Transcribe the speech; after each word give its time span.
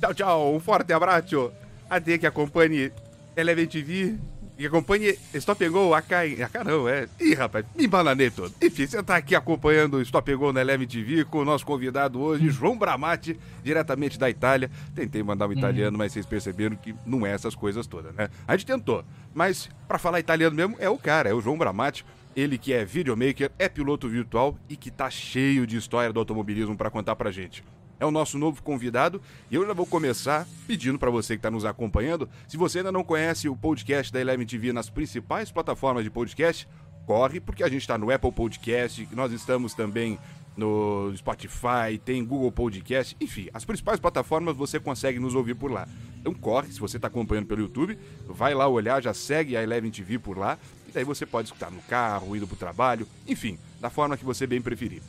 Tchau, 0.00 0.14
tchau. 0.14 0.54
Um 0.54 0.60
forte 0.60 0.92
abraço. 0.92 1.50
Até 1.88 2.18
que 2.18 2.26
acompanhe 2.26 2.92
Eleven 3.36 3.66
TV. 3.66 4.14
Que 4.56 4.66
acompanhe 4.66 5.18
Stop 5.34 5.68
Go 5.68 5.94
AK. 5.94 6.12
AK 6.42 6.64
não, 6.64 6.88
é. 6.88 7.06
Ih, 7.20 7.34
rapaz, 7.34 7.64
me 7.74 7.86
bananei 7.86 8.30
todo. 8.30 8.54
Enfim, 8.62 8.86
você 8.86 9.02
tá 9.02 9.16
aqui 9.16 9.34
acompanhando 9.34 9.94
o 9.98 10.02
Stop 10.02 10.34
Go 10.34 10.52
na 10.52 10.62
Eleven 10.62 10.86
TV 10.86 11.24
com 11.24 11.38
o 11.38 11.44
nosso 11.44 11.64
convidado 11.66 12.20
hoje, 12.20 12.48
João 12.48 12.78
Bramati, 12.78 13.38
diretamente 13.62 14.18
da 14.18 14.30
Itália. 14.30 14.70
Tentei 14.94 15.22
mandar 15.22 15.46
um 15.46 15.52
italiano, 15.52 15.98
mas 15.98 16.12
vocês 16.12 16.24
perceberam 16.24 16.74
que 16.74 16.94
não 17.04 17.26
é 17.26 17.32
essas 17.32 17.54
coisas 17.54 17.86
todas, 17.86 18.14
né? 18.14 18.30
A 18.48 18.56
gente 18.56 18.66
tentou. 18.66 19.04
Mas, 19.34 19.68
para 19.86 19.98
falar 19.98 20.20
italiano 20.20 20.56
mesmo, 20.56 20.76
é 20.78 20.88
o 20.88 20.96
cara, 20.96 21.28
é 21.28 21.34
o 21.34 21.40
João 21.40 21.58
Bramati. 21.58 22.04
Ele 22.34 22.56
que 22.56 22.72
é 22.72 22.84
videomaker, 22.84 23.50
é 23.58 23.68
piloto 23.68 24.08
virtual 24.08 24.58
e 24.68 24.76
que 24.76 24.90
tá 24.90 25.08
cheio 25.10 25.66
de 25.66 25.76
história 25.76 26.12
do 26.12 26.18
automobilismo 26.18 26.76
para 26.76 26.90
contar 26.90 27.16
pra 27.16 27.30
gente 27.30 27.62
é 27.98 28.06
o 28.06 28.10
nosso 28.10 28.38
novo 28.38 28.62
convidado 28.62 29.20
e 29.50 29.54
eu 29.54 29.66
já 29.66 29.72
vou 29.72 29.86
começar 29.86 30.46
pedindo 30.66 30.98
para 30.98 31.10
você 31.10 31.34
que 31.34 31.38
está 31.38 31.50
nos 31.50 31.64
acompanhando, 31.64 32.28
se 32.48 32.56
você 32.56 32.78
ainda 32.78 32.92
não 32.92 33.04
conhece 33.04 33.48
o 33.48 33.56
podcast 33.56 34.12
da 34.12 34.20
Eleven 34.20 34.46
TV 34.46 34.72
nas 34.72 34.90
principais 34.90 35.50
plataformas 35.50 36.04
de 36.04 36.10
podcast, 36.10 36.68
corre 37.06 37.40
porque 37.40 37.62
a 37.62 37.68
gente 37.68 37.82
está 37.82 37.96
no 37.96 38.10
Apple 38.10 38.32
Podcast, 38.32 39.08
nós 39.12 39.32
estamos 39.32 39.74
também 39.74 40.18
no 40.56 41.12
Spotify, 41.16 41.98
tem 42.02 42.24
Google 42.24 42.50
Podcast, 42.50 43.16
enfim, 43.20 43.48
as 43.52 43.64
principais 43.64 44.00
plataformas 44.00 44.56
você 44.56 44.80
consegue 44.80 45.18
nos 45.18 45.34
ouvir 45.34 45.54
por 45.54 45.70
lá. 45.70 45.86
Então 46.18 46.32
corre, 46.32 46.72
se 46.72 46.80
você 46.80 46.96
está 46.96 47.08
acompanhando 47.08 47.46
pelo 47.46 47.60
YouTube, 47.60 47.98
vai 48.26 48.54
lá 48.54 48.66
olhar, 48.66 49.02
já 49.02 49.12
segue 49.12 49.56
a 49.56 49.62
Eleven 49.62 49.90
TV 49.90 50.18
por 50.18 50.36
lá, 50.36 50.58
e 50.88 50.92
daí 50.92 51.04
você 51.04 51.26
pode 51.26 51.48
escutar 51.48 51.70
no 51.70 51.80
carro, 51.82 52.34
indo 52.34 52.46
para 52.46 52.54
o 52.54 52.58
trabalho, 52.58 53.06
enfim, 53.28 53.58
da 53.80 53.90
forma 53.90 54.16
que 54.16 54.24
você 54.24 54.46
bem 54.46 54.62
preferir. 54.62 55.02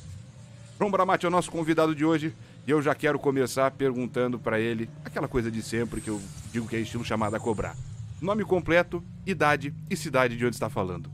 João 0.78 0.92
Bramati 0.92 1.26
é 1.26 1.30
o 1.30 1.32
nosso 1.32 1.50
convidado 1.50 1.96
de 1.96 2.06
hoje 2.06 2.36
e 2.68 2.72
eu 2.72 2.82
já 2.82 2.94
quero 2.94 3.18
começar 3.18 3.72
perguntando 3.72 4.38
para 4.38 4.60
ele 4.60 4.90
aquela 5.06 5.28
coisa 5.28 5.50
de 5.50 5.64
sempre 5.64 6.02
que 6.02 6.10
eu 6.10 6.22
digo 6.52 6.68
que 6.68 6.76
é 6.76 6.80
estilo 6.80 7.06
chamado 7.06 7.34
a 7.34 7.40
cobrar. 7.40 7.78
Nome 8.22 8.44
completo, 8.44 9.02
idade 9.26 9.74
e 9.90 9.96
cidade 9.96 10.36
de 10.36 10.46
onde 10.46 10.58
está 10.58 10.70
falando. 10.70 11.10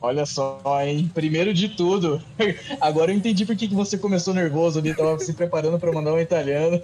Olha 0.00 0.24
só, 0.24 0.60
hein? 0.84 1.10
Primeiro 1.12 1.52
de 1.52 1.70
tudo, 1.70 2.22
agora 2.80 3.10
eu 3.10 3.16
entendi 3.16 3.44
por 3.44 3.56
que 3.56 3.66
você 3.66 3.98
começou 3.98 4.32
nervoso 4.32 4.78
ali, 4.78 4.94
tava 4.94 5.18
se 5.18 5.32
preparando 5.32 5.78
para 5.78 5.90
mandar 5.90 6.12
um 6.12 6.20
italiano. 6.20 6.80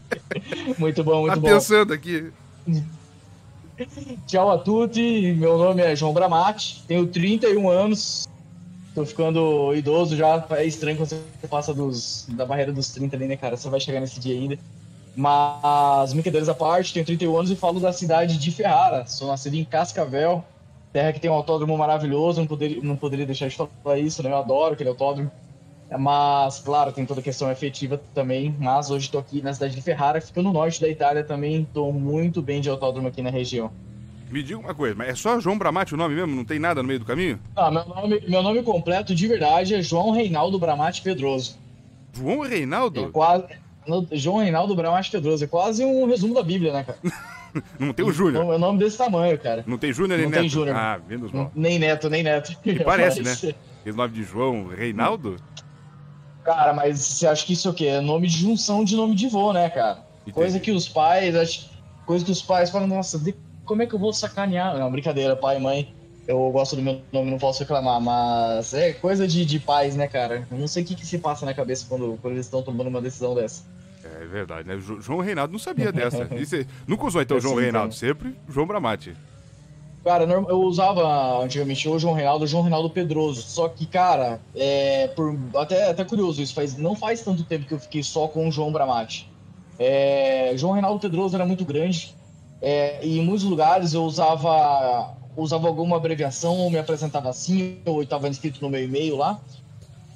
muito 0.78 1.04
bom, 1.04 1.22
muito 1.22 1.34
tá 1.34 1.40
bom. 1.40 1.48
pensando 1.48 1.92
aqui. 1.92 2.32
Tchau 4.26 4.50
a 4.50 4.56
tutti, 4.56 5.34
meu 5.36 5.58
nome 5.58 5.82
é 5.82 5.94
João 5.94 6.14
Bramati, 6.14 6.82
tenho 6.88 7.06
31 7.06 7.68
anos, 7.68 8.26
tô 8.96 9.04
ficando 9.04 9.74
idoso 9.74 10.16
já. 10.16 10.44
É 10.52 10.64
estranho 10.64 10.96
quando 10.96 11.10
você 11.10 11.46
passa 11.48 11.74
dos, 11.74 12.26
da 12.30 12.46
barreira 12.46 12.72
dos 12.72 12.88
30 12.88 13.14
ali, 13.14 13.26
né, 13.26 13.36
cara? 13.36 13.56
Você 13.56 13.68
vai 13.68 13.78
chegar 13.78 14.00
nesse 14.00 14.18
dia 14.18 14.34
ainda. 14.34 14.58
Mas, 15.14 16.14
brincadeiras 16.14 16.48
à 16.48 16.54
parte, 16.54 16.94
tenho 16.94 17.04
31 17.04 17.36
anos 17.36 17.50
e 17.50 17.56
falo 17.56 17.78
da 17.78 17.92
cidade 17.92 18.38
de 18.38 18.50
Ferrara. 18.50 19.06
Sou 19.06 19.28
nascido 19.28 19.54
em 19.54 19.64
Cascavel, 19.64 20.42
terra 20.92 21.12
que 21.12 21.20
tem 21.20 21.30
um 21.30 21.34
autódromo 21.34 21.76
maravilhoso. 21.76 22.40
Não 22.40 22.46
poderia, 22.46 22.82
não 22.82 22.96
poderia 22.96 23.26
deixar 23.26 23.48
de 23.48 23.56
falar 23.56 23.98
isso, 23.98 24.22
né? 24.22 24.30
Eu 24.30 24.38
adoro 24.38 24.72
aquele 24.72 24.88
autódromo. 24.88 25.30
Mas, 25.98 26.58
claro, 26.60 26.90
tem 26.90 27.04
toda 27.04 27.20
a 27.20 27.22
questão 27.22 27.50
efetiva 27.50 28.00
também. 28.14 28.54
Mas 28.58 28.90
hoje 28.90 29.06
estou 29.06 29.20
aqui 29.20 29.42
na 29.42 29.52
cidade 29.52 29.74
de 29.74 29.82
Ferrara, 29.82 30.22
fica 30.22 30.42
no 30.42 30.52
norte 30.52 30.80
da 30.80 30.88
Itália 30.88 31.22
também. 31.22 31.62
Estou 31.62 31.92
muito 31.92 32.40
bem 32.40 32.62
de 32.62 32.70
autódromo 32.70 33.08
aqui 33.08 33.20
na 33.20 33.30
região. 33.30 33.70
Me 34.30 34.42
diga 34.42 34.58
uma 34.58 34.74
coisa, 34.74 34.94
mas 34.94 35.08
é 35.08 35.14
só 35.14 35.38
João 35.40 35.56
Bramati 35.56 35.94
o 35.94 35.96
nome 35.96 36.14
mesmo? 36.14 36.34
Não 36.34 36.44
tem 36.44 36.58
nada 36.58 36.82
no 36.82 36.88
meio 36.88 36.98
do 36.98 37.04
caminho? 37.04 37.38
Ah, 37.54 37.70
meu 37.70 37.86
nome, 37.86 38.22
meu 38.28 38.42
nome 38.42 38.62
completo 38.62 39.14
de 39.14 39.26
verdade 39.26 39.74
é 39.74 39.82
João 39.82 40.10
Reinaldo 40.10 40.58
Bramati 40.58 41.00
Pedroso. 41.00 41.58
João 42.12 42.40
Reinaldo? 42.40 43.04
É 43.04 43.08
quase. 43.10 43.44
João 44.12 44.38
Reinaldo 44.38 44.74
Bramati 44.74 45.10
Pedroso. 45.10 45.44
É 45.44 45.46
quase 45.46 45.84
um 45.84 46.06
resumo 46.06 46.34
da 46.34 46.42
Bíblia, 46.42 46.72
né, 46.72 46.84
cara? 46.84 46.98
não 47.78 47.92
tem 47.92 48.04
o 48.04 48.12
Júnior. 48.12 48.44
É 48.44 48.56
um 48.56 48.58
nome 48.58 48.78
desse 48.80 48.98
tamanho, 48.98 49.38
cara. 49.38 49.62
Não 49.66 49.78
tem 49.78 49.92
Júnior 49.92 50.18
nem 50.18 50.26
não 50.26 50.32
Neto? 50.32 50.40
Tem 50.40 50.48
Júnior. 50.48 50.76
Ah, 50.76 51.00
menos 51.08 51.30
mal. 51.30 51.52
Nem 51.54 51.78
Neto, 51.78 52.10
nem 52.10 52.22
Neto. 52.22 52.56
Parece, 52.84 53.22
mas... 53.22 53.42
né? 53.42 53.54
Esse 53.84 53.96
nome 53.96 54.12
de 54.12 54.24
João 54.24 54.66
Reinaldo? 54.66 55.36
Cara, 56.44 56.72
mas 56.72 57.00
você 57.00 57.26
acha 57.26 57.46
que 57.46 57.52
isso 57.52 57.68
é 57.68 57.70
o 57.70 57.74
quê? 57.74 57.86
É 57.86 58.00
nome 58.00 58.26
de 58.26 58.36
junção 58.38 58.84
de 58.84 58.96
nome 58.96 59.14
de 59.14 59.28
vô, 59.28 59.52
né, 59.52 59.70
cara? 59.70 60.04
Entendi. 60.22 60.34
Coisa 60.34 60.58
que 60.58 60.72
os 60.72 60.88
pais. 60.88 61.70
Coisa 62.04 62.24
que 62.24 62.30
os 62.30 62.42
pais 62.42 62.70
falam, 62.70 62.86
nossa, 62.86 63.18
como 63.66 63.82
é 63.82 63.86
que 63.86 63.94
eu 63.94 63.98
vou 63.98 64.12
sacanear? 64.12 64.78
Não, 64.78 64.90
brincadeira, 64.90 65.36
pai 65.36 65.58
e 65.58 65.60
mãe. 65.60 65.94
Eu 66.26 66.50
gosto 66.50 66.74
do 66.74 66.82
meu 66.82 67.00
nome, 67.12 67.30
não 67.30 67.38
posso 67.38 67.60
reclamar, 67.60 68.00
mas 68.00 68.74
é 68.74 68.92
coisa 68.92 69.28
de, 69.28 69.44
de 69.44 69.60
pais, 69.60 69.94
né, 69.94 70.08
cara? 70.08 70.46
Eu 70.50 70.58
não 70.58 70.66
sei 70.66 70.82
o 70.82 70.86
que, 70.86 70.96
que 70.96 71.06
se 71.06 71.18
passa 71.18 71.46
na 71.46 71.54
cabeça 71.54 71.86
quando, 71.88 72.18
quando 72.20 72.34
eles 72.34 72.46
estão 72.46 72.62
tomando 72.62 72.88
uma 72.88 73.00
decisão 73.00 73.34
dessa. 73.34 73.62
É 74.20 74.26
verdade, 74.26 74.66
né? 74.66 74.76
João 74.78 75.20
Reinaldo 75.20 75.52
não 75.52 75.58
sabia 75.58 75.92
dessa. 75.92 76.24
Você 76.34 76.66
nunca 76.86 77.06
usou 77.06 77.22
então 77.22 77.36
é 77.36 77.40
João 77.40 77.56
Reinaldo, 77.56 77.94
sempre 77.94 78.36
João 78.48 78.66
Bramati. 78.66 79.14
Cara, 80.02 80.24
eu 80.24 80.60
usava 80.62 81.42
antigamente 81.42 81.88
o 81.88 81.98
João 81.98 82.14
Reinaldo 82.14 82.44
o 82.44 82.46
João 82.46 82.62
Reinaldo 82.62 82.90
Pedroso. 82.90 83.42
Só 83.42 83.68
que, 83.68 83.86
cara, 83.86 84.40
é, 84.54 85.08
por, 85.08 85.36
até, 85.56 85.90
até 85.90 86.04
curioso 86.04 86.40
isso, 86.40 86.54
faz, 86.54 86.76
não 86.76 86.94
faz 86.94 87.22
tanto 87.22 87.44
tempo 87.44 87.66
que 87.66 87.74
eu 87.74 87.78
fiquei 87.80 88.02
só 88.02 88.28
com 88.28 88.48
o 88.48 88.52
João 88.52 88.72
Bramati. 88.72 89.28
É, 89.78 90.52
João 90.56 90.74
Reinaldo 90.74 91.00
Pedroso 91.00 91.34
era 91.34 91.44
muito 91.44 91.64
grande, 91.64 92.14
é, 92.60 93.04
e 93.04 93.18
em 93.18 93.24
muitos 93.24 93.44
lugares 93.44 93.92
eu 93.92 94.02
usava, 94.04 95.14
usava 95.36 95.68
alguma 95.68 95.96
abreviação, 95.96 96.56
ou 96.56 96.70
me 96.70 96.78
apresentava 96.78 97.28
assim, 97.28 97.78
ou 97.84 98.02
estava 98.02 98.28
inscrito 98.28 98.60
no 98.62 98.70
meu 98.70 98.82
e-mail 98.82 99.16
lá. 99.16 99.40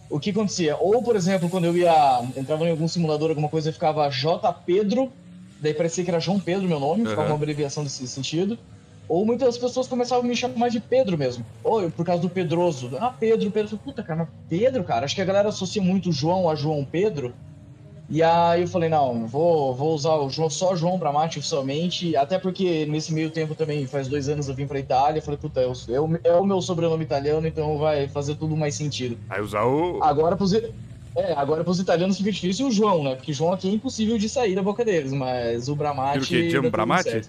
O 0.09 0.19
que 0.19 0.31
acontecia? 0.31 0.77
Ou, 0.77 1.03
por 1.03 1.15
exemplo, 1.15 1.49
quando 1.49 1.67
eu 1.67 1.77
ia 1.77 2.23
entrava 2.37 2.67
em 2.67 2.71
algum 2.71 2.89
simulador, 2.89 3.31
alguma 3.31 3.49
coisa, 3.49 3.73
ficava 3.73 4.09
J. 4.11 4.53
Pedro, 4.67 5.13
daí 5.61 5.73
parecia 5.73 6.03
que 6.03 6.11
era 6.11 6.19
João 6.19 6.41
Pedro 6.41 6.67
meu 6.67 6.81
nome, 6.81 7.03
uhum. 7.03 7.11
ficava 7.11 7.29
uma 7.29 7.37
abreviação 7.37 7.85
desse 7.85 8.07
sentido. 8.09 8.59
Ou 9.09 9.27
muitas 9.27 9.59
pessoas 9.59 9.89
começavam 9.89 10.25
a 10.25 10.29
me 10.29 10.37
chamar 10.37 10.69
de 10.69 10.79
Pedro 10.79 11.19
mesmo. 11.19 11.45
Ou 11.65 11.91
por 11.91 12.07
causa 12.07 12.23
do 12.23 12.31
Pedroso. 12.31 12.91
Ah, 13.01 13.11
Pedro, 13.11 13.51
Pedro. 13.51 13.77
Puta, 13.77 14.05
cara, 14.05 14.29
Pedro, 14.49 14.85
cara. 14.85 15.05
Acho 15.05 15.17
que 15.17 15.21
a 15.21 15.25
galera 15.25 15.49
associa 15.49 15.83
muito 15.83 16.13
João 16.13 16.49
a 16.49 16.55
João 16.55 16.85
Pedro. 16.85 17.35
E 18.11 18.25
aí 18.25 18.63
eu 18.63 18.67
falei, 18.67 18.89
não, 18.89 19.25
vou, 19.29 19.73
vou 19.73 19.95
usar 19.95 20.17
o 20.17 20.29
João, 20.29 20.51
só 20.51 20.75
João 20.75 20.99
Bramati 20.99 21.39
oficialmente, 21.39 22.17
até 22.17 22.41
porque 22.41 22.85
nesse 22.87 23.15
meio 23.15 23.31
tempo 23.31 23.55
também, 23.55 23.87
faz 23.87 24.09
dois 24.09 24.29
anos 24.29 24.49
eu 24.49 24.55
vim 24.55 24.67
pra 24.67 24.81
Itália, 24.81 25.23
falei, 25.23 25.39
puta, 25.39 25.61
eu, 25.61 25.73
eu, 25.87 26.21
é 26.25 26.35
o 26.35 26.45
meu 26.45 26.61
sobrenome 26.61 27.05
italiano, 27.05 27.47
então 27.47 27.79
vai 27.79 28.09
fazer 28.09 28.35
tudo 28.35 28.57
mais 28.57 28.75
sentido. 28.75 29.17
Aí 29.29 29.41
usar 29.41 29.63
o... 29.65 30.03
Agora 30.03 30.37
pros, 30.37 30.53
é, 30.53 30.65
agora 31.37 31.63
pros 31.63 31.79
italianos 31.79 32.19
fica 32.19 32.33
difícil 32.33 32.67
o 32.67 32.73
João, 32.73 33.05
né, 33.05 33.15
porque 33.15 33.33
João 33.33 33.53
aqui 33.53 33.69
é 33.69 33.73
impossível 33.73 34.19
de 34.19 34.29
sair 34.29 34.57
da 34.57 34.63
boca 34.63 34.85
deles, 34.85 35.13
mas 35.13 35.69
o 35.69 35.77
Bramati... 35.77 36.19
Vira 36.19 36.25
o 36.25 36.27
quê? 36.27 36.51
Jam 36.51 36.69
Bramati? 36.69 37.23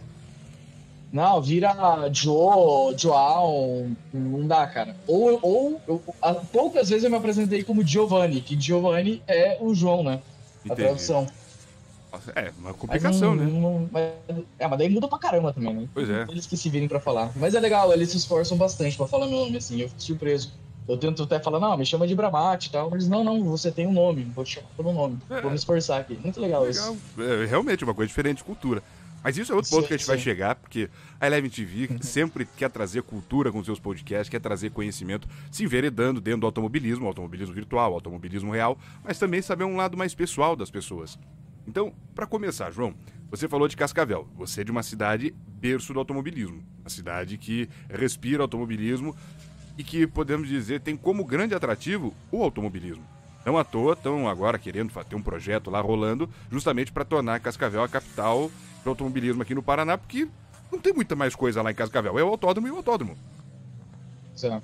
Não, 1.13 1.39
vira 1.41 2.09
Joe, 2.11 2.95
João, 2.97 3.95
não 4.11 4.47
dá, 4.47 4.65
cara. 4.65 4.95
Ou, 5.05 5.37
ou 5.43 5.81
eu, 5.87 6.01
poucas 6.51 6.89
vezes 6.89 7.03
eu 7.03 7.11
me 7.11 7.17
apresentei 7.17 7.63
como 7.63 7.85
Giovanni, 7.85 8.41
que 8.41 8.59
Giovanni 8.59 9.21
é 9.27 9.57
o 9.61 9.75
João, 9.75 10.03
né? 10.03 10.21
Entendi. 10.65 10.81
a 10.81 10.85
tradução. 10.85 11.27
É, 12.35 12.51
uma 12.57 12.73
complicação, 12.73 13.35
mas 13.35 13.47
né? 13.47 13.59
Não, 13.59 13.89
mas, 13.89 14.03
é, 14.59 14.67
mas 14.67 14.77
daí 14.77 14.89
muda 14.89 15.07
pra 15.07 15.17
caramba 15.17 15.53
também, 15.53 15.73
né? 15.73 15.87
Pois 15.93 16.09
é. 16.09 16.25
Eles 16.29 16.45
que 16.45 16.57
se 16.57 16.69
virem 16.69 16.87
pra 16.87 16.99
falar. 16.99 17.31
Mas 17.37 17.55
é 17.55 17.59
legal, 17.59 17.91
eles 17.93 18.09
se 18.09 18.17
esforçam 18.17 18.57
bastante 18.57 18.97
pra 18.97 19.07
falar 19.07 19.27
meu 19.27 19.39
nome, 19.39 19.57
assim, 19.57 19.79
eu 19.79 19.87
fico 19.87 20.01
surpreso. 20.01 20.51
Eu 20.87 20.97
tento 20.97 21.23
até 21.23 21.39
falar, 21.39 21.59
não, 21.59 21.77
me 21.77 21.85
chama 21.85 22.05
de 22.05 22.13
Bramate 22.13 22.67
e 22.67 22.71
tal, 22.71 22.89
mas 22.89 23.07
não, 23.07 23.23
não, 23.23 23.43
você 23.45 23.71
tem 23.71 23.87
um 23.87 23.93
nome, 23.93 24.25
vou 24.35 24.43
te 24.43 24.55
chamar 24.55 24.67
pelo 24.75 24.91
nome, 24.91 25.19
é, 25.29 25.39
vou 25.39 25.51
me 25.51 25.55
esforçar 25.55 26.01
aqui. 26.01 26.19
Muito 26.21 26.41
legal, 26.41 26.63
legal. 26.63 26.93
isso. 26.93 27.21
É 27.21 27.45
realmente 27.45 27.83
uma 27.83 27.93
coisa 27.93 28.09
diferente 28.09 28.39
de 28.39 28.43
cultura. 28.43 28.83
Mas 29.23 29.37
isso 29.37 29.51
é 29.51 29.55
outro 29.55 29.69
sim, 29.69 29.75
ponto 29.75 29.87
que 29.87 29.93
a 29.93 29.97
gente 29.97 30.05
sim. 30.05 30.11
vai 30.11 30.19
chegar, 30.19 30.55
porque 30.55 30.89
a 31.19 31.27
Eleven 31.27 31.49
TV 31.49 31.89
sempre 32.01 32.45
quer 32.45 32.69
trazer 32.69 33.03
cultura 33.03 33.51
com 33.51 33.63
seus 33.63 33.79
podcasts, 33.79 34.29
quer 34.29 34.39
trazer 34.39 34.71
conhecimento, 34.71 35.27
se 35.51 35.63
enveredando 35.63 36.19
dentro 36.19 36.41
do 36.41 36.45
automobilismo, 36.45 37.07
automobilismo 37.07 37.53
virtual, 37.53 37.93
automobilismo 37.93 38.51
real, 38.51 38.77
mas 39.03 39.19
também 39.19 39.41
saber 39.41 39.63
um 39.63 39.75
lado 39.75 39.97
mais 39.97 40.13
pessoal 40.13 40.55
das 40.55 40.71
pessoas. 40.71 41.19
Então, 41.67 41.93
para 42.15 42.25
começar, 42.25 42.71
João, 42.71 42.95
você 43.29 43.47
falou 43.47 43.67
de 43.67 43.77
Cascavel. 43.77 44.27
Você 44.35 44.61
é 44.61 44.63
de 44.63 44.71
uma 44.71 44.83
cidade 44.83 45.33
berço 45.47 45.93
do 45.93 45.99
automobilismo, 45.99 46.63
uma 46.81 46.89
cidade 46.89 47.37
que 47.37 47.69
respira 47.89 48.41
automobilismo 48.41 49.15
e 49.77 49.83
que 49.83 50.05
podemos 50.05 50.49
dizer 50.49 50.81
tem 50.81 50.97
como 50.97 51.23
grande 51.23 51.55
atrativo 51.55 52.13
o 52.31 52.43
automobilismo. 52.43 53.03
Não 53.45 53.57
à 53.57 53.63
toa 53.63 53.93
estão 53.93 54.27
agora 54.27 54.59
querendo 54.59 54.93
ter 55.05 55.15
um 55.15 55.21
projeto 55.21 55.71
lá 55.71 55.81
rolando, 55.81 56.29
justamente 56.51 56.91
para 56.91 57.05
tornar 57.05 57.39
Cascavel 57.39 57.83
a 57.83 57.87
capital 57.87 58.51
de 58.83 58.89
automobilismo 58.89 59.41
aqui 59.41 59.55
no 59.55 59.63
Paraná, 59.63 59.97
porque 59.97 60.27
não 60.71 60.79
tem 60.79 60.93
muita 60.93 61.15
mais 61.15 61.35
coisa 61.35 61.61
lá 61.61 61.71
em 61.71 61.75
Cascavel. 61.75 62.17
É 62.17 62.23
o 62.23 62.27
autódromo 62.27 62.67
e 62.67 62.71
o 62.71 62.77
autódromo. 62.77 63.17
Certo. 64.35 64.63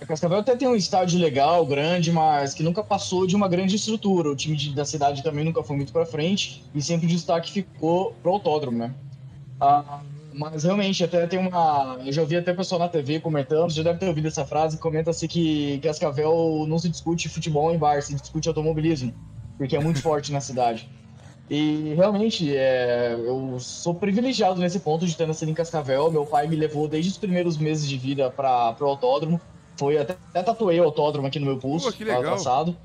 A 0.00 0.06
Cascavel 0.06 0.38
até 0.38 0.56
tem 0.56 0.66
um 0.66 0.74
estádio 0.74 1.20
legal, 1.20 1.64
grande, 1.64 2.10
mas 2.10 2.54
que 2.54 2.62
nunca 2.64 2.82
passou 2.82 3.24
de 3.24 3.36
uma 3.36 3.46
grande 3.46 3.76
estrutura. 3.76 4.30
O 4.30 4.34
time 4.34 4.56
de, 4.56 4.74
da 4.74 4.84
cidade 4.84 5.22
também 5.22 5.44
nunca 5.44 5.62
foi 5.62 5.76
muito 5.76 5.92
para 5.92 6.04
frente 6.04 6.64
e 6.74 6.82
sempre 6.82 7.06
o 7.06 7.08
destaque 7.08 7.52
ficou 7.52 8.12
pro 8.20 8.32
autódromo, 8.32 8.78
né? 8.78 8.92
Ah, 9.60 10.00
mas 10.34 10.64
realmente, 10.64 11.04
até 11.04 11.24
tem 11.28 11.38
uma. 11.38 11.98
Eu 12.04 12.12
já 12.12 12.22
ouvi 12.22 12.36
até 12.36 12.52
pessoal 12.52 12.80
na 12.80 12.88
TV 12.88 13.20
comentando, 13.20 13.70
já 13.70 13.84
deve 13.84 14.00
ter 14.00 14.08
ouvido 14.08 14.26
essa 14.26 14.44
frase, 14.44 14.76
comenta-se 14.76 15.28
que 15.28 15.78
Cascavel 15.78 16.64
não 16.66 16.80
se 16.80 16.88
discute 16.88 17.28
futebol 17.28 17.72
em 17.72 17.78
bar, 17.78 18.02
se 18.02 18.14
discute 18.14 18.48
automobilismo, 18.48 19.14
porque 19.56 19.76
é 19.76 19.80
muito 19.80 20.00
forte 20.02 20.32
na 20.32 20.40
cidade. 20.40 20.90
E 21.50 21.92
realmente, 21.94 22.56
é, 22.56 23.14
eu 23.14 23.58
sou 23.60 23.94
privilegiado 23.94 24.60
nesse 24.60 24.80
ponto 24.80 25.06
de 25.06 25.16
ter 25.16 25.26
nascido 25.26 25.50
em 25.50 25.54
Cascavel. 25.54 26.10
Meu 26.10 26.24
pai 26.24 26.46
me 26.46 26.56
levou 26.56 26.88
desde 26.88 27.10
os 27.10 27.18
primeiros 27.18 27.56
meses 27.56 27.86
de 27.86 27.98
vida 27.98 28.30
para 28.30 28.76
o 28.80 28.84
autódromo. 28.84 29.40
Foi 29.76 29.98
até, 29.98 30.16
até 30.30 30.42
tatuei 30.42 30.80
o 30.80 30.84
autódromo 30.84 31.26
aqui 31.26 31.38
no 31.38 31.46
meu 31.46 31.58
pulso, 31.58 31.92
Pô, 31.92 32.04
legal. 32.04 32.22
traçado. 32.22 32.76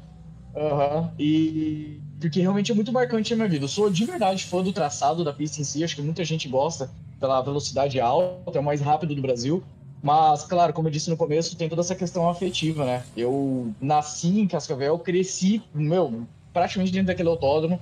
Uhum. 0.56 1.09
E 1.19 2.01
porque 2.19 2.42
realmente 2.42 2.71
é 2.71 2.75
muito 2.75 2.92
marcante 2.92 3.31
na 3.31 3.38
minha 3.38 3.50
vida. 3.50 3.65
Eu 3.65 3.69
sou 3.69 3.89
de 3.89 4.06
verdade 4.06 4.44
fã 4.44 4.63
do 4.63 4.74
traçado 4.74 5.24
da 5.24 5.31
pista 5.31 5.62
em 5.62 5.63
si, 5.63 5.83
acho 5.83 5.95
que 5.95 6.01
muita 6.01 6.25
gente 6.25 6.48
gosta 6.50 6.89
pela 7.19 7.42
velocidade 7.42 8.00
alta, 8.00 8.57
é 8.57 8.59
o 8.59 8.63
mais 8.63 8.81
rápido 8.81 9.13
do 9.13 9.21
Brasil. 9.21 9.63
Mas, 10.01 10.44
claro, 10.44 10.74
como 10.74 10.88
eu 10.88 10.92
disse 10.92 11.09
no 11.09 11.18
começo, 11.18 11.56
tem 11.56 11.69
toda 11.69 11.81
essa 11.81 11.95
questão 11.95 12.30
afetiva, 12.30 12.86
né? 12.86 13.04
Eu 13.15 13.74
nasci 13.81 14.39
em 14.39 14.48
Cascavel, 14.48 14.98
cresci, 15.00 15.62
meu, 15.74 16.24
praticamente 16.54 16.92
dentro 16.92 17.07
daquele 17.07 17.30
autódromo. 17.30 17.80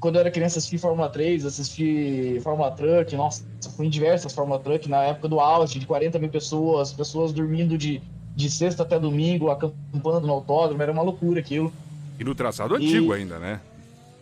Quando 0.00 0.16
eu 0.16 0.20
era 0.20 0.30
criança, 0.30 0.58
assisti 0.58 0.78
Fórmula 0.78 1.08
3, 1.08 1.44
assisti 1.44 2.40
Fórmula 2.42 2.70
Truck, 2.70 3.14
nossa, 3.14 3.44
fui 3.76 3.86
em 3.86 3.90
diversas 3.90 4.32
Fórmula 4.32 4.58
Truck 4.58 4.88
na 4.88 5.02
época 5.02 5.28
do 5.28 5.40
auge, 5.40 5.78
de 5.78 5.86
40 5.86 6.18
mil 6.18 6.30
pessoas, 6.30 6.92
pessoas 6.92 7.32
dormindo 7.32 7.76
de, 7.76 8.00
de 8.34 8.50
sexta 8.50 8.82
até 8.82 8.98
domingo, 8.98 9.50
acampando 9.50 10.26
no 10.26 10.32
autódromo, 10.32 10.82
era 10.82 10.90
uma 10.90 11.02
loucura 11.02 11.40
aquilo. 11.40 11.72
E 12.18 12.24
no 12.24 12.34
traçado 12.34 12.74
antigo 12.74 13.12
ainda, 13.12 13.38
né? 13.38 13.60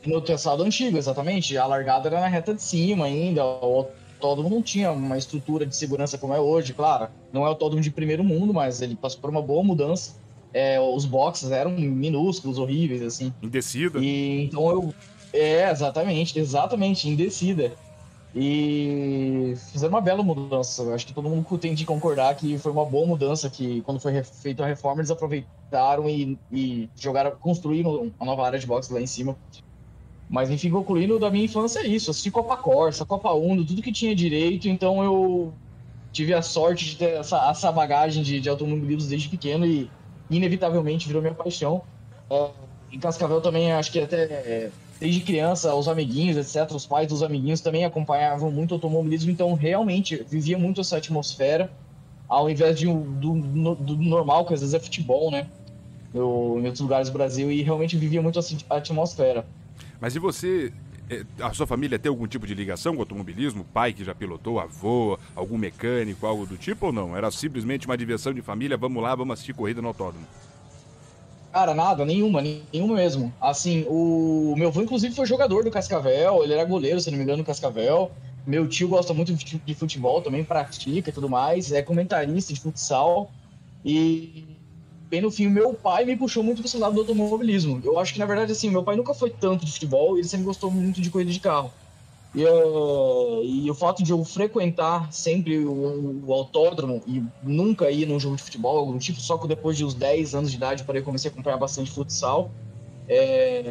No 0.04 0.20
traçado 0.20 0.62
antigo, 0.62 0.98
exatamente. 0.98 1.56
A 1.56 1.66
largada 1.66 2.08
era 2.08 2.20
na 2.20 2.26
reta 2.26 2.54
de 2.54 2.62
cima 2.62 3.04
ainda. 3.04 3.44
O 3.44 3.86
autódromo 4.16 4.50
não 4.50 4.62
tinha 4.62 4.90
uma 4.90 5.16
estrutura 5.16 5.64
de 5.64 5.76
segurança 5.76 6.18
como 6.18 6.34
é 6.34 6.40
hoje, 6.40 6.72
claro. 6.72 7.08
Não 7.32 7.42
é 7.42 7.44
o 7.44 7.48
autódromo 7.48 7.82
de 7.82 7.90
primeiro 7.90 8.24
mundo, 8.24 8.52
mas 8.52 8.82
ele 8.82 8.96
passou 8.96 9.20
por 9.20 9.30
uma 9.30 9.42
boa 9.42 9.62
mudança. 9.62 10.14
É, 10.52 10.78
os 10.80 11.04
boxes 11.04 11.50
eram 11.50 11.70
minúsculos, 11.72 12.58
horríveis, 12.58 13.02
assim. 13.02 13.32
Em 13.40 13.48
descida. 13.48 13.98
E, 14.00 14.44
então 14.44 14.68
eu. 14.68 14.94
É, 15.32 15.70
exatamente, 15.70 16.38
exatamente, 16.38 17.08
em 17.08 17.16
descida. 17.16 17.72
E 18.34 19.54
fizeram 19.70 19.94
uma 19.94 20.00
bela 20.00 20.22
mudança. 20.22 20.94
Acho 20.94 21.06
que 21.06 21.12
todo 21.12 21.28
mundo 21.28 21.58
tem 21.58 21.74
de 21.74 21.84
concordar 21.84 22.34
que 22.34 22.58
foi 22.58 22.72
uma 22.72 22.84
boa 22.84 23.06
mudança, 23.06 23.50
que 23.50 23.82
quando 23.82 24.00
foi 24.00 24.22
feita 24.22 24.64
a 24.64 24.66
reforma, 24.66 25.00
eles 25.00 25.10
aproveitaram 25.10 26.08
e, 26.08 26.38
e 26.50 26.88
jogaram, 26.96 27.32
construíram 27.32 28.12
uma 28.18 28.26
nova 28.26 28.46
área 28.46 28.58
de 28.58 28.66
boxe 28.66 28.92
lá 28.92 29.00
em 29.00 29.06
cima. 29.06 29.36
Mas 30.28 30.48
enfim, 30.50 30.70
concluindo 30.70 31.18
da 31.18 31.30
minha 31.30 31.44
infância 31.44 31.80
é 31.80 31.86
isso. 31.86 32.10
Assisti 32.10 32.30
Copa 32.30 32.56
Corsa, 32.56 33.04
Copa 33.04 33.32
Uno, 33.32 33.66
tudo 33.66 33.82
que 33.82 33.92
tinha 33.92 34.14
direito, 34.14 34.66
então 34.66 35.02
eu 35.04 35.52
tive 36.10 36.32
a 36.32 36.40
sorte 36.40 36.86
de 36.86 36.96
ter 36.96 37.18
essa, 37.18 37.50
essa 37.50 37.70
bagagem 37.70 38.22
de, 38.22 38.40
de 38.40 38.48
automobilismo 38.48 39.10
desde 39.10 39.28
pequeno 39.28 39.66
e 39.66 39.90
inevitavelmente 40.30 41.06
virou 41.06 41.20
minha 41.20 41.34
paixão. 41.34 41.82
É, 42.30 42.50
em 42.90 42.98
Cascavel 42.98 43.42
também 43.42 43.72
acho 43.72 43.92
que 43.92 44.00
até 44.00 44.70
desde 45.02 45.20
criança, 45.20 45.74
os 45.74 45.88
amiguinhos, 45.88 46.36
etc., 46.36 46.70
os 46.76 46.86
pais 46.86 47.08
dos 47.08 47.24
amiguinhos 47.24 47.60
também 47.60 47.84
acompanhavam 47.84 48.52
muito 48.52 48.72
automobilismo, 48.72 49.32
então 49.32 49.52
realmente 49.54 50.24
vivia 50.28 50.56
muito 50.56 50.80
essa 50.80 50.96
atmosfera, 50.96 51.68
ao 52.28 52.48
invés 52.48 52.78
de, 52.78 52.86
do, 52.86 53.74
do 53.74 53.96
normal, 53.96 54.46
que 54.46 54.54
às 54.54 54.60
vezes 54.60 54.74
é 54.74 54.78
futebol, 54.78 55.28
né? 55.28 55.48
Eu, 56.14 56.56
em 56.60 56.66
outros 56.66 56.80
lugares 56.80 57.08
do 57.08 57.14
Brasil, 57.14 57.50
e 57.50 57.62
realmente 57.62 57.96
vivia 57.96 58.22
muito 58.22 58.38
essa 58.38 58.56
atmosfera. 58.70 59.44
Mas 60.00 60.14
e 60.14 60.20
você, 60.20 60.72
a 61.40 61.52
sua 61.52 61.66
família 61.66 61.98
tem 61.98 62.08
algum 62.08 62.28
tipo 62.28 62.46
de 62.46 62.54
ligação 62.54 62.92
com 62.92 62.98
o 62.98 63.02
automobilismo? 63.02 63.64
Pai 63.74 63.92
que 63.92 64.04
já 64.04 64.14
pilotou, 64.14 64.60
avô, 64.60 65.18
algum 65.34 65.58
mecânico, 65.58 66.26
algo 66.26 66.46
do 66.46 66.56
tipo 66.56 66.86
ou 66.86 66.92
não? 66.92 67.16
Era 67.16 67.28
simplesmente 67.32 67.86
uma 67.86 67.96
diversão 67.96 68.32
de 68.32 68.40
família, 68.40 68.76
vamos 68.76 69.02
lá, 69.02 69.16
vamos 69.16 69.32
assistir 69.34 69.52
corrida 69.52 69.82
no 69.82 69.88
autódromo? 69.88 70.26
Cara, 71.52 71.74
nada, 71.74 72.02
nenhuma, 72.06 72.40
nenhuma 72.40 72.94
mesmo. 72.94 73.30
Assim, 73.38 73.84
o 73.86 74.54
meu 74.56 74.68
avô, 74.68 74.80
inclusive, 74.80 75.14
foi 75.14 75.26
jogador 75.26 75.62
do 75.62 75.70
Cascavel, 75.70 76.42
ele 76.42 76.54
era 76.54 76.64
goleiro, 76.64 76.98
se 76.98 77.10
não 77.10 77.18
me 77.18 77.24
engano, 77.24 77.42
do 77.42 77.46
Cascavel. 77.46 78.10
Meu 78.46 78.66
tio 78.66 78.88
gosta 78.88 79.12
muito 79.12 79.34
de 79.34 79.74
futebol, 79.74 80.22
também 80.22 80.42
pratica 80.42 81.10
e 81.10 81.12
tudo 81.12 81.28
mais, 81.28 81.70
é 81.70 81.82
comentarista 81.82 82.54
de 82.54 82.60
futsal. 82.60 83.30
E 83.84 84.56
bem 85.10 85.20
no 85.20 85.30
fim, 85.30 85.46
meu 85.48 85.74
pai 85.74 86.06
me 86.06 86.16
puxou 86.16 86.42
muito 86.42 86.62
para 86.62 86.80
lado 86.80 86.94
do 86.94 87.00
automobilismo. 87.02 87.82
Eu 87.84 87.98
acho 87.98 88.14
que, 88.14 88.18
na 88.18 88.24
verdade, 88.24 88.52
assim, 88.52 88.70
meu 88.70 88.82
pai 88.82 88.96
nunca 88.96 89.12
foi 89.12 89.28
tanto 89.28 89.66
de 89.66 89.72
futebol, 89.72 90.16
ele 90.16 90.26
sempre 90.26 90.46
gostou 90.46 90.70
muito 90.70 91.02
de 91.02 91.10
corrida 91.10 91.30
de 91.30 91.38
carro. 91.40 91.70
E, 92.34 92.44
uh, 92.44 93.44
e, 93.44 93.70
o 93.70 93.74
fato 93.74 94.02
de 94.02 94.10
eu 94.10 94.24
frequentar 94.24 95.12
sempre 95.12 95.58
o, 95.58 96.22
o, 96.24 96.32
autódromo 96.32 97.02
e 97.06 97.22
nunca 97.42 97.90
ir 97.90 98.06
num 98.06 98.18
jogo 98.18 98.36
de 98.36 98.42
futebol, 98.42 98.78
algum 98.78 98.96
tipo, 98.96 99.20
só 99.20 99.36
que 99.36 99.46
depois 99.46 99.76
de 99.76 99.84
uns 99.84 99.92
10 99.92 100.34
anos 100.34 100.50
de 100.50 100.56
idade, 100.56 100.84
para 100.84 100.98
eu 100.98 101.04
comecei 101.04 101.30
a 101.30 101.32
acompanhar 101.32 101.58
bastante 101.58 101.90
futsal. 101.90 102.50
É, 103.06 103.64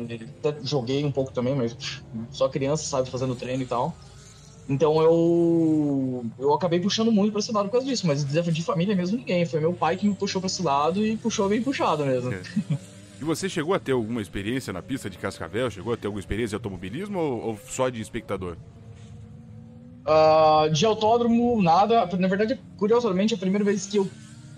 joguei 0.61 1.03
um 1.03 1.11
pouco 1.11 1.31
também, 1.31 1.55
mas 1.55 1.75
só 2.31 2.47
criança 2.47 2.83
sabe 2.83 3.09
fazendo 3.09 3.35
treino 3.35 3.63
e 3.63 3.65
tal. 3.65 3.95
Então 4.69 5.01
eu 5.01 6.23
eu 6.37 6.53
acabei 6.53 6.79
puxando 6.79 7.11
muito 7.11 7.31
para 7.31 7.39
esse 7.39 7.51
lado 7.51 7.65
por 7.65 7.71
causa 7.71 7.87
disso, 7.87 8.05
mas 8.05 8.23
de 8.23 8.63
família 8.63 8.95
mesmo 8.95 9.17
ninguém. 9.17 9.43
Foi 9.45 9.59
meu 9.59 9.73
pai 9.73 9.97
que 9.97 10.07
me 10.07 10.13
puxou 10.13 10.39
para 10.39 10.47
esse 10.47 10.61
lado 10.61 11.03
e 11.03 11.17
puxou 11.17 11.49
bem 11.49 11.63
puxado 11.63 12.05
mesmo. 12.05 12.31
É. 12.31 12.41
E 13.21 13.23
você 13.23 13.47
chegou 13.47 13.75
a 13.75 13.79
ter 13.79 13.91
alguma 13.91 14.19
experiência 14.19 14.73
na 14.73 14.81
pista 14.81 15.07
de 15.07 15.15
Cascavel? 15.15 15.69
Chegou 15.69 15.93
a 15.93 15.97
ter 15.97 16.07
alguma 16.07 16.19
experiência 16.19 16.49
de 16.49 16.55
automobilismo 16.55 17.19
ou, 17.19 17.49
ou 17.49 17.59
só 17.67 17.87
de 17.87 18.01
espectador? 18.01 18.57
Uh, 20.03 20.71
de 20.71 20.83
autódromo, 20.87 21.61
nada. 21.61 22.07
Na 22.17 22.27
verdade, 22.27 22.59
curiosamente, 22.77 23.35
a 23.35 23.37
primeira 23.37 23.63
vez 23.63 23.85
que 23.85 23.97
eu 23.97 24.09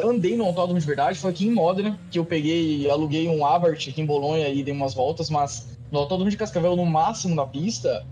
andei 0.02 0.38
no 0.38 0.46
autódromo 0.46 0.80
de 0.80 0.86
verdade 0.86 1.20
foi 1.20 1.32
aqui 1.32 1.46
em 1.46 1.52
Modena, 1.52 2.00
que 2.10 2.18
eu 2.18 2.24
peguei, 2.24 2.90
aluguei 2.90 3.28
um 3.28 3.46
Abarth 3.46 3.90
aqui 3.90 4.02
em 4.02 4.06
Bolonha 4.06 4.48
e 4.48 4.64
dei 4.64 4.74
umas 4.74 4.94
voltas, 4.94 5.30
mas 5.30 5.68
no 5.92 6.00
autódromo 6.00 6.32
de 6.32 6.38
Cascavel, 6.38 6.78
no 6.78 6.86
máximo 6.86 7.36
da 7.36 7.46
pista, 7.46 8.06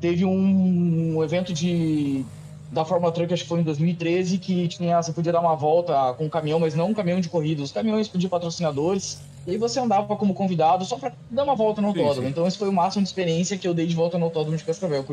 teve 0.00 0.24
um, 0.24 1.16
um 1.16 1.24
evento 1.24 1.52
de 1.52 2.24
da 2.70 2.84
Fórmula 2.84 3.10
Truck, 3.10 3.32
acho 3.32 3.42
que 3.42 3.48
foi 3.48 3.60
em 3.60 3.64
2013, 3.64 4.38
que 4.38 4.68
tinha, 4.68 5.02
você 5.02 5.12
podia 5.12 5.32
dar 5.32 5.40
uma 5.40 5.56
volta 5.56 6.14
com 6.14 6.26
um 6.26 6.28
caminhão, 6.28 6.60
mas 6.60 6.74
não 6.74 6.90
um 6.90 6.94
caminhão 6.94 7.18
de 7.18 7.28
corrida, 7.28 7.62
os 7.62 7.72
caminhões 7.72 8.08
de 8.08 8.28
patrocinadores, 8.28 9.18
e 9.46 9.52
aí 9.52 9.56
você 9.56 9.80
andava 9.80 10.16
como 10.16 10.34
convidado 10.34 10.84
só 10.84 10.96
para 10.96 11.12
dar 11.30 11.44
uma 11.44 11.54
volta 11.54 11.80
no 11.80 11.88
autódromo. 11.88 12.14
Sim, 12.14 12.22
sim. 12.22 12.28
Então 12.28 12.46
esse 12.46 12.58
foi 12.58 12.68
o 12.68 12.72
máximo 12.72 13.02
de 13.02 13.08
experiência 13.08 13.56
que 13.56 13.66
eu 13.66 13.74
dei 13.74 13.86
de 13.86 13.94
volta 13.94 14.18
no 14.18 14.26
autódromo 14.26 14.56
de 14.56 14.64
Cascavel, 14.64 15.04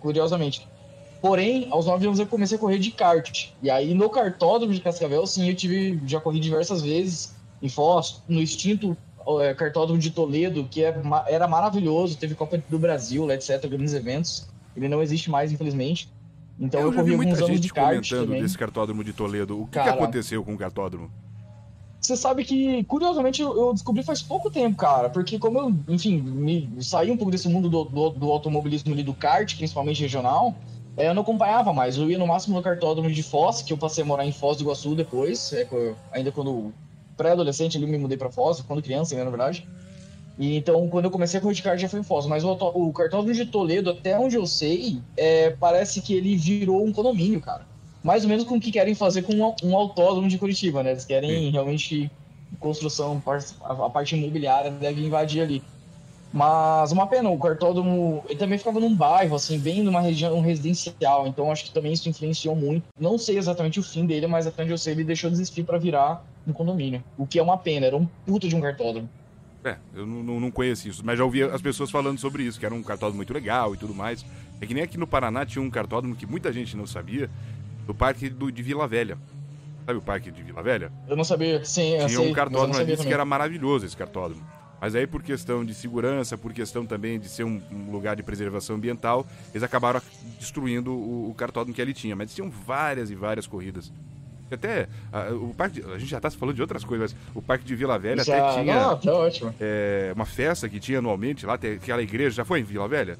curiosamente. 0.00 0.66
Porém, 1.20 1.68
aos 1.70 1.86
9 1.86 2.06
anos 2.06 2.18
eu 2.18 2.26
comecei 2.26 2.56
a 2.56 2.60
correr 2.60 2.78
de 2.78 2.90
kart. 2.90 3.48
E 3.62 3.70
aí 3.70 3.92
no 3.92 4.08
cartódromo 4.08 4.72
de 4.72 4.80
Cascavel, 4.80 5.26
sim, 5.26 5.48
eu 5.48 5.54
tive, 5.54 6.00
já 6.06 6.20
corri 6.20 6.40
diversas 6.40 6.82
vezes 6.82 7.34
em 7.60 7.68
Foz, 7.68 8.22
no 8.26 8.40
extinto 8.40 8.96
é, 9.40 9.52
cartódromo 9.52 10.00
de 10.00 10.10
Toledo, 10.10 10.66
que 10.70 10.82
é, 10.82 10.94
era 11.28 11.46
maravilhoso, 11.46 12.16
teve 12.16 12.34
Copa 12.34 12.62
do 12.68 12.78
Brasil, 12.78 13.30
etc, 13.30 13.66
grandes 13.66 13.92
eventos. 13.92 14.48
Ele 14.74 14.88
não 14.88 15.02
existe 15.02 15.30
mais, 15.30 15.52
infelizmente. 15.52 16.10
Então 16.58 16.80
eu, 16.80 16.86
eu 16.88 16.92
corri 16.92 17.12
alguns 17.12 17.42
anos 17.42 17.60
de 17.60 17.72
kart 17.72 17.88
comentando 17.88 18.26
também. 18.26 18.42
desse 18.42 18.56
cartódromo 18.56 19.04
de 19.04 19.12
Toledo. 19.12 19.60
O 19.60 19.66
que, 19.66 19.72
Cara, 19.72 19.92
que 19.92 19.98
aconteceu 19.98 20.42
com 20.42 20.54
o 20.54 20.58
cartódromo? 20.58 21.10
Você 22.00 22.16
sabe 22.16 22.44
que, 22.44 22.82
curiosamente, 22.84 23.42
eu 23.42 23.74
descobri 23.74 24.02
faz 24.02 24.22
pouco 24.22 24.50
tempo, 24.50 24.76
cara. 24.76 25.10
Porque 25.10 25.38
como 25.38 25.58
eu, 25.58 25.74
enfim, 25.86 26.20
me 26.20 26.82
saí 26.82 27.10
um 27.10 27.16
pouco 27.16 27.30
desse 27.30 27.48
mundo 27.48 27.68
do, 27.68 27.84
do, 27.84 28.10
do 28.10 28.30
automobilismo 28.30 28.92
ali 28.92 29.02
do 29.02 29.12
kart, 29.12 29.54
principalmente 29.54 30.00
regional, 30.00 30.54
é, 30.96 31.08
eu 31.08 31.14
não 31.14 31.22
acompanhava 31.22 31.74
mais. 31.74 31.98
Eu 31.98 32.10
ia 32.10 32.18
no 32.18 32.26
máximo 32.26 32.56
no 32.56 32.62
cartódromo 32.62 33.10
de 33.10 33.22
Foz, 33.22 33.60
que 33.60 33.72
eu 33.72 33.76
passei 33.76 34.02
a 34.02 34.06
morar 34.06 34.24
em 34.24 34.32
Foz 34.32 34.56
do 34.56 34.64
Iguaçu 34.64 34.94
depois. 34.94 35.52
É, 35.52 35.66
ainda 36.10 36.32
quando 36.32 36.72
pré-adolescente 37.18 37.76
ali 37.76 37.86
me 37.86 37.98
mudei 37.98 38.16
pra 38.16 38.30
Foz, 38.30 38.62
quando 38.62 38.82
criança, 38.82 39.14
né, 39.14 39.22
na 39.22 39.30
verdade. 39.30 39.68
E 40.38 40.56
então, 40.56 40.88
quando 40.88 41.04
eu 41.04 41.10
comecei 41.10 41.38
a 41.38 41.42
correr 41.42 41.54
de 41.54 41.62
kart, 41.62 41.78
já 41.78 41.88
foi 41.88 42.00
em 42.00 42.04
Foz. 42.04 42.24
Mas 42.24 42.44
o, 42.44 42.52
o 42.52 42.92
cartódromo 42.94 43.34
de 43.34 43.44
Toledo, 43.44 43.90
até 43.90 44.18
onde 44.18 44.36
eu 44.36 44.46
sei, 44.46 45.02
é, 45.18 45.50
parece 45.50 46.00
que 46.00 46.14
ele 46.14 46.34
virou 46.34 46.82
um 46.82 46.92
condomínio, 46.92 47.42
cara. 47.42 47.68
Mais 48.02 48.22
ou 48.22 48.28
menos 48.28 48.44
com 48.44 48.56
o 48.56 48.60
que 48.60 48.72
querem 48.72 48.94
fazer 48.94 49.22
com 49.22 49.34
um, 49.34 49.54
um 49.62 49.76
autódromo 49.76 50.28
de 50.28 50.38
Curitiba, 50.38 50.82
né? 50.82 50.92
Eles 50.92 51.04
querem 51.04 51.30
Sim. 51.30 51.50
realmente 51.50 52.10
construção, 52.58 53.22
a 53.62 53.90
parte 53.90 54.16
imobiliária 54.16 54.70
deve 54.70 55.04
invadir 55.04 55.42
ali. 55.42 55.62
Mas 56.32 56.92
uma 56.92 57.06
pena, 57.08 57.28
o 57.28 57.38
cartódromo, 57.38 58.22
ele 58.28 58.38
também 58.38 58.56
ficava 58.56 58.78
num 58.78 58.94
bairro, 58.94 59.34
assim, 59.34 59.58
bem 59.58 59.82
numa 59.82 60.00
região 60.00 60.40
residencial, 60.40 61.26
então 61.26 61.50
acho 61.50 61.64
que 61.64 61.72
também 61.72 61.92
isso 61.92 62.08
influenciou 62.08 62.54
muito. 62.54 62.84
Não 62.98 63.18
sei 63.18 63.36
exatamente 63.36 63.80
o 63.80 63.82
fim 63.82 64.06
dele, 64.06 64.28
mas 64.28 64.46
até 64.46 64.62
onde 64.62 64.72
eu 64.72 64.78
sei, 64.78 64.94
ele 64.94 65.02
deixou 65.02 65.28
de 65.28 65.34
existir 65.34 65.64
para 65.64 65.76
virar 65.76 66.24
um 66.46 66.52
condomínio. 66.52 67.02
O 67.18 67.26
que 67.26 67.38
é 67.38 67.42
uma 67.42 67.58
pena, 67.58 67.86
era 67.86 67.96
um 67.96 68.06
puta 68.24 68.48
de 68.48 68.54
um 68.54 68.60
cartódromo. 68.60 69.08
É, 69.64 69.76
eu 69.94 70.06
não, 70.06 70.40
não 70.40 70.50
conheço 70.50 70.88
isso, 70.88 71.02
mas 71.04 71.18
já 71.18 71.24
ouvi 71.24 71.42
as 71.42 71.60
pessoas 71.60 71.90
falando 71.90 72.18
sobre 72.18 72.44
isso, 72.44 72.58
que 72.58 72.64
era 72.64 72.74
um 72.74 72.82
cartódromo 72.82 73.16
muito 73.16 73.34
legal 73.34 73.74
e 73.74 73.76
tudo 73.76 73.94
mais. 73.94 74.24
É 74.60 74.66
que 74.66 74.72
nem 74.72 74.84
aqui 74.84 74.96
no 74.96 75.06
Paraná 75.06 75.44
tinha 75.44 75.60
um 75.60 75.68
cartódromo 75.68 76.14
que 76.14 76.26
muita 76.26 76.52
gente 76.52 76.76
não 76.76 76.86
sabia, 76.86 77.28
do 77.86 77.94
Parque 77.94 78.28
do, 78.28 78.50
de 78.50 78.62
Vila 78.62 78.86
Velha. 78.86 79.18
Sabe 79.86 79.98
o 79.98 80.02
Parque 80.02 80.30
de 80.30 80.42
Vila 80.42 80.62
Velha? 80.62 80.92
Eu 81.08 81.16
não 81.16 81.24
sabia, 81.24 81.64
sim, 81.64 81.96
Tinha 81.96 82.08
sei, 82.08 82.18
um 82.18 82.32
cartódromo 82.32 82.78
ali 82.78 82.96
que 82.96 83.12
era 83.12 83.24
maravilhoso 83.24 83.86
esse 83.86 83.96
cartódromo. 83.96 84.42
Mas 84.80 84.94
aí, 84.94 85.06
por 85.06 85.22
questão 85.22 85.62
de 85.62 85.74
segurança, 85.74 86.38
por 86.38 86.52
questão 86.54 86.86
também 86.86 87.20
de 87.20 87.28
ser 87.28 87.44
um, 87.44 87.60
um 87.70 87.90
lugar 87.90 88.16
de 88.16 88.22
preservação 88.22 88.76
ambiental, 88.76 89.26
eles 89.52 89.62
acabaram 89.62 90.00
destruindo 90.38 90.92
o, 90.92 91.30
o, 91.30 91.34
cartódromo 91.34 91.74
que 91.74 91.82
ali 91.82 91.92
tinha. 91.92 92.16
Mas 92.16 92.34
tinham 92.34 92.48
várias 92.48 93.10
e 93.10 93.14
várias 93.14 93.46
corridas. 93.46 93.92
Até 94.50 94.88
a, 95.12 95.32
o 95.34 95.54
parque, 95.54 95.80
de, 95.80 95.92
a 95.92 95.98
gente 95.98 96.08
já 96.10 96.18
tá 96.18 96.30
falando 96.30 96.56
de 96.56 96.62
outras 96.62 96.82
coisas, 96.82 97.12
mas 97.12 97.36
o 97.36 97.42
parque 97.42 97.64
de 97.64 97.76
Vila 97.76 97.98
Velha 97.98 98.24
Já- 98.24 98.50
até 98.52 98.62
tinha 98.62 98.74
Não, 98.74 98.96
tá 98.96 99.12
ótimo. 99.12 99.54
é, 99.60 100.12
uma 100.16 100.24
festa 100.24 100.68
que 100.68 100.80
tinha 100.80 100.98
anualmente 100.98 101.44
lá, 101.44 101.58
tem 101.58 101.74
aquela 101.74 102.02
igreja, 102.02 102.36
já 102.36 102.44
foi 102.44 102.60
em 102.60 102.64
Vila 102.64 102.88
Velha? 102.88 103.18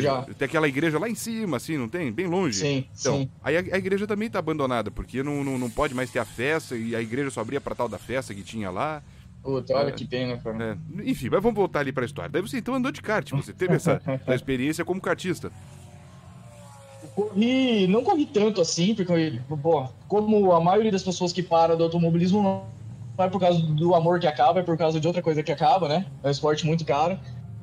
Já. 0.00 0.22
Tem 0.22 0.46
aquela 0.46 0.68
igreja 0.68 0.98
lá 0.98 1.08
em 1.08 1.14
cima, 1.14 1.56
assim, 1.56 1.76
não 1.76 1.88
tem? 1.88 2.10
Bem 2.12 2.26
longe. 2.26 2.58
Sim, 2.60 2.84
Então, 2.98 3.16
sim. 3.18 3.30
aí 3.42 3.56
a, 3.56 3.60
a 3.60 3.78
igreja 3.78 4.06
também 4.06 4.30
tá 4.30 4.38
abandonada, 4.38 4.90
porque 4.90 5.22
não, 5.22 5.42
não, 5.44 5.58
não 5.58 5.68
pode 5.70 5.94
mais 5.94 6.10
ter 6.10 6.18
a 6.18 6.24
festa, 6.24 6.76
e 6.76 6.94
a 6.96 7.00
igreja 7.02 7.30
só 7.30 7.40
abria 7.40 7.60
pra 7.60 7.74
tal 7.74 7.88
da 7.88 7.98
festa 7.98 8.34
que 8.34 8.42
tinha 8.42 8.70
lá. 8.70 9.02
Puta, 9.42 9.74
olha 9.74 9.88
É. 9.88 9.92
que 9.92 10.04
pena, 10.04 10.36
cara. 10.38 10.78
É, 10.98 11.10
enfim, 11.10 11.28
mas 11.28 11.42
vamos 11.42 11.56
voltar 11.56 11.80
ali 11.80 11.90
pra 11.92 12.04
história. 12.04 12.30
Daí 12.30 12.40
você 12.40 12.58
então 12.58 12.74
andou 12.74 12.92
de 12.92 13.02
kart, 13.02 13.28
você 13.32 13.52
teve 13.52 13.74
essa, 13.74 14.00
essa 14.06 14.34
experiência 14.34 14.84
como 14.84 15.00
kartista. 15.00 15.50
Corri, 17.14 17.86
não 17.88 18.02
corri 18.02 18.24
tanto 18.24 18.60
assim, 18.60 18.94
porque, 18.94 19.38
pô, 19.62 19.86
como 20.08 20.52
a 20.52 20.60
maioria 20.60 20.90
das 20.90 21.02
pessoas 21.02 21.32
que 21.32 21.42
param 21.42 21.76
do 21.76 21.84
automobilismo 21.84 22.42
não 22.42 23.24
é 23.24 23.28
por 23.28 23.38
causa 23.40 23.60
do 23.60 23.94
amor 23.94 24.18
que 24.18 24.26
acaba, 24.26 24.60
é 24.60 24.62
por 24.62 24.78
causa 24.78 24.98
de 24.98 25.06
outra 25.06 25.20
coisa 25.20 25.42
que 25.42 25.52
acaba, 25.52 25.88
né? 25.88 26.06
É 26.22 26.28
um 26.28 26.30
esporte 26.30 26.64
muito 26.64 26.84
caro. 26.86 27.18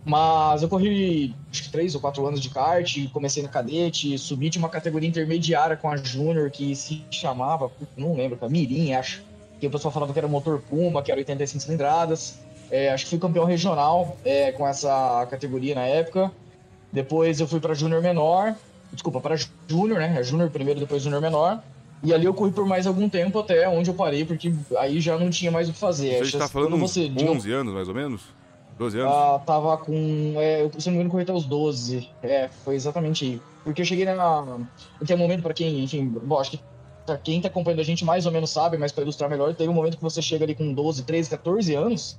Mas 0.10 0.63
eu 0.63 0.68
corri 0.68 1.36
acho 1.51 1.63
que 1.66 1.70
três 1.70 1.94
ou 1.94 2.01
quatro 2.01 2.25
anos 2.25 2.42
de 2.42 2.50
kart, 2.50 2.98
comecei 3.13 3.44
na 3.44 3.50
cadete, 3.50 4.18
subi 4.18 4.50
de 4.50 4.58
uma 4.58 4.68
categoria 4.68 5.08
intermediária 5.08 5.78
com 5.78 5.88
a 5.88 5.98
Júnior, 5.98 6.50
que 6.50 6.75
se 6.75 7.04
chamava, 7.12 7.72
não 7.96 8.16
lembro, 8.16 8.36
cara, 8.36 8.51
Mirim, 8.51 8.92
acho. 8.94 9.22
Que 9.60 9.68
o 9.68 9.70
pessoal 9.70 9.94
falava 9.94 10.12
que 10.12 10.18
era 10.18 10.28
motor 10.28 10.63
Puma, 10.68 11.04
que 11.04 11.12
era 11.12 11.20
85 11.20 11.62
cilindradas. 11.62 12.39
É, 12.72 12.89
acho 12.89 13.04
que 13.04 13.12
fui 13.12 13.20
campeão 13.20 13.46
regional 13.46 14.18
é, 14.25 14.51
com 14.51 14.68
essa 14.68 15.28
categoria 15.30 15.75
na 15.75 15.86
época. 15.86 16.32
Depois 16.92 17.39
eu 17.39 17.48
fui 17.48 17.60
para 17.60 17.75
Júnior 17.75 18.01
menor, 18.01 18.56
desculpa, 18.92 19.22
para 19.22 19.36
Júnior, 19.68 20.00
né? 20.00 20.16
É 20.18 20.24
Júnior 20.24 20.50
primeiro, 20.50 20.80
depois 20.80 21.04
Júnior 21.04 21.22
menor. 21.22 21.62
E 22.01 22.12
ali 22.12 22.25
eu 22.25 22.34
corri 22.34 22.51
por 22.51 22.66
mais 22.66 22.88
algum 22.88 23.08
tempo 23.08 23.38
até 23.38 23.70
onde 23.70 23.92
eu 23.92 23.94
parei, 23.94 24.25
porque 24.25 24.51
aí 24.80 25.00
já 25.00 25.20
não 25.20 25.30
tinha 25.30 25.51
mais 25.51 25.70
o 25.70 25.74
que 25.74 25.78
fazer. 25.78 26.18
Você 26.18 26.38
está 26.38 26.48
falando 26.48 26.80
você, 26.80 27.08
digamos, 27.08 27.44
11 27.44 27.51
anos, 27.51 27.74
mais 27.75 27.88
ou 27.88 27.94
menos? 27.94 28.38
12 28.79 28.98
anos? 28.98 29.13
ah, 29.13 29.39
tava 29.45 29.77
com. 29.77 29.93
É, 30.38 30.62
eu, 30.63 30.71
se 30.79 30.88
não 30.88 30.93
me 30.93 31.00
engano, 31.00 31.12
corri 31.12 31.24
até 31.24 31.33
os 31.33 31.45
12. 31.45 32.09
É, 32.21 32.48
foi 32.50 32.75
exatamente 32.75 33.25
aí. 33.25 33.43
Porque 33.63 33.81
eu 33.81 33.86
cheguei 33.86 34.05
na. 34.05 34.65
Tem 35.05 35.15
um 35.15 35.19
momento 35.19 35.43
pra 35.43 35.53
quem, 35.53 35.83
enfim, 35.83 36.07
bom, 36.07 36.39
acho 36.39 36.51
que 36.51 36.59
pra 37.05 37.17
quem 37.17 37.41
tá 37.41 37.50
acompanhando 37.50 37.81
a 37.81 37.83
gente 37.83 38.05
mais 38.05 38.25
ou 38.25 38.31
menos 38.31 38.51
sabe, 38.51 38.77
mas 38.77 38.91
pra 38.91 39.03
ilustrar 39.03 39.29
melhor, 39.29 39.53
tem 39.53 39.67
um 39.67 39.74
momento 39.74 39.98
que 39.98 40.03
você 40.03 40.21
chega 40.21 40.45
ali 40.45 40.55
com 40.55 40.74
12, 40.74 41.03
13, 41.03 41.29
14 41.29 41.75
anos. 41.75 42.15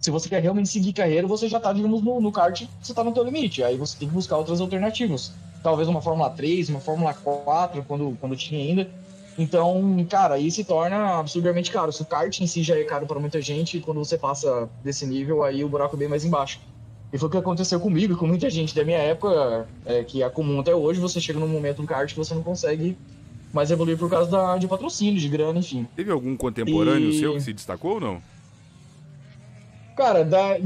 Se 0.00 0.10
você 0.10 0.28
quer 0.30 0.40
realmente 0.42 0.70
seguir 0.70 0.94
carreira, 0.94 1.26
você 1.26 1.46
já 1.48 1.60
tá, 1.60 1.72
digamos, 1.72 2.02
no, 2.02 2.20
no 2.20 2.32
kart, 2.32 2.62
você 2.80 2.94
tá 2.94 3.04
no 3.04 3.12
teu 3.12 3.22
limite. 3.22 3.62
Aí 3.62 3.76
você 3.76 3.98
tem 3.98 4.08
que 4.08 4.14
buscar 4.14 4.38
outras 4.38 4.60
alternativas. 4.60 5.32
Talvez 5.62 5.86
uma 5.88 6.00
Fórmula 6.00 6.30
3, 6.30 6.70
uma 6.70 6.80
Fórmula 6.80 7.12
4, 7.12 7.84
quando, 7.84 8.16
quando 8.18 8.34
tinha 8.36 8.58
ainda. 8.58 8.90
Então, 9.38 10.06
cara, 10.08 10.34
aí 10.34 10.50
se 10.50 10.64
torna 10.64 11.18
absurdamente 11.18 11.70
caro. 11.70 11.92
Se 11.92 12.02
o 12.02 12.04
kart 12.04 12.38
em 12.40 12.46
si 12.46 12.62
já 12.62 12.76
é 12.76 12.84
caro 12.84 13.06
para 13.06 13.18
muita 13.18 13.40
gente, 13.40 13.80
quando 13.80 13.98
você 13.98 14.18
passa 14.18 14.68
desse 14.84 15.06
nível, 15.06 15.42
aí 15.42 15.64
o 15.64 15.68
buraco 15.68 15.96
é 15.96 15.98
bem 15.98 16.08
mais 16.08 16.24
embaixo. 16.24 16.60
E 17.12 17.18
foi 17.18 17.28
o 17.28 17.30
que 17.32 17.38
aconteceu 17.38 17.80
comigo 17.80 18.12
e 18.12 18.16
com 18.16 18.26
muita 18.26 18.48
gente 18.50 18.74
da 18.74 18.84
minha 18.84 18.98
época, 18.98 19.66
é, 19.84 20.04
que 20.04 20.22
é 20.22 20.28
comum 20.28 20.60
até 20.60 20.74
hoje, 20.74 21.00
você 21.00 21.20
chega 21.20 21.40
num 21.40 21.48
momento 21.48 21.80
no 21.82 21.88
kart 21.88 22.08
que 22.10 22.16
você 22.18 22.34
não 22.34 22.42
consegue 22.42 22.96
mais 23.52 23.70
evoluir 23.70 23.98
por 23.98 24.08
causa 24.08 24.30
da, 24.30 24.56
de 24.58 24.68
patrocínio, 24.68 25.18
de 25.18 25.28
grana, 25.28 25.58
enfim. 25.58 25.86
Teve 25.96 26.12
algum 26.12 26.36
contemporâneo 26.36 27.10
e- 27.10 27.18
seu 27.18 27.32
que 27.34 27.40
se 27.40 27.52
destacou 27.52 27.94
ou 27.94 28.00
não? 28.00 28.22
Cara, 29.96 30.24
da, 30.24 30.56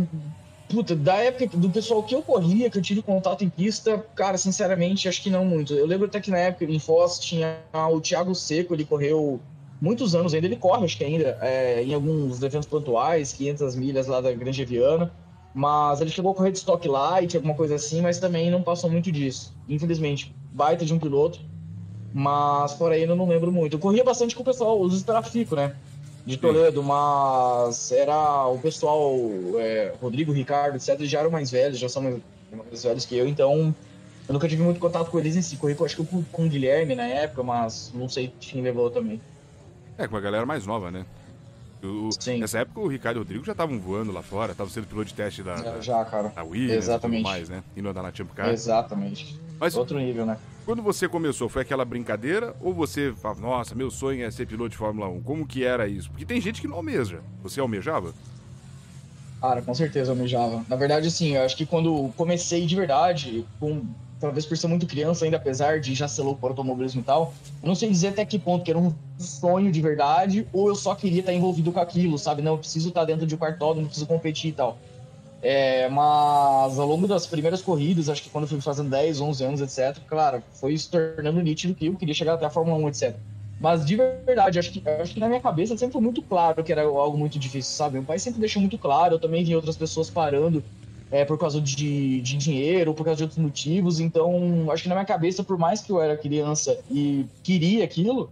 puta, 0.68 0.94
da 0.94 1.16
época 1.16 1.56
do 1.56 1.70
pessoal 1.70 2.02
que 2.02 2.14
eu 2.14 2.22
corria, 2.22 2.70
que 2.70 2.78
eu 2.78 2.82
tive 2.82 3.02
contato 3.02 3.44
em 3.44 3.48
pista, 3.48 4.04
cara, 4.14 4.36
sinceramente, 4.36 5.08
acho 5.08 5.22
que 5.22 5.30
não 5.30 5.44
muito. 5.44 5.74
Eu 5.74 5.86
lembro 5.86 6.06
até 6.06 6.20
que 6.20 6.30
na 6.30 6.38
época 6.38 6.64
em 6.64 6.78
Foz 6.78 7.18
tinha 7.18 7.58
o 7.92 8.00
Thiago 8.00 8.34
Seco, 8.34 8.74
ele 8.74 8.84
correu 8.84 9.40
muitos 9.80 10.14
anos 10.14 10.32
ainda, 10.32 10.46
ele 10.46 10.56
corre, 10.56 10.84
acho 10.84 10.96
que 10.96 11.04
ainda, 11.04 11.38
é, 11.40 11.82
em 11.82 11.92
alguns 11.94 12.42
eventos 12.42 12.68
pontuais, 12.68 13.32
500 13.32 13.76
milhas 13.76 14.06
lá 14.06 14.20
da 14.20 14.32
Grande 14.32 14.64
Viana. 14.64 15.12
Mas 15.54 16.00
ele 16.00 16.10
chegou 16.10 16.32
a 16.32 16.34
correr 16.34 16.50
de 16.50 16.58
Stock 16.58 16.86
Light, 16.88 17.36
alguma 17.36 17.54
coisa 17.54 17.76
assim, 17.76 18.00
mas 18.00 18.18
também 18.18 18.50
não 18.50 18.60
passou 18.60 18.90
muito 18.90 19.12
disso. 19.12 19.54
Infelizmente, 19.68 20.34
baita 20.52 20.84
de 20.84 20.92
um 20.92 20.98
piloto. 20.98 21.38
Mas 22.12 22.72
fora 22.74 22.94
aí 22.94 23.02
eu 23.02 23.14
não 23.14 23.28
lembro 23.28 23.52
muito. 23.52 23.74
Eu 23.74 23.80
corria 23.80 24.02
bastante 24.02 24.34
com 24.34 24.42
o 24.42 24.44
pessoal, 24.44 24.80
os 24.80 25.02
Trafico, 25.02 25.54
né? 25.54 25.76
De 26.26 26.38
Toledo, 26.38 26.82
mas 26.82 27.92
era 27.92 28.46
o 28.46 28.58
pessoal, 28.58 29.14
é, 29.58 29.92
Rodrigo, 30.00 30.32
Ricardo, 30.32 30.76
etc., 30.76 30.98
já 31.02 31.20
eram 31.20 31.30
mais 31.30 31.50
velhos, 31.50 31.78
já 31.78 31.88
são 31.88 32.02
mais, 32.02 32.16
mais 32.50 32.82
velhos 32.82 33.04
que 33.04 33.14
eu, 33.14 33.28
então 33.28 33.74
eu 34.26 34.32
nunca 34.32 34.48
tive 34.48 34.62
muito 34.62 34.80
contato 34.80 35.10
com 35.10 35.18
eles 35.18 35.36
em 35.36 35.42
si. 35.42 35.56
Corri, 35.56 35.76
acho 35.84 35.96
que 35.96 36.06
com, 36.06 36.22
com 36.24 36.46
o 36.46 36.48
Guilherme 36.48 36.94
na 36.94 37.06
época, 37.06 37.42
mas 37.42 37.92
não 37.94 38.08
sei 38.08 38.32
que 38.40 38.50
fim 38.52 38.62
levou 38.62 38.90
também. 38.90 39.20
É, 39.98 40.08
com 40.08 40.16
a 40.16 40.20
galera 40.20 40.46
mais 40.46 40.64
nova, 40.66 40.90
né? 40.90 41.04
O- 41.82 42.08
Sim. 42.18 42.38
Nessa 42.38 42.60
época 42.60 42.80
o 42.80 42.88
Ricardo 42.88 43.16
e 43.16 43.20
o 43.20 43.22
Rodrigo 43.22 43.44
já 43.44 43.52
estavam 43.52 43.78
voando 43.78 44.10
lá 44.10 44.22
fora, 44.22 44.52
estavam 44.52 44.72
sendo 44.72 44.86
piloto 44.86 45.08
de 45.08 45.14
teste 45.14 45.42
da, 45.42 45.78
já, 45.82 46.02
cara. 46.06 46.28
da 46.34 46.42
Williams 46.42 46.84
Exatamente. 46.84 47.20
e 47.20 47.22
tudo 47.24 47.30
mais, 47.30 47.48
né? 47.50 47.62
Indo 47.76 47.88
andar 47.90 48.02
na 48.02 48.10
Champ 48.14 48.30
Car. 48.34 48.48
Exatamente. 48.48 49.38
Mas 49.60 49.76
Outro 49.76 49.98
nível, 49.98 50.24
né? 50.24 50.38
Quando 50.64 50.82
você 50.82 51.08
começou, 51.08 51.48
foi 51.48 51.62
aquela 51.62 51.84
brincadeira? 51.84 52.54
Ou 52.60 52.72
você 52.72 53.12
falava, 53.12 53.40
nossa, 53.40 53.74
meu 53.74 53.90
sonho 53.90 54.24
é 54.24 54.30
ser 54.30 54.46
piloto 54.46 54.70
de 54.70 54.76
Fórmula 54.76 55.08
1? 55.08 55.22
Como 55.22 55.46
que 55.46 55.64
era 55.64 55.86
isso? 55.86 56.10
Porque 56.10 56.24
tem 56.24 56.40
gente 56.40 56.60
que 56.60 56.66
não 56.66 56.76
almeja. 56.76 57.20
Você 57.42 57.60
almejava? 57.60 58.14
Cara, 59.40 59.60
com 59.60 59.74
certeza 59.74 60.12
almejava. 60.12 60.64
Na 60.68 60.76
verdade, 60.76 61.08
assim, 61.08 61.36
eu 61.36 61.42
acho 61.42 61.56
que 61.56 61.66
quando 61.66 62.10
comecei 62.16 62.64
de 62.64 62.74
verdade, 62.74 63.44
com, 63.60 63.84
talvez 64.18 64.46
por 64.46 64.56
ser 64.56 64.68
muito 64.68 64.86
criança 64.86 65.26
ainda, 65.26 65.36
apesar 65.36 65.80
de 65.80 65.94
já 65.94 66.08
ser 66.08 66.22
louco 66.22 66.40
por 66.40 66.50
automobilismo 66.50 67.02
e 67.02 67.04
tal, 67.04 67.34
eu 67.62 67.68
não 67.68 67.74
sei 67.74 67.90
dizer 67.90 68.08
até 68.08 68.24
que 68.24 68.38
ponto 68.38 68.64
que 68.64 68.70
era 68.70 68.78
um 68.78 68.94
sonho 69.18 69.70
de 69.70 69.82
verdade 69.82 70.48
ou 70.50 70.68
eu 70.68 70.74
só 70.74 70.94
queria 70.94 71.20
estar 71.20 71.32
envolvido 71.34 71.70
com 71.72 71.80
aquilo, 71.80 72.18
sabe? 72.18 72.40
Não, 72.40 72.52
eu 72.52 72.58
preciso 72.58 72.88
estar 72.88 73.04
dentro 73.04 73.26
de 73.26 73.34
um 73.34 73.38
cartódromo, 73.38 73.86
preciso 73.86 74.06
competir 74.06 74.48
e 74.48 74.54
tal. 74.54 74.78
É, 75.46 75.90
mas 75.90 76.78
ao 76.78 76.86
longo 76.86 77.06
das 77.06 77.26
primeiras 77.26 77.60
corridas, 77.60 78.08
acho 78.08 78.22
que 78.22 78.30
quando 78.30 78.44
eu 78.44 78.48
fui 78.48 78.60
fazendo 78.62 78.88
10, 78.88 79.20
11 79.20 79.44
anos, 79.44 79.60
etc., 79.60 80.02
claro, 80.06 80.42
foi 80.54 80.76
se 80.76 80.90
tornando 80.90 81.42
nítido 81.42 81.74
que 81.74 81.84
eu 81.84 81.94
queria 81.96 82.14
chegar 82.14 82.32
até 82.32 82.46
a 82.46 82.50
Fórmula 82.50 82.78
1, 82.78 82.88
etc. 82.88 83.14
Mas 83.60 83.84
de 83.84 83.94
verdade, 83.94 84.58
acho 84.58 84.72
que, 84.72 84.82
acho 84.88 85.12
que 85.12 85.20
na 85.20 85.28
minha 85.28 85.40
cabeça 85.40 85.76
sempre 85.76 85.92
foi 85.92 86.00
muito 86.00 86.22
claro 86.22 86.64
que 86.64 86.72
era 86.72 86.82
algo 86.82 87.18
muito 87.18 87.38
difícil, 87.38 87.76
sabe? 87.76 87.96
Meu 87.96 88.04
pai 88.04 88.18
sempre 88.18 88.40
deixou 88.40 88.58
muito 88.58 88.78
claro, 88.78 89.16
eu 89.16 89.18
também 89.18 89.44
vi 89.44 89.54
outras 89.54 89.76
pessoas 89.76 90.08
parando 90.08 90.64
é, 91.10 91.26
por 91.26 91.38
causa 91.38 91.60
de, 91.60 92.22
de 92.22 92.36
dinheiro, 92.38 92.94
por 92.94 93.04
causa 93.04 93.18
de 93.18 93.24
outros 93.24 93.38
motivos. 93.38 94.00
Então, 94.00 94.70
acho 94.70 94.84
que 94.84 94.88
na 94.88 94.94
minha 94.94 95.04
cabeça, 95.04 95.44
por 95.44 95.58
mais 95.58 95.82
que 95.82 95.92
eu 95.92 96.00
era 96.00 96.16
criança 96.16 96.78
e 96.90 97.26
queria 97.42 97.84
aquilo, 97.84 98.30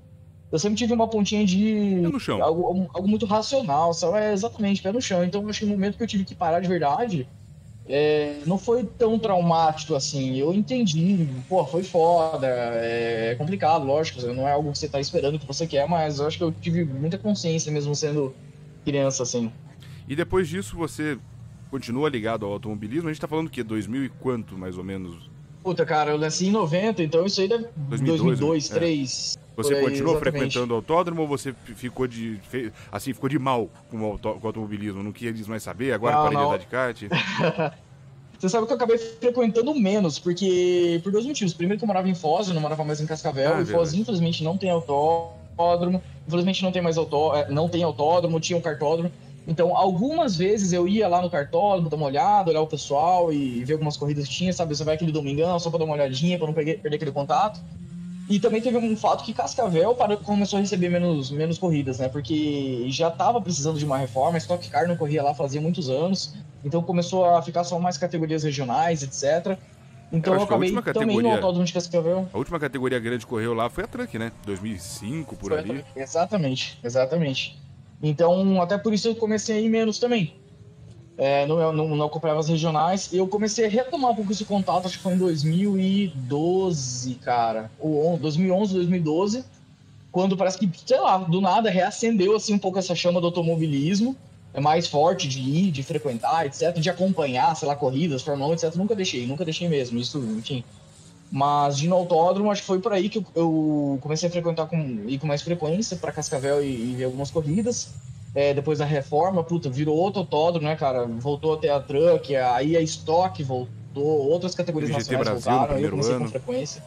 eu 0.53 0.59
sempre 0.59 0.77
tive 0.77 0.93
uma 0.93 1.09
pontinha 1.09 1.47
de 1.47 2.01
Pé 2.03 2.09
no 2.09 2.21
chão. 2.21 2.43
algo, 2.43 2.91
algo 2.93 3.09
muito 3.09 3.25
racional, 3.25 3.95
sabe? 3.95 4.19
É 4.19 4.33
exatamente, 4.35 4.83
pé 4.83 4.93
no 4.93 5.01
chão. 5.01 5.25
Então, 5.25 5.49
acho 5.49 5.61
que 5.61 5.65
no 5.65 5.73
momento 5.73 5.97
que 5.97 6.03
eu 6.03 6.07
tive 6.07 6.25
que 6.27 6.35
parar 6.35 6.61
de 6.61 6.69
verdade, 6.69 7.27
é, 7.89 8.37
não 8.47 8.59
foi 8.59 8.85
tão 8.85 9.19
traumático 9.19 9.95
assim. 9.95 10.37
Eu 10.37 10.53
entendi, 10.53 11.27
pô, 11.49 11.65
foi 11.65 11.83
foda, 11.83 12.47
é 12.47 13.35
complicado, 13.39 13.87
lógico, 13.87 14.21
não 14.27 14.47
é 14.47 14.53
algo 14.53 14.71
que 14.73 14.79
você 14.79 14.89
tá 14.89 15.01
esperando 15.01 15.39
que 15.39 15.47
você 15.47 15.67
quer, 15.67 15.89
mas 15.89 16.19
eu 16.19 16.27
acho 16.27 16.37
que 16.37 16.45
eu 16.45 16.53
tive 16.53 16.85
muita 16.85 17.17
consciência 17.17 17.73
mesmo 17.73 17.95
sendo 17.95 18.35
criança, 18.85 19.23
assim. 19.23 19.51
E 20.07 20.15
depois 20.15 20.49
disso 20.49 20.77
você 20.77 21.19
continua 21.71 22.11
ligado 22.11 22.45
ao 22.45 22.53
automobilismo? 22.53 23.09
A 23.09 23.13
gente 23.13 23.23
tá 23.23 23.27
falando 23.27 23.47
o 23.47 23.51
quê? 23.51 23.63
2000 23.63 24.05
e 24.05 24.09
quanto, 24.11 24.59
mais 24.59 24.77
ou 24.77 24.85
menos? 24.85 25.31
Puta, 25.63 25.87
cara, 25.87 26.11
eu 26.11 26.19
nasci 26.19 26.49
em 26.49 26.51
90, 26.51 27.03
então 27.03 27.25
isso 27.25 27.41
aí 27.41 27.49
deve 27.49 27.69
2002, 27.75 28.39
2002, 28.39 28.71
né? 28.71 28.79
2003. 28.81 29.42
Você 29.57 29.75
aí, 29.75 29.83
continuou 29.83 30.15
exatamente. 30.15 30.39
frequentando 30.39 30.73
o 30.73 30.77
autódromo 30.77 31.23
ou 31.23 31.29
você 31.29 31.53
ficou 31.77 32.07
de. 32.07 32.41
assim, 32.91 33.13
ficou 33.13 33.29
de 33.29 33.39
mal 33.39 33.69
com 33.91 34.01
o, 34.01 34.05
auto- 34.05 34.35
com 34.35 34.45
o 34.45 34.47
automobilismo? 34.47 35.03
Não 35.03 35.13
queria 35.13 35.47
mais 35.47 35.63
saber, 35.63 35.93
agora 35.93 36.17
Não, 36.17 36.23
parei 36.23 36.37
de 36.39 36.43
não. 36.43 36.49
andar 36.51 36.59
de 36.59 36.67
kart? 36.67 37.03
Você 38.39 38.49
sabe 38.49 38.67
que 38.67 38.73
eu 38.73 38.77
acabei 38.77 38.99
frequentando 38.99 39.73
menos, 39.73 40.19
porque 40.19 41.01
por 41.05 41.13
dois 41.13 41.25
motivos. 41.25 41.55
Primeiro 41.55 41.79
que 41.79 41.85
eu 41.85 41.87
morava 41.87 42.09
em 42.09 42.15
Foz, 42.15 42.49
eu 42.49 42.55
não 42.55 42.61
morava 42.61 42.83
mais 42.85 43.01
em 43.01 43.07
Cascavel, 43.07 43.55
Ah, 43.55 43.63
e 43.63 43.67
Foz 43.67 43.95
infelizmente 43.95 44.43
não 44.43 44.57
tem 44.59 44.69
autódromo, 44.69 46.03
infelizmente 46.27 46.61
não 46.65 46.73
tem 46.73 46.83
mais 46.83 46.99
autó 46.99 47.37
eh, 47.37 47.47
não 47.51 47.69
tem 47.69 47.85
autódromo, 47.85 48.41
tinha 48.41 48.59
um 48.59 48.61
cartódromo. 48.61 49.13
Então, 49.47 49.77
algumas 49.77 50.37
vezes 50.37 50.73
eu 50.73 50.89
ia 50.89 51.07
lá 51.07 51.23
no 51.23 51.31
cartódromo, 51.31 51.89
dar 51.89 51.97
uma 51.97 52.07
olhada, 52.07 52.51
olhar 52.51 52.61
o 52.63 52.67
pessoal 52.67 53.33
e 53.33 53.63
ver 53.65 53.75
algumas 53.75 53.97
corridas 53.97 54.27
que 54.27 54.35
tinha, 54.35 54.53
sabe? 54.53 54.75
Você 54.75 54.83
vai 54.83 54.95
aquele 54.97 55.13
domingão 55.13 55.57
só 55.61 55.69
pra 55.71 55.79
dar 55.79 55.85
uma 55.85 55.95
olhadinha, 55.95 56.37
pra 56.37 56.47
não 56.47 56.55
perder 56.55 56.81
aquele 56.85 57.13
contato. 57.13 57.61
E 58.29 58.39
também 58.39 58.61
teve 58.61 58.77
um 58.77 58.97
fato 58.97 59.25
que 59.25 59.35
Cascavel 59.35 59.95
parou, 59.95 60.17
começou 60.19 60.59
a 60.59 60.61
receber 60.61 60.89
menos, 60.89 61.31
menos 61.31 61.59
corridas, 61.59 61.99
né? 61.99 62.09
Porque 62.09 62.85
já 62.89 63.11
tava 63.11 63.41
precisando 63.41 63.79
de 63.79 63.85
uma 63.85 63.99
reforma, 63.99 64.37
a 64.37 64.39
Stock 64.39 64.69
Car 64.71 64.87
não 64.87 64.97
corria 64.97 65.23
lá 65.23 65.35
fazia 65.35 65.61
muitos 65.61 65.91
anos, 65.91 66.35
então 66.65 66.83
começou 66.83 67.25
a 67.25 67.43
ficar 67.43 67.65
só 67.65 67.79
mais 67.79 67.99
categorias 67.99 68.43
regionais, 68.45 69.03
etc. 69.03 69.59
Então 70.13 70.35
Eu 70.35 70.39
eu, 70.39 70.43
a 70.43 70.45
acabei 70.45 70.71
última 70.71 70.95
também 70.95 71.23
no 71.23 71.31
autódromo 71.31 71.65
de 71.65 71.73
Cascavel. 71.73 72.29
A 72.33 72.39
última 72.39 72.61
categoria 72.61 73.01
grande 73.01 73.25
que 73.25 73.31
correu 73.31 73.55
lá 73.55 73.69
foi 73.71 73.85
a 73.85 73.87
Truck, 73.87 74.19
né? 74.19 74.31
2005, 74.45 75.37
por 75.37 75.53
ali. 75.53 75.85
Exatamente, 75.97 76.79
exatamente. 76.85 77.59
Então, 78.03 78.61
até 78.61 78.77
por 78.77 78.93
isso 78.93 79.09
eu 79.09 79.15
comecei 79.15 79.57
a 79.57 79.61
ir 79.61 79.69
menos 79.69 79.99
também. 79.99 80.35
É, 81.19 81.47
não, 81.47 81.73
não, 81.73 81.97
não 81.97 82.07
acompanhava 82.07 82.41
as 82.41 82.49
regionais. 82.49 83.13
Eu 83.13 83.29
comecei 83.29 83.67
a 83.67 83.69
retomar 83.69 84.11
um 84.13 84.15
pouco 84.17 84.33
esse 84.33 84.45
contato, 84.45 84.87
acho 84.87 84.97
que 84.97 85.03
foi 85.03 85.15
em 85.15 85.19
2012, 85.19 87.15
cara. 87.17 87.71
Ou 87.79 88.15
on- 88.15 88.19
2011, 88.19 88.75
2012. 88.75 89.45
quando 90.11 90.37
parece 90.37 90.59
que, 90.59 90.71
sei 90.87 91.01
lá, 91.01 91.17
do 91.19 91.41
nada 91.41 91.71
reacendeu 91.71 92.37
assim 92.37 92.53
um 92.55 92.59
pouco 92.59 92.79
essa 92.79 92.95
chama 92.95 93.19
do 93.21 93.27
automobilismo, 93.29 94.15
é 94.53 94.61
mais 94.61 94.87
forte 94.87 95.27
de 95.27 95.41
ir, 95.41 95.71
de 95.71 95.83
frequentar, 95.83 96.45
etc, 96.45 96.79
de 96.79 96.91
acompanhar, 96.91 97.57
sei 97.57 97.67
lá, 97.67 97.75
corridas, 97.75 98.21
Fórmula 98.23 98.51
1, 98.51 98.53
etc, 98.53 98.75
nunca 98.75 98.95
deixei, 98.95 99.27
nunca 99.27 99.43
deixei 99.43 99.69
mesmo, 99.71 99.99
isso, 99.99 100.19
enfim. 100.37 100.63
Mas 101.31 101.79
de 101.79 101.89
no 101.89 101.97
autódromo, 101.97 102.51
acho 102.51 102.61
que 102.61 102.67
foi 102.67 102.79
por 102.79 102.93
aí 102.93 103.09
que 103.09 103.25
eu, 103.35 103.99
comecei 104.03 104.29
a 104.29 104.33
frequentar 104.33 104.67
com, 104.67 104.77
ir 105.09 105.19
com 105.19 105.27
mais 105.27 105.41
frequência 105.41 105.97
para 105.97 106.13
Cascavel 106.13 106.63
e, 106.63 106.97
e 106.99 107.05
algumas 107.05 107.31
corridas. 107.31 107.89
É, 108.35 108.55
depois 108.55 108.79
da 108.79 108.85
reforma, 108.85 109.45
puta, 109.45 109.69
virou 109.69 109.97
outro 109.97 110.21
autódromo, 110.21 110.67
né, 110.67 110.75
cara? 110.75 111.05
Voltou 111.07 111.55
até 111.55 111.69
a 111.69 111.81
truck, 111.81 112.35
aí 112.35 112.77
a 112.77 112.81
estoque 112.81 113.43
voltou, 113.43 114.05
outras 114.31 114.55
categorias 114.55 114.91
GT 114.91 115.17
nacionais 115.17 115.45
Brasil, 115.45 115.53
voltaram, 115.53 115.79
eu 115.79 115.91
comecei 115.91 116.15
ano. 116.15 116.25
com 116.25 116.31
frequência. 116.31 116.83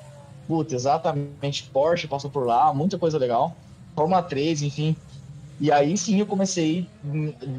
Puta, 0.48 0.76
exatamente. 0.76 1.70
Porsche 1.72 2.08
passou 2.08 2.30
por 2.30 2.46
lá, 2.46 2.74
muita 2.74 2.98
coisa 2.98 3.18
legal. 3.18 3.56
Fórmula 3.96 4.24
3, 4.24 4.64
enfim. 4.64 4.96
E 5.60 5.72
aí 5.72 5.98
sim 5.98 6.20
eu 6.20 6.26
comecei 6.26 6.86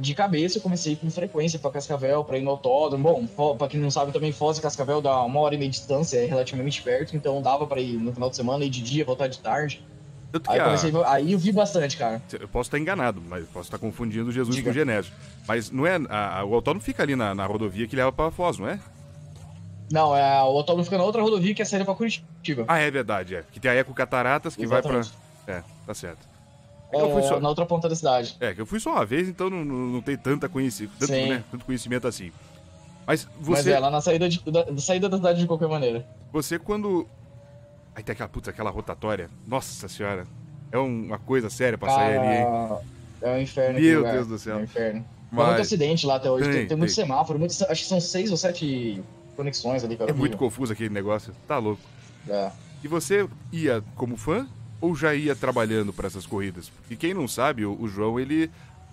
de 0.00 0.14
cabeça, 0.14 0.58
eu 0.58 0.62
comecei 0.62 0.96
com 0.96 1.10
frequência 1.10 1.58
para 1.58 1.70
Cascavel, 1.70 2.22
para 2.24 2.36
ir 2.36 2.42
no 2.42 2.50
autódromo. 2.50 3.26
Bom, 3.36 3.56
pra 3.56 3.68
quem 3.68 3.80
não 3.80 3.90
sabe 3.90 4.12
também, 4.12 4.32
Foz 4.32 4.58
e 4.58 4.62
Cascavel 4.62 5.00
dá 5.00 5.22
uma 5.22 5.40
hora 5.40 5.54
e 5.54 5.58
meia 5.58 5.70
de 5.70 5.78
distância, 5.78 6.18
é 6.18 6.26
relativamente 6.26 6.82
perto, 6.82 7.16
então 7.16 7.40
dava 7.40 7.66
para 7.66 7.80
ir 7.80 7.94
no 7.94 8.12
final 8.12 8.28
de 8.28 8.36
semana, 8.36 8.64
ir 8.64 8.68
de 8.68 8.82
dia, 8.82 9.04
voltar 9.04 9.28
de 9.28 9.38
tarde. 9.38 9.82
Tanto 10.32 10.44
que 10.44 10.50
Aí, 10.50 10.58
eu 10.58 10.62
a- 10.62 10.66
comecei, 10.66 10.92
aí 11.06 11.32
eu 11.32 11.38
vi 11.38 11.52
bastante, 11.52 11.96
cara. 11.96 12.20
Eu 12.38 12.48
posso 12.48 12.68
estar 12.68 12.78
enganado, 12.78 13.22
mas 13.28 13.46
posso 13.46 13.66
estar 13.68 13.78
confundindo 13.78 14.30
Jesus 14.32 14.54
Diga. 14.56 14.70
com 14.70 14.74
Genésio. 14.74 15.12
Mas 15.46 15.70
não 15.70 15.86
é. 15.86 15.96
a- 16.08 16.38
a- 16.40 16.44
o 16.44 16.54
autódromo 16.54 16.80
fica 16.84 17.02
ali 17.02 17.14
na, 17.16 17.34
na 17.34 17.46
rodovia 17.46 17.86
que 17.86 17.96
leva 17.96 18.10
pra 18.12 18.30
Foz, 18.30 18.58
não 18.58 18.68
é? 18.68 18.78
Não, 19.90 20.16
é, 20.16 20.42
o 20.42 20.46
autódromo 20.58 20.84
fica 20.84 20.98
na 20.98 21.04
outra 21.04 21.22
rodovia 21.22 21.54
que 21.54 21.62
é 21.62 21.64
saída 21.64 21.84
para 21.84 21.94
Curitiba. 21.94 22.64
Ah, 22.66 22.78
é 22.78 22.90
verdade, 22.90 23.36
é. 23.36 23.44
Que 23.52 23.60
tem 23.60 23.70
a 23.70 23.74
Eco 23.74 23.94
Cataratas 23.94 24.56
que 24.56 24.66
vai 24.66 24.80
Exatamente. 24.80 25.12
pra. 25.44 25.54
É, 25.54 25.62
tá 25.86 25.94
certo. 25.94 26.26
É, 26.92 27.00
eu 27.00 27.12
fui 27.12 27.22
só- 27.22 27.40
na 27.40 27.48
outra 27.48 27.64
ponta 27.66 27.88
da 27.88 27.94
cidade. 27.94 28.36
É, 28.40 28.52
que 28.52 28.60
eu 28.60 28.66
fui 28.66 28.80
só 28.80 28.92
uma 28.92 29.06
vez, 29.06 29.28
então 29.28 29.48
não, 29.48 29.64
não, 29.64 29.74
não 29.86 30.02
tem 30.02 30.16
tanta 30.16 30.48
conheci... 30.48 30.88
tanto, 30.98 31.12
né, 31.12 31.42
tanto 31.50 31.64
conhecimento 31.64 32.06
assim. 32.08 32.32
Mas 33.06 33.28
Mas 33.38 33.46
você, 33.60 33.70
é, 33.72 33.78
lá 33.78 33.90
na 33.90 34.00
saída, 34.00 34.28
de, 34.28 34.40
da 34.50 34.76
saída 34.78 35.08
da 35.08 35.16
cidade 35.16 35.38
de 35.40 35.46
qualquer 35.46 35.68
maneira. 35.68 36.04
você 36.32 36.58
quando. 36.58 37.06
Aí 37.96 38.02
tem 38.02 38.12
aquela 38.12 38.28
puta, 38.28 38.50
aquela 38.50 38.70
rotatória. 38.70 39.28
Nossa 39.46 39.88
senhora. 39.88 40.26
É 40.70 40.78
uma 40.78 41.18
coisa 41.18 41.48
séria 41.50 41.76
pra 41.78 41.90
sair 41.90 42.18
ali, 42.18 42.36
hein? 42.36 42.78
É 43.22 43.30
um 43.30 43.40
inferno. 43.40 43.80
Meu 43.80 43.98
lugar. 44.00 44.12
Deus 44.12 44.26
do 44.28 44.38
céu. 44.38 44.56
É 44.56 44.60
um 44.60 44.64
inferno. 44.64 45.00
Tem 45.00 45.08
Mas 45.32 45.46
muito 45.48 45.60
acidente 45.62 46.06
lá 46.06 46.16
até 46.16 46.30
hoje. 46.30 46.44
Tem, 46.44 46.52
Tem, 46.52 46.66
tem 46.68 46.76
muito 46.76 46.94
tem. 46.94 47.04
semáforo, 47.04 47.38
muito, 47.38 47.52
acho 47.52 47.82
que 47.82 47.88
são 47.88 48.00
seis 48.00 48.30
ou 48.30 48.36
sete 48.36 49.02
conexões 49.34 49.82
ali. 49.82 49.96
é 50.06 50.12
muito 50.12 50.36
confuso 50.36 50.72
aquele 50.72 50.90
negócio. 50.90 51.32
Tá 51.48 51.58
louco. 51.58 51.80
É. 52.28 52.50
E 52.84 52.88
você 52.88 53.26
ia 53.50 53.82
como 53.96 54.16
fã 54.16 54.46
ou 54.80 54.94
já 54.94 55.14
ia 55.14 55.34
trabalhando 55.34 55.92
pra 55.92 56.06
essas 56.06 56.26
corridas? 56.26 56.70
E 56.90 56.96
quem 56.96 57.14
não 57.14 57.26
sabe, 57.26 57.64
o, 57.64 57.80
o 57.80 57.88
João, 57.88 58.20
ele 58.20 58.50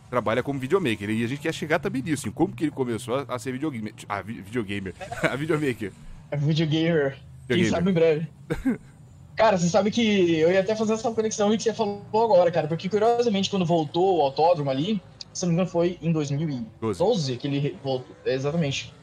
trabalha 0.10 0.42
como 0.42 0.58
videomaker. 0.60 1.10
E 1.10 1.24
a 1.24 1.28
gente 1.28 1.42
quer 1.42 1.54
chegar 1.54 1.80
também 1.80 2.02
nisso, 2.02 2.28
em 2.30 2.32
como 2.32 2.56
que 2.56 2.64
ele 2.64 2.72
começou 2.72 3.16
a, 3.28 3.36
a 3.36 3.38
ser 3.40 3.52
videogamer. 3.52 3.94
Vi- 4.26 4.42
videogamer. 4.42 4.94
a 5.22 5.36
videomaker. 5.36 5.92
É 6.32 6.38
videogamer. 6.38 7.18
Quem 7.48 7.58
Videogamer. 7.58 7.72
sabe 7.72 7.92
em 7.92 7.94
breve. 7.94 8.28
Cara, 9.36 9.58
você 9.58 9.68
sabe 9.68 9.90
que 9.90 10.36
eu 10.36 10.52
ia 10.52 10.60
até 10.60 10.76
fazer 10.76 10.94
essa 10.94 11.12
conexão 11.12 11.50
que 11.56 11.64
você 11.64 11.74
falou 11.74 12.02
agora, 12.14 12.52
cara, 12.52 12.68
porque 12.68 12.88
curiosamente 12.88 13.50
quando 13.50 13.66
voltou 13.66 14.20
o 14.20 14.22
autódromo 14.22 14.70
ali, 14.70 15.02
se 15.34 15.44
não 15.44 15.50
me 15.50 15.54
engano 15.56 15.70
foi 15.70 15.98
em 16.02 16.12
2012 16.12 17.38
que 17.38 17.48
ele 17.48 17.78
voltou, 17.84 18.16
exatamente. 18.26 18.94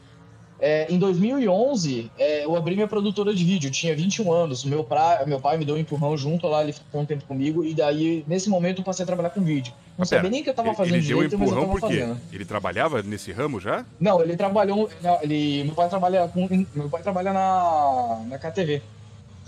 É, 0.63 0.85
em 0.93 0.99
2011, 0.99 2.11
é, 2.19 2.45
eu 2.45 2.55
abri 2.55 2.75
minha 2.75 2.87
produtora 2.87 3.33
de 3.33 3.43
vídeo, 3.43 3.67
eu 3.67 3.71
tinha 3.71 3.95
21 3.95 4.31
anos, 4.31 4.63
meu, 4.63 4.83
pra, 4.83 5.23
meu 5.25 5.39
pai 5.39 5.57
me 5.57 5.65
deu 5.65 5.73
um 5.73 5.77
empurrão 5.79 6.15
junto 6.15 6.47
lá, 6.47 6.61
ele 6.61 6.71
ficou 6.71 7.01
um 7.01 7.05
tempo 7.05 7.25
comigo, 7.25 7.65
e 7.65 7.73
daí, 7.73 8.23
nesse 8.27 8.47
momento, 8.47 8.79
eu 8.79 8.85
passei 8.85 9.01
a 9.01 9.07
trabalhar 9.07 9.31
com 9.31 9.41
vídeo. 9.41 9.73
Não 9.73 9.95
Mas 9.97 10.09
sabia 10.09 10.21
pera, 10.21 10.31
nem 10.31 10.43
que 10.43 10.51
eu 10.51 10.53
tava 10.53 10.71
fazendo 10.75 10.97
ele 10.97 11.07
deu 11.07 11.17
um 11.17 11.21
direito, 11.21 11.39
mas 11.39 11.49
eu 11.49 11.53
empurrão 11.55 11.67
tava 11.67 11.79
por 11.79 11.89
quê? 11.89 11.99
fazendo. 12.01 12.21
Ele 12.31 12.45
trabalhava 12.45 13.01
nesse 13.01 13.31
ramo 13.31 13.59
já? 13.59 13.83
Não, 13.99 14.21
ele 14.21 14.37
trabalhou. 14.37 14.87
não, 15.01 15.19
Ele, 15.23 15.63
meu 15.63 15.73
pai 15.73 15.89
trabalha 15.89 16.27
com. 16.27 16.47
Meu 16.75 16.89
pai 16.89 17.01
trabalha 17.01 17.33
na, 17.33 18.21
na 18.27 18.37
KTV. 18.37 18.83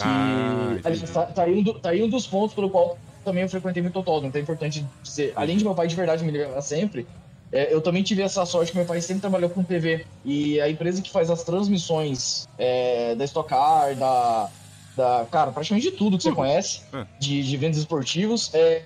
Que, 0.04 0.10
Ah, 0.10 1.08
tá, 1.14 1.26
tá 1.28 1.44
aí 1.44 1.54
um, 1.60 1.64
do- 1.64 1.80
tá 1.80 1.90
aí 1.90 2.04
um 2.04 2.10
dos 2.10 2.28
pontos 2.28 2.54
pelo 2.54 2.70
qual 2.70 2.98
também 3.24 3.44
eu 3.44 3.50
frequentei 3.50 3.82
muito 3.82 3.98
autódromo. 3.98 4.28
Então 4.28 4.40
é 4.40 4.44
importante 4.44 4.86
dizer. 5.02 5.32
Além 5.36 5.58
de 5.58 5.64
meu 5.64 5.74
pai 5.74 5.88
de 5.88 5.96
verdade 5.96 6.24
me 6.24 6.32
ligar 6.32 6.62
sempre, 6.62 7.08
é, 7.52 7.74
eu 7.74 7.80
também 7.82 8.04
tive 8.04 8.22
essa 8.22 8.46
sorte 8.46 8.72
que 8.72 8.78
meu 8.78 8.86
pai 8.86 9.00
sempre 9.02 9.22
trabalhou 9.22 9.50
com 9.50 9.64
TV. 9.64 10.06
E 10.26 10.60
a 10.60 10.70
empresa 10.70 11.02
que 11.02 11.10
faz 11.12 11.30
as 11.30 11.44
transmissões 11.44 12.44
é, 12.58 13.16
da 13.16 13.24
Stock 13.26 13.48
Car, 13.50 13.96
da, 13.96 14.50
da. 14.98 15.26
Cara, 15.32 15.52
praticamente 15.52 15.90
de 15.90 15.96
tudo 15.98 16.18
que 16.18 16.24
você 16.24 16.30
Tudo. 16.30 16.38
conhece, 16.38 16.82
É. 16.94 17.06
de, 17.20 17.44
de 17.44 17.56
eventos 17.56 17.80
esportivos, 17.80 18.54
é, 18.54 18.84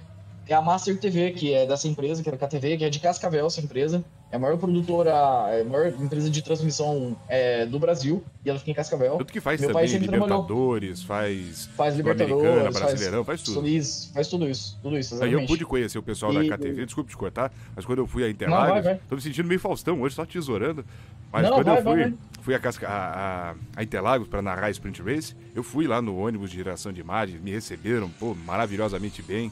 é 0.48 0.54
a 0.54 0.62
Master 0.62 1.00
TV, 1.00 1.32
que 1.32 1.54
é 1.54 1.66
dessa 1.66 1.88
empresa, 1.88 2.22
que 2.22 2.30
era 2.30 2.36
a 2.36 2.40
KTV, 2.40 2.78
que 2.78 2.84
é 2.86 2.90
de 2.90 3.00
Cascavel, 3.00 3.48
essa 3.48 3.60
empresa. 3.62 4.04
É 4.30 4.36
a 4.36 4.40
maior 4.40 4.58
produtora, 4.58 5.10
é 5.50 5.62
a 5.62 5.64
maior 5.64 5.88
empresa 5.88 6.30
de 6.30 6.42
transmissão 6.42 7.16
é, 7.30 7.66
do 7.66 7.80
Brasil, 7.80 8.22
e 8.44 8.50
ela 8.50 8.60
fica 8.60 8.72
em 8.72 8.74
Cascavel. 8.74 9.18
Tanto 9.18 9.32
que 9.32 9.40
faz 9.40 9.62
Meu 9.62 9.72
também. 9.72 9.88
Libertadores, 9.98 11.02
faz 11.02 11.68
Faz 11.78 11.96
Libertadores, 11.96 12.74
Brasileirão, 12.78 13.24
faz 13.24 13.40
faz 13.40 13.44
tudo. 13.44 13.54
Solis, 13.54 14.12
faz 14.14 14.28
tudo 14.28 14.50
isso, 14.50 14.78
tudo 14.84 14.98
isso, 14.98 15.14
Aí 15.14 15.20
exatamente. 15.22 15.42
eu 15.44 15.48
pude 15.48 15.66
conhecer 15.66 15.98
o 15.98 16.04
pessoal 16.04 16.34
E- 16.34 16.50
da 16.50 16.58
KTV, 16.58 16.86
desculpe 16.86 17.10
te 17.10 17.16
cortar, 17.16 17.54
mas 17.74 17.86
quando 17.86 18.00
eu 18.00 18.08
fui 18.08 18.22
a 18.24 18.26
vai, 18.26 18.32
Interlagos, 18.34 18.84
vai. 18.84 19.00
tô 19.08 19.16
me 19.16 19.22
sentindo 19.22 19.48
meio 19.48 19.60
Faustão 19.62 20.02
hoje, 20.02 20.16
só 20.16 20.26
tesourando. 20.26 20.84
Mas 21.32 21.44
Não, 21.44 21.54
quando 21.56 21.66
vai, 21.68 21.78
eu 21.78 21.84
fui, 21.84 21.96
vai, 21.96 22.10
vai. 22.10 22.18
fui 22.42 22.54
a, 22.56 22.60
Casca- 22.60 22.88
a, 22.90 23.52
a- 23.52 23.56
a 23.78 23.84
Interlagos 23.84 24.28
pra 24.28 24.42
narrar 24.42 24.70
Sprint 24.72 25.02
Race, 25.04 25.34
eu 25.56 25.64
fui 25.64 25.88
lá 25.88 26.02
no 26.02 26.18
ônibus 26.18 26.50
de 26.52 26.58
geração 26.58 26.92
de 26.92 27.00
imagem, 27.00 27.40
me 27.40 27.52
receberam, 27.52 28.10
pô, 28.10 28.36
maravilhosamente 28.36 29.22
bem, 29.22 29.52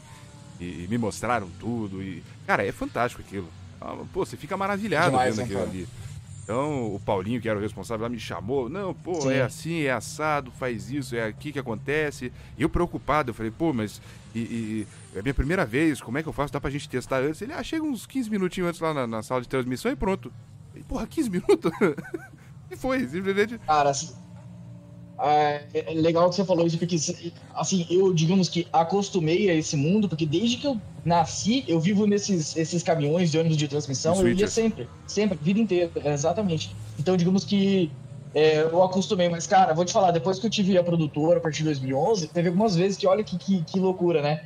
e, 0.60 0.84
e 0.84 0.88
me 0.90 0.98
mostraram 0.98 1.48
tudo, 1.62 2.04
e, 2.04 2.22
cara, 2.46 2.66
é 2.66 2.74
fantástico 2.74 3.22
aquilo. 3.26 3.48
Ah, 3.82 3.96
Pô, 4.14 4.26
você 4.26 4.38
fica 4.38 4.56
maravilhado 4.58 5.12
Demais, 5.12 5.38
vendo 5.38 5.38
né, 5.38 5.44
aquilo 5.44 5.60
cara? 5.60 5.70
ali. 5.72 5.88
Então, 6.44 6.94
o 6.94 7.00
Paulinho, 7.00 7.42
que 7.42 7.50
era 7.50 7.58
o 7.58 7.62
responsável 7.62 8.04
lá, 8.04 8.10
me 8.10 8.20
chamou. 8.20 8.70
Não, 8.70 8.94
pô, 8.94 9.22
Sim. 9.22 9.30
é 9.32 9.42
assim, 9.42 9.82
é 9.82 9.92
assado, 9.92 10.52
faz 10.52 10.92
isso, 10.92 11.16
é 11.16 11.26
aqui 11.26 11.52
que 11.52 11.58
acontece. 11.58 12.32
E 12.56 12.62
eu 12.62 12.70
preocupado, 12.70 13.32
eu 13.32 13.34
falei, 13.34 13.52
pô, 13.52 13.74
mas 13.74 14.00
e, 14.34 14.40
e- 14.40 14.88
é 15.16 15.20
a 15.20 15.24
minha 15.24 15.34
primeira 15.34 15.66
vez, 15.66 16.00
como 16.02 16.20
é 16.20 16.24
que 16.24 16.30
eu 16.30 16.34
faço? 16.34 16.54
Dá 16.54 16.62
pra 16.62 16.70
gente 16.70 16.88
testar 16.88 17.24
antes? 17.24 17.42
Ele, 17.42 17.52
ah, 17.52 17.64
chega 17.64 17.84
uns 17.84 18.06
15 18.06 18.30
minutinhos 18.30 18.70
antes 18.70 18.80
lá 18.80 18.94
na, 18.94 19.08
na 19.08 19.24
sala 19.24 19.42
de 19.42 19.48
transmissão 19.50 19.92
e 19.92 19.96
pronto. 19.96 20.32
E, 20.76 20.84
porra, 20.84 21.08
15 21.08 21.30
minutos? 21.32 21.72
e 22.70 22.76
foi, 22.76 23.08
simplesmente. 23.08 23.58
Cara, 23.66 23.90
assim, 23.90 24.14
é, 25.20 25.64
é 25.74 25.94
legal 25.94 26.30
que 26.30 26.36
você 26.36 26.44
falou 26.44 26.68
isso, 26.68 26.78
porque, 26.78 26.98
assim, 27.56 27.86
eu, 27.90 28.14
digamos 28.14 28.50
que 28.50 28.68
acostumei 28.72 29.50
a 29.50 29.54
esse 29.54 29.78
mundo, 29.78 30.10
porque 30.10 30.26
desde 30.26 30.58
que 30.58 30.68
eu 30.68 30.80
nasci, 31.04 31.64
eu 31.68 31.80
vivo 31.80 32.06
nesses 32.06 32.56
esses 32.56 32.84
caminhões 32.84 33.32
de 33.32 33.38
ônibus 33.38 33.58
de 33.58 33.68
transmissão, 33.68 34.14
Os 34.14 34.20
eu 34.20 34.32
ia 34.32 34.48
sempre, 34.48 34.90
sempre, 35.08 35.38
vida 35.42 35.60
inteira, 35.60 35.92
exatamente. 36.06 36.76
Então, 37.00 37.16
digamos 37.16 37.46
que 37.46 37.90
é, 38.34 38.64
eu 38.64 38.84
acostumei, 38.84 39.30
mas, 39.30 39.48
cara, 39.48 39.74
vou 39.74 39.86
te 39.86 39.94
falar, 39.94 40.12
depois 40.12 40.38
que 40.38 40.46
eu 40.46 40.50
tive 40.50 40.78
a 40.78 40.84
produtora, 40.84 41.38
a 41.38 41.42
partir 41.42 41.60
de 41.60 41.66
2011, 41.66 42.28
teve 42.28 42.50
algumas 42.50 42.76
vezes 42.76 42.98
que, 42.98 43.08
olha 43.08 43.24
que, 43.24 43.38
que, 43.38 43.64
que 43.64 43.80
loucura, 43.80 44.22
né? 44.22 44.42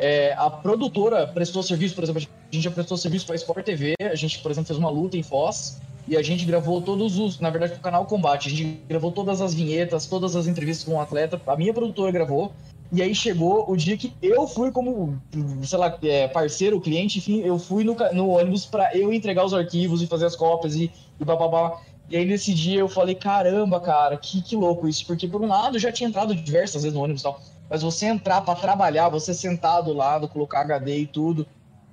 É, 0.00 0.32
a 0.38 0.48
produtora 0.48 1.26
prestou 1.26 1.62
serviço, 1.62 1.94
por 1.94 2.02
exemplo, 2.02 2.22
a 2.22 2.54
gente 2.54 2.64
já 2.64 2.70
prestou 2.70 2.96
serviço 2.96 3.26
para 3.26 3.36
Sport 3.36 3.62
TV, 3.66 3.94
a 4.00 4.14
gente, 4.14 4.38
por 4.38 4.50
exemplo, 4.50 4.68
fez 4.68 4.78
uma 4.78 4.88
luta 4.88 5.18
em 5.18 5.22
Foz, 5.22 5.78
e 6.08 6.16
a 6.16 6.22
gente 6.22 6.46
gravou 6.46 6.80
todos 6.80 7.18
os, 7.18 7.38
na 7.38 7.50
verdade, 7.50 7.74
pro 7.74 7.82
canal 7.82 8.06
Combate, 8.06 8.48
a 8.48 8.50
gente 8.50 8.80
gravou 8.88 9.12
todas 9.12 9.42
as 9.42 9.52
vinhetas, 9.52 10.06
todas 10.06 10.34
as 10.34 10.46
entrevistas 10.46 10.86
com 10.86 10.94
o 10.94 11.00
atleta, 11.00 11.38
a 11.46 11.54
minha 11.54 11.74
produtora 11.74 12.10
gravou, 12.10 12.50
e 12.90 13.02
aí 13.02 13.14
chegou 13.14 13.70
o 13.70 13.76
dia 13.76 13.94
que 13.94 14.10
eu 14.22 14.48
fui 14.48 14.72
como, 14.72 15.20
sei 15.62 15.78
lá, 15.78 15.96
é, 16.02 16.26
parceiro, 16.28 16.80
cliente, 16.80 17.18
enfim, 17.18 17.40
eu 17.42 17.58
fui 17.58 17.84
no, 17.84 17.94
no 18.14 18.30
ônibus 18.30 18.64
para 18.64 18.96
eu 18.96 19.12
entregar 19.12 19.44
os 19.44 19.52
arquivos 19.52 20.00
e 20.00 20.06
fazer 20.06 20.24
as 20.24 20.34
cópias 20.34 20.74
e, 20.76 20.90
e 21.20 21.24
bababá. 21.24 21.78
E 22.08 22.16
aí 22.16 22.24
nesse 22.24 22.52
dia 22.52 22.80
eu 22.80 22.88
falei, 22.88 23.14
caramba, 23.14 23.78
cara, 23.80 24.16
que, 24.16 24.42
que 24.42 24.56
louco 24.56 24.88
isso, 24.88 25.06
porque 25.06 25.28
por 25.28 25.40
um 25.42 25.46
lado 25.46 25.76
eu 25.76 25.80
já 25.80 25.92
tinha 25.92 26.08
entrado 26.08 26.34
diversas 26.34 26.82
vezes 26.82 26.96
no 26.96 27.04
ônibus 27.04 27.20
e 27.20 27.24
tal, 27.24 27.40
mas 27.70 27.82
você 27.82 28.06
entrar 28.06 28.40
para 28.42 28.54
trabalhar, 28.58 29.08
você 29.08 29.32
sentar 29.32 29.82
do 29.82 29.92
lado, 29.92 30.28
colocar 30.28 30.60
HD 30.62 30.98
e 30.98 31.06
tudo, 31.06 31.46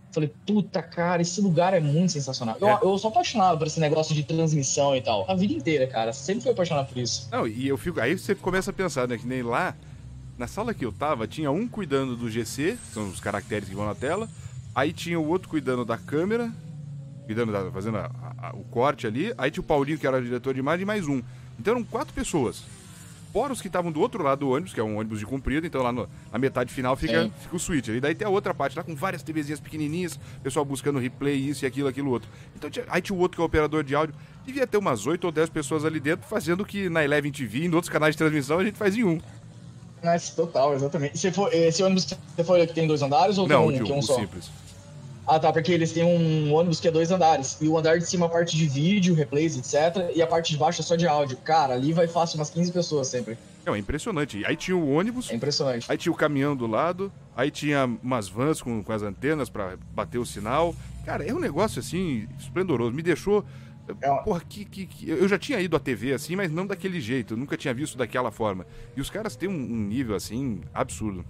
Falei, 0.09 0.33
puta, 0.47 0.81
cara, 0.81 1.21
esse 1.21 1.39
lugar 1.41 1.73
é 1.73 1.79
muito 1.81 2.13
sensacional. 2.13 2.55
Eu, 2.61 2.67
É. 2.69 2.79
eu 2.81 2.97
sou 2.97 3.09
apaixonado 3.09 3.57
por 3.57 3.67
esse 3.67 3.79
negócio 3.79 4.15
de 4.15 4.23
transmissão 4.23 4.95
e 4.95 5.01
tal. 5.01 5.29
A 5.29 5.35
vida 5.35 5.53
inteira, 5.53 5.85
cara. 5.85 6.11
Sempre 6.13 6.43
fui 6.43 6.51
apaixonado 6.53 6.87
por 6.87 6.97
isso. 6.97 7.27
Não, 7.29 7.45
e 7.45 7.67
eu 7.67 7.77
fico. 7.77 7.99
Aí 7.99 8.17
você 8.17 8.33
começa 8.33 8.71
a 8.71 8.73
pensar, 8.73 9.05
né? 9.07 9.17
Que 9.17 9.27
nem 9.27 9.43
lá, 9.43 9.75
na 10.37 10.47
sala 10.47 10.73
que 10.73 10.83
eu 10.83 10.93
tava, 10.93 11.27
tinha 11.27 11.51
um 11.51 11.67
cuidando 11.67 12.15
do 12.15 12.31
GC, 12.31 12.77
que 12.87 12.93
são 12.93 13.09
os 13.09 13.19
caracteres 13.19 13.67
que 13.69 13.75
vão 13.75 13.85
na 13.85 13.93
tela. 13.93 14.27
Aí 14.73 14.93
tinha 14.93 15.19
o 15.19 15.27
outro 15.27 15.49
cuidando 15.49 15.83
da 15.83 15.97
câmera, 15.97 16.51
cuidando 17.25 17.51
da. 17.51 17.69
fazendo 17.69 17.97
a- 17.97 18.09
a- 18.39 18.55
o 18.55 18.63
corte 18.63 19.05
ali. 19.05 19.33
Aí 19.37 19.51
tinha 19.51 19.61
o 19.61 19.65
Paulinho, 19.65 19.99
que 19.99 20.07
era 20.07 20.17
o 20.17 20.23
diretor 20.23 20.53
de 20.53 20.61
imagem, 20.61 20.83
e 20.83 20.85
mais 20.85 21.05
um. 21.05 21.21
Então 21.59 21.73
eram 21.75 21.83
quatro 21.83 22.13
pessoas. 22.13 22.63
Fora 23.38 23.54
os 23.54 23.62
que 23.62 23.67
estavam 23.67 23.91
do 23.91 24.02
outro 24.02 24.23
lado 24.23 24.39
do 24.39 24.50
ônibus, 24.50 24.73
que 24.73 24.80
é 24.80 24.84
um 24.84 24.97
ônibus 24.97 25.19
de 25.19 25.26
comprido, 25.28 25.67
então 25.67 25.84
lá 25.84 25.91
no- 25.91 26.10
na 26.32 26.39
metade 26.39 26.73
final 26.73 26.95
fica, 26.95 27.26
Sim. 27.26 27.32
fica 27.39 27.56
o 27.56 27.60
switch. 27.60 27.88
E 27.89 28.00
daí 28.00 28.15
tem 28.15 28.26
a 28.26 28.32
outra 28.32 28.52
parte 28.52 28.76
lá 28.76 28.82
com 28.84 28.95
várias 28.95 29.21
TVzinhas 29.21 29.60
pequenininhas, 29.60 30.19
pessoal 30.41 30.65
buscando 30.65 30.97
replay, 30.97 31.36
isso 31.36 31.63
e 31.63 31.67
aquilo, 31.67 31.88
aquilo 31.88 32.10
outro. 32.10 32.28
Então 32.56 32.67
tinha- 32.67 32.86
aí 32.89 33.00
tinha 33.00 33.15
o 33.15 33.19
outro 33.19 33.36
que 33.36 33.41
é 33.41 33.43
o 33.43 33.45
operador 33.45 33.84
de 33.84 33.93
áudio. 33.93 34.15
Devia 34.43 34.65
ter 34.65 34.78
umas 34.78 35.06
8 35.06 35.26
ou 35.26 35.32
10 35.32 35.52
pessoas 35.52 35.86
ali 35.86 36.00
dentro 36.00 36.28
fazendo 36.28 36.62
o 36.62 36.65
que 36.65 36.89
na 36.89 37.04
Eleven 37.04 37.32
TV 37.32 37.60
e 37.60 37.65
em 37.67 37.73
outros 37.76 37.89
canais 37.89 38.15
de 38.15 38.17
transmissão 38.17 38.58
a 38.58 38.63
gente 38.63 38.76
faz 38.76 38.97
em 38.97 39.04
um. 39.04 39.21
Nice, 40.04 40.36
total, 40.36 40.73
exatamente. 40.73 41.19
Você 41.19 41.32
foi, 41.32 41.54
esse 41.56 41.84
ônibus 41.84 42.06
que 42.06 42.15
você 42.36 42.43
foi 42.43 42.65
que 42.65 42.73
tem 42.73 42.88
dois 42.88 43.04
andares 43.04 43.38
ou 43.38 43.47
Não, 43.47 43.67
tem 43.67 43.76
um, 43.76 43.78
de 43.78 43.84
que 43.84 43.91
é 43.91 43.95
um 43.95 44.00
um 44.00 44.02
só? 44.02 44.15
simples. 44.19 44.50
Ah, 45.27 45.37
tá, 45.39 45.51
porque 45.51 45.71
eles 45.73 45.91
têm 45.91 46.03
um 46.05 46.53
ônibus 46.53 46.79
que 46.79 46.87
é 46.87 46.91
dois 46.91 47.11
andares. 47.11 47.57
E 47.59 47.67
o 47.67 47.77
andar 47.77 47.99
de 47.99 48.05
cima 48.05 48.25
é 48.25 48.29
a 48.29 48.31
parte 48.31 48.55
de 48.55 48.65
vídeo, 48.65 49.13
replays, 49.13 49.57
etc. 49.57 50.09
E 50.15 50.21
a 50.21 50.27
parte 50.27 50.51
de 50.53 50.57
baixo 50.57 50.79
é 50.81 50.83
só 50.83 50.95
de 50.95 51.05
áudio. 51.05 51.35
Cara, 51.43 51.73
ali 51.73 51.91
vai 51.91 52.07
fácil 52.07 52.37
umas 52.39 52.49
15 52.49 52.71
pessoas 52.71 53.07
sempre. 53.09 53.37
Não, 53.65 53.75
é 53.75 53.77
impressionante. 53.77 54.45
Aí 54.45 54.55
tinha 54.55 54.77
o 54.77 54.89
ônibus, 54.89 55.29
É 55.29 55.35
impressionante. 55.35 55.85
aí 55.91 55.97
tinha 55.97 56.13
o 56.13 56.15
caminhão 56.15 56.55
do 56.55 56.65
lado, 56.65 57.11
aí 57.35 57.51
tinha 57.51 57.85
umas 58.01 58.29
vans 58.29 58.61
com, 58.61 58.81
com 58.81 58.93
as 58.93 59.01
antenas 59.01 59.49
pra 59.49 59.75
bater 59.93 60.17
o 60.17 60.25
sinal. 60.25 60.73
Cara, 61.05 61.25
é 61.25 61.33
um 61.33 61.39
negócio 61.39 61.79
assim, 61.81 62.25
esplendoroso. 62.39 62.93
Me 62.93 63.03
deixou. 63.03 63.43
É 64.01 64.09
uma- 64.09 64.23
Porra, 64.23 64.41
que, 64.47 64.63
que, 64.63 64.85
que- 64.85 65.09
Eu 65.09 65.27
já 65.27 65.37
tinha 65.37 65.59
ido 65.59 65.75
à 65.75 65.79
TV 65.79 66.13
assim, 66.13 66.37
mas 66.37 66.49
não 66.49 66.65
daquele 66.65 67.01
jeito. 67.01 67.33
Eu 67.33 67.37
nunca 67.37 67.57
tinha 67.57 67.73
visto 67.73 67.97
daquela 67.97 68.31
forma. 68.31 68.65
E 68.95 69.01
os 69.01 69.09
caras 69.09 69.35
têm 69.35 69.49
um, 69.49 69.53
um 69.53 69.83
nível 69.87 70.15
assim 70.15 70.61
absurdo. 70.73 71.25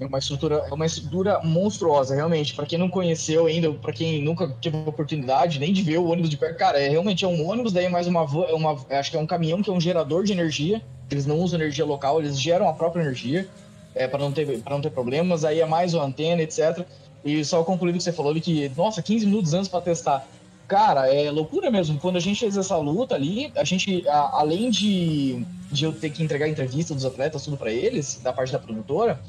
É 0.00 0.06
uma 0.06 0.18
estrutura, 0.18 0.64
é 0.68 0.72
uma 0.72 0.86
estrutura 0.86 1.40
monstruosa, 1.44 2.14
realmente. 2.14 2.54
Pra 2.54 2.64
quem 2.64 2.78
não 2.78 2.88
conheceu 2.88 3.46
ainda, 3.46 3.70
pra 3.72 3.92
quem 3.92 4.22
nunca 4.22 4.48
teve 4.60 4.76
oportunidade 4.78 5.60
nem 5.60 5.72
de 5.74 5.82
ver 5.82 5.98
o 5.98 6.08
ônibus 6.08 6.30
de 6.30 6.38
perto, 6.38 6.56
cara, 6.56 6.80
é 6.80 6.88
realmente 6.88 7.22
é 7.24 7.28
um 7.28 7.46
ônibus, 7.46 7.72
daí 7.72 7.88
mais 7.88 8.06
uma, 8.06 8.20
é 8.48 8.54
uma 8.54 8.76
acho 8.90 9.10
que 9.10 9.16
é 9.16 9.20
um 9.20 9.26
caminhão 9.26 9.62
que 9.62 9.68
é 9.68 9.72
um 9.72 9.80
gerador 9.80 10.24
de 10.24 10.32
energia. 10.32 10.80
Eles 11.10 11.26
não 11.26 11.38
usam 11.38 11.58
energia 11.60 11.84
local, 11.84 12.18
eles 12.20 12.40
geram 12.40 12.68
a 12.68 12.72
própria 12.72 13.02
energia, 13.02 13.46
é, 13.94 14.08
para 14.08 14.20
não 14.20 14.32
ter 14.32 14.62
para 14.62 14.74
não 14.74 14.80
ter 14.80 14.90
problemas. 14.90 15.44
Aí 15.44 15.60
é 15.60 15.66
mais 15.66 15.92
uma 15.92 16.04
antena, 16.04 16.40
etc. 16.40 16.86
E 17.22 17.44
só 17.44 17.62
concluindo 17.62 17.96
o 17.96 17.98
que 17.98 18.04
você 18.04 18.12
falou 18.12 18.32
de 18.32 18.40
que, 18.40 18.70
nossa, 18.74 19.02
15 19.02 19.26
minutos 19.26 19.52
antes 19.52 19.68
pra 19.68 19.80
testar. 19.82 20.26
Cara, 20.66 21.12
é 21.12 21.30
loucura 21.32 21.68
mesmo. 21.68 21.98
Quando 21.98 22.16
a 22.16 22.20
gente 22.20 22.38
fez 22.40 22.56
essa 22.56 22.76
luta 22.76 23.16
ali, 23.16 23.50
a 23.56 23.64
gente, 23.64 24.08
a- 24.08 24.30
além 24.38 24.70
de, 24.70 25.44
de 25.70 25.84
eu 25.84 25.92
ter 25.92 26.10
que 26.10 26.22
entregar 26.22 26.48
entrevista 26.48 26.94
dos 26.94 27.04
atletas, 27.04 27.44
tudo 27.44 27.56
pra 27.56 27.72
eles, 27.72 28.20
da 28.22 28.32
parte 28.32 28.52
da 28.52 28.58
produtora, 28.60 29.20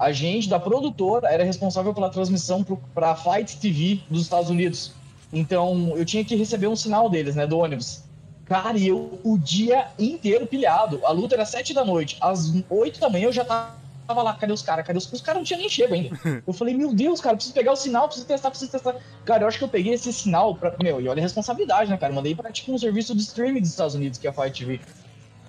a 0.00 0.12
gente 0.12 0.48
da 0.48 0.58
produtora 0.58 1.28
era 1.28 1.44
responsável 1.44 1.92
pela 1.92 2.08
transmissão 2.08 2.64
para 2.94 3.10
a 3.10 3.14
Fight 3.14 3.58
TV 3.58 4.00
dos 4.08 4.22
Estados 4.22 4.48
Unidos. 4.48 4.92
Então 5.30 5.92
eu 5.94 6.06
tinha 6.06 6.24
que 6.24 6.34
receber 6.34 6.68
um 6.68 6.74
sinal 6.74 7.10
deles, 7.10 7.36
né, 7.36 7.46
do 7.46 7.58
ônibus. 7.58 8.02
Cara, 8.46 8.78
e 8.78 8.88
eu 8.88 9.20
o 9.22 9.36
dia 9.36 9.88
inteiro 9.98 10.46
pilhado. 10.46 11.00
A 11.04 11.12
luta 11.12 11.34
era 11.34 11.44
sete 11.44 11.74
da 11.74 11.84
noite. 11.84 12.16
Às 12.18 12.50
oito 12.70 12.98
da 12.98 13.10
manhã 13.10 13.26
eu 13.26 13.32
já 13.32 13.44
tava 13.44 14.22
lá. 14.22 14.32
Cadê 14.32 14.54
os 14.54 14.62
caras? 14.62 14.86
Cadê 14.86 14.98
os 14.98 15.12
Os 15.12 15.20
caras 15.20 15.40
não 15.40 15.44
tinham 15.44 15.60
nem 15.60 15.68
chego 15.68 15.92
ainda. 15.92 16.18
Eu 16.46 16.52
falei, 16.52 16.74
meu 16.74 16.92
Deus, 16.92 17.20
cara, 17.20 17.36
preciso 17.36 17.54
pegar 17.54 17.70
o 17.70 17.76
sinal, 17.76 18.06
preciso 18.06 18.26
testar, 18.26 18.50
preciso 18.50 18.72
testar. 18.72 18.96
Cara, 19.24 19.44
eu 19.44 19.48
acho 19.48 19.58
que 19.58 19.62
eu 19.62 19.68
peguei 19.68 19.92
esse 19.92 20.12
sinal 20.12 20.54
pra. 20.54 20.74
Meu, 20.82 21.00
e 21.00 21.08
olha 21.08 21.20
a 21.20 21.22
responsabilidade, 21.22 21.90
né, 21.90 21.96
cara? 21.96 22.10
Eu 22.10 22.16
mandei 22.16 22.34
pra 22.34 22.50
tipo 22.50 22.72
um 22.72 22.78
serviço 22.78 23.14
de 23.14 23.20
streaming 23.20 23.60
dos 23.60 23.70
Estados 23.70 23.94
Unidos, 23.94 24.18
que 24.18 24.26
é 24.26 24.30
a 24.30 24.32
Fight 24.32 24.58
TV. 24.58 24.80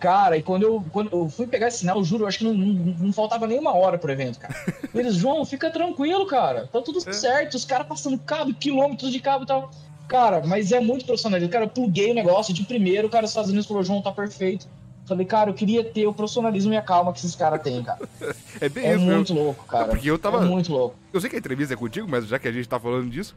Cara, 0.02 0.36
e 0.36 0.42
quando 0.42 0.64
eu, 0.64 0.84
quando 0.92 1.10
eu 1.16 1.30
fui 1.30 1.46
pegar 1.46 1.68
esse 1.68 1.78
sinal, 1.80 1.98
eu 1.98 2.04
juro, 2.04 2.24
eu 2.24 2.28
acho 2.28 2.40
que 2.40 2.44
não, 2.44 2.54
não, 2.56 2.74
não 3.00 3.14
faltava 3.14 3.46
nem 3.46 3.60
uma 3.60 3.74
hora 3.76 3.98
pro 4.00 4.12
evento, 4.12 4.40
cara. 4.40 4.54
Eles, 4.96 5.14
João, 5.16 5.46
fica 5.46 5.70
tranquilo, 5.70 6.26
cara. 6.26 6.68
Tá 6.74 6.82
tudo 6.82 7.08
É. 7.08 7.14
certo. 7.14 7.54
Os 7.54 7.64
caras 7.66 7.86
passando 7.88 8.18
cabo, 8.18 8.52
quilômetros 8.54 9.12
de 9.12 9.20
cabo 9.20 9.44
e 9.44 9.48
tal. 9.48 9.70
Cara, 10.08 10.42
mas 10.46 10.72
é 10.72 10.80
muito 10.80 11.06
profissionalismo. 11.06 11.52
Cara, 11.54 11.66
eu 11.66 11.70
pluguei 11.70 12.12
o 12.12 12.16
negócio 12.16 12.52
de 12.54 12.64
primeiro, 12.66 13.08
o 13.08 13.12
cara 13.12 13.22
dos 13.22 13.30
Estados 13.32 13.52
Unidos 13.52 13.68
falou, 13.68 13.84
João, 13.84 14.02
tá 14.02 14.12
perfeito. 14.12 14.68
Falei, 15.06 15.26
cara, 15.26 15.52
eu 15.52 15.54
queria 15.54 15.84
ter 15.84 16.08
o 16.08 16.14
profissionalismo 16.14 16.74
e 16.74 16.78
a 16.78 16.82
calma 16.82 17.14
que 17.14 17.20
esses 17.20 17.36
caras 17.36 17.62
têm, 17.62 17.84
cara. 17.84 18.00
É 18.60 18.68
bem 18.70 18.86
É 18.86 18.96
isso 18.96 19.06
muito 19.06 19.34
louco, 19.34 19.66
cara. 19.66 19.86
porque 19.86 20.10
eu 20.10 20.18
tava- 20.18 20.44
É 20.44 20.48
muito 20.48 20.72
louco. 20.74 20.96
Eu 21.14 21.22
sei 21.22 21.30
que 21.30 21.36
a 21.36 21.40
entrevista 21.40 21.74
é 21.76 21.78
contigo, 21.78 22.08
mas 22.10 22.26
já 22.28 22.40
que 22.40 22.48
a 22.48 22.52
gente 22.52 22.68
tá 22.68 22.80
falando 22.80 23.10
disso, 23.10 23.36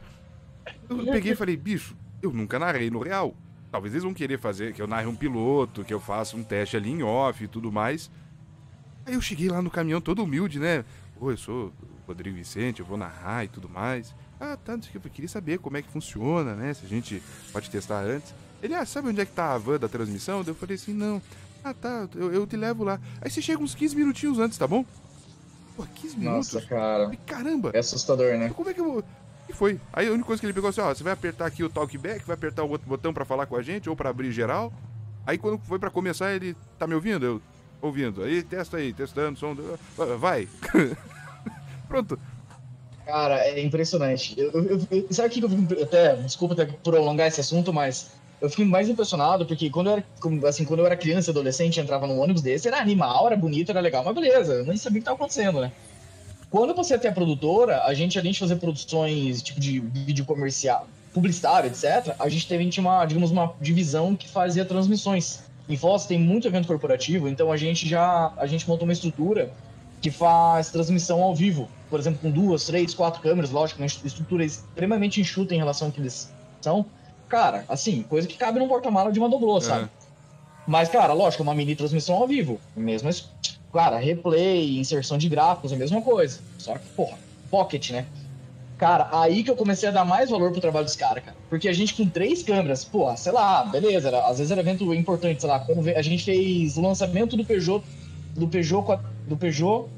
eu 0.89 0.97
peguei 1.13 1.33
e 1.33 1.35
falei, 1.35 1.55
bicho, 1.55 1.95
eu 2.23 2.31
nunca 2.31 2.57
narrei 2.59 2.89
no 2.89 2.99
real. 2.99 3.33
Talvez 3.75 3.93
eles 3.93 4.05
vão 4.05 4.13
querer 4.13 4.39
fazer 4.39 4.73
que 4.73 4.81
eu 4.81 4.87
narre 4.87 5.05
um 5.05 5.13
piloto, 5.13 5.83
que 5.83 5.93
eu 5.93 5.99
faça 5.99 6.37
um 6.37 6.43
teste 6.45 6.77
ali 6.77 6.91
em 6.91 7.03
off 7.03 7.43
e 7.43 7.47
tudo 7.47 7.69
mais. 7.69 8.09
Aí 9.05 9.15
eu 9.15 9.21
cheguei 9.21 9.49
lá 9.49 9.61
no 9.61 9.69
caminhão 9.69 9.99
todo 9.99 10.23
humilde, 10.23 10.59
né? 10.59 10.85
Oi, 11.19 11.33
eu 11.33 11.37
sou 11.37 11.65
o 11.65 11.73
Rodrigo 12.07 12.37
Vicente, 12.37 12.79
eu 12.79 12.85
vou 12.85 12.97
narrar 12.97 13.43
e 13.43 13.49
tudo 13.49 13.67
mais. 13.67 14.15
Ah, 14.39 14.55
tá, 14.55 14.79
eu 14.93 15.01
queria 15.01 15.27
saber 15.27 15.59
como 15.59 15.75
é 15.75 15.81
que 15.81 15.89
funciona, 15.89 16.55
né? 16.55 16.73
Se 16.73 16.85
a 16.85 16.87
gente 16.87 17.21
pode 17.51 17.69
testar 17.69 17.99
antes. 17.99 18.33
Ele, 18.63 18.73
ah, 18.73 18.85
sabe 18.85 19.09
onde 19.09 19.19
é 19.19 19.25
que 19.25 19.33
tá 19.33 19.53
a 19.53 19.57
van 19.57 19.77
da 19.77 19.89
transmissão? 19.89 20.41
Eu 20.47 20.55
falei 20.55 20.75
assim, 20.75 20.93
não. 20.93 21.21
Ah, 21.61 21.73
tá, 21.73 22.07
eu, 22.15 22.31
eu 22.31 22.47
te 22.47 22.55
levo 22.55 22.85
lá. 22.85 22.97
Aí 23.19 23.29
você 23.29 23.41
chega 23.41 23.61
uns 23.61 23.75
15 23.75 23.93
minutinhos 23.93 24.39
antes, 24.39 24.57
tá 24.57 24.65
bom? 24.65 24.85
Pô, 25.75 25.85
15 25.95 26.17
minutos? 26.17 26.53
Nossa, 26.53 26.65
cara. 26.65 27.11
Caramba! 27.25 27.71
É 27.73 27.79
assustador, 27.79 28.37
né? 28.37 28.51
Como 28.55 28.69
é 28.69 28.73
que 28.73 28.79
eu 28.79 28.85
vou. 28.85 29.03
E 29.47 29.53
foi. 29.53 29.79
Aí 29.93 30.07
a 30.07 30.11
única 30.11 30.25
coisa 30.25 30.39
que 30.39 30.45
ele 30.45 30.53
pegou 30.53 30.69
assim, 30.69 30.81
ó, 30.81 30.93
você 30.93 31.03
vai 31.03 31.13
apertar 31.13 31.45
aqui 31.45 31.63
o 31.63 31.69
talkback, 31.69 32.25
vai 32.25 32.33
apertar 32.35 32.63
o 32.63 32.69
outro 32.69 32.87
botão 32.87 33.13
pra 33.13 33.25
falar 33.25 33.45
com 33.45 33.55
a 33.55 33.61
gente 33.61 33.89
ou 33.89 33.95
pra 33.95 34.09
abrir 34.09 34.31
geral. 34.31 34.73
Aí 35.25 35.37
quando 35.37 35.59
foi 35.59 35.77
pra 35.79 35.89
começar, 35.89 36.33
ele 36.33 36.55
tá 36.79 36.85
me 36.87 36.95
ouvindo? 36.95 37.25
Eu 37.25 37.41
ouvindo. 37.81 38.23
Aí 38.23 38.41
testa 38.43 38.77
aí, 38.77 38.91
testando, 38.93 39.37
som. 39.37 39.55
Vai. 40.19 40.47
Pronto. 41.87 42.19
Cara, 43.05 43.37
é 43.39 43.63
impressionante. 43.63 44.33
Eu, 44.37 44.51
eu- 44.51 44.87
eu- 44.89 45.07
sabe 45.11 45.27
o 45.27 45.31
que 45.31 45.43
eu 45.43 45.49
fico. 45.49 45.83
Até, 45.83 46.15
desculpa 46.15 46.53
até 46.55 46.65
prolongar 46.65 47.27
esse 47.27 47.39
assunto, 47.39 47.71
mas 47.71 48.11
eu 48.41 48.49
fiquei 48.49 48.65
mais 48.65 48.89
impressionado 48.89 49.45
porque 49.45 49.69
quando 49.69 49.87
eu 49.91 49.93
era, 49.93 50.05
assim, 50.49 50.65
quando 50.65 50.79
eu 50.79 50.85
era 50.87 50.97
criança, 50.97 51.29
adolescente, 51.31 51.79
entrava 51.79 52.07
num 52.07 52.19
ônibus 52.19 52.41
desse, 52.41 52.67
era 52.67 52.79
animal, 52.79 53.27
era 53.27 53.35
bonito, 53.37 53.69
era 53.69 53.79
legal, 53.79 54.03
mas 54.03 54.15
beleza, 54.15 54.53
eu 54.55 54.65
nem 54.65 54.75
sabia 54.77 54.97
o 54.99 55.01
que 55.01 55.09
estava 55.09 55.15
acontecendo, 55.15 55.61
né? 55.61 55.71
Quando 56.49 56.73
você 56.73 56.97
tem 56.97 57.11
a 57.11 57.13
produtora, 57.13 57.83
a 57.83 57.93
gente, 57.93 58.17
além 58.17 58.31
de 58.31 58.39
fazer 58.39 58.55
produções 58.57 59.41
tipo 59.41 59.59
de 59.59 59.79
vídeo 59.79 60.25
comercial, 60.25 60.87
publicitário, 61.13 61.69
etc., 61.69 62.15
a 62.19 62.29
gente 62.29 62.47
teve 62.47 62.67
tinha 62.69 62.85
uma, 62.85 63.05
digamos, 63.05 63.31
uma 63.31 63.53
divisão 63.59 64.15
que 64.15 64.27
fazia 64.27 64.65
transmissões. 64.65 65.43
Em 65.67 65.75
Foz 65.75 66.05
tem 66.05 66.19
muito 66.19 66.47
evento 66.47 66.67
corporativo, 66.67 67.27
então 67.27 67.51
a 67.51 67.57
gente 67.57 67.87
já 67.87 68.31
a 68.37 68.45
gente 68.45 68.67
montou 68.67 68.85
uma 68.85 68.93
estrutura 68.93 69.51
que 70.01 70.11
faz 70.11 70.69
transmissão 70.69 71.23
ao 71.23 71.33
vivo, 71.33 71.67
por 71.89 71.99
exemplo, 71.99 72.19
com 72.21 72.29
duas, 72.29 72.65
três, 72.65 72.93
quatro 72.93 73.21
câmeras, 73.21 73.49
lógico, 73.49 73.81
uma 73.81 73.87
estrutura 73.87 74.45
extremamente 74.45 75.19
enxuta 75.19 75.55
em 75.55 75.57
relação 75.57 75.87
ao 75.87 75.91
que 75.91 75.99
eles 75.99 76.31
são. 76.61 76.85
Cara, 77.27 77.65
assim, 77.67 78.03
coisa 78.03 78.27
que 78.27 78.37
cabe 78.37 78.59
num 78.59 78.67
porta-mala 78.67 79.11
de 79.11 79.17
uma 79.17 79.27
doblô, 79.27 79.59
sabe? 79.59 79.83
Aham. 79.83 79.89
Mas, 80.67 80.89
cara, 80.89 81.13
lógico, 81.13 81.43
uma 81.43 81.53
mini 81.53 81.75
transmissão 81.75 82.15
ao 82.15 82.27
vivo. 82.27 82.59
Mesmo, 82.75 83.09
claro, 83.75 83.97
replay, 83.97 84.79
inserção 84.79 85.17
de 85.17 85.27
gráficos, 85.27 85.73
a 85.73 85.75
mesma 85.75 86.01
coisa. 86.01 86.39
Só 86.57 86.77
que, 86.77 86.87
porra, 86.95 87.17
pocket, 87.51 87.89
né? 87.91 88.05
Cara, 88.77 89.09
aí 89.11 89.43
que 89.43 89.51
eu 89.51 89.55
comecei 89.57 89.89
a 89.89 89.91
dar 89.91 90.05
mais 90.05 90.29
valor 90.29 90.49
pro 90.53 90.61
trabalho 90.61 90.85
dos 90.85 90.95
caras, 90.95 91.25
cara. 91.25 91.35
Porque 91.49 91.67
a 91.67 91.73
gente 91.73 91.93
com 91.93 92.07
três 92.07 92.41
câmeras, 92.41 92.85
porra, 92.85 93.17
sei 93.17 93.33
lá, 93.33 93.65
beleza, 93.65 94.07
era- 94.07 94.25
às 94.29 94.37
vezes 94.37 94.49
era 94.49 94.61
evento 94.61 94.93
importante, 94.93 95.41
sei 95.41 95.49
lá, 95.49 95.65
a 95.97 96.01
gente 96.01 96.23
fez 96.23 96.77
o 96.77 96.81
lançamento 96.81 97.35
do 97.35 97.43
Peugeot, 97.43 97.83
do 98.33 98.47
Peugeot, 98.47 98.97
do 99.27 99.35
Peugeot 99.35 99.89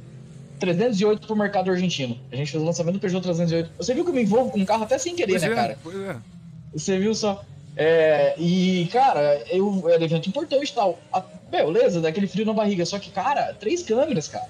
308 0.60 1.28
pro 1.28 1.36
mercado 1.36 1.70
argentino. 1.70 2.18
A 2.32 2.36
gente 2.36 2.52
fez 2.52 2.64
o 2.64 2.66
lançamento 2.66 2.96
do 2.96 3.00
Peugeot 3.00 3.22
308. 3.22 3.70
Você 3.78 3.94
viu 3.94 4.04
que 4.04 4.10
eu 4.10 4.16
me 4.16 4.24
envolvo 4.24 4.50
com 4.50 4.58
um 4.60 4.66
carro 4.66 4.86
até 4.86 4.98
sem 4.98 5.16
querer, 5.16 5.34
Pois 5.34 5.42
né, 5.44 5.52
é, 5.52 5.56
cara? 5.56 5.78
pois 5.84 5.96
é. 5.96 6.16
Você 6.74 6.98
viu 6.98 7.14
só? 7.14 7.44
É, 7.78 8.34
e, 8.40 8.88
cara, 8.92 9.40
eu, 9.52 9.88
era 9.88 10.04
evento 10.04 10.28
importante 10.28 10.70
e 10.70 10.74
tal. 10.74 10.98
A, 11.14 11.22
beleza, 11.50 12.02
daquele 12.02 12.28
frio 12.28 12.46
na 12.46 12.54
barriga. 12.54 12.84
Só 12.86 12.98
que, 12.98 13.12
cara, 13.12 13.54
três 13.60 13.84
câmeras, 13.84 14.28
cara. 14.28 14.48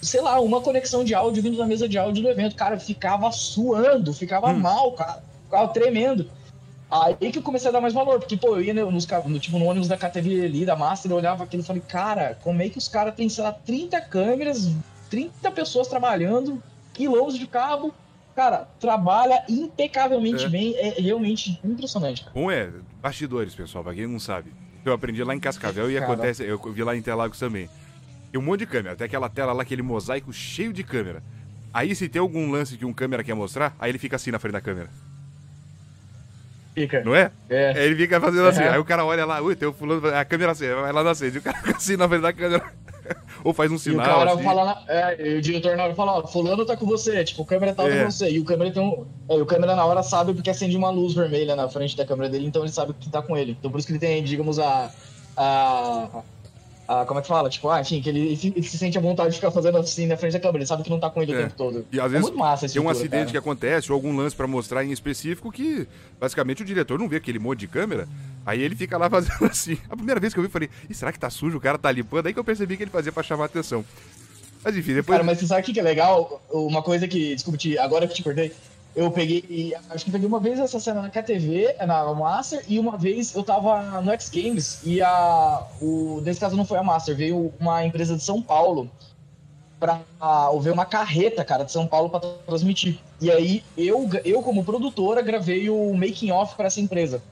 Sei 0.00 0.20
lá, 0.20 0.40
uma 0.40 0.60
conexão 0.60 1.02
de 1.04 1.12
áudio 1.12 1.42
vindo 1.42 1.58
da 1.58 1.66
mesa 1.66 1.88
de 1.88 1.98
áudio 1.98 2.22
do 2.22 2.28
evento. 2.30 2.54
Cara, 2.54 2.78
ficava 2.78 3.30
suando, 3.32 4.14
ficava 4.14 4.48
Hum. 4.50 4.58
mal, 4.60 4.92
cara. 4.92 5.22
Ficava 5.44 5.68
tremendo. 5.72 6.30
Aí 6.88 7.30
que 7.30 7.38
eu 7.38 7.42
comecei 7.42 7.68
a 7.68 7.72
dar 7.72 7.80
mais 7.80 7.94
valor, 7.94 8.18
porque, 8.18 8.36
pô, 8.36 8.56
eu 8.56 8.62
ia 8.62 8.74
no- 8.74 8.90
nos, 8.90 9.06
no, 9.26 9.38
tipo, 9.38 9.58
no 9.58 9.66
ônibus 9.66 9.88
da 9.88 9.96
KTV 9.96 10.44
ali, 10.44 10.64
da 10.64 10.74
Master, 10.74 11.10
eu 11.10 11.16
olhava 11.16 11.44
aquilo 11.44 11.62
e 11.62 11.66
falei, 11.66 11.82
cara, 11.86 12.36
como 12.42 12.62
é 12.62 12.68
que 12.68 12.78
os 12.78 12.88
caras 12.88 13.14
têm, 13.14 13.28
sei 13.28 13.44
lá, 13.44 13.52
30 13.52 14.00
câmeras, 14.00 14.68
30 15.08 15.50
pessoas 15.52 15.86
trabalhando, 15.86 16.60
quilômetros 16.92 17.38
de 17.38 17.46
cabo, 17.46 17.94
cara, 18.34 18.68
trabalha 18.78 19.44
impecavelmente 19.48 20.44
É. 20.44 20.48
bem, 20.48 20.74
é 20.76 21.00
realmente 21.00 21.60
impressionante, 21.64 22.22
cara. 22.22 22.32
Bom 22.34 22.50
é, 22.50 22.70
bastidores, 23.00 23.54
pessoal, 23.54 23.84
pra 23.84 23.94
quem 23.94 24.06
não 24.06 24.18
sabe. 24.18 24.52
Eu 24.84 24.92
aprendi 24.92 25.22
lá 25.22 25.34
em 25.34 25.40
Cascavel 25.40 25.90
e 25.90 25.94
Cara. 25.94 26.06
acontece, 26.10 26.42
eu 26.44 26.58
vi 26.72 26.82
lá 26.82 26.96
em 26.96 26.98
Interlagos 27.00 27.38
também. 27.38 27.68
Tem 28.32 28.40
um 28.40 28.44
monte 28.44 28.60
de 28.60 28.66
câmera, 28.66 28.92
até 28.94 29.04
aquela 29.04 29.28
tela 29.28 29.52
lá, 29.52 29.62
aquele 29.62 29.82
mosaico 29.82 30.32
cheio 30.32 30.72
de 30.72 30.82
câmera. 30.82 31.22
Aí 31.72 31.94
se 31.94 32.08
tem 32.08 32.20
algum 32.20 32.50
lance 32.50 32.76
que 32.78 32.84
um 32.86 32.92
câmera 32.92 33.22
quer 33.22 33.34
mostrar, 33.34 33.76
aí 33.78 33.90
ele 33.90 33.98
fica 33.98 34.16
assim 34.16 34.30
na 34.30 34.38
frente 34.38 34.52
da 34.54 34.60
câmera. 34.60 34.88
Fica. 36.74 37.02
Não 37.04 37.14
é? 37.14 37.30
É. 37.48 37.70
Aí 37.76 37.84
ele 37.86 37.96
fica 37.96 38.20
fazendo 38.20 38.46
assim, 38.48 38.62
Uhum. 38.62 38.70
aí 38.72 38.78
o 38.78 38.84
cara 38.84 39.04
olha 39.04 39.24
lá, 39.26 39.40
ui, 39.42 39.56
tem 39.56 39.68
o 39.68 39.72
fulano, 39.72 40.06
a 40.06 40.24
câmera 40.24 40.52
acende, 40.52 40.74
vai 40.74 40.92
lá 40.92 41.02
na 41.02 41.10
acende, 41.10 41.38
o 41.38 41.42
cara 41.42 41.58
fica 41.62 41.76
assim 41.76 41.96
na 41.96 42.08
frente 42.08 42.22
da 42.22 42.32
câmera. 42.32 42.64
Ou 43.42 43.52
faz 43.52 43.70
um 43.70 43.74
E 43.74 43.76
o 43.76 43.80
sinal 43.80 44.06
cara 44.06 44.32
assim. 44.34 44.42
fala, 44.44 44.64
na, 44.64 44.82
é, 44.86 45.28
e 45.28 45.36
o 45.38 45.40
diretor 45.42 45.76
na 45.76 45.84
hora 45.84 45.94
fala, 45.94 46.12
ó, 46.18 46.26
fulano 46.26 46.64
tá 46.64 46.76
com 46.76 46.86
você, 46.86 47.24
tipo, 47.24 47.42
o 47.42 47.44
câmera 47.46 47.74
tá 47.74 47.82
É. 47.88 48.04
com 48.04 48.10
você. 48.10 48.30
E 48.30 48.38
o 48.38 48.44
câmera 48.44 48.70
tem 48.70 48.82
um. 48.82 49.04
é, 49.28 49.36
e 49.36 49.40
o 49.42 49.46
câmera 49.46 49.74
na 49.74 49.84
hora 49.84 50.02
sabe 50.02 50.32
porque 50.32 50.50
acende 50.50 50.76
uma 50.76 50.90
luz 50.90 51.12
vermelha 51.14 51.56
na 51.56 51.68
frente 51.68 51.96
da 51.96 52.04
câmera 52.06 52.28
dele, 52.30 52.46
então 52.46 52.62
ele 52.62 52.70
sabe 52.70 52.92
que 52.94 53.10
tá 53.10 53.20
com 53.20 53.36
ele. 53.36 53.56
Então 53.58 53.70
por 53.70 53.78
isso 53.78 53.86
que 53.86 53.92
ele 53.94 53.98
tem, 54.00 54.22
digamos, 54.22 54.58
a. 54.60 54.90
a 55.36 56.22
a, 56.90 57.04
como 57.06 57.20
é 57.20 57.22
que 57.22 57.28
fala? 57.28 57.48
Tipo, 57.48 57.68
ah, 57.68 57.80
enfim, 57.80 58.02
que 58.02 58.08
ele, 58.08 58.32
ele, 58.32 58.62
se 58.64 58.76
sente 58.76 58.98
à 58.98 59.00
vontade 59.00 59.30
de 59.30 59.36
ficar 59.36 59.52
fazendo 59.52 59.78
assim 59.78 60.06
na 60.06 60.16
frente 60.16 60.32
da 60.32 60.40
câmera, 60.40 60.58
ele 60.58 60.66
sabe 60.66 60.82
que 60.82 60.90
não 60.90 60.98
tá 60.98 61.08
com 61.08 61.22
ele 61.22 61.32
é. 61.32 61.36
o 61.36 61.42
tempo 61.44 61.54
todo. 61.56 61.86
E 61.92 62.00
às 62.00 62.06
é 62.06 62.08
vezes 62.08 62.22
muito 62.22 62.38
massa 62.38 62.68
tem 62.68 62.82
um 62.82 62.88
acidente 62.88 63.10
cara. 63.10 63.30
que 63.30 63.36
acontece, 63.36 63.92
ou 63.92 63.94
algum 63.94 64.16
lance 64.16 64.34
para 64.34 64.48
mostrar 64.48 64.84
em 64.84 64.90
específico 64.90 65.52
que, 65.52 65.86
basicamente, 66.18 66.62
o 66.62 66.66
diretor 66.66 66.98
não 66.98 67.08
vê 67.08 67.18
aquele 67.18 67.38
monte 67.38 67.60
de 67.60 67.68
câmera, 67.68 68.08
aí 68.44 68.60
ele 68.60 68.74
fica 68.74 68.98
lá 68.98 69.08
fazendo 69.10 69.44
assim. 69.44 69.78
A 69.88 69.94
primeira 69.94 70.20
vez 70.20 70.34
que 70.34 70.40
eu 70.40 70.42
vi, 70.42 70.48
eu 70.48 70.52
falei, 70.52 70.68
será 70.90 71.12
que 71.12 71.18
tá 71.20 71.30
sujo? 71.30 71.58
O 71.58 71.60
cara 71.60 71.78
tá 71.78 71.92
limpando? 71.92 72.26
Aí 72.26 72.32
que 72.34 72.40
eu 72.40 72.44
percebi 72.44 72.76
que 72.76 72.82
ele 72.82 72.90
fazia 72.90 73.12
para 73.12 73.22
chamar 73.22 73.44
a 73.44 73.46
atenção. 73.46 73.84
Mas 74.64 74.76
enfim, 74.76 74.94
depois. 74.94 75.16
Cara, 75.16 75.22
mas 75.22 75.38
você 75.38 75.46
sabe 75.46 75.62
o 75.62 75.72
que 75.72 75.78
é 75.78 75.82
legal? 75.84 76.42
Uma 76.50 76.82
coisa 76.82 77.06
que, 77.06 77.36
desculpa, 77.36 77.56
te, 77.56 77.78
agora 77.78 78.08
que 78.08 78.14
te 78.14 78.22
cortei, 78.24 78.52
eu 78.94 79.10
peguei, 79.10 79.74
acho 79.88 80.04
que 80.04 80.10
peguei 80.10 80.26
uma 80.26 80.40
vez 80.40 80.58
essa 80.58 80.80
cena 80.80 81.02
na 81.02 81.10
KTV, 81.10 81.76
na 81.86 82.12
Master, 82.12 82.64
e 82.68 82.78
uma 82.78 82.96
vez 82.96 83.34
eu 83.34 83.42
tava 83.42 84.00
no 84.00 84.10
X 84.12 84.28
Games 84.28 84.80
e 84.84 85.00
a. 85.00 85.66
O, 85.80 86.20
nesse 86.22 86.40
caso 86.40 86.56
não 86.56 86.64
foi 86.64 86.78
a 86.78 86.82
Master, 86.82 87.16
veio 87.16 87.52
uma 87.60 87.84
empresa 87.84 88.16
de 88.16 88.22
São 88.22 88.42
Paulo 88.42 88.90
pra 89.78 90.00
ver 90.60 90.72
uma 90.72 90.84
carreta, 90.84 91.44
cara, 91.44 91.64
de 91.64 91.72
São 91.72 91.86
Paulo 91.86 92.10
para 92.10 92.20
transmitir. 92.46 92.98
E 93.20 93.30
aí 93.30 93.64
eu, 93.76 94.08
eu, 94.24 94.42
como 94.42 94.64
produtora, 94.64 95.22
gravei 95.22 95.70
o 95.70 95.94
making 95.94 96.32
off 96.32 96.54
para 96.56 96.66
essa 96.66 96.80
empresa. 96.80 97.22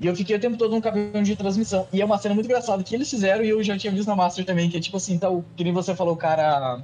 E 0.00 0.06
eu 0.06 0.14
fiquei 0.14 0.36
o 0.36 0.40
tempo 0.40 0.56
todo 0.56 0.70
no 0.70 0.80
caminhão 0.80 1.24
de 1.24 1.34
transmissão. 1.34 1.88
E 1.92 2.00
é 2.00 2.04
uma 2.04 2.18
cena 2.18 2.34
muito 2.34 2.46
engraçada 2.46 2.84
que 2.84 2.94
eles 2.94 3.10
fizeram 3.10 3.42
e 3.42 3.48
eu 3.48 3.60
já 3.64 3.76
tinha 3.76 3.92
visto 3.92 4.06
na 4.06 4.14
Master 4.14 4.44
também, 4.44 4.70
que 4.70 4.76
é 4.76 4.80
tipo 4.80 4.96
assim, 4.96 5.14
então, 5.14 5.44
que 5.56 5.64
nem 5.64 5.72
você 5.72 5.92
falou, 5.92 6.14
cara 6.14 6.80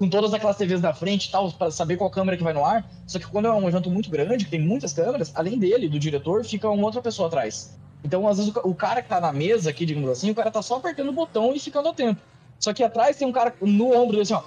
com 0.00 0.08
todas 0.08 0.32
aquelas 0.32 0.56
TVs 0.56 0.80
da 0.80 0.94
frente 0.94 1.26
e 1.26 1.30
tal, 1.30 1.52
para 1.52 1.70
saber 1.70 1.98
qual 1.98 2.08
câmera 2.08 2.34
que 2.34 2.42
vai 2.42 2.54
no 2.54 2.64
ar. 2.64 2.90
Só 3.06 3.18
que 3.18 3.26
quando 3.26 3.48
é 3.48 3.52
um 3.52 3.68
evento 3.68 3.90
muito 3.90 4.08
grande, 4.08 4.46
que 4.46 4.50
tem 4.50 4.58
muitas 4.58 4.94
câmeras, 4.94 5.30
além 5.34 5.58
dele, 5.58 5.90
do 5.90 5.98
diretor, 5.98 6.42
fica 6.42 6.70
uma 6.70 6.86
outra 6.86 7.02
pessoa 7.02 7.28
atrás. 7.28 7.78
Então, 8.02 8.26
às 8.26 8.38
vezes, 8.38 8.50
o 8.64 8.74
cara 8.74 9.02
que 9.02 9.10
tá 9.10 9.20
na 9.20 9.30
mesa 9.30 9.68
aqui, 9.68 9.84
digamos 9.84 10.08
assim, 10.08 10.30
o 10.30 10.34
cara 10.34 10.50
tá 10.50 10.62
só 10.62 10.76
apertando 10.76 11.10
o 11.10 11.12
botão 11.12 11.54
e 11.54 11.60
ficando 11.60 11.90
a 11.90 11.92
tempo. 11.92 12.18
Só 12.58 12.72
que 12.72 12.82
atrás 12.82 13.18
tem 13.18 13.28
um 13.28 13.32
cara 13.32 13.54
no 13.60 13.92
ombro 13.94 14.12
dele 14.12 14.22
assim, 14.22 14.32
ó 14.32 14.42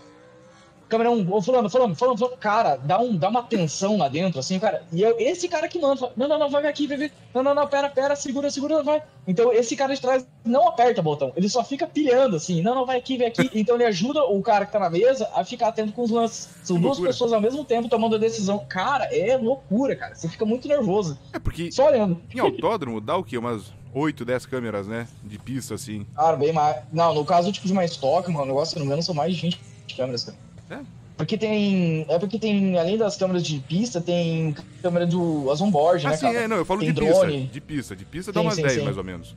câmera 0.93 1.09
1, 1.09 1.13
um, 1.13 1.41
falando, 1.41 1.69
falando, 1.69 1.95
falando, 1.95 2.17
falando, 2.17 2.37
cara, 2.37 2.75
dá, 2.75 2.99
um, 2.99 3.15
dá 3.15 3.29
uma 3.29 3.41
tensão 3.41 3.97
lá 3.97 4.07
dentro, 4.07 4.39
assim, 4.39 4.59
cara. 4.59 4.83
E 4.91 5.03
é 5.03 5.23
esse 5.23 5.47
cara 5.47 5.67
que 5.67 5.79
manda, 5.79 5.97
fala, 5.97 6.13
não, 6.15 6.27
não, 6.27 6.39
não, 6.39 6.49
vai 6.49 6.67
aqui, 6.67 6.85
vai 6.85 6.97
vir. 6.97 7.11
Não, 7.33 7.41
não, 7.41 7.55
não, 7.55 7.67
pera, 7.67 7.89
pera, 7.89 8.15
segura, 8.15 8.51
segura, 8.51 8.83
vai. 8.83 9.01
Então 9.27 9.51
esse 9.51 9.75
cara 9.75 9.95
de 9.95 10.01
trás 10.01 10.25
não 10.45 10.67
aperta 10.67 11.01
o 11.01 11.03
botão, 11.03 11.33
ele 11.35 11.49
só 11.49 11.63
fica 11.63 11.87
pilhando, 11.87 12.35
assim, 12.35 12.61
não, 12.61 12.75
não, 12.75 12.85
vai 12.85 12.97
aqui, 12.97 13.17
vai 13.17 13.27
aqui. 13.27 13.49
Então 13.55 13.75
ele 13.75 13.85
ajuda 13.85 14.23
o 14.23 14.41
cara 14.41 14.65
que 14.65 14.71
tá 14.71 14.79
na 14.79 14.89
mesa 14.89 15.29
a 15.33 15.43
ficar 15.43 15.69
atento 15.69 15.93
com 15.93 16.03
os 16.03 16.11
lances. 16.11 16.49
São 16.63 16.79
duas 16.79 16.99
pessoas 16.99 17.33
ao 17.33 17.41
mesmo 17.41 17.65
tempo 17.65 17.89
tomando 17.89 18.15
a 18.15 18.19
decisão. 18.19 18.63
Cara, 18.69 19.05
é 19.05 19.35
loucura, 19.35 19.95
cara. 19.95 20.13
Você 20.13 20.29
fica 20.29 20.45
muito 20.45 20.67
nervoso. 20.67 21.17
É 21.31 21.39
porque. 21.39 21.71
Só 21.71 21.87
olhando. 21.87 22.21
Em 22.33 22.39
autódromo 22.39 23.01
dá 23.01 23.17
o 23.17 23.23
quê? 23.23 23.37
Umas 23.37 23.71
8, 23.93 24.25
10 24.25 24.45
câmeras, 24.45 24.87
né? 24.87 25.07
De 25.23 25.39
pista, 25.39 25.73
assim. 25.73 26.05
Cara, 26.15 26.35
bem 26.35 26.53
mais. 26.53 26.77
Não, 26.91 27.13
no 27.13 27.25
caso, 27.25 27.51
tipo, 27.51 27.65
de 27.65 27.73
uma 27.73 27.85
estoque, 27.85 28.29
mano, 28.29 28.43
o 28.43 28.47
negócio, 28.47 28.73
se 28.73 28.75
não 28.75 28.85
me 28.85 28.87
engano, 28.87 29.03
são 29.03 29.15
mais 29.15 29.35
de 29.35 29.41
20 29.41 29.59
câmeras, 29.95 30.25
cara. 30.25 30.37
É? 30.73 30.79
Porque 31.17 31.37
tem. 31.37 32.05
É 32.09 32.17
porque 32.17 32.39
tem, 32.39 32.77
além 32.77 32.97
das 32.97 33.15
câmeras 33.15 33.43
de 33.43 33.59
pista, 33.59 34.01
tem 34.01 34.55
câmera 34.81 35.05
do 35.05 35.49
as 35.51 35.61
onboard, 35.61 36.05
ah, 36.05 36.09
né? 36.09 36.17
Sim, 36.17 36.25
cara? 36.27 36.39
é, 36.39 36.47
não, 36.47 36.57
eu 36.57 36.65
falo 36.65 36.79
tem 36.79 36.89
de 36.89 36.95
drone. 36.95 37.33
pista. 37.33 37.53
De 37.53 37.61
pista. 37.61 37.95
De 37.95 38.05
pista 38.05 38.31
dá 38.31 38.39
sim, 38.39 38.45
umas 38.47 38.55
sim, 38.55 38.61
10 38.63 38.73
sim. 38.73 38.81
mais 38.83 38.97
ou 38.97 39.03
menos. 39.03 39.35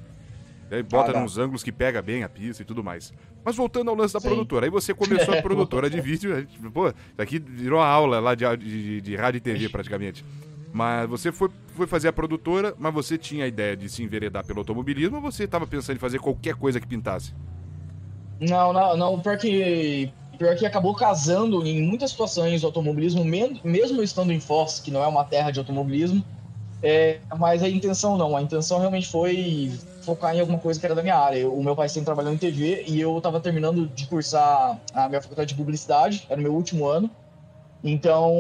Aí 0.70 0.83
bota 0.83 1.16
ah, 1.16 1.20
nos 1.20 1.38
ângulos 1.38 1.62
que 1.62 1.70
pega 1.70 2.03
bem 2.03 2.25
a 2.25 2.29
pista 2.29 2.62
e 2.62 2.64
tudo 2.64 2.83
mais. 2.83 3.12
Mas 3.44 3.55
voltando 3.55 3.88
ao 3.88 3.94
lance 3.94 4.12
da 4.12 4.20
produtora, 4.20 4.66
aí 4.66 4.70
você 4.70 4.92
começou 4.92 5.35
a 5.35 5.40
produtora 5.42 5.88
de 5.88 6.01
vídeo, 6.01 6.46
pô, 6.72 6.88
isso 6.88 6.94
aqui 7.18 7.38
virou 7.38 7.79
uma 7.79 7.87
aula 7.87 8.18
lá 8.18 8.35
de, 8.35 8.44
de, 8.57 9.01
de 9.01 9.16
rádio 9.16 9.38
e 9.38 9.40
TV 9.40 9.68
praticamente. 9.70 10.25
Mas 10.72 11.09
você 11.09 11.31
foi, 11.31 11.49
foi 11.68 11.87
fazer 11.87 12.09
a 12.09 12.12
produtora, 12.12 12.75
mas 12.79 12.92
você 12.92 13.16
tinha 13.16 13.44
a 13.44 13.49
ideia 13.49 13.77
de 13.77 13.88
se 13.88 14.03
enveredar 14.03 14.44
pelo 14.44 14.59
automobilismo 14.59 15.16
ou 15.16 15.22
você 15.22 15.44
estava 15.44 15.66
pensando 15.66 15.96
em 15.96 16.01
fazer 16.01 16.18
qualquer 16.18 16.57
coisa 16.57 16.81
que 16.81 16.87
pintasse? 16.87 17.33
Não, 18.40 18.72
não, 18.72 18.96
não, 18.96 19.20
porque 19.20 20.11
Pior 20.38 20.57
que 20.57 20.66
acabou 20.66 20.94
casando 20.94 21.66
em 21.66 21.83
muitas 21.83 22.11
situações 22.11 22.62
o 22.62 22.66
automobilismo, 22.66 23.25
mesmo 23.25 24.03
estando 24.03 24.33
em 24.33 24.40
Foz, 24.40 24.81
que 24.81 24.90
não 24.90 25.03
é 25.03 25.07
uma 25.07 25.25
terra 25.25 25.51
de 25.51 25.59
automobilismo, 25.59 26.22
é, 26.83 27.20
mas 27.37 27.62
a 27.62 27.68
intenção 27.68 28.16
não, 28.16 28.37
a 28.37 28.42
intenção 28.42 28.79
realmente 28.79 29.09
foi 29.09 29.72
focar 30.03 30.37
em 30.37 30.40
alguma 30.40 30.59
coisa 30.59 30.79
que 30.79 30.87
era 30.87 30.94
da 30.94 31.03
minha 31.03 31.16
área. 31.16 31.49
O 31.49 31.62
meu 31.62 31.75
pai 31.75 31.88
sempre 31.88 32.05
trabalhou 32.07 32.33
em 32.33 32.38
TV 32.38 32.85
e 32.87 33.01
eu 33.01 33.16
estava 33.16 33.40
terminando 33.40 33.88
de 33.88 34.07
cursar 34.07 34.81
a 34.92 35.09
minha 35.09 35.20
faculdade 35.20 35.49
de 35.49 35.55
publicidade, 35.57 36.27
era 36.29 36.38
o 36.38 36.42
meu 36.42 36.55
último 36.55 36.87
ano. 36.87 37.11
Então, 37.83 38.35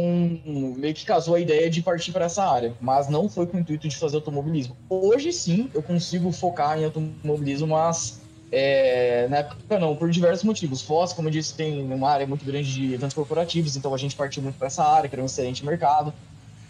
meio 0.44 0.94
que 0.94 1.04
casou 1.04 1.34
a 1.34 1.40
ideia 1.40 1.70
de 1.70 1.82
partir 1.82 2.12
para 2.12 2.24
essa 2.24 2.44
área, 2.44 2.74
mas 2.80 3.08
não 3.08 3.28
foi 3.28 3.46
com 3.46 3.56
o 3.56 3.60
intuito 3.60 3.88
de 3.88 3.96
fazer 3.96 4.16
automobilismo. 4.16 4.76
Hoje 4.88 5.32
sim, 5.32 5.70
eu 5.72 5.82
consigo 5.82 6.32
focar 6.32 6.78
em 6.78 6.84
automobilismo, 6.84 7.68
mas 7.68 8.25
é, 8.50 9.26
na 9.28 9.38
época 9.38 9.78
não, 9.78 9.96
por 9.96 10.10
diversos 10.10 10.44
motivos. 10.44 10.82
Foz, 10.82 11.12
como 11.12 11.28
eu 11.28 11.32
disse, 11.32 11.54
tem 11.54 11.82
uma 11.92 12.10
área 12.10 12.26
muito 12.26 12.44
grande 12.44 12.72
de 12.72 12.94
eventos 12.94 13.14
corporativos, 13.14 13.76
então 13.76 13.92
a 13.92 13.98
gente 13.98 14.14
partiu 14.14 14.42
muito 14.42 14.56
para 14.56 14.68
essa 14.68 14.84
área, 14.84 15.08
que 15.08 15.14
era 15.14 15.22
um 15.22 15.26
excelente 15.26 15.64
mercado. 15.64 16.12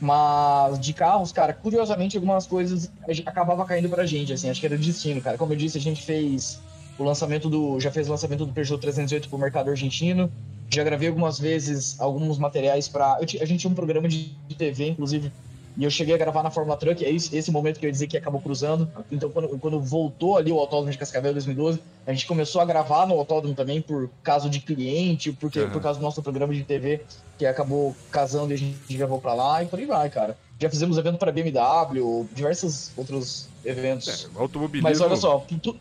Mas 0.01 0.79
de 0.79 0.93
carros, 0.93 1.33
cara, 1.33 1.55
curiosamente 1.55 2.17
algumas 2.17 2.47
coisas 2.47 2.91
acabava 3.25 3.65
caindo 3.65 3.89
pra 3.89 4.05
gente, 4.05 4.33
assim, 4.33 4.51
acho 4.51 4.61
que 4.61 4.67
era 4.67 4.77
destino, 4.77 5.23
cara. 5.23 5.39
Como 5.39 5.53
eu 5.53 5.57
disse, 5.57 5.79
a 5.79 5.81
gente 5.81 6.03
fez 6.03 6.61
o 6.99 7.05
lançamento 7.05 7.49
do. 7.49 7.81
Já 7.81 7.91
fez 7.91 8.09
o 8.09 8.11
lançamento 8.11 8.45
do 8.45 8.53
Peugeot 8.53 8.81
308 8.81 9.29
pro 9.29 9.39
mercado 9.39 9.71
argentino. 9.71 10.31
Já 10.69 10.83
gravei 10.83 11.09
algumas 11.09 11.39
vezes 11.39 11.99
alguns 12.01 12.39
materiais 12.39 12.89
para 12.89 13.15
A 13.17 13.25
gente 13.25 13.59
tinha 13.59 13.71
um 13.71 13.75
programa 13.75 14.09
de 14.09 14.37
TV, 14.59 14.89
inclusive, 14.89 15.33
e 15.77 15.85
eu 15.85 15.91
cheguei 15.91 16.15
a 16.15 16.19
gravar 16.19 16.43
na 16.43 16.51
Fórmula 16.51 16.77
Truck, 16.77 17.05
é 17.05 17.11
esse, 17.11 17.37
esse 17.37 17.51
momento 17.51 17.79
que 17.79 17.85
eu 17.85 17.89
ia 17.89 17.93
dizer 17.93 18.07
que 18.07 18.17
acabou 18.17 18.41
cruzando. 18.41 18.89
Então, 19.13 19.29
quando, 19.29 19.59
quando 19.59 19.79
voltou 19.79 20.39
ali 20.39 20.51
o 20.51 20.59
Autódromo 20.59 20.91
de 20.91 20.97
Cascavel 20.97 21.33
em 21.33 21.35
2012, 21.35 21.81
a 22.07 22.13
gente 22.13 22.27
começou 22.27 22.61
a 22.61 22.65
gravar 22.65 23.07
no 23.07 23.15
Autódromo 23.15 23.55
também 23.55 23.83
por 23.83 24.09
caso 24.23 24.49
de 24.49 24.61
cliente, 24.61 25.33
porque, 25.33 25.61
uhum. 25.61 25.71
por 25.71 25.83
causa 25.83 25.99
do 25.99 26.03
nosso 26.03 26.23
programa 26.23 26.55
de 26.55 26.65
TV, 26.65 27.03
que 27.37 27.45
acabou 27.45 27.95
casando 28.11 28.53
e 28.53 28.55
a 28.55 28.59
gente 28.59 28.97
gravou 28.97 29.21
pra 29.21 29.35
lá, 29.35 29.63
e 29.63 29.67
por 29.67 29.79
aí 29.79 29.85
vai, 29.85 30.09
cara. 30.09 30.37
Já 30.59 30.71
fizemos 30.71 30.97
evento 30.97 31.19
para 31.19 31.31
BMW, 31.31 32.27
diversos 32.33 32.91
outros 32.97 33.49
eventos. 33.63 34.31
É, 34.35 34.41
automobilismo. 34.41 34.89
Mas 34.89 35.01
olha 35.03 35.17
só, 35.17 35.45
tu... 35.63 35.77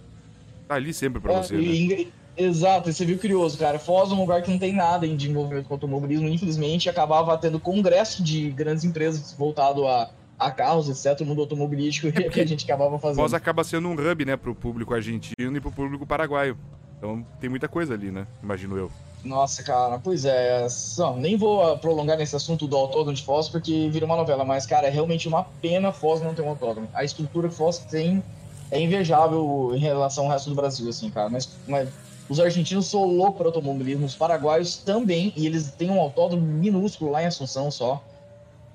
tá 0.67 0.75
ali 0.75 0.93
sempre 0.93 1.21
pra 1.21 1.35
é, 1.35 1.37
você. 1.37 1.55
E, 1.55 1.87
né? 1.87 2.11
Exato, 2.37 2.91
você 2.91 3.05
viu 3.05 3.17
curioso, 3.17 3.57
cara. 3.57 3.79
Foz 3.79 4.11
é 4.11 4.13
um 4.13 4.19
lugar 4.19 4.41
que 4.41 4.51
não 4.51 4.59
tem 4.59 4.73
nada 4.73 5.07
de 5.07 5.29
envolvimento 5.29 5.67
com 5.67 5.73
automobilismo, 5.73 6.27
infelizmente, 6.27 6.89
acabava 6.89 7.37
tendo 7.37 7.59
congresso 7.59 8.21
de 8.21 8.49
grandes 8.51 8.83
empresas 8.83 9.33
voltado 9.37 9.87
a, 9.87 10.09
a 10.37 10.51
carros, 10.51 10.89
etc., 10.89 11.21
o 11.21 11.25
mundo 11.25 11.41
automobilístico, 11.41 12.07
é 12.19 12.29
que 12.29 12.41
a 12.41 12.45
gente 12.45 12.65
acabava 12.65 12.99
fazendo. 12.99 13.21
Foz 13.21 13.33
acaba 13.33 13.63
sendo 13.63 13.87
um 13.87 13.93
hub, 13.93 14.25
né, 14.25 14.35
pro 14.35 14.53
público 14.53 14.93
argentino 14.93 15.55
e 15.55 15.61
pro 15.61 15.71
público 15.71 16.05
paraguaio. 16.05 16.57
Então 16.97 17.25
tem 17.39 17.49
muita 17.49 17.67
coisa 17.67 17.93
ali, 17.93 18.11
né? 18.11 18.25
Imagino 18.41 18.77
eu. 18.77 18.91
Nossa, 19.23 19.63
cara, 19.63 19.97
pois 19.97 20.23
é. 20.23 20.67
Não, 20.97 21.17
nem 21.17 21.35
vou 21.35 21.77
prolongar 21.79 22.17
nesse 22.17 22.35
assunto 22.35 22.67
do 22.67 22.75
autódromo 22.75 23.15
de 23.15 23.23
Foz, 23.23 23.49
porque 23.49 23.89
vira 23.89 24.05
uma 24.05 24.15
novela, 24.15 24.45
mas, 24.45 24.65
cara, 24.65 24.87
é 24.87 24.89
realmente 24.89 25.27
uma 25.27 25.43
pena 25.61 25.91
Foz 25.91 26.21
não 26.21 26.35
ter 26.35 26.43
um 26.43 26.49
autódromo. 26.49 26.87
A 26.93 27.03
estrutura 27.03 27.49
que 27.49 27.55
Foz 27.55 27.79
tem 27.79 28.23
é 28.69 28.79
invejável 28.79 29.71
em 29.73 29.79
relação 29.79 30.25
ao 30.25 30.31
resto 30.31 30.49
do 30.49 30.55
Brasil, 30.55 30.87
assim, 30.89 31.09
cara. 31.09 31.29
Mas, 31.29 31.49
mas 31.67 31.89
os 32.27 32.39
argentinos 32.39 32.87
são 32.87 33.05
loucos 33.05 33.37
para 33.37 33.47
automobilismo, 33.47 34.05
os 34.05 34.15
paraguaios 34.15 34.77
também, 34.77 35.31
e 35.35 35.45
eles 35.45 35.71
têm 35.71 35.89
um 35.89 35.99
autódromo 35.99 36.45
minúsculo 36.45 37.11
lá 37.11 37.21
em 37.21 37.27
Assunção 37.27 37.69
só. 37.69 38.03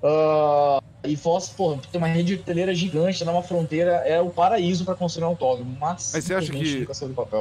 Uh, 0.01 0.81
e 1.03 1.15
Foz, 1.17 1.49
pô, 1.49 1.77
tem 1.91 1.99
uma 1.99 2.07
rede 2.07 2.35
hoteleira 2.35 2.73
gigante 2.73 3.23
na 3.25 3.31
uma 3.31 3.43
fronteira, 3.43 3.91
é 4.05 4.21
o 4.21 4.29
paraíso 4.29 4.85
para 4.85 4.95
construir 4.95 5.25
um 5.25 5.29
autódromo. 5.29 5.75
Mas, 5.79 6.11
mas 6.13 6.23
você 6.23 6.33
acha 6.33 6.51
que 6.51 6.87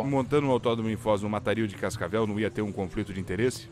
montando 0.05 0.47
um 0.47 0.51
autódromo 0.51 0.91
em 0.91 0.97
Foz 0.97 1.23
no 1.23 1.29
Matario 1.29 1.69
de 1.69 1.77
Cascavel 1.77 2.27
não 2.27 2.41
ia 2.41 2.51
ter 2.51 2.63
um 2.63 2.73
conflito 2.73 3.13
de 3.13 3.21
interesse? 3.21 3.69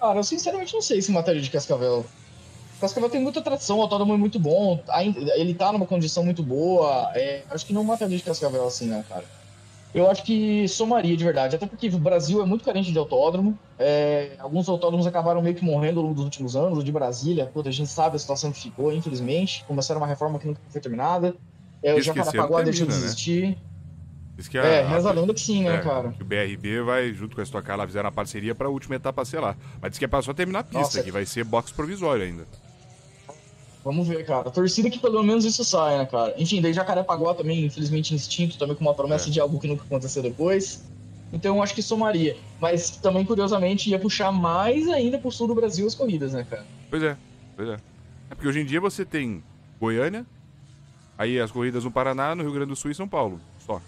Cara, 0.00 0.18
eu 0.18 0.24
sinceramente 0.24 0.74
não 0.74 0.82
sei 0.82 1.00
se 1.00 1.12
Matario 1.12 1.40
de 1.40 1.50
Cascavel. 1.50 2.04
Cascavel 2.80 3.08
tem 3.08 3.20
muita 3.20 3.40
tradição, 3.40 3.78
o 3.78 3.82
autódromo 3.82 4.14
é 4.14 4.16
muito 4.16 4.38
bom, 4.38 4.82
ele 5.36 5.54
tá 5.54 5.72
numa 5.72 5.86
condição 5.86 6.24
muito 6.24 6.42
boa. 6.42 7.12
É, 7.14 7.42
acho 7.50 7.64
que 7.64 7.72
não 7.72 7.84
Matario 7.84 8.16
de 8.16 8.22
Cascavel 8.22 8.66
assim, 8.66 8.86
né, 8.86 9.04
cara? 9.08 9.24
Eu 9.94 10.10
acho 10.10 10.24
que 10.24 10.66
somaria 10.66 11.16
de 11.16 11.22
verdade, 11.22 11.54
até 11.54 11.66
porque 11.66 11.86
o 11.86 11.98
Brasil 11.98 12.42
é 12.42 12.44
muito 12.44 12.64
carente 12.64 12.90
de 12.90 12.98
autódromo. 12.98 13.56
É, 13.78 14.32
alguns 14.40 14.68
autódromos 14.68 15.06
acabaram 15.06 15.40
meio 15.40 15.54
que 15.54 15.64
morrendo 15.64 16.00
ao 16.00 16.02
longo 16.02 16.16
dos 16.16 16.24
últimos 16.24 16.56
anos. 16.56 16.80
O 16.80 16.82
de 16.82 16.90
Brasília, 16.90 17.46
puta, 17.46 17.68
a 17.68 17.72
gente 17.72 17.88
sabe 17.88 18.16
a 18.16 18.18
situação 18.18 18.50
que 18.50 18.60
ficou, 18.60 18.92
infelizmente. 18.92 19.64
Começaram 19.68 20.00
uma 20.00 20.06
reforma 20.06 20.40
que 20.40 20.48
nunca 20.48 20.60
foi 20.68 20.80
terminada. 20.80 21.36
É, 21.80 21.94
o 21.94 22.00
Jacarapaguá 22.02 22.62
deixou 22.62 22.86
de 22.86 22.92
né? 22.92 22.98
existir. 22.98 23.48
Né? 23.50 23.56
Diz 24.36 24.48
que 24.48 24.58
a, 24.58 24.64
é, 24.64 24.84
reza 24.84 25.10
a 25.10 25.12
lenda 25.12 25.32
que 25.32 25.40
sim, 25.40 25.62
né, 25.62 25.76
é, 25.76 25.78
cara? 25.78 26.10
Que 26.10 26.22
o 26.22 26.26
BRB 26.26 26.82
vai, 26.82 27.14
junto 27.14 27.36
com 27.36 27.40
a 27.40 27.44
Stock 27.44 27.64
Car, 27.64 27.76
lá 27.76 27.86
fizeram 27.86 28.08
a 28.08 28.12
parceria 28.12 28.52
para 28.52 28.66
a 28.66 28.70
última 28.70 28.96
etapa 28.96 29.24
ser 29.24 29.38
lá. 29.38 29.54
Mas 29.80 29.92
diz 29.92 29.98
que 29.98 30.04
é 30.04 30.08
para 30.08 30.22
só 30.22 30.34
terminar 30.34 30.60
a 30.60 30.64
pista, 30.64 30.78
Nossa, 30.80 31.02
que 31.04 31.12
vai 31.12 31.24
ser 31.24 31.44
box 31.44 31.70
provisório 31.70 32.24
ainda. 32.24 32.44
Vamos 33.84 34.08
ver, 34.08 34.24
cara. 34.24 34.50
Torcida 34.50 34.88
que 34.88 34.98
pelo 34.98 35.22
menos 35.22 35.44
isso 35.44 35.62
sai, 35.62 35.98
né, 35.98 36.06
cara? 36.06 36.34
Enfim, 36.38 36.62
daí 36.62 36.72
Jacarepaguá 36.72 37.34
também, 37.34 37.66
infelizmente, 37.66 38.14
instinto, 38.14 38.56
também 38.56 38.74
com 38.74 38.82
uma 38.82 38.94
promessa 38.94 39.28
é. 39.28 39.30
de 39.30 39.38
algo 39.38 39.60
que 39.60 39.68
nunca 39.68 39.84
aconteceu 39.84 40.22
depois. 40.22 40.82
Então 41.30 41.56
eu 41.56 41.62
acho 41.62 41.74
que 41.74 41.82
somaria. 41.82 42.36
Mas 42.58 42.90
também, 42.90 43.24
curiosamente, 43.24 43.90
ia 43.90 43.98
puxar 43.98 44.32
mais 44.32 44.88
ainda 44.88 45.18
pro 45.18 45.30
sul 45.30 45.48
do 45.48 45.54
Brasil 45.54 45.86
as 45.86 45.94
corridas, 45.94 46.32
né, 46.32 46.46
cara? 46.48 46.64
Pois 46.88 47.02
é, 47.02 47.16
pois 47.54 47.68
é. 47.68 47.76
É 48.30 48.34
porque 48.34 48.48
hoje 48.48 48.60
em 48.60 48.64
dia 48.64 48.80
você 48.80 49.04
tem 49.04 49.42
Goiânia, 49.78 50.24
aí 51.18 51.38
as 51.38 51.50
corridas 51.50 51.84
no 51.84 51.90
Paraná, 51.90 52.34
no 52.34 52.42
Rio 52.42 52.52
Grande 52.52 52.68
do 52.68 52.76
Sul 52.76 52.90
e 52.90 52.94
São 52.94 53.06
Paulo, 53.06 53.38
só. 53.66 53.82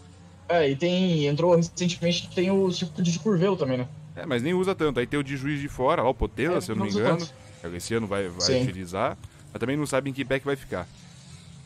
É, 0.48 0.68
e 0.68 0.76
tem. 0.76 1.26
Entrou 1.26 1.56
recentemente, 1.56 2.28
tem 2.34 2.50
o 2.50 2.70
circuito 2.70 3.02
de 3.02 3.18
Curvelo 3.18 3.56
também, 3.56 3.78
né? 3.78 3.88
É, 4.14 4.26
mas 4.26 4.42
nem 4.42 4.54
usa 4.54 4.74
tanto. 4.74 5.00
Aí 5.00 5.06
tem 5.06 5.18
o 5.18 5.24
de 5.24 5.36
juiz 5.36 5.60
de 5.60 5.68
fora, 5.68 6.02
lá, 6.02 6.08
o 6.08 6.14
Potela, 6.14 6.58
É, 6.58 6.60
se 6.60 6.70
eu 6.70 6.76
não 6.76 6.84
me 6.84 6.90
não 6.90 6.98
usa 6.98 7.08
engano. 7.08 7.26
tanto. 7.62 7.76
Esse 7.76 7.94
ano 7.94 8.06
vai, 8.06 8.28
vai 8.28 8.62
utilizar. 8.62 9.16
Mas 9.56 9.60
também 9.60 9.76
não 9.76 9.86
sabe 9.86 10.10
em 10.10 10.12
que 10.12 10.22
pé 10.22 10.38
que 10.38 10.44
vai 10.44 10.54
ficar. 10.54 10.86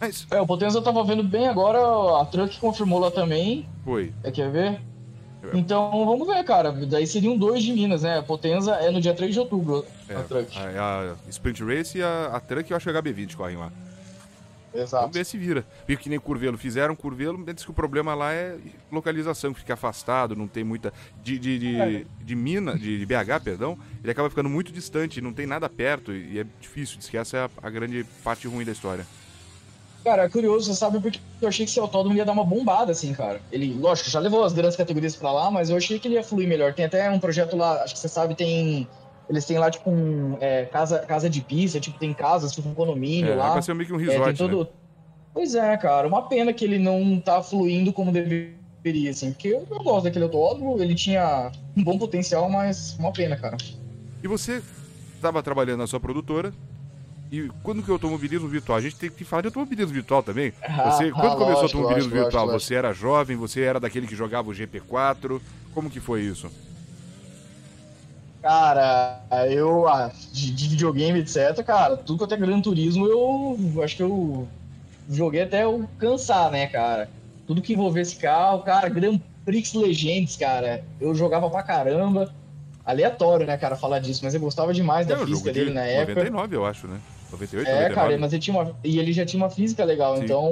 Mas 0.00 0.26
É, 0.30 0.40
o 0.40 0.46
Potenza 0.46 0.78
eu 0.78 0.82
tava 0.82 1.02
vendo 1.02 1.24
bem 1.24 1.48
agora, 1.48 1.78
a 2.20 2.24
Truck 2.24 2.58
confirmou 2.60 3.00
lá 3.00 3.10
também. 3.10 3.68
foi. 3.84 4.12
É, 4.22 4.30
quer 4.30 4.48
ver? 4.50 4.80
É. 5.42 5.56
Então 5.56 5.90
vamos 6.06 6.26
ver, 6.26 6.44
cara. 6.44 6.70
Daí 6.70 7.04
seriam 7.06 7.36
dois 7.36 7.62
de 7.64 7.72
Minas, 7.72 8.02
né? 8.02 8.18
A 8.18 8.22
Potenza 8.22 8.74
é 8.76 8.90
no 8.92 9.00
dia 9.00 9.12
3 9.12 9.32
de 9.34 9.40
outubro, 9.40 9.84
É, 10.08 10.14
a 10.14 10.22
Truck. 10.22 10.56
a, 10.56 11.14
a 11.26 11.30
Sprint 11.30 11.64
Race 11.64 11.98
e 11.98 12.02
a, 12.02 12.26
a 12.32 12.38
Truck, 12.40 12.70
eu 12.70 12.76
acho 12.76 12.88
que 12.90 12.96
a 12.96 13.02
HB20 13.02 13.34
correm 13.34 13.56
lá. 13.56 13.72
Vamos 14.72 14.88
Exato. 14.88 15.12
ver 15.12 15.24
se 15.24 15.36
vira. 15.36 15.66
Porque 15.80 15.96
que 15.96 16.08
nem 16.08 16.18
Curvelo 16.20 16.56
fizeram, 16.56 16.94
Curvelo, 16.94 17.44
diz 17.52 17.64
que 17.64 17.70
o 17.70 17.74
problema 17.74 18.14
lá 18.14 18.32
é 18.32 18.56
localização, 18.90 19.52
que 19.52 19.60
fica 19.60 19.74
afastado, 19.74 20.36
não 20.36 20.46
tem 20.46 20.62
muita. 20.62 20.92
De, 21.22 21.38
de, 21.38 21.58
de, 21.58 21.80
É. 21.80 22.04
de 22.22 22.34
Minas, 22.36 22.80
de, 22.80 22.98
de 22.98 23.06
BH, 23.06 23.42
perdão, 23.42 23.76
ele 24.02 24.12
acaba 24.12 24.30
ficando 24.30 24.48
muito 24.48 24.72
distante, 24.72 25.20
não 25.20 25.32
tem 25.32 25.46
nada 25.46 25.68
perto 25.68 26.12
e 26.12 26.38
é 26.38 26.46
difícil. 26.60 26.98
Diz 26.98 27.08
que 27.08 27.16
essa 27.16 27.36
é 27.36 27.40
a, 27.44 27.50
a 27.62 27.70
grande 27.70 28.04
parte 28.22 28.46
ruim 28.46 28.64
da 28.64 28.72
história. 28.72 29.04
Cara, 30.04 30.22
é 30.24 30.28
curioso, 30.30 30.64
você 30.72 30.78
sabe 30.78 30.98
porque 30.98 31.20
eu 31.42 31.48
achei 31.48 31.66
que 31.66 31.70
esse 31.70 31.78
autódromo 31.78 32.16
ia 32.16 32.24
dar 32.24 32.32
uma 32.32 32.44
bombada, 32.44 32.90
assim, 32.92 33.12
cara. 33.12 33.38
Ele, 33.52 33.74
lógico, 33.74 34.08
já 34.08 34.18
levou 34.18 34.42
as 34.44 34.54
grandes 34.54 34.74
categorias 34.76 35.14
pra 35.14 35.30
lá, 35.30 35.50
mas 35.50 35.68
eu 35.68 35.76
achei 35.76 35.98
que 35.98 36.08
ele 36.08 36.14
ia 36.14 36.22
fluir 36.24 36.48
melhor. 36.48 36.72
Tem 36.72 36.86
até 36.86 37.10
um 37.10 37.20
projeto 37.20 37.54
lá, 37.54 37.82
acho 37.82 37.92
que 37.94 38.00
você 38.00 38.08
sabe, 38.08 38.34
tem. 38.34 38.88
Eles 39.30 39.44
têm 39.46 39.58
lá, 39.58 39.70
tipo, 39.70 39.88
um, 39.88 40.36
é, 40.40 40.64
casa, 40.66 40.98
casa 40.98 41.30
de 41.30 41.40
pista, 41.40 41.78
tipo, 41.80 41.96
tem 41.98 42.12
casas, 42.12 42.50
tipo, 42.52 42.68
um 42.68 42.74
condomínio 42.74 43.32
É, 43.32 43.36
lá. 43.36 43.52
vai 43.52 43.62
ser 43.62 43.72
meio 43.74 43.86
que 43.86 43.92
um 43.94 44.00
É, 44.00 44.04
resort, 44.04 44.36
todo... 44.36 44.64
né? 44.64 44.66
Pois 45.32 45.54
é, 45.54 45.76
cara. 45.76 46.08
Uma 46.08 46.22
pena 46.28 46.52
que 46.52 46.64
ele 46.64 46.78
não 46.80 47.20
tá 47.20 47.40
fluindo 47.40 47.92
como 47.92 48.10
deveria, 48.10 49.10
assim. 49.10 49.30
Porque 49.30 49.46
eu, 49.48 49.64
eu 49.70 49.82
gosto 49.84 50.04
daquele 50.04 50.24
autódromo, 50.24 50.82
ele 50.82 50.96
tinha 50.96 51.52
um 51.76 51.84
bom 51.84 51.96
potencial, 51.96 52.50
mas 52.50 52.96
uma 52.98 53.12
pena, 53.12 53.36
cara. 53.36 53.56
E 54.20 54.26
você 54.26 54.60
estava 55.14 55.40
trabalhando 55.44 55.78
na 55.78 55.86
sua 55.86 56.00
produtora. 56.00 56.52
E 57.30 57.48
quando 57.62 57.80
que 57.84 57.90
o 57.90 57.94
automobilismo 57.94 58.48
virtual? 58.48 58.78
A 58.78 58.80
gente 58.80 58.96
tem 58.96 59.08
que 59.08 59.22
falar 59.22 59.42
de 59.42 59.46
automobilismo 59.46 59.94
virtual 59.94 60.20
também. 60.20 60.50
Você, 60.58 61.04
Ah, 61.04 61.12
quando 61.12 61.36
começou 61.36 61.60
o 61.60 61.62
automobilismo 61.66 62.10
lógico, 62.10 62.14
virtual, 62.24 62.46
lógico. 62.46 62.60
você 62.64 62.74
era 62.74 62.92
jovem, 62.92 63.36
você 63.36 63.60
era 63.60 63.78
daquele 63.78 64.08
que 64.08 64.16
jogava 64.16 64.50
o 64.50 64.52
GP4. 64.52 65.40
Como 65.72 65.88
que 65.88 66.00
foi 66.00 66.22
isso? 66.22 66.50
Cara, 68.42 69.26
eu, 69.50 69.86
ah, 69.86 70.10
de, 70.32 70.50
de 70.54 70.68
videogame, 70.68 71.18
etc, 71.20 71.62
cara, 71.64 71.96
tudo 71.98 72.18
quanto 72.18 72.32
é 72.34 72.38
Gran 72.38 72.60
Turismo, 72.62 73.06
eu 73.06 73.82
acho 73.82 73.96
que 73.96 74.02
eu 74.02 74.48
joguei 75.08 75.42
até 75.42 75.64
eu 75.64 75.86
cansar, 75.98 76.50
né, 76.50 76.66
cara? 76.66 77.10
Tudo 77.46 77.60
que 77.62 77.74
envolvia 77.74 78.02
esse 78.02 78.16
carro, 78.16 78.62
cara, 78.62 78.88
Grand 78.88 79.18
Prix 79.44 79.74
Legends, 79.74 80.36
cara, 80.36 80.82
eu 81.00 81.14
jogava 81.14 81.50
pra 81.50 81.62
caramba. 81.62 82.32
Aleatório, 82.84 83.46
né, 83.46 83.58
cara, 83.58 83.76
falar 83.76 84.00
disso, 84.00 84.24
mas 84.24 84.34
eu 84.34 84.40
gostava 84.40 84.72
demais 84.74 85.06
da 85.06 85.14
É, 85.14 85.18
o 85.18 85.26
física 85.26 85.50
jogo 85.50 85.52
de 85.52 85.60
dele 85.64 85.70
na 85.72 85.84
época. 85.86 86.20
99, 86.20 86.56
eu 86.56 86.64
acho, 86.66 86.86
né? 86.88 87.00
98, 87.30 87.68
É, 87.68 87.72
99. 87.72 88.14
cara, 88.14 88.18
mas 88.18 88.32
ele 88.32 88.42
tinha 88.42 88.56
uma, 88.58 88.76
e 88.82 88.98
ele 88.98 89.12
já 89.12 89.26
tinha 89.26 89.42
uma 89.42 89.50
física 89.50 89.84
legal, 89.84 90.16
Sim. 90.16 90.24
então 90.24 90.48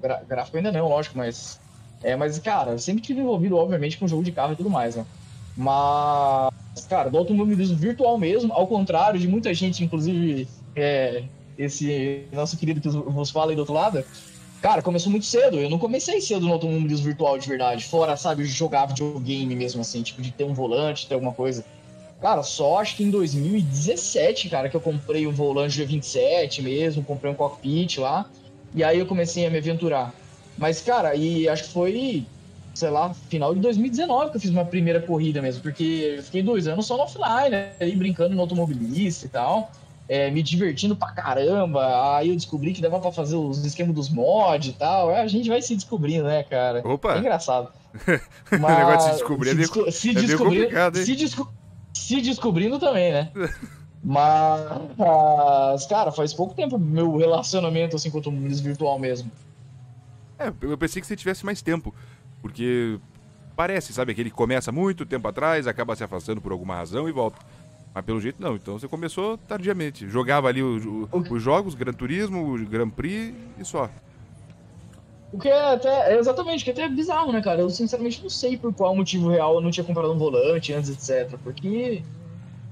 gra- 0.00 0.22
gráfico 0.24 0.56
ainda 0.56 0.72
não, 0.72 0.88
lógico, 0.88 1.18
mas 1.18 1.60
é, 2.02 2.16
mas 2.16 2.38
cara, 2.38 2.72
eu 2.72 2.78
sempre 2.78 3.02
tive 3.02 3.20
envolvido 3.20 3.56
obviamente 3.56 3.98
com 3.98 4.08
jogo 4.08 4.24
de 4.24 4.32
carro 4.32 4.52
e 4.54 4.56
tudo 4.56 4.70
mais, 4.70 4.96
né? 4.96 5.06
Mas 5.54 6.50
cara, 6.86 7.10
do 7.10 7.18
automobilismo 7.18 7.76
virtual 7.76 8.18
mesmo, 8.18 8.52
ao 8.52 8.66
contrário 8.66 9.18
de 9.18 9.28
muita 9.28 9.52
gente, 9.54 9.84
inclusive 9.84 10.46
é, 10.74 11.24
esse 11.56 12.24
nosso 12.32 12.56
querido 12.56 12.80
que 12.80 12.88
vos 12.88 13.30
fala 13.30 13.52
aí 13.52 13.56
do 13.56 13.60
outro 13.60 13.74
lado, 13.74 14.04
cara, 14.62 14.82
começou 14.82 15.10
muito 15.10 15.26
cedo. 15.26 15.58
Eu 15.58 15.70
não 15.70 15.78
comecei 15.78 16.20
cedo 16.20 16.46
no 16.46 16.52
automobilismo 16.52 17.06
virtual 17.06 17.38
de 17.38 17.48
verdade, 17.48 17.84
fora, 17.84 18.16
sabe, 18.16 18.44
jogar 18.44 18.86
videogame 18.86 19.54
mesmo 19.54 19.80
assim, 19.80 20.02
tipo 20.02 20.22
de 20.22 20.30
ter 20.30 20.44
um 20.44 20.54
volante, 20.54 21.06
ter 21.06 21.14
alguma 21.14 21.32
coisa. 21.32 21.64
Cara, 22.20 22.42
só 22.42 22.78
acho 22.78 22.96
que 22.96 23.02
em 23.02 23.10
2017, 23.10 24.50
cara, 24.50 24.68
que 24.68 24.76
eu 24.76 24.80
comprei 24.80 25.26
um 25.26 25.32
volante 25.32 25.82
G27 25.82 26.62
mesmo, 26.62 27.02
comprei 27.02 27.32
um 27.32 27.34
cockpit 27.34 27.96
lá, 27.98 28.30
e 28.74 28.84
aí 28.84 28.98
eu 28.98 29.06
comecei 29.06 29.46
a 29.46 29.50
me 29.50 29.56
aventurar. 29.56 30.14
Mas, 30.58 30.82
cara, 30.82 31.14
e 31.14 31.48
acho 31.48 31.64
que 31.64 31.70
foi, 31.70 32.26
sei 32.74 32.90
lá, 32.90 33.12
final 33.28 33.54
de 33.54 33.60
2019 33.60 34.30
que 34.30 34.36
eu 34.36 34.40
fiz 34.40 34.50
uma 34.50 34.64
primeira 34.64 35.00
corrida 35.00 35.42
mesmo, 35.42 35.62
porque 35.62 36.14
eu 36.18 36.22
fiquei 36.22 36.42
dois 36.42 36.66
anos 36.66 36.86
só 36.86 36.96
no 36.96 37.02
offline, 37.02 37.50
né, 37.50 37.72
aí 37.80 37.94
brincando 37.96 38.34
no 38.34 38.40
automobilista 38.40 39.26
e 39.26 39.28
tal, 39.28 39.70
é, 40.08 40.30
me 40.30 40.42
divertindo 40.42 40.96
pra 40.96 41.12
caramba, 41.12 42.16
aí 42.16 42.28
eu 42.30 42.34
descobri 42.36 42.72
que 42.72 42.80
dava 42.82 42.98
pra 43.00 43.12
fazer 43.12 43.36
os 43.36 43.64
esquemas 43.64 43.94
dos 43.94 44.08
mods 44.08 44.70
e 44.70 44.72
tal, 44.72 45.14
a 45.14 45.26
gente 45.26 45.48
vai 45.48 45.60
se 45.62 45.74
descobrindo, 45.74 46.24
né, 46.24 46.42
cara? 46.42 46.80
Opa! 46.86 47.14
É 47.16 47.18
engraçado. 47.18 47.68
O 48.52 48.56
negócio 48.56 49.10
de 49.10 49.16
se 49.16 49.18
descobrir 49.18 49.48
é 49.48 49.52
se 49.52 49.56
meio- 49.56 49.68
desco- 49.68 49.92
se 49.92 50.10
é 50.10 50.12
meio 50.14 50.26
descobrir- 50.26 50.58
complicado, 50.62 50.98
hein? 50.98 51.04
se 51.04 51.16
desco- 51.16 51.52
se 51.92 52.20
descobrindo 52.20 52.78
também, 52.78 53.12
né? 53.12 53.30
Mas, 54.02 55.86
cara, 55.86 56.10
faz 56.10 56.32
pouco 56.32 56.54
tempo 56.54 56.78
meu 56.78 57.16
relacionamento 57.16 57.96
assim 57.96 58.10
com 58.10 58.16
o 58.16 58.20
automobilismo 58.20 58.64
virtual 58.66 58.98
mesmo. 58.98 59.30
É, 60.38 60.52
eu 60.62 60.78
pensei 60.78 61.00
que 61.00 61.06
você 61.06 61.16
tivesse 61.16 61.44
mais 61.44 61.60
tempo. 61.60 61.94
Porque 62.42 62.98
parece, 63.56 63.92
sabe, 63.92 64.12
aquele 64.12 64.30
que 64.30 64.36
começa 64.36 64.72
muito 64.72 65.04
tempo 65.04 65.28
atrás, 65.28 65.66
acaba 65.66 65.94
se 65.94 66.02
afastando 66.04 66.40
por 66.40 66.52
alguma 66.52 66.74
razão 66.76 67.08
e 67.08 67.12
volta. 67.12 67.38
Mas 67.94 68.04
pelo 68.04 68.20
jeito 68.20 68.40
não, 68.40 68.54
então 68.54 68.78
você 68.78 68.86
começou 68.88 69.36
tardiamente. 69.36 70.08
Jogava 70.08 70.48
ali 70.48 70.62
o- 70.62 71.08
o- 71.12 71.18
os 71.34 71.42
jogos, 71.42 71.74
Gran 71.74 71.92
Turismo, 71.92 72.54
o 72.54 72.58
Grand 72.66 72.88
Prix 72.90 73.34
e 73.58 73.64
só. 73.64 73.90
O 75.32 75.38
que 75.38 75.48
é 75.48 75.74
até, 75.74 76.12
é 76.14 76.18
exatamente, 76.18 76.64
que 76.64 76.70
é 76.70 76.72
até 76.72 76.88
bizarro, 76.88 77.32
né, 77.32 77.40
cara? 77.40 77.60
Eu 77.60 77.70
sinceramente 77.70 78.22
não 78.22 78.30
sei 78.30 78.56
por 78.56 78.72
qual 78.72 78.96
motivo 78.96 79.28
real 79.28 79.54
eu 79.54 79.60
não 79.60 79.70
tinha 79.70 79.84
comprado 79.84 80.12
um 80.12 80.18
volante 80.18 80.72
antes, 80.72 80.90
etc. 80.90 81.36
Porque, 81.44 82.02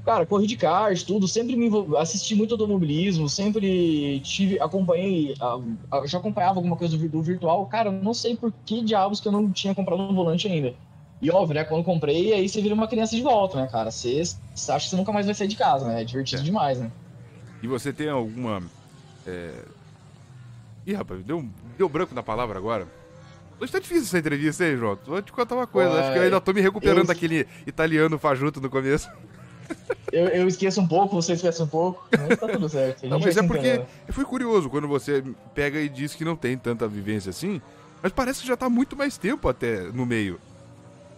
cara, 0.09 0.25
corri 0.25 0.47
de 0.47 0.57
kart, 0.57 1.03
tudo, 1.05 1.29
sempre 1.29 1.55
me 1.55 1.68
assisti 1.99 2.35
muito 2.35 2.55
automobilismo, 2.55 3.29
sempre 3.29 4.18
tive, 4.21 4.59
acompanhei, 4.59 5.35
ah, 5.38 5.59
ah, 5.92 6.07
já 6.07 6.16
acompanhava 6.16 6.59
alguma 6.59 6.77
coisa 6.77 6.97
do, 6.97 6.99
vir- 7.03 7.11
do 7.11 7.23
virtual. 7.23 7.66
Cara, 7.66 7.92
não 7.92 8.14
sei 8.14 8.35
por 8.35 8.51
que 8.64 8.83
diabos 8.83 9.21
que 9.21 9.29
eu 9.29 9.33
não 9.33 9.53
tinha 9.53 9.75
comprado 9.75 10.01
um 10.01 10.14
volante 10.14 10.49
ainda. 10.49 10.75
E 11.21 11.31
óbvio, 11.31 11.57
né, 11.57 11.64
quando 11.64 11.85
comprei, 11.85 12.33
aí 12.33 12.49
você 12.49 12.62
vira 12.62 12.75
uma 12.75 12.88
criança 12.88 13.14
de 13.14 13.21
volta, 13.21 13.61
né, 13.61 13.68
cara? 13.71 13.90
Você, 13.90 14.23
você 14.55 14.73
acha 14.73 14.85
que 14.87 14.90
você 14.90 14.97
nunca 14.97 15.12
mais 15.12 15.27
vai 15.27 15.35
sair 15.35 15.49
de 15.49 15.57
casa, 15.57 15.87
né? 15.87 16.01
É 16.01 16.05
divertido 16.05 16.40
É. 16.40 16.44
demais, 16.44 16.79
né? 16.81 16.90
E 17.62 17.66
você 17.66 17.92
tem 17.92 18.09
alguma. 18.09 18.62
É... 19.27 19.53
Ih, 20.87 20.94
rapaz, 20.94 21.23
deu, 21.23 21.44
deu 21.77 21.87
branco 21.87 22.14
na 22.14 22.23
palavra 22.23 22.57
agora. 22.57 22.88
Hoje 23.61 23.73
tá 23.73 23.79
difícil 23.79 24.05
essa 24.05 24.18
entrevista, 24.18 24.64
hein, 24.64 24.79
João? 24.79 24.97
Vou 25.05 25.21
te 25.21 25.33
contar 25.33 25.55
uma 25.57 25.66
coisa. 25.66 26.01
Acho 26.01 26.12
que 26.12 26.18
eu 26.18 26.23
ainda 26.23 26.40
tô 26.40 26.55
me 26.55 26.62
recuperando 26.62 27.01
eu- 27.01 27.07
daquele 27.07 27.47
italiano 27.66 28.18
fajuto 28.18 28.59
no 28.59 28.71
começo. 28.71 29.11
Eu, 30.11 30.26
eu 30.28 30.48
esqueço 30.48 30.81
um 30.81 30.88
pouco, 30.88 31.14
você 31.14 31.35
esquece 31.35 31.62
um 31.62 31.66
pouco, 31.66 32.07
mas 32.11 32.38
tá 32.38 32.48
tudo 32.48 32.68
certo. 32.68 33.07
Não, 33.07 33.20
mas 33.20 33.37
é 33.37 33.42
porque 33.42 33.68
entendendo. 33.68 33.87
foi 34.09 34.24
curioso 34.24 34.70
quando 34.70 34.88
você 34.88 35.22
pega 35.54 35.78
e 35.78 35.88
diz 35.88 36.14
que 36.14 36.24
não 36.24 36.35
tem 36.35 36.57
tanta 36.57 36.88
vivência 36.88 37.31
assim, 37.31 37.61
mas 38.02 38.12
parece 38.12 38.40
que 38.40 38.48
já 38.48 38.57
tá 38.57 38.70
muito 38.70 38.96
mais 38.96 39.18
tempo 39.18 39.48
até 39.48 39.83
no 39.92 40.07
meio. 40.07 40.40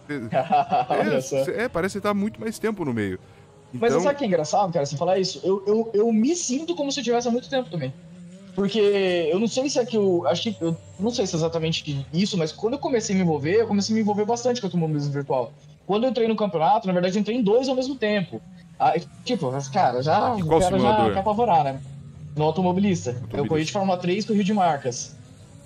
Só. 1.23 1.37
É, 1.37 1.63
é, 1.63 1.69
parece 1.69 1.97
que 1.97 2.01
tá 2.01 2.13
muito 2.13 2.39
mais 2.39 2.59
tempo 2.59 2.83
no 2.83 2.93
meio. 2.93 3.17
Mas 3.73 3.91
Então, 3.91 4.03
sabe 4.03 4.15
o 4.15 4.17
que 4.17 4.23
é 4.25 4.27
engraçado, 4.27 4.73
cara, 4.73 4.85
você 4.85 4.97
falar 4.97 5.17
isso? 5.19 5.39
Eu, 5.43 5.63
eu, 5.65 5.91
eu 5.93 6.11
me 6.11 6.35
sinto 6.35 6.75
como 6.75 6.91
se 6.91 6.99
eu 6.99 7.03
tivesse 7.03 7.27
há 7.27 7.31
muito 7.31 7.49
tempo 7.49 7.69
também. 7.69 7.93
Porque 8.53 8.79
eu 9.31 9.39
não 9.39 9.47
sei 9.47 9.69
se 9.69 9.79
é 9.79 9.85
que 9.85 9.95
eu. 9.95 10.27
Acho 10.27 10.43
que. 10.43 10.57
Eu 10.61 10.75
não 10.99 11.09
sei 11.09 11.25
se 11.25 11.35
é 11.35 11.37
exatamente 11.37 12.05
isso, 12.13 12.37
mas 12.37 12.51
quando 12.51 12.73
eu 12.73 12.79
comecei 12.79 13.15
a 13.15 13.17
me 13.17 13.23
envolver, 13.23 13.61
eu 13.61 13.67
comecei 13.67 13.93
a 13.93 13.95
me 13.95 14.01
envolver 14.01 14.25
bastante 14.25 14.59
com 14.59 14.67
o 14.67 14.69
automobilismo 14.69 15.13
virtual. 15.13 15.53
Quando 15.91 16.05
eu 16.05 16.09
entrei 16.11 16.25
no 16.25 16.37
campeonato, 16.37 16.87
na 16.87 16.93
verdade, 16.93 17.17
eu 17.17 17.19
entrei 17.19 17.35
em 17.35 17.43
dois 17.43 17.67
ao 17.67 17.75
mesmo 17.75 17.95
tempo. 17.95 18.41
Aí, 18.79 19.03
tipo, 19.25 19.51
mas, 19.51 19.67
cara, 19.67 20.01
já. 20.01 20.37
E 20.37 20.41
o 20.41 20.47
cara 20.47 20.61
simulador? 20.77 21.13
já 21.13 21.19
apavorar, 21.19 21.65
né? 21.65 21.81
No 22.33 22.45
automobilista. 22.45 23.21
Eu 23.33 23.45
corri 23.45 23.65
de 23.65 23.73
Fórmula 23.73 23.97
3 23.97 24.25
corri 24.25 24.41
de 24.41 24.53
marcas. 24.53 25.17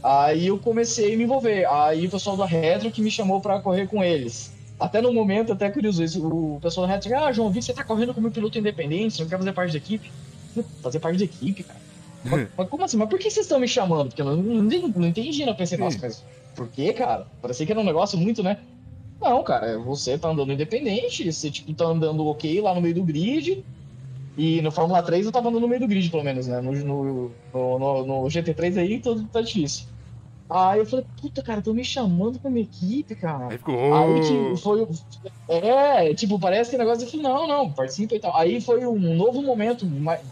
Aí 0.02 0.48
eu 0.48 0.58
comecei 0.58 1.14
a 1.14 1.18
me 1.18 1.26
envolver. 1.26 1.68
Aí 1.68 2.08
o 2.08 2.10
pessoal 2.10 2.36
da 2.36 2.44
Retro 2.44 2.90
que 2.90 3.04
me 3.04 3.12
chamou 3.12 3.40
pra 3.40 3.60
correr 3.62 3.88
com 3.88 4.04
eles. 4.04 4.52
Até 4.80 5.00
no 5.00 5.14
momento, 5.14 5.54
até 5.54 5.70
curioso, 5.70 6.04
isso, 6.04 6.28
o 6.28 6.60
pessoal 6.60 6.88
da 6.88 6.94
Retro, 6.94 7.16
ah, 7.16 7.32
João, 7.32 7.52
vi 7.52 7.60
que 7.60 7.66
você 7.66 7.74
tá 7.74 7.84
correndo 7.84 8.12
como 8.12 8.32
piloto 8.32 8.58
independente, 8.58 9.14
você 9.18 9.22
não 9.22 9.30
quer 9.30 9.38
fazer 9.38 9.54
parte 9.54 9.74
da 9.74 9.78
equipe. 9.78 10.12
Fazer 10.82 11.00
parte 11.00 11.20
da 11.20 11.26
equipe, 11.26 11.62
cara. 11.62 11.80
mas, 12.24 12.48
mas 12.58 12.68
como 12.68 12.84
assim? 12.84 12.98
Mas 12.98 13.10
por 13.10 13.20
que 13.20 13.30
vocês 13.30 13.46
estão 13.46 13.60
me 13.60 13.68
chamando? 13.68 14.08
Porque 14.08 14.24
eu 14.24 14.26
não, 14.26 14.38
não, 14.38 14.66
entendi- 14.66 14.92
não 14.98 15.08
entendi? 15.08 15.44
Eu 15.44 15.54
pensei, 15.54 15.78
nossa, 15.78 16.00
mas 16.02 16.24
por 16.56 16.68
que, 16.68 16.92
cara? 16.94 17.28
Parecia 17.44 17.64
que 17.64 17.72
era 17.72 17.80
um 17.80 17.86
negócio 17.86 18.18
muito, 18.18 18.42
né? 18.42 18.58
Não, 19.22 19.44
cara, 19.44 19.80
você 19.80 20.18
tá 20.20 20.30
andando 20.30 20.52
independente, 20.54 21.32
você 21.32 21.50
tipo, 21.52 21.74
tá 21.76 21.86
andando 21.86 22.26
ok 22.28 22.62
lá 22.62 22.74
no 22.76 22.82
meio 22.82 22.96
do 22.96 23.04
grid. 23.04 23.66
E 24.38 24.62
no 24.62 24.72
Fórmula 24.72 25.04
3 25.04 25.26
eu 25.26 25.32
tava 25.32 25.50
andando 25.50 25.62
no 25.64 25.70
meio 25.70 25.82
do 25.82 25.88
grid, 25.88 26.10
pelo 26.12 26.24
menos, 26.24 26.48
né? 26.48 26.62
No, 26.62 26.72
no, 26.74 27.40
no, 27.54 27.80
no- 27.80 28.06
no 28.24 28.30
GT3 28.30 28.78
aí 28.78 29.02
tudo 29.02 29.28
tá 29.30 29.42
difícil. 29.42 29.88
Aí 30.50 30.80
eu 30.80 30.86
falei, 30.88 31.06
puta, 31.22 31.44
cara, 31.44 31.62
tô 31.64 31.74
me 31.74 31.86
chamando 31.86 32.40
pra 32.40 32.52
minha 32.52 32.66
equipe, 32.66 33.16
cara. 33.16 33.48
aí 33.50 33.58
ficou. 33.58 33.76
Aí 33.94 34.22
que 34.22 34.56
foi. 34.58 34.88
É, 35.50 36.14
tipo, 36.16 36.40
parece 36.40 36.70
que 36.72 36.76
o 36.78 36.80
negócio 36.80 37.06
eu 37.06 37.10
falei, 37.12 37.24
não, 37.24 37.48
não, 37.48 37.74
participa 37.74 38.16
e 38.16 38.20
tal. 38.22 38.36
Aí 38.38 38.62
foi 38.62 38.86
um 38.88 39.16
novo 39.16 39.42
momento 39.44 39.86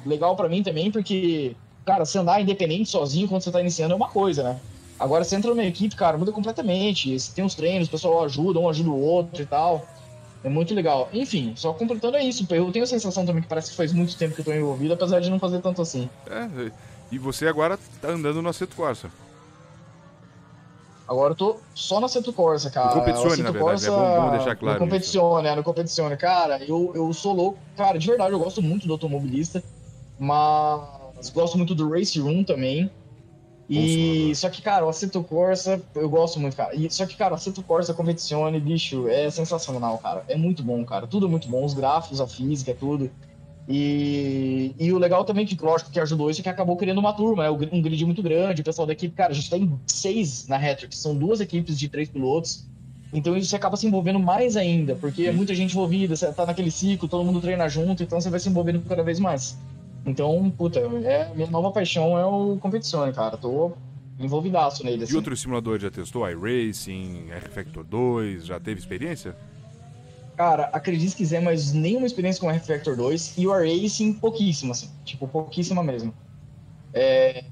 legal 0.05 0.35
pra 0.35 0.49
mim 0.49 0.63
também, 0.63 0.91
porque, 0.91 1.57
cara, 1.85 2.05
você 2.05 2.17
andar 2.19 2.41
independente 2.41 2.89
sozinho 2.89 3.27
quando 3.29 3.43
você 3.43 3.51
tá 3.51 3.61
iniciando 3.61 3.93
é 3.93 3.97
uma 3.97 4.09
coisa, 4.09 4.43
né? 4.43 4.63
Agora 5.03 5.25
você 5.25 5.35
entra 5.35 5.49
numa 5.49 5.65
equipe, 5.65 5.97
cara, 5.97 6.17
muda 6.17 6.31
completamente. 6.31 7.19
Você 7.19 7.33
tem 7.33 7.43
os 7.43 7.53
treinos, 7.55 7.89
o 7.89 7.91
pessoal 7.91 8.23
ajuda, 8.23 8.57
um 8.57 8.69
ajuda 8.69 8.89
o 8.89 8.97
outro 8.97 9.43
e 9.43 9.45
tal. 9.45 9.85
É 10.41 10.47
muito 10.47 10.73
legal. 10.73 11.09
Enfim, 11.11 11.53
só 11.57 11.73
completando 11.73 12.15
é 12.15 12.23
isso. 12.23 12.47
Eu 12.51 12.71
tenho 12.71 12.85
a 12.85 12.87
sensação 12.87 13.25
também 13.25 13.43
que 13.43 13.49
parece 13.49 13.71
que 13.71 13.75
faz 13.75 13.91
muito 13.91 14.17
tempo 14.17 14.33
que 14.33 14.39
eu 14.39 14.45
tô 14.45 14.53
envolvido, 14.53 14.93
apesar 14.93 15.19
de 15.19 15.29
não 15.29 15.39
fazer 15.39 15.59
tanto 15.59 15.81
assim. 15.81 16.09
É, 16.25 16.71
e 17.11 17.17
você 17.17 17.47
agora 17.47 17.77
tá 18.01 18.11
andando 18.11 18.41
no 18.41 18.47
Assetto 18.47 18.77
Corsa. 18.77 19.11
Agora 21.05 21.33
eu 21.33 21.35
tô 21.35 21.57
só 21.75 21.99
na 21.99 22.05
Assetto 22.05 22.31
Corsa, 22.31 22.69
cara. 22.69 22.95
No 22.95 23.01
Competizione, 23.01 23.43
na 23.43 23.51
verdade. 23.51 23.71
Corsa, 23.71 23.87
é 23.87 23.91
bom, 23.91 24.21
bom 24.21 24.31
deixar 24.31 24.55
claro. 24.55 24.79
No 24.79 24.85
Competizione, 24.85 25.47
é, 25.49 25.55
no 25.55 25.63
Competizione. 25.63 26.15
Cara, 26.15 26.63
eu, 26.63 26.93
eu 26.95 27.11
sou 27.11 27.33
louco. 27.33 27.59
Cara, 27.75 27.99
de 27.99 28.07
verdade, 28.07 28.31
eu 28.31 28.39
gosto 28.39 28.61
muito 28.61 28.87
do 28.87 28.93
automobilista, 28.93 29.61
mas 30.17 31.29
gosto 31.33 31.57
muito 31.57 31.75
do 31.75 31.89
Race 31.89 32.17
Room 32.17 32.45
também. 32.45 32.89
E 33.69 34.35
só 34.35 34.49
que, 34.49 34.61
cara, 34.61 34.85
o 34.85 34.89
Assetto 34.89 35.23
Corsa, 35.23 35.81
eu 35.95 36.09
gosto 36.09 36.39
muito, 36.39 36.55
cara. 36.55 36.75
E, 36.75 36.89
só 36.91 37.05
que, 37.05 37.15
cara, 37.15 37.33
o 37.33 37.35
Assetto 37.35 37.63
Corsa 37.63 37.93
Competizione, 37.93 38.59
bicho, 38.59 39.07
é 39.07 39.29
sensacional, 39.29 39.97
cara. 39.99 40.23
É 40.27 40.35
muito 40.35 40.61
bom, 40.61 40.83
cara. 40.83 41.07
Tudo 41.07 41.27
é 41.27 41.29
muito 41.29 41.47
bom, 41.47 41.63
os 41.63 41.73
gráficos, 41.73 42.19
a 42.19 42.27
física, 42.27 42.71
é 42.71 42.73
tudo. 42.73 43.09
E, 43.67 44.75
e 44.77 44.91
o 44.91 44.97
legal 44.97 45.23
também, 45.23 45.45
que 45.45 45.57
lógico 45.63 45.89
que 45.89 45.99
ajudou 45.99 46.29
isso, 46.29 46.41
é 46.41 46.43
que 46.43 46.49
acabou 46.49 46.75
criando 46.75 46.97
uma 46.97 47.13
turma, 47.13 47.43
né? 47.43 47.69
um 47.71 47.81
grid 47.81 48.05
muito 48.05 48.21
grande, 48.21 48.61
o 48.61 48.65
pessoal 48.65 48.85
da 48.85 48.93
equipe, 48.93 49.15
cara, 49.15 49.31
a 49.31 49.35
gente 49.35 49.49
tem 49.49 49.79
seis 49.87 50.47
na 50.47 50.57
Retro, 50.57 50.89
que 50.89 50.97
são 50.97 51.15
duas 51.15 51.39
equipes 51.39 51.79
de 51.79 51.87
três 51.87 52.09
pilotos. 52.09 52.67
Então 53.13 53.37
isso 53.37 53.55
acaba 53.55 53.77
se 53.77 53.87
envolvendo 53.87 54.19
mais 54.19 54.57
ainda, 54.57 54.95
porque 54.95 55.27
é 55.27 55.31
muita 55.31 55.53
gente 55.53 55.71
envolvida, 55.71 56.15
você 56.15 56.33
tá 56.33 56.45
naquele 56.45 56.71
ciclo, 56.71 57.07
todo 57.07 57.23
mundo 57.23 57.39
treina 57.39 57.69
junto, 57.69 58.03
então 58.03 58.19
você 58.19 58.29
vai 58.29 58.39
se 58.39 58.49
envolvendo 58.49 58.81
cada 58.81 59.03
vez 59.03 59.19
mais. 59.19 59.55
Então, 60.05 60.51
puta, 60.57 60.79
é, 60.79 61.33
minha 61.33 61.49
nova 61.49 61.71
paixão 61.71 62.17
é 62.17 62.25
o 62.25 62.57
competição, 62.57 63.09
cara. 63.13 63.37
Tô 63.37 63.71
envolvidaço 64.19 64.83
nele. 64.83 65.03
Assim. 65.03 65.13
E 65.13 65.15
outro 65.15 65.35
simulador 65.35 65.79
já 65.79 65.89
testou? 65.89 66.29
iRacing, 66.29 67.29
R-Factor 67.31 67.83
2, 67.83 68.45
já 68.45 68.59
teve 68.59 68.79
experiência? 68.79 69.35
Cara, 70.35 70.63
acredite 70.73 71.11
se 71.11 71.15
quiser, 71.15 71.41
mas 71.41 71.73
nenhuma 71.73 72.05
experiência 72.05 72.41
com 72.41 72.49
R-Factor 72.49 72.95
2 72.95 73.37
e 73.37 73.47
o 73.47 73.57
iRacing 73.57 74.13
pouquíssima, 74.13 74.71
assim. 74.71 74.89
Tipo, 75.05 75.27
pouquíssima 75.27 75.83
mesmo. 75.83 76.13
É, 76.93 77.45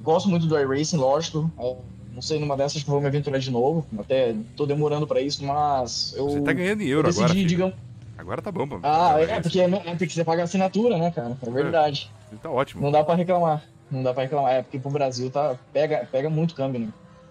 gosto 0.00 0.28
muito 0.28 0.46
do 0.46 0.58
iRacing, 0.58 0.98
lógico. 0.98 1.50
É, 1.58 1.76
não 2.14 2.22
sei, 2.22 2.38
numa 2.38 2.56
dessas 2.56 2.82
que 2.82 2.90
vou 2.90 3.00
me 3.00 3.06
aventurar 3.06 3.38
de 3.38 3.50
novo. 3.50 3.86
Até 3.98 4.34
tô 4.56 4.66
demorando 4.66 5.06
para 5.06 5.20
isso, 5.20 5.44
mas 5.44 6.14
eu. 6.16 6.28
Você 6.28 6.40
tá 6.42 6.52
ganhando 6.52 6.82
em 6.82 6.88
euro 6.88 7.08
decidi, 7.08 7.24
agora. 7.24 7.44
Digamos, 7.46 7.74
Agora 8.18 8.42
tá 8.42 8.50
bom, 8.50 8.66
pô. 8.66 8.80
Ah, 8.82 9.14
é, 9.20 9.40
porque, 9.40 9.60
é, 9.60 9.64
é 9.64 9.94
porque 9.94 10.10
você 10.10 10.24
paga 10.24 10.42
assinatura, 10.42 10.98
né, 10.98 11.12
cara? 11.12 11.36
É 11.40 11.50
verdade. 11.50 12.10
É, 12.32 12.36
tá 12.36 12.50
ótimo. 12.50 12.82
Não 12.82 12.90
dá 12.90 13.04
pra 13.04 13.14
reclamar. 13.14 13.62
Não 13.88 14.02
dá 14.02 14.12
pra 14.12 14.24
reclamar. 14.24 14.52
É 14.54 14.62
porque 14.62 14.78
pro 14.78 14.90
Brasil 14.90 15.30
tá, 15.30 15.54
pega, 15.72 16.06
pega 16.10 16.28
muito 16.28 16.54
câmbio, 16.56 16.80
né? 16.80 16.88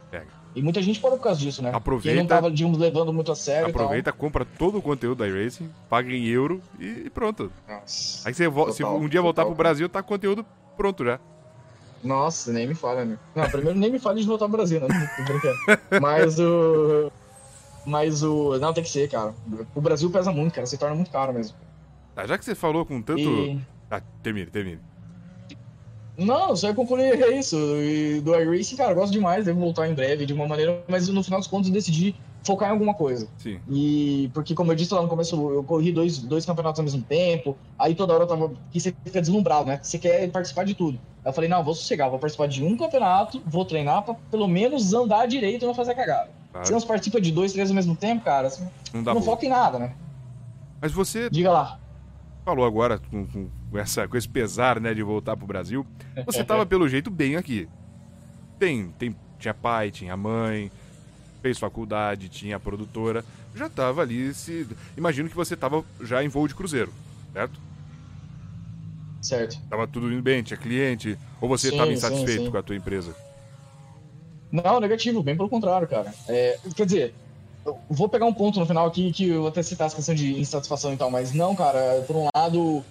Pega. 0.09 0.27
E 0.55 0.61
muita 0.61 0.81
gente 0.81 0.99
parou 1.01 1.17
por 1.17 1.25
causa 1.25 1.39
disso, 1.41 1.61
né? 1.61 1.71
Aproveita. 1.73 2.09
Quem 2.09 2.23
não 2.23 2.25
tava, 2.25 2.49
digamos, 2.49 2.79
levando 2.79 3.11
muito 3.11 3.31
a 3.31 3.35
sério. 3.35 3.69
Aproveita, 3.69 4.13
compra 4.13 4.45
todo 4.45 4.77
o 4.77 4.81
conteúdo 4.81 5.19
da 5.19 5.27
iRacing, 5.27 5.69
paga 5.89 6.09
em 6.09 6.25
euro 6.25 6.61
e, 6.79 7.09
pronto. 7.09 7.51
Nossa. 7.67 8.27
Aí 8.27 8.33
você 8.33 8.49
total, 8.49 8.73
se 8.73 8.83
um 8.83 9.09
dia 9.09 9.21
voltar 9.21 9.43
total. 9.43 9.53
pro 9.53 9.63
Brasil, 9.63 9.89
tá 9.89 10.01
conteúdo 10.01 10.45
pronto 10.77 11.03
já. 11.03 11.19
Nossa, 12.03 12.51
nem 12.53 12.65
me 12.65 12.73
fala, 12.73 13.03
né? 13.03 13.17
Não, 13.35 13.49
primeiro 13.49 13.77
nem 13.77 13.91
me 13.91 13.99
fale 13.99 14.21
de 14.21 14.27
voltar 14.27 14.45
pro 14.45 14.57
Brasil, 14.57 14.79
né? 14.79 14.87
Mas 16.01 16.39
o. 16.39 17.11
Mas 17.87 18.21
o. 18.21 18.59
Não, 18.59 18.73
tem 18.73 18.83
que 18.83 18.89
ser, 18.89 19.09
cara. 19.09 19.33
O 19.73 19.79
Brasil 19.79 20.11
pesa 20.11 20.29
muito, 20.29 20.53
cara. 20.53 20.67
Se 20.67 20.77
torna 20.77 20.93
muito 20.93 21.09
caro 21.09 21.33
mesmo. 21.33 21.55
Tá, 22.13 22.27
já 22.27 22.37
que 22.37 22.43
você 22.43 22.53
falou 22.53 22.85
com 22.85 23.01
tanto. 23.01 23.21
E... 23.21 23.61
Ah, 23.89 24.01
termine, 24.21 24.47
termine. 24.47 24.81
Não, 26.17 26.53
só 26.53 26.67
ia 26.67 26.73
concluir 26.73 27.21
é 27.21 27.39
isso. 27.39 27.55
E 27.55 28.19
do 28.19 28.35
iRacing, 28.35 28.75
cara, 28.75 28.93
gosto 28.93 29.13
demais, 29.13 29.45
devo 29.45 29.61
voltar 29.61 29.87
em 29.87 29.93
breve 29.93 30.25
de 30.25 30.33
uma 30.33 30.47
maneira, 30.47 30.83
mas 30.89 31.07
no 31.07 31.23
final 31.23 31.39
dos 31.39 31.47
contos 31.47 31.69
eu 31.69 31.73
decidi 31.73 32.13
focar 32.43 32.69
em 32.69 32.71
alguma 32.73 32.93
coisa. 32.93 33.29
Sim. 33.37 33.59
E 33.69 34.29
porque, 34.33 34.53
como 34.53 34.71
eu 34.71 34.75
disse 34.75 34.93
lá 34.93 35.01
no 35.01 35.07
começo, 35.07 35.35
eu 35.49 35.63
corri 35.63 35.91
dois, 35.91 36.17
dois 36.17 36.45
campeonatos 36.45 36.79
ao 36.79 36.83
mesmo 36.83 37.03
tempo, 37.03 37.55
aí 37.77 37.95
toda 37.95 38.13
hora 38.13 38.23
eu 38.23 38.27
tava. 38.27 38.51
que 38.71 38.81
você 38.81 38.93
fica 39.05 39.21
deslumbrado, 39.21 39.67
né? 39.67 39.79
Você 39.81 39.97
quer 39.99 40.29
participar 40.31 40.65
de 40.65 40.73
tudo. 40.73 40.99
Aí 41.23 41.29
eu 41.29 41.33
falei, 41.33 41.49
não, 41.49 41.63
vou 41.63 41.75
sossegar, 41.75 42.09
vou 42.09 42.19
participar 42.19 42.47
de 42.47 42.63
um 42.63 42.75
campeonato, 42.75 43.41
vou 43.45 43.63
treinar 43.63 44.01
pra 44.01 44.15
pelo 44.31 44.47
menos 44.47 44.93
andar 44.93 45.27
direito 45.27 45.63
e 45.63 45.65
não 45.67 45.73
fazer 45.73 45.93
cagada. 45.93 46.31
Claro. 46.57 46.65
Se 46.65 46.73
não 46.73 46.81
participa 46.81 47.21
de 47.21 47.31
dois, 47.31 47.53
três 47.53 47.69
ao 47.69 47.75
mesmo 47.75 47.95
tempo, 47.95 48.25
cara, 48.25 48.47
assim, 48.47 48.67
não, 48.93 49.03
dá 49.03 49.13
não 49.13 49.21
foca 49.21 49.45
em 49.45 49.49
nada, 49.49 49.77
né? 49.77 49.93
Mas 50.81 50.91
você. 50.91 51.29
Diga 51.29 51.51
lá. 51.51 51.79
Falou 52.43 52.65
agora 52.65 52.97
com, 52.97 53.27
com, 53.27 53.77
essa, 53.77 54.07
com 54.07 54.17
esse 54.17 54.27
pesar, 54.27 54.79
né, 54.79 54.93
de 54.93 55.03
voltar 55.03 55.35
pro 55.35 55.45
Brasil. 55.45 55.85
Você 56.25 56.41
tava, 56.45 56.65
pelo 56.65 56.87
jeito, 56.87 57.11
bem 57.11 57.35
aqui. 57.35 57.67
Tem, 58.57 58.89
tem, 58.97 59.15
tinha 59.37 59.53
pai, 59.53 59.91
tinha 59.91 60.17
mãe, 60.17 60.71
fez 61.41 61.59
faculdade, 61.59 62.29
tinha 62.29 62.55
a 62.55 62.59
produtora. 62.59 63.23
Já 63.53 63.69
tava 63.69 64.01
ali 64.01 64.33
se. 64.33 64.67
Imagino 64.95 65.29
que 65.29 65.35
você 65.35 65.55
tava 65.55 65.83
já 66.01 66.23
em 66.23 66.27
voo 66.27 66.47
de 66.47 66.55
cruzeiro, 66.55 66.91
certo? 67.33 67.59
Certo. 69.21 69.59
Tava 69.69 69.85
tudo 69.87 70.11
indo 70.11 70.21
bem, 70.21 70.41
tinha 70.41 70.57
cliente. 70.57 71.17
Ou 71.39 71.49
você 71.49 71.69
estava 71.69 71.91
insatisfeito 71.91 72.39
sim, 72.39 72.45
sim. 72.45 72.51
com 72.51 72.57
a 72.57 72.63
tua 72.63 72.75
empresa? 72.75 73.13
Não, 74.51 74.79
negativo, 74.79 75.21
bem 75.21 75.35
pelo 75.35 75.49
contrário, 75.49 75.87
cara. 75.87 76.13
É, 76.27 76.57
quer 76.75 76.85
dizer, 76.85 77.13
vou 77.89 78.07
pegar 78.07 78.25
um 78.25 78.33
ponto 78.33 78.59
no 78.59 78.65
final 78.65 78.87
aqui 78.87 79.11
que 79.11 79.29
eu 79.29 79.41
vou 79.41 79.49
até 79.49 79.61
citar 79.61 79.87
essa 79.87 79.95
questão 79.95 80.15
de 80.15 80.39
insatisfação 80.39 80.93
e 80.93 80.97
tal, 80.97 81.11
mas 81.11 81.33
não, 81.33 81.55
cara, 81.55 82.03
por 82.07 82.15
um 82.15 82.27
lado, 82.33 82.83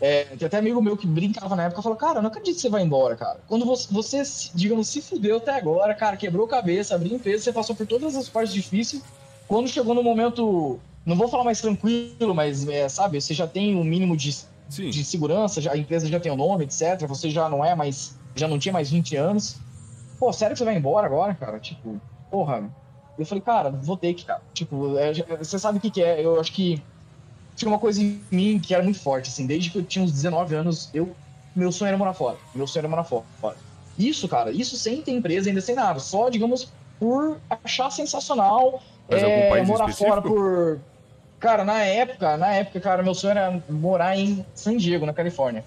é, 0.00 0.24
tem 0.24 0.46
até 0.46 0.58
amigo 0.58 0.80
meu 0.80 0.96
que 0.96 1.06
brincava 1.06 1.54
na 1.54 1.64
época 1.64 1.82
falou, 1.82 1.98
cara, 1.98 2.22
não 2.22 2.28
acredito 2.28 2.54
que 2.56 2.60
você 2.60 2.68
vai 2.68 2.82
embora, 2.82 3.16
cara. 3.16 3.40
Quando 3.46 3.66
você, 3.66 3.86
você, 3.92 4.22
digamos, 4.54 4.88
se 4.88 5.02
fudeu 5.02 5.36
até 5.36 5.54
agora, 5.56 5.94
cara, 5.94 6.16
quebrou 6.16 6.46
cabeça, 6.46 6.94
abriu 6.94 7.14
empresa, 7.14 7.44
você 7.44 7.52
passou 7.52 7.76
por 7.76 7.86
todas 7.86 8.16
as 8.16 8.28
partes 8.28 8.54
difíceis. 8.54 9.02
Quando 9.46 9.68
chegou 9.68 9.94
no 9.94 10.02
momento, 10.02 10.80
não 11.04 11.16
vou 11.16 11.28
falar 11.28 11.44
mais 11.44 11.60
tranquilo, 11.60 12.34
mas, 12.34 12.66
é, 12.66 12.88
sabe, 12.88 13.20
você 13.20 13.34
já 13.34 13.46
tem 13.46 13.76
um 13.76 13.84
mínimo 13.84 14.16
de, 14.16 14.34
de 14.68 15.04
segurança, 15.04 15.60
já, 15.60 15.72
a 15.72 15.76
empresa 15.76 16.06
já 16.06 16.18
tem 16.18 16.32
o 16.32 16.34
um 16.34 16.38
nome, 16.38 16.64
etc. 16.64 17.06
Você 17.06 17.28
já 17.28 17.48
não 17.48 17.62
é 17.62 17.74
mais, 17.74 18.16
já 18.34 18.48
não 18.48 18.58
tinha 18.58 18.72
mais 18.72 18.90
20 18.90 19.16
anos 19.16 19.58
pô, 20.18 20.32
sério 20.32 20.54
que 20.54 20.58
você 20.58 20.64
vai 20.64 20.76
embora 20.76 21.06
agora, 21.06 21.34
cara? 21.34 21.58
Tipo, 21.58 22.00
porra. 22.30 22.70
Eu 23.16 23.24
falei, 23.24 23.42
cara, 23.42 23.70
vou 23.70 23.96
ter 23.96 24.12
que, 24.14 24.24
cara. 24.24 24.42
Tipo, 24.52 24.98
é, 24.98 25.12
você 25.38 25.58
sabe 25.58 25.78
o 25.78 25.80
que, 25.80 25.90
que 25.90 26.02
é? 26.02 26.24
Eu 26.24 26.40
acho 26.40 26.52
que 26.52 26.82
tinha 27.54 27.68
uma 27.68 27.78
coisa 27.78 28.02
em 28.02 28.20
mim 28.30 28.58
que 28.58 28.74
era 28.74 28.82
muito 28.82 28.98
forte, 28.98 29.28
assim, 29.28 29.46
desde 29.46 29.70
que 29.70 29.78
eu 29.78 29.84
tinha 29.84 30.04
uns 30.04 30.12
19 30.12 30.54
anos, 30.54 30.90
eu. 30.92 31.14
Meu 31.54 31.70
sonho 31.70 31.88
era 31.88 31.96
morar 31.96 32.14
fora. 32.14 32.36
Meu 32.52 32.66
sonho 32.66 32.80
era 32.80 32.88
morar 32.88 33.04
fora. 33.04 33.24
Isso, 33.96 34.26
cara, 34.26 34.50
isso 34.50 34.76
sem 34.76 35.00
ter 35.02 35.12
empresa, 35.12 35.48
ainda 35.48 35.60
sem 35.60 35.76
nada. 35.76 36.00
Só, 36.00 36.28
digamos, 36.28 36.72
por 36.98 37.38
achar 37.48 37.90
sensacional 37.90 38.82
é, 39.08 39.62
morar 39.62 39.88
específico? 39.88 40.08
fora 40.08 40.22
por. 40.22 40.80
Cara, 41.38 41.64
na 41.64 41.80
época, 41.82 42.36
na 42.36 42.54
época, 42.54 42.80
cara, 42.80 43.02
meu 43.02 43.14
sonho 43.14 43.32
era 43.32 43.62
morar 43.68 44.16
em 44.16 44.44
San 44.54 44.76
Diego, 44.76 45.06
na 45.06 45.12
Califórnia. 45.12 45.64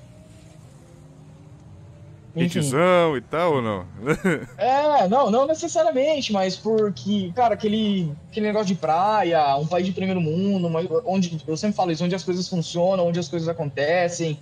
Hitezão 2.35 3.17
e 3.17 3.21
tal 3.21 3.55
ou 3.55 3.61
não? 3.61 3.85
é, 4.57 5.07
não, 5.07 5.31
não 5.31 5.47
necessariamente, 5.47 6.31
mas 6.31 6.55
porque, 6.55 7.31
cara, 7.35 7.53
aquele, 7.53 8.11
aquele 8.29 8.47
negócio 8.47 8.67
de 8.67 8.75
praia, 8.75 9.55
um 9.57 9.65
país 9.65 9.85
de 9.85 9.91
primeiro 9.91 10.21
mundo, 10.21 10.69
onde 11.05 11.41
eu 11.47 11.57
sempre 11.57 11.75
falo 11.75 11.91
isso, 11.91 12.03
onde 12.03 12.15
as 12.15 12.23
coisas 12.23 12.47
funcionam, 12.47 13.07
onde 13.07 13.19
as 13.19 13.27
coisas 13.27 13.47
acontecem. 13.47 14.37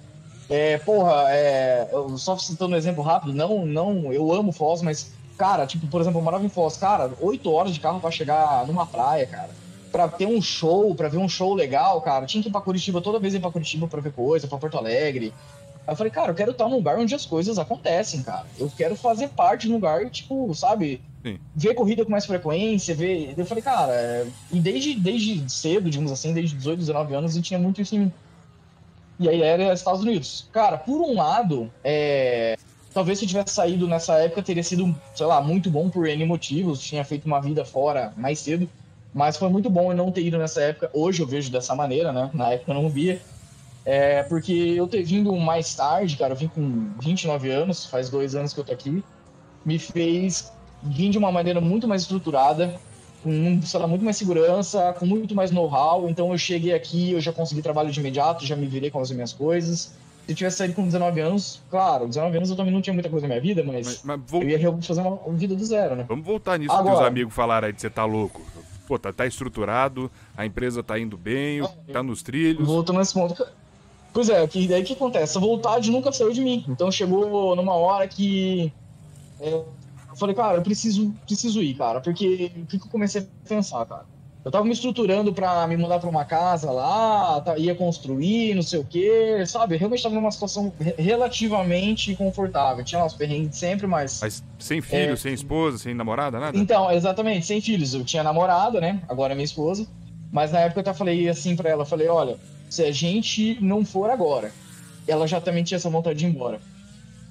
É, 0.50 0.78
porra, 0.80 1.26
é, 1.30 1.90
eu 1.92 2.18
só 2.18 2.38
citando 2.38 2.76
um 2.76 2.78
exemplo 2.78 3.04
rápido, 3.04 3.34
não, 3.34 3.66
não, 3.66 4.14
eu 4.14 4.32
amo 4.32 4.52
Foz, 4.52 4.82
mas, 4.82 5.12
cara, 5.38 5.66
tipo, 5.66 5.88
por 5.88 6.02
exemplo, 6.02 6.20
eu 6.20 6.24
morava 6.24 6.46
em 6.46 6.50
Foz, 6.50 6.78
cara, 6.78 7.12
oito 7.20 7.52
horas 7.52 7.74
de 7.74 7.80
carro 7.80 8.00
para 8.00 8.12
chegar 8.12 8.66
numa 8.68 8.86
praia, 8.86 9.26
cara. 9.26 9.50
Pra 9.92 10.08
ter 10.10 10.26
um 10.26 10.42
show, 10.42 10.94
pra 10.94 11.08
ver 11.08 11.18
um 11.18 11.30
show 11.30 11.54
legal, 11.54 12.02
cara. 12.02 12.26
Tinha 12.26 12.44
que 12.44 12.50
ir 12.50 12.52
pra 12.52 12.60
Curitiba, 12.60 13.02
toda 13.02 13.18
vez 13.18 13.34
ir 13.34 13.40
pra 13.40 13.50
Curitiba 13.50 13.88
pra 13.88 14.02
ver 14.02 14.12
coisa, 14.12 14.46
pra 14.46 14.58
Porto 14.58 14.78
Alegre. 14.78 15.34
Eu 15.88 15.96
falei, 15.96 16.12
cara, 16.12 16.32
eu 16.32 16.36
quero 16.36 16.52
estar 16.52 16.68
num 16.68 16.78
lugar 16.78 16.98
onde 16.98 17.14
as 17.14 17.26
coisas 17.26 17.60
acontecem, 17.60 18.24
cara. 18.24 18.46
Eu 18.58 18.72
quero 18.76 18.96
fazer 18.96 19.30
parte 19.30 19.68
de 19.68 19.72
um 19.72 19.76
lugar, 19.76 20.10
tipo, 20.10 20.54
sabe? 20.56 21.02
Sim. 21.24 21.40
Ver 21.56 21.74
corrida 21.76 22.04
com 22.04 22.12
mais 22.12 22.26
frequência, 22.26 22.96
ver. 22.96 23.34
Eu 23.38 23.46
falei, 23.46 23.64
cara, 23.64 23.94
é... 23.94 24.28
e 24.52 24.60
desde, 24.60 24.96
desde 24.96 25.52
cedo, 25.52 25.90
digamos 25.90 26.12
assim, 26.12 26.34
desde 26.34 26.56
18, 26.56 26.80
19 26.80 27.14
anos, 27.16 27.36
eu 27.36 27.42
tinha 27.42 27.60
muito 27.60 27.82
isso 27.82 27.96
em 27.96 28.00
mim. 28.00 28.14
E 29.20 29.30
aí 29.30 29.42
era 29.42 29.74
Estados 29.74 30.02
Unidos. 30.02 30.48
Cara, 30.52 30.78
por 30.78 31.02
um 31.02 31.16
lado, 31.16 31.72
é... 31.84 32.58
talvez 32.94 33.20
se 33.20 33.26
eu 33.26 33.30
tivesse 33.30 33.54
saído 33.54 33.88
nessa 33.88 34.16
época, 34.16 34.42
teria 34.42 34.64
sido, 34.64 34.96
sei 35.16 35.26
lá, 35.26 35.42
muito 35.42 35.70
bom 35.70 35.90
por 35.90 36.08
N 36.08 36.26
motivos, 36.26 36.80
tinha 36.80 37.04
feito 37.06 37.26
uma 37.26 37.40
vida 37.40 37.64
fora 37.64 38.12
mais 38.18 38.40
cedo. 38.40 38.68
Mas 39.14 39.38
foi 39.38 39.48
muito 39.48 39.70
bom 39.70 39.92
eu 39.92 39.96
não 39.96 40.12
ter 40.12 40.22
ido 40.24 40.38
nessa 40.38 40.62
época. 40.62 40.90
Hoje 40.94 41.22
eu 41.22 41.28
vejo 41.28 41.50
dessa 41.50 41.74
maneira, 41.74 42.12
né? 42.12 42.30
Na 42.34 42.52
época 42.52 42.72
eu 42.72 42.82
não 42.82 42.90
via. 42.90 43.22
É, 43.86 44.24
porque 44.24 44.52
eu 44.52 44.88
ter 44.88 45.04
vindo 45.04 45.34
mais 45.36 45.76
tarde, 45.76 46.18
cara, 46.18 46.34
eu 46.34 46.38
vim 46.38 46.48
com 46.48 46.90
29 47.00 47.52
anos, 47.52 47.86
faz 47.86 48.10
dois 48.10 48.34
anos 48.34 48.52
que 48.52 48.60
eu 48.60 48.64
tô 48.64 48.74
aqui, 48.74 49.04
me 49.64 49.78
fez 49.78 50.52
vir 50.82 51.12
de 51.12 51.18
uma 51.20 51.32
maneira 51.32 51.62
muito 51.62 51.88
mais 51.88 52.02
estruturada, 52.02 52.80
com 53.24 53.62
sei 53.62 53.80
lá, 53.80 53.88
muito 53.88 54.04
mais 54.04 54.18
segurança, 54.18 54.94
com 54.98 55.06
muito 55.06 55.36
mais 55.36 55.52
know-how. 55.52 56.10
Então 56.10 56.32
eu 56.32 56.38
cheguei 56.38 56.74
aqui, 56.74 57.12
eu 57.12 57.22
já 57.22 57.32
consegui 57.32 57.62
trabalho 57.62 57.92
de 57.92 58.00
imediato, 58.00 58.46
já 58.46 58.56
me 58.56 58.66
virei 58.66 58.90
com 58.90 59.00
as 59.00 59.12
minhas 59.12 59.32
coisas. 59.32 59.94
se 60.26 60.32
eu 60.32 60.36
tivesse 60.36 60.58
saído 60.58 60.74
com 60.74 60.84
19 60.84 61.22
anos, 61.22 61.62
claro, 61.70 62.08
19 62.08 62.38
anos 62.38 62.50
eu 62.50 62.56
também 62.56 62.74
não 62.74 62.82
tinha 62.82 62.94
muita 62.94 63.10
coisa 63.10 63.28
na 63.28 63.36
minha 63.36 63.42
vida, 63.42 63.64
mas, 63.64 63.86
mas, 63.86 64.04
mas 64.04 64.22
vou... 64.28 64.42
eu 64.42 64.50
ia 64.50 64.82
fazer 64.82 65.02
uma 65.02 65.20
vida 65.34 65.56
do 65.56 65.64
zero, 65.64 65.96
né? 65.96 66.06
Vamos 66.08 66.26
voltar 66.26 66.58
nisso 66.58 66.72
Agora... 66.72 66.96
que 66.96 67.02
os 67.02 67.08
amigos 67.08 67.34
falaram 67.34 67.68
aí 67.68 67.74
de 67.74 67.82
você 67.82 67.90
tá 67.90 68.04
louco. 68.06 68.42
Pô, 68.88 69.00
tá, 69.00 69.12
tá 69.12 69.26
estruturado, 69.26 70.12
a 70.38 70.46
empresa 70.46 70.84
tá 70.84 71.00
indo 71.00 71.18
bem, 71.18 71.62
ah, 71.62 71.70
tá 71.92 72.04
nos 72.04 72.22
trilhos. 72.22 72.68
Voltando 72.68 73.00
nesse 73.00 73.14
ponto. 73.16 73.46
Pois 74.16 74.30
é, 74.30 74.48
que 74.48 74.66
daí 74.66 74.82
que 74.82 74.94
acontece? 74.94 75.38
A 75.38 75.42
vontade 75.42 75.92
nunca 75.92 76.10
saiu 76.10 76.32
de 76.32 76.40
mim. 76.40 76.64
Então 76.70 76.90
chegou 76.90 77.54
numa 77.54 77.74
hora 77.74 78.08
que. 78.08 78.72
É, 79.42 79.50
eu 79.50 80.16
falei, 80.16 80.34
cara, 80.34 80.58
eu 80.58 80.62
preciso, 80.62 81.14
preciso 81.26 81.62
ir, 81.62 81.74
cara. 81.74 82.00
Porque 82.00 82.50
o 82.56 82.66
que, 82.66 82.80
que 82.80 82.86
eu 82.86 82.90
comecei 82.90 83.24
a 83.24 83.26
pensar, 83.46 83.86
cara? 83.86 84.06
Eu 84.46 84.50
tava 84.50 84.64
me 84.64 84.72
estruturando 84.72 85.34
para 85.34 85.68
me 85.68 85.76
mudar 85.76 86.00
para 86.00 86.10
uma 86.10 86.24
casa 86.24 86.72
lá, 86.72 87.42
tá, 87.42 87.58
ia 87.58 87.76
construir, 87.76 88.56
não 88.56 88.62
sei 88.62 88.80
o 88.80 88.86
quê, 88.86 89.44
sabe? 89.46 89.76
Eu 89.76 89.80
realmente 89.80 90.04
tava 90.04 90.16
numa 90.16 90.32
situação 90.32 90.72
relativamente 90.98 92.16
confortável. 92.16 92.86
Tinha 92.86 93.04
uns 93.04 93.16
perrengues 93.16 93.58
sempre, 93.58 93.86
mas. 93.86 94.22
Mas 94.22 94.42
sem 94.58 94.82
filho, 94.82 95.12
é... 95.12 95.16
sem 95.18 95.34
esposa, 95.34 95.78
sem 95.78 95.94
namorada, 95.94 96.40
nada? 96.40 96.58
Então, 96.58 96.90
exatamente, 96.90 97.46
sem 97.46 97.60
filhos. 97.60 97.94
Eu 97.94 98.06
tinha 98.06 98.24
namorada, 98.24 98.80
né? 98.80 99.02
Agora 99.10 99.34
é 99.34 99.36
minha 99.36 99.44
esposa. 99.44 99.86
Mas 100.32 100.54
na 100.54 100.60
época 100.60 100.80
eu 100.80 100.82
até 100.84 100.94
falei 100.94 101.28
assim 101.28 101.54
para 101.54 101.70
ela: 101.70 101.86
falei, 101.86 102.08
olha, 102.08 102.38
se 102.70 102.84
a 102.84 102.92
gente 102.92 103.58
não 103.62 103.86
for 103.86 104.10
agora, 104.10 104.52
ela 105.08 105.28
já 105.28 105.40
também 105.40 105.64
tinha 105.64 105.78
essa 105.78 105.90
vontade 105.90 106.20
de 106.20 106.26
ir 106.26 106.30
embora. 106.30 106.60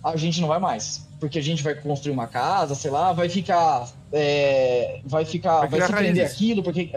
A 0.03 0.16
gente 0.16 0.41
não 0.41 0.49
vai 0.49 0.59
mais 0.59 1.05
porque 1.24 1.39
a 1.39 1.43
gente 1.43 1.62
vai 1.62 1.74
construir 1.74 2.12
uma 2.12 2.26
casa, 2.26 2.74
sei 2.74 2.91
lá, 2.91 3.11
vai 3.14 3.30
ficar. 3.30 3.89
É, 4.12 5.01
vai 5.07 5.24
ficar. 5.24 5.61
Vai, 5.61 5.80
vai 5.80 5.82
se 5.82 5.93
prender 5.93 6.26
aquilo, 6.26 6.62
porque. 6.62 6.91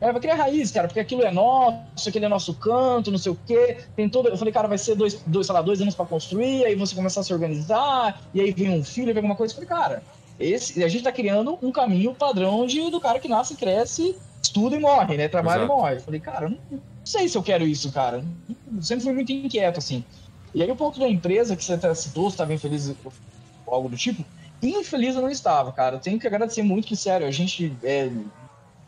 É, 0.00 0.12
vai 0.12 0.20
criar 0.20 0.36
raiz, 0.36 0.70
cara, 0.70 0.86
porque 0.86 1.00
aquilo 1.00 1.22
é 1.22 1.32
nosso, 1.32 2.08
aquele 2.08 2.24
é 2.24 2.28
nosso 2.28 2.54
canto, 2.54 3.10
não 3.10 3.18
sei 3.18 3.32
o 3.32 3.38
quê. 3.44 3.78
Tem 3.96 4.08
todo. 4.08 4.28
Eu 4.28 4.36
falei, 4.36 4.52
cara, 4.52 4.68
vai 4.68 4.78
ser 4.78 4.94
dois, 4.94 5.20
dois 5.26 5.46
sei 5.46 5.54
lá, 5.54 5.62
dois 5.62 5.80
anos 5.80 5.96
para 5.96 6.06
construir, 6.06 6.64
aí 6.64 6.76
você 6.76 6.94
começar 6.94 7.20
a 7.20 7.24
se 7.24 7.32
organizar, 7.32 8.20
e 8.32 8.40
aí 8.40 8.52
vem 8.52 8.70
um 8.70 8.84
filho, 8.84 9.06
vem 9.06 9.16
alguma 9.16 9.34
coisa. 9.34 9.52
Eu 9.52 9.56
falei, 9.56 9.68
cara, 9.68 10.02
esse, 10.38 10.82
a 10.84 10.88
gente 10.88 11.02
tá 11.02 11.10
criando 11.10 11.58
um 11.60 11.72
caminho 11.72 12.14
padrão 12.14 12.64
de, 12.66 12.88
do 12.88 13.00
cara 13.00 13.18
que 13.18 13.26
nasce, 13.26 13.56
cresce, 13.56 14.16
estuda 14.40 14.76
e 14.76 14.78
morre, 14.78 15.16
né? 15.16 15.26
Trabalha 15.26 15.64
Exato. 15.64 15.72
e 15.72 15.76
morre. 15.76 15.94
Eu 15.96 16.00
falei, 16.02 16.20
cara, 16.20 16.48
não, 16.48 16.58
não 17.02 17.06
sei 17.06 17.28
se 17.28 17.36
eu 17.36 17.42
quero 17.42 17.66
isso, 17.66 17.90
cara. 17.90 18.24
Eu 18.48 18.82
sempre 18.82 19.04
fui 19.04 19.12
muito 19.12 19.32
inquieto, 19.32 19.78
assim. 19.78 20.04
E 20.54 20.62
aí 20.62 20.70
o 20.70 20.76
ponto 20.76 21.00
da 21.00 21.08
empresa 21.08 21.56
que 21.56 21.64
você 21.64 21.72
até 21.72 21.92
citou, 21.94 22.30
você 22.30 22.36
tá 22.36 22.46
bem 22.46 22.58
feliz 22.58 22.94
algo 23.66 23.88
do 23.88 23.96
tipo. 23.96 24.24
Infeliz 24.62 25.16
eu 25.16 25.22
não 25.22 25.30
estava, 25.30 25.72
cara. 25.72 25.98
Tenho 25.98 26.20
que 26.20 26.26
agradecer 26.26 26.62
muito 26.62 26.86
que, 26.86 26.96
sério, 26.96 27.26
a 27.26 27.30
gente. 27.32 27.76
É, 27.82 28.08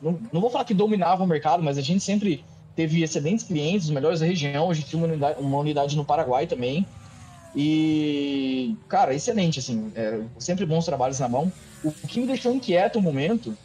não, 0.00 0.20
não 0.32 0.40
vou 0.40 0.48
falar 0.48 0.64
que 0.64 0.72
dominava 0.72 1.24
o 1.24 1.26
mercado, 1.26 1.60
mas 1.60 1.76
a 1.76 1.80
gente 1.80 2.04
sempre 2.04 2.44
teve 2.76 3.02
excelentes 3.02 3.44
clientes, 3.44 3.86
os 3.86 3.94
melhores 3.94 4.20
da 4.20 4.26
região. 4.26 4.70
A 4.70 4.74
gente 4.74 4.88
tinha 4.88 5.02
uma 5.02 5.08
unidade, 5.08 5.40
uma 5.40 5.58
unidade 5.58 5.96
no 5.96 6.04
Paraguai 6.04 6.46
também. 6.46 6.86
E, 7.56 8.76
cara, 8.88 9.12
excelente, 9.12 9.58
assim. 9.58 9.90
É, 9.96 10.20
sempre 10.38 10.64
bons 10.64 10.84
trabalhos 10.84 11.18
na 11.18 11.28
mão. 11.28 11.52
O 11.82 11.90
que 11.90 12.20
me 12.20 12.26
deixou 12.28 12.54
inquieto 12.54 13.00
no 13.00 13.02
momento 13.02 13.56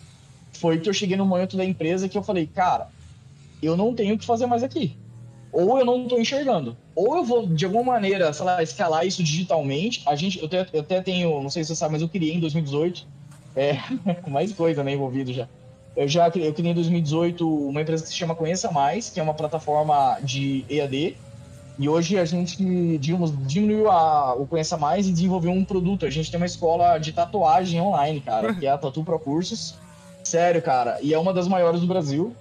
foi 0.53 0.79
que 0.79 0.89
eu 0.89 0.93
cheguei 0.93 1.15
no 1.15 1.25
momento 1.25 1.55
da 1.55 1.63
empresa 1.63 2.09
que 2.09 2.17
eu 2.17 2.23
falei, 2.23 2.47
cara, 2.47 2.87
eu 3.61 3.77
não 3.77 3.93
tenho 3.93 4.15
o 4.15 4.17
que 4.17 4.25
fazer 4.25 4.45
mais 4.45 4.63
aqui 4.63 4.97
ou 5.51 5.79
eu 5.79 5.85
não 5.85 6.03
estou 6.03 6.19
enxergando. 6.19 6.77
Ou 6.95 7.17
eu 7.17 7.23
vou, 7.23 7.47
de 7.47 7.65
alguma 7.65 7.83
maneira, 7.83 8.31
sei 8.33 8.45
lá, 8.45 8.61
escalar 8.61 9.05
isso 9.05 9.23
digitalmente. 9.23 10.03
A 10.05 10.15
gente, 10.15 10.39
eu 10.39 10.45
até, 10.45 10.67
eu 10.73 10.81
até 10.81 11.01
tenho, 11.01 11.41
não 11.41 11.49
sei 11.49 11.63
se 11.63 11.69
você 11.69 11.75
sabe, 11.75 11.93
mas 11.93 12.01
eu 12.01 12.09
criei 12.09 12.33
em 12.33 12.39
2018. 12.39 13.07
É, 13.55 13.77
mais 14.29 14.53
coisa, 14.53 14.83
né, 14.83 14.93
envolvido 14.93 15.33
já. 15.33 15.47
Eu 15.95 16.07
já 16.07 16.27
eu 16.27 16.53
criei 16.53 16.71
em 16.71 16.75
2018 16.75 17.67
uma 17.67 17.81
empresa 17.81 18.03
que 18.03 18.09
se 18.09 18.15
chama 18.15 18.35
Conheça 18.35 18.71
Mais, 18.71 19.09
que 19.09 19.19
é 19.19 19.23
uma 19.23 19.33
plataforma 19.33 20.19
de 20.21 20.63
EAD. 20.69 21.17
E 21.77 21.87
hoje 21.87 22.17
a 22.17 22.25
gente, 22.25 22.97
digamos, 22.97 23.33
diminuiu 23.47 23.89
a, 23.89 24.35
o 24.35 24.45
Conheça 24.45 24.77
Mais 24.77 25.07
e 25.07 25.11
desenvolveu 25.11 25.51
um 25.51 25.65
produto. 25.65 26.05
A 26.05 26.09
gente 26.09 26.29
tem 26.29 26.39
uma 26.39 26.45
escola 26.45 26.97
de 26.99 27.11
tatuagem 27.11 27.81
online, 27.81 28.21
cara, 28.21 28.53
que 28.55 28.67
é 28.67 28.69
a 28.69 28.77
Tatu 28.77 29.03
Pro 29.03 29.19
Cursos. 29.19 29.75
Sério, 30.23 30.61
cara. 30.61 30.99
E 31.01 31.13
é 31.13 31.17
uma 31.17 31.33
das 31.33 31.47
maiores 31.47 31.81
do 31.81 31.87
Brasil. 31.87 32.35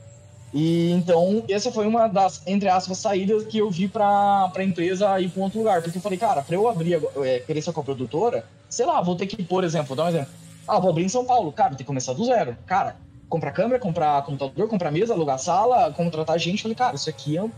E 0.53 0.91
então, 0.93 1.45
essa 1.49 1.71
foi 1.71 1.87
uma 1.87 2.09
das, 2.09 2.43
entre 2.47 2.69
aspas, 2.69 2.99
saídas 2.99 3.45
que 3.45 3.59
eu 3.59 3.71
vi 3.71 3.87
pra, 3.87 4.49
pra 4.53 4.65
empresa 4.65 5.21
ir 5.21 5.29
pra 5.29 5.41
um 5.41 5.45
outro 5.45 5.59
lugar. 5.59 5.83
Porque 5.83 5.99
eu 5.99 6.03
falei, 6.03 6.19
cara, 6.19 6.43
pra 6.43 6.57
eu 6.57 6.69
abrir, 6.69 7.01
é, 7.23 7.41
querer 7.41 7.61
ser 7.61 7.73
produtora, 7.73 8.45
sei 8.69 8.87
lá, 8.87 9.01
vou 9.01 9.15
ter 9.15 9.27
que, 9.27 9.43
por 9.43 9.63
exemplo, 9.63 9.89
vou 9.89 9.97
dar 9.97 10.05
um 10.05 10.09
exemplo. 10.09 10.29
Ah, 10.67 10.79
vou 10.79 10.91
abrir 10.91 11.05
em 11.05 11.09
São 11.09 11.25
Paulo. 11.25 11.53
Cara, 11.53 11.71
tem 11.71 11.79
que 11.79 11.85
começar 11.85 12.13
do 12.13 12.25
zero. 12.25 12.57
Cara, 12.67 12.97
comprar 13.29 13.53
câmera, 13.53 13.79
comprar 13.79 14.23
computador, 14.23 14.69
comprar 14.69 14.91
mesa, 14.91 15.13
alugar 15.13 15.39
sala, 15.39 15.93
contratar 15.93 16.39
gente. 16.39 16.63
Falei, 16.63 16.75
cara, 16.75 16.97
isso 16.97 17.11
aqui 17.11 17.35
eu, 17.35 17.51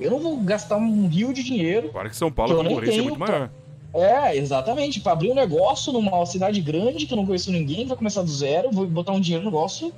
eu 0.00 0.10
não 0.10 0.18
vou 0.18 0.36
gastar 0.38 0.76
um 0.76 1.06
rio 1.06 1.32
de 1.32 1.42
dinheiro. 1.42 1.90
Claro 1.90 2.08
que 2.08 2.16
São 2.16 2.32
Paulo 2.32 2.60
a 2.60 2.64
concorrência 2.64 3.00
é 3.00 3.02
muito 3.02 3.18
maior. 3.18 3.50
É, 3.94 4.36
exatamente. 4.36 5.00
Para 5.00 5.12
abrir 5.12 5.30
um 5.30 5.34
negócio 5.34 5.92
numa 5.92 6.24
cidade 6.26 6.60
grande 6.60 7.06
que 7.06 7.12
eu 7.12 7.16
não 7.16 7.26
conheço 7.26 7.50
ninguém, 7.50 7.86
vai 7.86 7.96
começar 7.96 8.22
do 8.22 8.30
zero, 8.30 8.70
vou 8.70 8.86
botar 8.86 9.12
um 9.12 9.20
dinheiro 9.20 9.44
no 9.44 9.50
negócio. 9.50 9.92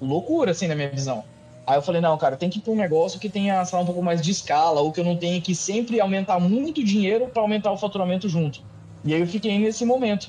Loucura, 0.00 0.50
assim, 0.50 0.66
na 0.66 0.74
minha 0.74 0.90
visão. 0.90 1.24
Aí 1.66 1.76
eu 1.76 1.82
falei, 1.82 2.00
não, 2.00 2.16
cara, 2.18 2.36
tem 2.36 2.50
que 2.50 2.58
ir 2.58 2.62
pra 2.62 2.72
um 2.72 2.76
negócio 2.76 3.18
que 3.18 3.30
tenha, 3.30 3.64
sei 3.64 3.76
lá, 3.76 3.82
um 3.82 3.86
pouco 3.86 4.02
mais 4.02 4.20
de 4.20 4.30
escala, 4.30 4.80
ou 4.80 4.92
que 4.92 5.00
eu 5.00 5.04
não 5.04 5.16
tenha 5.16 5.40
que 5.40 5.54
sempre 5.54 5.98
aumentar 6.00 6.38
muito 6.38 6.84
dinheiro 6.84 7.28
para 7.28 7.40
aumentar 7.40 7.72
o 7.72 7.78
faturamento 7.78 8.28
junto. 8.28 8.60
E 9.02 9.14
aí 9.14 9.20
eu 9.20 9.26
fiquei 9.26 9.58
nesse 9.58 9.84
momento. 9.84 10.28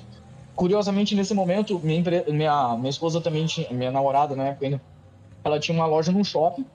Curiosamente, 0.55 1.13
nesse 1.13 1.33
momento, 1.33 1.79
minha, 1.83 2.01
minha, 2.27 2.77
minha 2.77 2.89
esposa 2.89 3.19
também 3.19 3.45
tinha, 3.45 3.67
minha 3.71 3.91
namorada, 3.91 4.35
né, 4.35 4.57
ela 5.43 5.59
tinha 5.59 5.77
uma 5.77 5.85
loja 5.85 6.11
num 6.11 6.23
shopping, 6.23 6.65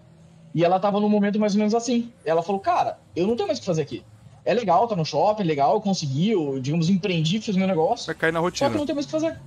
e 0.54 0.64
ela 0.64 0.78
tava 0.78 1.00
num 1.00 1.08
momento 1.08 1.38
mais 1.38 1.54
ou 1.54 1.58
menos 1.58 1.74
assim. 1.74 2.12
Ela 2.24 2.42
falou, 2.42 2.60
cara, 2.60 2.98
eu 3.16 3.26
não 3.26 3.36
tenho 3.36 3.46
mais 3.46 3.58
o 3.58 3.62
que 3.62 3.66
fazer 3.66 3.82
aqui. 3.82 4.02
É 4.44 4.52
legal, 4.52 4.86
tá 4.88 4.96
no 4.96 5.04
shopping, 5.04 5.42
é 5.42 5.46
legal, 5.46 5.74
eu 5.74 5.80
consegui, 5.80 6.30
eu, 6.30 6.60
digamos, 6.60 6.90
empreendi, 6.90 7.40
fiz 7.40 7.56
meu 7.56 7.66
negócio. 7.66 8.06
Vai 8.06 8.14
cair 8.14 8.32
na 8.32 8.40
rotina. 8.40 8.66
Só 8.66 8.70
que 8.70 8.76
eu 8.76 8.80
não 8.80 8.86
tenho 8.86 8.96
mais 8.96 9.06
o 9.06 9.08
que 9.08 9.12
fazer. 9.12 9.40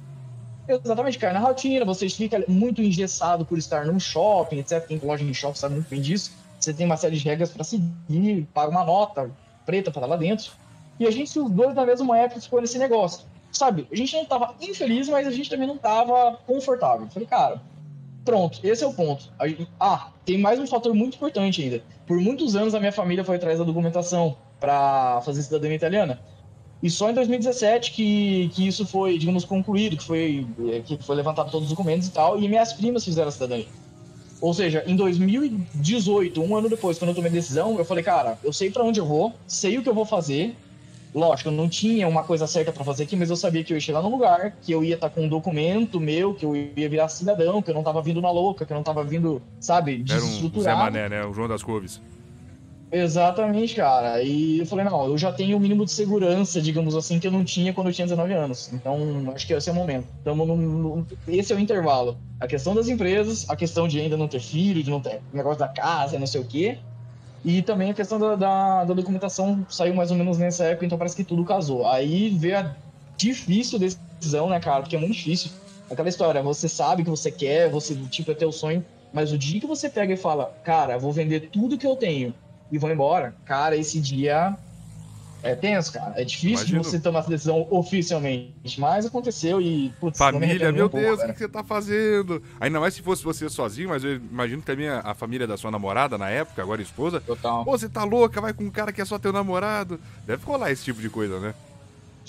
Exatamente, 0.67 1.17
cai 1.17 1.33
na 1.33 1.39
rotina, 1.39 1.83
você 1.83 2.07
fica 2.07 2.43
muito 2.47 2.81
engessado 2.81 3.45
por 3.45 3.57
estar 3.57 3.85
num 3.85 3.99
shopping, 3.99 4.59
etc. 4.59 4.85
Quem 4.87 4.99
loja 5.03 5.23
em 5.23 5.33
shopping 5.33 5.57
sabe 5.57 5.75
muito 5.75 5.89
bem 5.89 6.01
disso. 6.01 6.31
Você 6.59 6.73
tem 6.73 6.85
uma 6.85 6.95
série 6.95 7.17
de 7.17 7.25
regras 7.25 7.49
para 7.49 7.63
seguir, 7.63 8.47
paga 8.53 8.71
uma 8.71 8.85
nota 8.85 9.29
preta 9.65 9.91
para 9.91 10.05
lá 10.05 10.15
dentro. 10.15 10.51
E 10.99 11.05
a 11.05 11.11
gente, 11.11 11.37
os 11.37 11.51
dois 11.51 11.75
na 11.75 11.85
mesma 11.85 12.17
época, 12.17 12.39
ficou 12.39 12.61
nesse 12.61 12.77
negócio. 12.77 13.25
Sabe, 13.51 13.87
a 13.91 13.95
gente 13.95 14.15
não 14.15 14.25
tava 14.25 14.55
infeliz, 14.61 15.09
mas 15.09 15.27
a 15.27 15.31
gente 15.31 15.49
também 15.49 15.67
não 15.67 15.77
tava 15.77 16.39
confortável. 16.47 17.07
Falei, 17.09 17.27
cara, 17.27 17.61
pronto, 18.23 18.59
esse 18.63 18.83
é 18.83 18.87
o 18.87 18.93
ponto. 18.93 19.31
Ah, 19.79 20.09
tem 20.25 20.37
mais 20.37 20.59
um 20.59 20.65
fator 20.65 20.93
muito 20.93 21.15
importante 21.15 21.61
ainda. 21.61 21.83
Por 22.07 22.19
muitos 22.19 22.55
anos 22.55 22.73
a 22.73 22.79
minha 22.79 22.91
família 22.91 23.23
foi 23.23 23.35
atrás 23.35 23.59
da 23.59 23.65
documentação 23.65 24.37
para 24.59 25.21
fazer 25.21 25.43
cidadania 25.43 25.75
italiana. 25.75 26.19
E 26.83 26.89
só 26.89 27.09
em 27.09 27.13
2017 27.13 27.93
que, 27.93 28.51
que 28.53 28.67
isso 28.67 28.85
foi, 28.85 29.17
digamos, 29.17 29.45
concluído, 29.45 29.95
que 29.95 30.03
foi, 30.03 30.45
é, 30.67 30.81
que 30.81 30.97
foi 31.01 31.15
levantado 31.15 31.49
todos 31.49 31.67
os 31.67 31.69
documentos 31.69 32.09
e 32.09 32.11
tal, 32.11 32.37
e 32.37 32.45
minhas 32.45 32.73
primas 32.73 33.05
fizeram 33.05 33.29
a 33.29 33.31
cidadania. 33.31 33.65
Ou 34.41 34.53
seja, 34.53 34.83
em 34.85 34.93
2018, 34.93 36.43
um 36.43 36.57
ano 36.57 36.67
depois, 36.67 36.99
quando 36.99 37.11
eu 37.11 37.15
tomei 37.15 37.31
a 37.31 37.33
decisão, 37.33 37.77
eu 37.77 37.85
falei, 37.85 38.03
cara, 38.03 38.37
eu 38.43 38.51
sei 38.51 38.69
para 38.69 38.83
onde 38.83 38.99
eu 38.99 39.05
vou, 39.05 39.33
sei 39.47 39.77
o 39.77 39.81
que 39.81 39.87
eu 39.87 39.93
vou 39.93 40.03
fazer. 40.03 40.57
Lógico, 41.15 41.47
eu 41.47 41.53
não 41.53 41.69
tinha 41.69 42.05
uma 42.05 42.23
coisa 42.23 42.45
certa 42.47 42.73
para 42.73 42.83
fazer 42.83 43.03
aqui, 43.03 43.15
mas 43.15 43.29
eu 43.29 43.37
sabia 43.37 43.63
que 43.63 43.71
eu 43.71 43.77
ia 43.77 43.81
chegar 43.81 44.01
num 44.01 44.09
lugar, 44.09 44.57
que 44.61 44.73
eu 44.73 44.83
ia 44.83 44.95
estar 44.95 45.07
tá 45.07 45.15
com 45.15 45.23
um 45.23 45.29
documento 45.29 46.01
meu, 46.01 46.33
que 46.33 46.45
eu 46.45 46.53
ia 46.53 46.89
virar 46.89 47.07
cidadão, 47.07 47.61
que 47.61 47.71
eu 47.71 47.75
não 47.75 47.83
tava 47.83 48.01
vindo 48.01 48.19
na 48.19 48.29
louca, 48.29 48.65
que 48.65 48.73
eu 48.73 48.75
não 48.75 48.83
tava 48.83 49.05
vindo, 49.05 49.41
sabe, 49.57 49.99
desestruturado. 49.99 50.67
Era 50.67 50.75
um 50.75 50.91
Zé 50.91 50.91
Mané, 50.91 51.07
né? 51.07 51.25
O 51.25 51.33
João 51.33 51.47
das 51.47 51.63
Couves. 51.63 52.01
Exatamente, 52.95 53.73
cara. 53.73 54.21
E 54.21 54.59
eu 54.59 54.67
falei, 54.67 54.85
não, 54.85 55.07
eu 55.07 55.17
já 55.17 55.31
tenho 55.31 55.57
o 55.57 55.59
mínimo 55.59 55.83
de 55.83 55.91
segurança, 55.91 56.61
digamos 56.61 56.95
assim, 56.95 57.19
que 57.19 57.25
eu 57.25 57.31
não 57.31 57.43
tinha 57.43 57.73
quando 57.73 57.87
eu 57.87 57.93
tinha 57.93 58.05
19 58.05 58.31
anos. 58.33 58.71
Então, 58.71 59.33
acho 59.33 59.47
que 59.47 59.53
esse 59.53 59.67
é 59.67 59.71
o 59.71 59.75
momento. 59.75 60.07
No, 60.23 60.45
no, 60.45 61.07
esse 61.27 61.51
é 61.51 61.55
o 61.55 61.59
intervalo. 61.59 62.15
A 62.39 62.45
questão 62.45 62.75
das 62.75 62.87
empresas, 62.87 63.49
a 63.49 63.55
questão 63.55 63.87
de 63.87 63.99
ainda 63.99 64.15
não 64.15 64.27
ter 64.27 64.39
filho, 64.39 64.83
de 64.83 64.91
não 64.91 65.01
ter 65.01 65.21
negócio 65.33 65.57
da 65.57 65.67
casa, 65.67 66.19
não 66.19 66.27
sei 66.27 66.41
o 66.41 66.45
quê. 66.45 66.77
E 67.43 67.63
também 67.63 67.89
a 67.89 67.95
questão 67.95 68.19
da, 68.19 68.35
da, 68.35 68.83
da 68.83 68.93
documentação 68.93 69.65
saiu 69.71 69.95
mais 69.95 70.11
ou 70.11 70.17
menos 70.17 70.37
nessa 70.37 70.65
época, 70.65 70.85
então 70.85 70.97
parece 70.97 71.15
que 71.15 71.23
tudo 71.23 71.43
casou. 71.43 71.87
Aí 71.87 72.29
veio 72.29 72.59
a 72.59 72.75
difícil 73.17 73.79
decisão, 73.79 74.49
né, 74.49 74.59
cara? 74.59 74.81
Porque 74.81 74.95
é 74.95 74.99
muito 74.99 75.15
difícil. 75.15 75.49
Aquela 75.89 76.09
história, 76.09 76.43
você 76.43 76.69
sabe 76.69 77.03
que 77.03 77.09
você 77.09 77.31
quer, 77.31 77.71
você, 77.71 77.95
tipo, 78.11 78.29
é 78.29 78.35
teu 78.35 78.51
sonho, 78.51 78.85
mas 79.11 79.31
o 79.31 79.37
dia 79.37 79.59
que 79.59 79.65
você 79.65 79.89
pega 79.89 80.13
e 80.13 80.17
fala, 80.17 80.53
cara, 80.63 80.99
vou 80.99 81.11
vender 81.11 81.49
tudo 81.49 81.75
que 81.75 81.87
eu 81.87 81.95
tenho 81.95 82.35
e 82.73 82.77
vão 82.79 82.91
embora. 82.91 83.35
Cara, 83.45 83.77
esse 83.77 84.01
dia 84.01 84.57
é 85.43 85.53
tenso, 85.53 85.93
cara. 85.93 86.19
É 86.19 86.25
difícil 86.25 86.69
Imagino. 86.69 86.83
você 86.83 86.99
tomar 86.99 87.19
essa 87.19 87.29
decisão 87.29 87.67
oficialmente, 87.69 88.79
mas 88.79 89.05
aconteceu 89.05 89.61
e, 89.61 89.93
putz, 89.99 90.17
Família, 90.17 90.71
meu 90.71 90.87
um 90.87 90.89
pouco, 90.89 91.05
Deus, 91.05 91.21
o 91.21 91.33
que 91.33 91.37
você 91.37 91.47
tá 91.47 91.63
fazendo? 91.63 92.41
Ainda 92.59 92.79
mais 92.79 92.95
se 92.95 93.03
fosse 93.03 93.23
você 93.23 93.47
sozinho, 93.47 93.89
mas 93.89 94.03
eu 94.03 94.15
imagino 94.15 94.63
também 94.63 94.89
a, 94.89 95.13
família 95.13 95.45
da 95.45 95.55
sua 95.55 95.69
namorada 95.69 96.17
na 96.17 96.31
época, 96.31 96.63
agora 96.63 96.81
esposa. 96.81 97.21
Total. 97.21 97.63
Pô, 97.63 97.77
você 97.77 97.87
tá 97.87 98.03
louca, 98.03 98.41
vai 98.41 98.53
com 98.53 98.63
um 98.63 98.71
cara 98.71 98.91
que 98.91 99.01
é 99.01 99.05
só 99.05 99.19
teu 99.19 99.31
namorado. 99.31 99.99
Deve 100.25 100.43
rolar 100.43 100.71
esse 100.71 100.83
tipo 100.83 100.99
de 100.99 101.09
coisa, 101.09 101.39
né? 101.39 101.53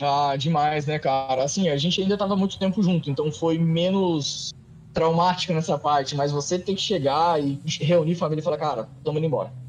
Ah, 0.03 0.37
demais, 0.37 0.85
né, 0.85 0.99
cara? 0.99 1.43
Assim, 1.43 1.71
a 1.71 1.77
gente 1.79 2.03
ainda 2.03 2.19
tava 2.19 2.37
muito 2.37 2.59
tempo 2.59 2.83
junto, 2.83 3.09
então 3.09 3.33
foi 3.33 3.57
menos 3.57 4.53
traumático 4.93 5.55
nessa 5.55 5.79
parte, 5.79 6.15
mas 6.15 6.31
você 6.31 6.59
tem 6.59 6.75
que 6.75 6.83
chegar 6.83 7.43
e 7.43 7.59
reunir 7.81 8.13
a 8.13 8.17
família 8.17 8.43
e 8.43 8.45
falar, 8.45 8.59
cara, 8.59 8.89
tamo 9.03 9.19
indo 9.19 9.27
embora 9.27 9.64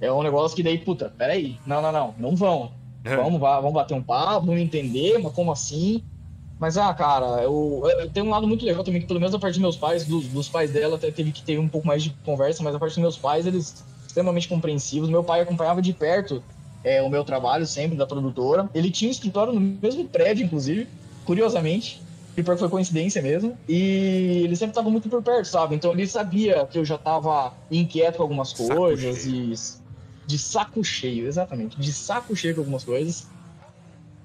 é 0.00 0.12
um 0.12 0.22
negócio 0.22 0.56
que 0.56 0.62
daí, 0.62 0.78
puta, 0.78 1.12
peraí, 1.16 1.58
não, 1.66 1.80
não, 1.80 1.92
não, 1.92 2.14
não 2.18 2.36
vão. 2.36 2.72
É. 3.04 3.16
Vamos, 3.16 3.40
vamos 3.40 3.72
bater 3.72 3.94
um 3.94 4.02
papo, 4.02 4.46
vamos 4.46 4.60
entender, 4.60 5.18
mas 5.18 5.32
como 5.32 5.52
assim? 5.52 6.02
Mas, 6.58 6.78
ah, 6.78 6.92
cara, 6.94 7.42
eu, 7.42 7.82
eu 8.00 8.10
tenho 8.10 8.26
um 8.26 8.30
lado 8.30 8.46
muito 8.48 8.64
legal 8.64 8.82
também, 8.82 9.00
que 9.00 9.06
pelo 9.06 9.20
menos 9.20 9.34
a 9.34 9.38
parte 9.38 9.54
dos 9.54 9.62
meus 9.62 9.76
pais, 9.76 10.04
dos, 10.06 10.26
dos 10.28 10.48
pais 10.48 10.70
dela, 10.70 10.96
até 10.96 11.10
teve 11.10 11.30
que 11.30 11.42
ter 11.42 11.58
um 11.58 11.68
pouco 11.68 11.86
mais 11.86 12.02
de 12.02 12.10
conversa, 12.24 12.62
mas 12.62 12.74
a 12.74 12.78
parte 12.78 12.94
dos 12.94 13.02
meus 13.02 13.16
pais, 13.16 13.46
eles 13.46 13.84
extremamente 14.06 14.48
compreensivos. 14.48 15.10
Meu 15.10 15.22
pai 15.22 15.42
acompanhava 15.42 15.82
de 15.82 15.92
perto 15.92 16.42
é, 16.82 17.02
o 17.02 17.10
meu 17.10 17.24
trabalho 17.24 17.66
sempre 17.66 17.96
da 17.96 18.06
produtora. 18.06 18.70
Ele 18.74 18.90
tinha 18.90 19.08
um 19.08 19.12
escritório 19.12 19.52
no 19.52 19.60
mesmo 19.60 20.08
prédio, 20.08 20.46
inclusive, 20.46 20.88
curiosamente. 21.24 22.00
E 22.36 22.42
foi 22.42 22.68
coincidência 22.68 23.20
mesmo. 23.20 23.56
E 23.68 24.42
ele 24.44 24.56
sempre 24.56 24.72
estava 24.72 24.88
muito 24.88 25.08
por 25.08 25.22
perto, 25.22 25.46
sabe? 25.46 25.74
Então 25.74 25.92
ele 25.92 26.06
sabia 26.06 26.66
que 26.66 26.78
eu 26.78 26.84
já 26.84 26.94
estava 26.94 27.52
inquieto 27.70 28.16
com 28.16 28.22
algumas 28.22 28.52
coisas 28.52 29.26
e 29.26 29.52
de 30.26 30.38
saco 30.38 30.82
cheio, 30.82 31.26
exatamente, 31.26 31.78
de 31.78 31.92
saco 31.92 32.34
cheio 32.34 32.54
com 32.54 32.62
algumas 32.62 32.84
coisas. 32.84 33.28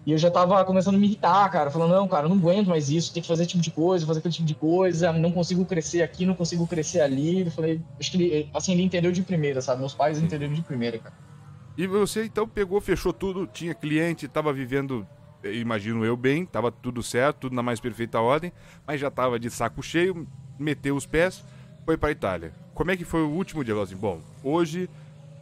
E 0.04 0.12
eu 0.12 0.18
já 0.18 0.32
tava 0.32 0.66
começando 0.66 0.96
a 0.96 0.98
me 0.98 1.06
irritar, 1.06 1.48
cara, 1.52 1.70
falando, 1.70 1.92
não, 1.92 2.08
cara, 2.08 2.28
não 2.28 2.36
aguento 2.36 2.68
mais 2.68 2.90
isso, 2.90 3.14
tem 3.14 3.22
que 3.22 3.28
fazer 3.28 3.46
tipo 3.46 3.62
de 3.62 3.70
coisa, 3.70 4.06
fazer 4.06 4.18
aquele 4.18 4.34
tipo 4.34 4.48
de 4.48 4.56
coisa, 4.56 5.14
não 5.14 5.32
consigo 5.32 5.64
crescer 5.64 6.02
aqui, 6.02 6.26
não 6.26 6.34
consigo 6.34 6.66
crescer 6.66 7.02
ali. 7.02 7.42
Eu 7.42 7.52
falei, 7.52 7.80
acho 8.00 8.10
que 8.10 8.18
ele, 8.18 8.50
assim, 8.52 8.72
ele 8.72 8.82
entendeu 8.82 9.12
de 9.12 9.22
primeira, 9.22 9.62
sabe? 9.62 9.80
Meus 9.80 9.94
pais 9.94 10.20
entenderam 10.20 10.54
de 10.54 10.64
primeira, 10.64 10.98
cara. 10.98 11.14
E 11.78 11.86
você 11.86 12.26
então 12.26 12.48
pegou, 12.48 12.82
fechou 12.82 13.14
tudo, 13.14 13.46
tinha 13.46 13.76
cliente, 13.76 14.28
tava 14.28 14.52
vivendo, 14.52 15.08
imagino 15.44 16.04
eu 16.04 16.18
bem, 16.18 16.48
tava 16.48 16.72
tudo 16.72 17.04
certo, 17.04 17.42
tudo 17.42 17.56
na 17.56 17.62
mais 17.62 17.80
perfeita 17.80 18.20
ordem, 18.20 18.52
mas 18.88 19.00
já 19.00 19.12
tava 19.12 19.40
de 19.40 19.52
saco 19.52 19.84
cheio, 19.84 20.28
meteu 20.58 20.96
os 20.96 21.06
pés, 21.06 21.44
foi 21.86 21.96
pra 21.96 22.10
Itália. 22.10 22.54
Como 22.74 22.90
é 22.90 22.98
que 22.98 23.06
foi 23.06 23.22
o 23.22 23.30
último 23.30 23.64
dia? 23.64 23.80
Assim, 23.80 23.96
bom, 23.96 24.20
hoje 24.44 24.90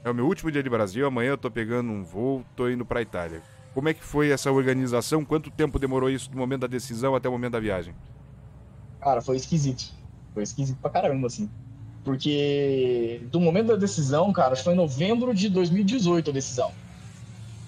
é 0.04 0.10
o 0.10 0.16
meu 0.16 0.26
último 0.26 0.52
dia 0.52 0.64
de 0.64 0.70
Brasil, 0.70 1.06
amanhã 1.06 1.32
eu 1.32 1.38
tô 1.38 1.52
pegando 1.52 1.92
um 1.92 2.04
voo, 2.04 2.44
tô 2.56 2.70
indo 2.70 2.86
pra 2.86 3.02
Itália. 3.02 3.42
Como 3.74 3.88
é 3.88 3.94
que 3.94 4.04
foi 4.04 4.30
essa 4.30 4.52
organização? 4.52 5.24
Quanto 5.24 5.52
tempo 5.52 5.78
demorou 5.78 6.10
isso 6.10 6.30
do 6.30 6.38
momento 6.38 6.62
da 6.62 6.68
decisão 6.68 7.16
até 7.16 7.30
o 7.30 7.32
momento 7.32 7.54
da 7.54 7.60
viagem? 7.60 7.94
Cara, 9.00 9.22
foi 9.22 9.38
esquisito. 9.38 9.94
Foi 10.34 10.44
esquisito 10.44 10.78
pra 10.82 10.90
caramba, 10.90 11.28
assim. 11.28 11.50
Porque 12.04 13.22
do 13.32 13.40
momento 13.40 13.68
da 13.68 13.76
decisão, 13.76 14.32
cara, 14.34 14.56
foi 14.56 14.74
em 14.74 14.76
novembro 14.76 15.34
de 15.34 15.50
2018 15.50 16.30
a 16.30 16.34
decisão. 16.34 16.72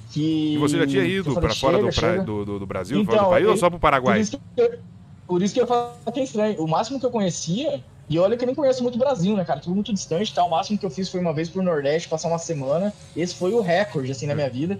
Que... 0.10 0.56
E 0.56 0.58
você 0.58 0.78
já 0.78 0.88
tinha 0.88 1.04
ido 1.04 1.34
para 1.36 1.54
fora 1.54 1.78
do, 1.78 1.90
pra, 1.94 2.18
do, 2.18 2.46
do, 2.46 2.60
do, 2.60 2.66
Brasil, 2.66 3.00
então, 3.00 3.14
fora 3.14 3.26
do 3.26 3.30
país, 3.30 3.46
eu, 3.46 3.52
ou 3.52 3.58
só 3.58 3.70
pro 3.70 3.80
Paraguai? 3.80 4.16
Por 4.16 4.22
isso, 4.22 4.42
eu, 4.58 4.80
por 5.28 5.42
isso 5.42 5.54
que 5.54 5.62
eu 5.62 5.68
falo 5.68 5.94
que 6.12 6.20
é 6.20 6.24
estranho. 6.24 6.62
O 6.62 6.68
máximo 6.68 7.00
que 7.00 7.06
eu 7.06 7.12
conhecia, 7.12 7.82
e 8.12 8.20
olha 8.20 8.36
que 8.36 8.44
eu 8.44 8.46
nem 8.46 8.54
conheço 8.54 8.84
muito 8.84 8.96
o 8.96 9.00
Brasil, 9.00 9.38
né, 9.38 9.46
cara? 9.46 9.62
Tudo 9.62 9.74
muito 9.74 9.94
distante, 9.94 10.34
tá? 10.34 10.44
O 10.44 10.50
máximo 10.50 10.78
que 10.78 10.86
eu 10.86 10.90
fiz 10.90 11.08
foi 11.08 11.22
uma 11.22 11.34
vez 11.34 11.50
pro 11.50 11.64
Nordeste, 11.64 12.10
passar 12.10 12.28
uma 12.28 12.38
semana. 12.38 12.94
Esse 13.16 13.34
foi 13.36 13.54
o 13.54 13.62
recorde, 13.62 14.12
assim, 14.12 14.28
na 14.28 14.36
minha 14.36 14.50
vida. 14.50 14.78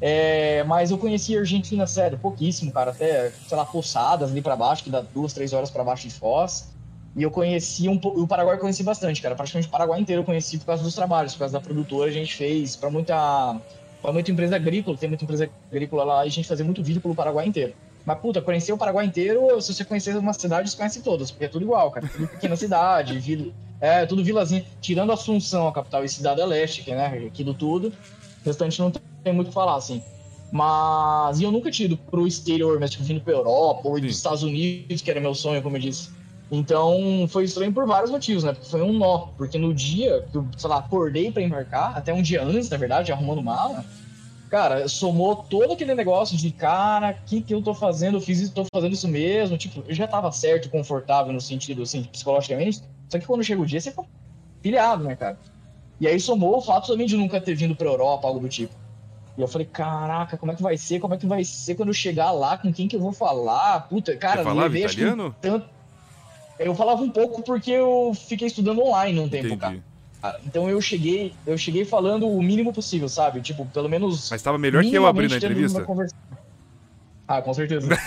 É, 0.00 0.62
mas 0.64 0.90
eu 0.92 0.98
conheci 0.98 1.36
a 1.36 1.40
Argentina, 1.40 1.86
sério, 1.86 2.18
pouquíssimo, 2.18 2.72
cara. 2.72 2.92
Até, 2.92 3.30
sei 3.30 3.56
lá, 3.56 3.64
Poçadas 3.64 4.30
ali 4.30 4.40
para 4.40 4.54
baixo, 4.54 4.84
que 4.84 4.90
dá 4.90 5.00
duas, 5.00 5.32
três 5.32 5.52
horas 5.52 5.70
para 5.70 5.82
baixo 5.82 6.08
de 6.08 6.14
Foz. 6.14 6.72
E 7.16 7.22
eu 7.22 7.30
conheci 7.30 7.88
um 7.88 7.98
pouco. 7.98 8.20
O 8.20 8.26
Paraguai 8.28 8.56
eu 8.56 8.60
conheci 8.60 8.82
bastante, 8.82 9.20
cara. 9.20 9.34
Praticamente 9.34 9.68
o 9.68 9.70
Paraguai 9.70 10.00
inteiro 10.00 10.22
eu 10.22 10.26
conheci 10.26 10.58
por 10.58 10.66
causa 10.66 10.82
dos 10.82 10.94
trabalhos, 10.94 11.32
por 11.34 11.40
causa 11.40 11.52
da 11.52 11.60
produtora. 11.60 12.08
A 12.10 12.12
gente 12.12 12.34
fez 12.34 12.76
para 12.76 12.90
muita. 12.90 13.60
Pra 14.00 14.12
muita 14.12 14.32
empresa 14.32 14.56
agrícola, 14.56 14.96
tem 14.98 15.08
muita 15.08 15.24
empresa 15.24 15.48
agrícola 15.70 16.04
lá, 16.04 16.24
e 16.24 16.28
a 16.28 16.30
gente 16.32 16.48
fazia 16.48 16.64
muito 16.64 16.82
vídeo 16.82 17.00
pelo 17.00 17.14
Paraguai 17.14 17.46
inteiro. 17.46 17.74
Mas, 18.04 18.18
puta, 18.18 18.42
conhecer 18.42 18.72
o 18.72 18.78
Paraguai 18.78 19.06
inteiro, 19.06 19.60
se 19.60 19.72
você 19.72 19.84
conhecer 19.84 20.16
uma 20.16 20.32
cidade, 20.32 20.70
você 20.70 20.76
conhece 20.76 21.02
todas, 21.02 21.30
porque 21.30 21.44
é 21.44 21.48
tudo 21.48 21.62
igual, 21.62 21.90
cara. 21.90 22.08
Tudo 22.08 22.26
pequena 22.26 22.56
cidade, 22.56 23.18
vila, 23.20 23.52
é, 23.80 24.04
tudo 24.06 24.24
vilazinha. 24.24 24.64
Tirando 24.80 25.12
Assunção, 25.12 25.68
a 25.68 25.72
capital, 25.72 26.04
e 26.04 26.08
Cidade 26.08 26.42
Leste, 26.44 26.82
que, 26.82 26.94
né, 26.94 27.26
aquilo 27.26 27.54
tudo, 27.54 27.88
o 27.88 28.44
restante 28.44 28.80
não 28.80 28.90
tem 28.90 29.32
muito 29.32 29.46
o 29.46 29.50
que 29.50 29.54
falar, 29.54 29.76
assim. 29.76 30.02
Mas 30.52 31.40
e 31.40 31.44
eu 31.44 31.50
nunca 31.50 31.70
tinha 31.70 31.86
ido 31.86 31.96
pro 31.96 32.26
exterior, 32.26 32.78
mas 32.78 32.90
tipo, 32.90 33.04
vindo 33.04 33.22
pra 33.22 33.32
Europa 33.32 33.88
ou 33.88 33.98
dos 33.98 34.14
Estados 34.14 34.42
Unidos, 34.42 35.00
que 35.00 35.10
era 35.10 35.18
meu 35.18 35.34
sonho, 35.34 35.62
como 35.62 35.76
eu 35.76 35.80
disse. 35.80 36.10
Então 36.50 37.26
foi 37.30 37.44
estranho 37.44 37.72
por 37.72 37.86
vários 37.86 38.10
motivos, 38.10 38.44
né? 38.44 38.52
Porque 38.52 38.68
foi 38.68 38.82
um 38.82 38.92
nó. 38.92 39.28
Porque 39.38 39.56
no 39.56 39.72
dia 39.72 40.22
que 40.30 40.36
eu, 40.36 40.46
sei 40.58 40.68
lá, 40.68 40.76
acordei 40.76 41.32
para 41.32 41.40
embarcar, 41.40 41.96
até 41.96 42.12
um 42.12 42.20
dia 42.20 42.44
antes, 42.44 42.68
na 42.68 42.76
verdade, 42.76 43.10
arrumando 43.10 43.42
mala, 43.42 43.82
cara, 44.52 44.86
somou 44.86 45.34
todo 45.34 45.72
aquele 45.72 45.94
negócio 45.94 46.36
de, 46.36 46.50
cara, 46.52 47.12
o 47.12 47.24
que, 47.24 47.40
que 47.40 47.54
eu 47.54 47.62
tô 47.62 47.72
fazendo? 47.72 48.18
Eu 48.18 48.20
fiz 48.20 48.38
isso, 48.38 48.52
tô 48.52 48.66
fazendo 48.70 48.92
isso 48.92 49.08
mesmo. 49.08 49.56
Tipo, 49.56 49.82
eu 49.88 49.94
já 49.94 50.06
tava 50.06 50.30
certo, 50.30 50.68
confortável 50.68 51.32
no 51.32 51.40
sentido, 51.40 51.80
assim, 51.80 52.04
psicologicamente. 52.04 52.82
Só 53.08 53.18
que 53.18 53.26
quando 53.26 53.42
chega 53.42 53.62
o 53.62 53.64
dia, 53.64 53.80
você 53.80 53.90
fica 53.90 54.04
pilhado, 54.60 55.04
né, 55.04 55.16
cara? 55.16 55.38
E 55.98 56.06
aí 56.06 56.20
somou 56.20 56.58
o 56.58 56.60
fato 56.60 56.88
também 56.88 57.06
de 57.06 57.16
nunca 57.16 57.40
ter 57.40 57.54
vindo 57.54 57.74
pra 57.74 57.88
Europa, 57.88 58.28
algo 58.28 58.40
do 58.40 58.48
tipo. 58.48 58.74
E 59.38 59.40
eu 59.40 59.48
falei, 59.48 59.66
caraca, 59.66 60.36
como 60.36 60.52
é 60.52 60.54
que 60.54 60.62
vai 60.62 60.76
ser? 60.76 61.00
Como 61.00 61.14
é 61.14 61.16
que 61.16 61.26
vai 61.26 61.42
ser 61.44 61.74
quando 61.74 61.88
eu 61.88 61.94
chegar 61.94 62.30
lá? 62.30 62.58
Com 62.58 62.70
quem 62.70 62.86
que 62.86 62.96
eu 62.96 63.00
vou 63.00 63.12
falar? 63.12 63.88
Puta, 63.88 64.14
cara, 64.18 64.42
Você 64.42 64.44
falava 64.44 64.78
italiano? 64.78 65.34
Tanto... 65.40 65.66
Eu 66.58 66.74
falava 66.74 67.02
um 67.02 67.10
pouco 67.10 67.42
porque 67.42 67.70
eu 67.70 68.12
fiquei 68.14 68.48
estudando 68.48 68.82
online 68.82 69.18
um 69.18 69.30
tempo, 69.30 69.46
Entendi. 69.46 69.60
cara. 69.60 69.91
Então 70.44 70.70
eu 70.70 70.80
cheguei, 70.80 71.34
eu 71.46 71.58
cheguei 71.58 71.84
falando 71.84 72.28
o 72.28 72.40
mínimo 72.42 72.72
possível, 72.72 73.08
sabe? 73.08 73.40
Tipo, 73.40 73.66
pelo 73.66 73.88
menos. 73.88 74.30
Mas 74.30 74.40
estava 74.40 74.56
melhor 74.56 74.82
que 74.84 74.94
eu 74.94 75.06
abrir 75.06 75.28
na 75.28 75.36
entrevista. 75.36 75.84
Ah, 77.26 77.42
com 77.42 77.52
certeza. 77.54 77.88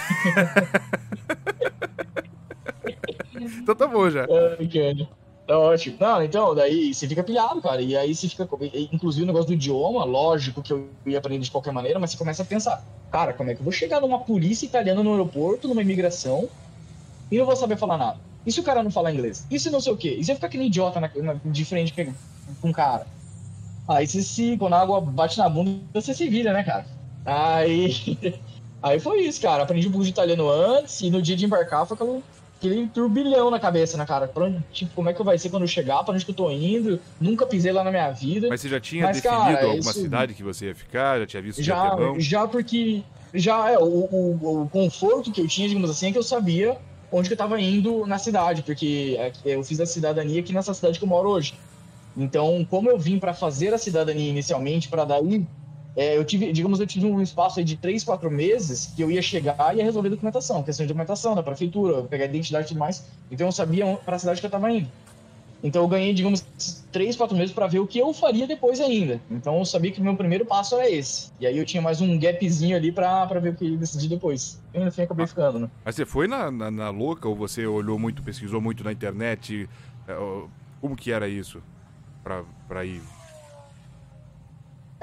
então 3.60 3.76
tá 3.76 3.88
bom 3.88 4.10
já. 4.10 4.26
Ai, 4.60 5.08
Tá 5.48 5.60
ótimo. 5.60 5.98
Não, 6.00 6.24
então, 6.24 6.56
daí 6.56 6.92
você 6.94 7.08
fica 7.08 7.24
pilhado, 7.24 7.62
cara. 7.62 7.80
E 7.82 7.96
aí 7.96 8.16
você 8.16 8.28
fica. 8.28 8.48
Inclusive 8.92 9.24
o 9.24 9.28
negócio 9.28 9.48
do 9.48 9.54
idioma, 9.54 10.04
lógico 10.04 10.62
que 10.62 10.74
eu 10.74 10.90
ia 11.06 11.20
aprender 11.20 11.44
de 11.44 11.52
qualquer 11.52 11.72
maneira, 11.72 12.00
mas 12.00 12.12
você 12.12 12.18
começa 12.18 12.42
a 12.42 12.46
pensar, 12.46 12.84
cara, 13.12 13.32
como 13.34 13.52
é 13.52 13.54
que 13.54 13.60
eu 13.60 13.64
vou 13.64 13.72
chegar 13.72 14.02
numa 14.02 14.20
polícia 14.20 14.66
italiana 14.66 15.04
no 15.04 15.12
aeroporto, 15.12 15.68
numa 15.68 15.84
imigração, 15.84 16.50
e 17.32 17.38
não 17.38 17.46
vou 17.46 17.56
saber 17.56 17.78
falar 17.78 17.98
nada? 17.98 18.20
E 18.46 18.52
se 18.52 18.60
o 18.60 18.64
cara 18.64 18.84
não 18.84 18.92
falar 18.92 19.12
inglês? 19.12 19.46
E 19.50 19.60
se 19.60 19.70
não 19.70 19.82
sei 19.82 19.92
o 19.92 19.98
quê? 19.98 20.16
E 20.20 20.24
se 20.24 20.32
eu 20.32 20.36
ficar 20.36 20.50
que 20.50 20.58
nem 20.58 20.68
idiota 20.68 21.00
na, 21.00 21.10
na, 21.16 21.36
de 21.44 21.66
frente 21.66 21.94
com 22.62 22.70
um 22.70 22.72
cara? 22.72 23.08
Aí 23.88 24.08
você 24.08 24.22
se. 24.22 24.58
Quando 24.58 24.74
a 24.74 24.82
água 24.82 25.02
bate 25.02 25.38
na 25.38 25.50
bunda, 25.50 25.82
você 25.94 26.14
se 26.14 26.28
vira, 26.28 26.54
né, 26.54 26.64
cara? 26.64 26.86
Aí. 27.26 28.18
Aí 28.84 29.00
foi 29.00 29.22
isso, 29.22 29.42
cara. 29.42 29.64
Aprendi 29.64 29.88
um 29.88 29.92
pouco 29.92 30.04
de 30.04 30.12
italiano 30.12 30.48
antes, 30.48 31.02
e 31.02 31.10
no 31.10 31.22
dia 31.22 31.36
de 31.36 31.44
embarcar 31.44 31.88
foi 31.88 31.96
aquela 31.96 32.22
aquele 32.58 32.88
turbilhão 32.88 33.52
na 33.52 33.60
cabeça, 33.60 33.98
né, 33.98 34.06
cara? 34.06 34.28
Pra 34.28 34.52
tipo, 34.72 34.92
como 34.96 35.10
é 35.10 35.14
que 35.14 35.24
vai 35.24 35.38
ser 35.38 35.50
quando 35.50 35.64
eu 35.64 35.68
chegar? 35.68 36.04
Pra 36.04 36.14
onde 36.14 36.26
que 36.26 36.32
eu 36.32 36.36
tô 36.36 36.50
indo? 36.50 37.00
Nunca 37.20 37.46
pisei 37.46 37.72
lá 37.72 37.84
na 37.84 37.92
minha 37.92 38.12
vida. 38.12 38.48
Mas 38.50 38.62
você 38.62 38.70
já 38.70 38.80
tinha 38.80 39.04
Mas, 39.04 39.22
definido 39.22 39.44
cara, 39.44 39.66
alguma 39.66 39.92
isso... 39.92 40.02
cidade 40.02 40.34
que 40.34 40.44
você 40.44 40.68
ia 40.68 40.76
ficar? 40.76 41.20
Já 41.20 41.26
tinha 41.26 41.42
visto 41.42 41.62
já, 41.62 41.96
já 42.18 42.48
porque 42.48 43.04
já 43.34 43.72
é 43.72 43.78
o, 43.78 43.84
o, 43.84 44.64
o, 44.64 44.70
conforto 44.70 45.32
que 45.32 45.42
eu 45.42 45.48
tinha, 45.48 45.68
digamos 45.68 45.90
assim, 45.90 46.08
é 46.08 46.12
que 46.12 46.18
eu 46.18 46.24
sabia 46.24 46.78
onde 47.12 47.30
que 47.30 47.34
eu 47.34 47.38
tava 47.38 47.60
indo 47.60 48.06
na 48.06 48.18
cidade, 48.18 48.64
porque 48.64 49.16
é 49.20 49.32
eu 49.46 49.64
fiz 49.64 49.80
a 49.80 49.86
cidadania 49.86 50.40
aqui 50.40 50.54
nessa 50.54 50.74
cidade 50.74 51.00
que 51.00 51.06
eu 51.06 51.10
moro 51.10 51.30
hoje. 51.30 51.54
Então, 52.18 52.66
como 52.70 52.90
eu 52.90 52.98
vim 52.98 53.20
para 53.20 53.34
fazer 53.34 53.74
a 53.74 53.78
cidadania 53.78 54.30
inicialmente, 54.30 54.88
para 54.88 55.04
daí 55.04 55.46
é, 55.96 56.18
eu 56.18 56.26
tive, 56.26 56.52
digamos, 56.52 56.80
eu 56.80 56.88
tive 56.88 57.06
um 57.06 57.22
espaço 57.22 57.64
de 57.64 57.78
três, 57.78 58.04
quatro 58.04 58.30
meses 58.30 58.92
que 58.96 59.02
eu 59.02 59.10
ia 59.10 59.22
chegar 59.22 59.74
e 59.74 59.78
ia 59.78 59.84
resolver 59.84 60.10
documentação, 60.10 60.62
questão 60.62 60.86
de 60.86 60.90
documentação 60.90 61.34
da 61.34 61.42
prefeitura, 61.42 62.04
pegar 62.04 62.26
identidade 62.26 62.66
e 62.66 62.68
tudo 62.70 62.80
mais. 62.80 63.06
Então 63.32 63.48
eu 63.48 63.52
sabia 63.52 63.96
para 63.98 64.18
a 64.18 64.20
cidade 64.20 64.42
que 64.42 64.46
eu 64.46 64.50
estava 64.50 64.70
indo. 64.72 64.90
Então 65.66 65.82
eu 65.82 65.88
ganhei, 65.88 66.14
digamos, 66.14 66.46
três, 66.92 67.16
quatro 67.16 67.36
meses 67.36 67.52
para 67.52 67.66
ver 67.66 67.80
o 67.80 67.88
que 67.88 67.98
eu 67.98 68.14
faria 68.14 68.46
depois 68.46 68.80
ainda. 68.80 69.20
Então 69.32 69.58
eu 69.58 69.66
sabia 69.66 69.92
que 69.92 70.00
o 70.00 70.04
meu 70.04 70.16
primeiro 70.16 70.46
passo 70.46 70.76
era 70.76 70.88
esse. 70.88 71.32
E 71.40 71.48
aí 71.48 71.58
eu 71.58 71.66
tinha 71.66 71.82
mais 71.82 72.00
um 72.02 72.20
gapzinho 72.20 72.78
ali 72.78 72.92
para 72.92 73.26
ver 73.40 73.50
o 73.50 73.56
que 73.56 73.66
ia 73.66 73.76
decidir 73.76 74.08
depois. 74.08 74.62
E 74.72 74.80
no 74.80 74.92
fim 74.92 75.02
acabei 75.02 75.26
ficando, 75.26 75.58
né? 75.58 75.70
Mas 75.84 75.96
você 75.96 76.06
foi 76.06 76.28
na, 76.28 76.52
na, 76.52 76.70
na 76.70 76.90
louca 76.92 77.28
ou 77.28 77.36
você 77.36 77.66
olhou 77.66 77.98
muito, 77.98 78.22
pesquisou 78.22 78.62
muito 78.62 78.84
na 78.84 78.92
internet? 78.92 79.68
É, 80.08 80.16
como 80.80 80.96
que 80.96 81.12
era 81.12 81.28
isso 81.28 81.64
para 82.24 82.86
ir 82.86 83.02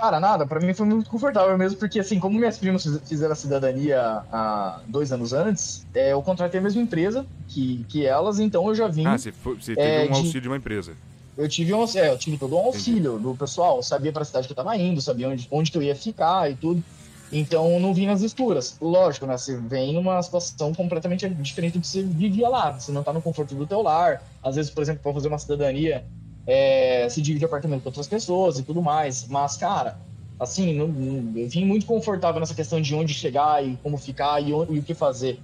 Cara, 0.02 0.18
nada, 0.18 0.44
pra 0.44 0.58
mim 0.58 0.74
foi 0.74 0.84
muito 0.84 1.08
confortável 1.08 1.56
mesmo, 1.56 1.78
porque 1.78 2.00
assim, 2.00 2.18
como 2.18 2.36
minhas 2.36 2.58
primas 2.58 2.84
fizeram 3.06 3.34
a 3.34 3.36
cidadania 3.36 4.00
há 4.32 4.80
dois 4.88 5.12
anos 5.12 5.32
antes, 5.32 5.86
é, 5.94 6.12
eu 6.12 6.20
contratei 6.20 6.58
a 6.58 6.62
mesma 6.62 6.82
empresa 6.82 7.24
que, 7.46 7.86
que 7.88 8.04
elas, 8.04 8.40
então 8.40 8.66
eu 8.66 8.74
já 8.74 8.88
vim. 8.88 9.06
Ah, 9.06 9.16
você, 9.16 9.30
foi, 9.30 9.54
você 9.54 9.76
teve 9.76 9.88
é, 9.88 10.10
um 10.10 10.14
auxílio 10.16 10.32
de, 10.32 10.40
de, 10.40 10.48
uma 10.48 10.56
empresa. 10.56 10.94
Eu 11.38 11.48
tive 11.48 11.72
um 11.72 11.84
é, 11.94 12.08
eu 12.08 12.18
tive 12.18 12.36
todo 12.36 12.56
um 12.56 12.58
auxílio 12.58 13.16
do 13.16 13.36
pessoal, 13.36 13.80
sabia 13.80 14.12
pra 14.12 14.24
cidade 14.24 14.48
que 14.48 14.52
eu 14.52 14.56
tava 14.56 14.76
indo, 14.76 15.00
sabia 15.00 15.28
onde, 15.28 15.46
onde 15.48 15.70
que 15.70 15.78
eu 15.78 15.82
ia 15.84 15.94
ficar 15.94 16.50
e 16.50 16.56
tudo. 16.56 16.82
Então 17.30 17.78
não 17.78 17.94
vim 17.94 18.06
nas 18.06 18.22
escuras. 18.22 18.76
Lógico, 18.80 19.24
né? 19.24 19.38
Você 19.38 19.56
vem 19.56 19.94
numa 19.94 20.20
situação 20.20 20.74
completamente 20.74 21.28
diferente 21.28 21.74
do 21.74 21.80
que 21.80 21.86
você 21.86 22.02
vivia 22.02 22.48
lá. 22.48 22.72
Você 22.72 22.90
não 22.90 23.04
tá 23.04 23.12
no 23.12 23.22
conforto 23.22 23.54
do 23.54 23.68
teu 23.68 23.80
lar. 23.82 24.20
Às 24.42 24.56
vezes, 24.56 24.68
por 24.68 24.82
exemplo, 24.82 25.00
para 25.00 25.12
fazer 25.14 25.28
uma 25.28 25.38
cidadania, 25.38 26.04
é, 26.46 27.08
se 27.08 27.20
divide 27.20 27.44
apartamento 27.44 27.82
com 27.82 27.88
outras 27.88 28.06
pessoas 28.06 28.58
e 28.58 28.62
tudo 28.62 28.82
mais. 28.82 29.26
Mas, 29.28 29.56
cara, 29.56 29.98
assim, 30.38 30.74
não, 30.74 30.88
não, 30.88 31.38
eu 31.38 31.48
vim 31.48 31.64
muito 31.64 31.86
confortável 31.86 32.40
nessa 32.40 32.54
questão 32.54 32.80
de 32.80 32.94
onde 32.94 33.14
chegar 33.14 33.64
e 33.64 33.76
como 33.82 33.96
ficar 33.96 34.40
e, 34.40 34.52
onde, 34.52 34.74
e, 34.74 34.78
o 34.78 34.82
que 34.82 34.94
fazer. 34.94 35.40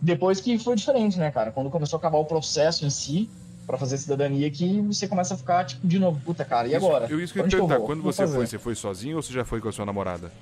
Depois 0.00 0.40
que 0.40 0.58
foi 0.58 0.74
diferente, 0.74 1.18
né, 1.18 1.30
cara? 1.30 1.52
Quando 1.52 1.70
começou 1.70 1.96
a 1.96 1.98
acabar 1.98 2.18
o 2.18 2.24
processo 2.24 2.84
em 2.84 2.90
si, 2.90 3.30
para 3.66 3.78
fazer 3.78 3.96
cidadania, 3.98 4.50
que 4.50 4.80
você 4.80 5.06
começa 5.06 5.34
a 5.34 5.36
ficar, 5.36 5.64
tipo, 5.64 5.86
de 5.86 5.98
novo, 5.98 6.20
puta, 6.24 6.44
cara, 6.44 6.66
e 6.66 6.74
agora? 6.74 7.06
Eu 7.08 7.20
isso 7.20 7.32
que 7.32 7.38
eu 7.38 7.44
ia 7.44 7.50
perguntar, 7.50 7.78
quando 7.80 8.02
você 8.02 8.26
foi, 8.26 8.46
você 8.46 8.58
foi 8.58 8.74
sozinho 8.74 9.16
ou 9.16 9.22
você 9.22 9.32
já 9.32 9.44
foi 9.44 9.60
com 9.60 9.68
a 9.68 9.72
sua 9.72 9.86
namorada? 9.86 10.32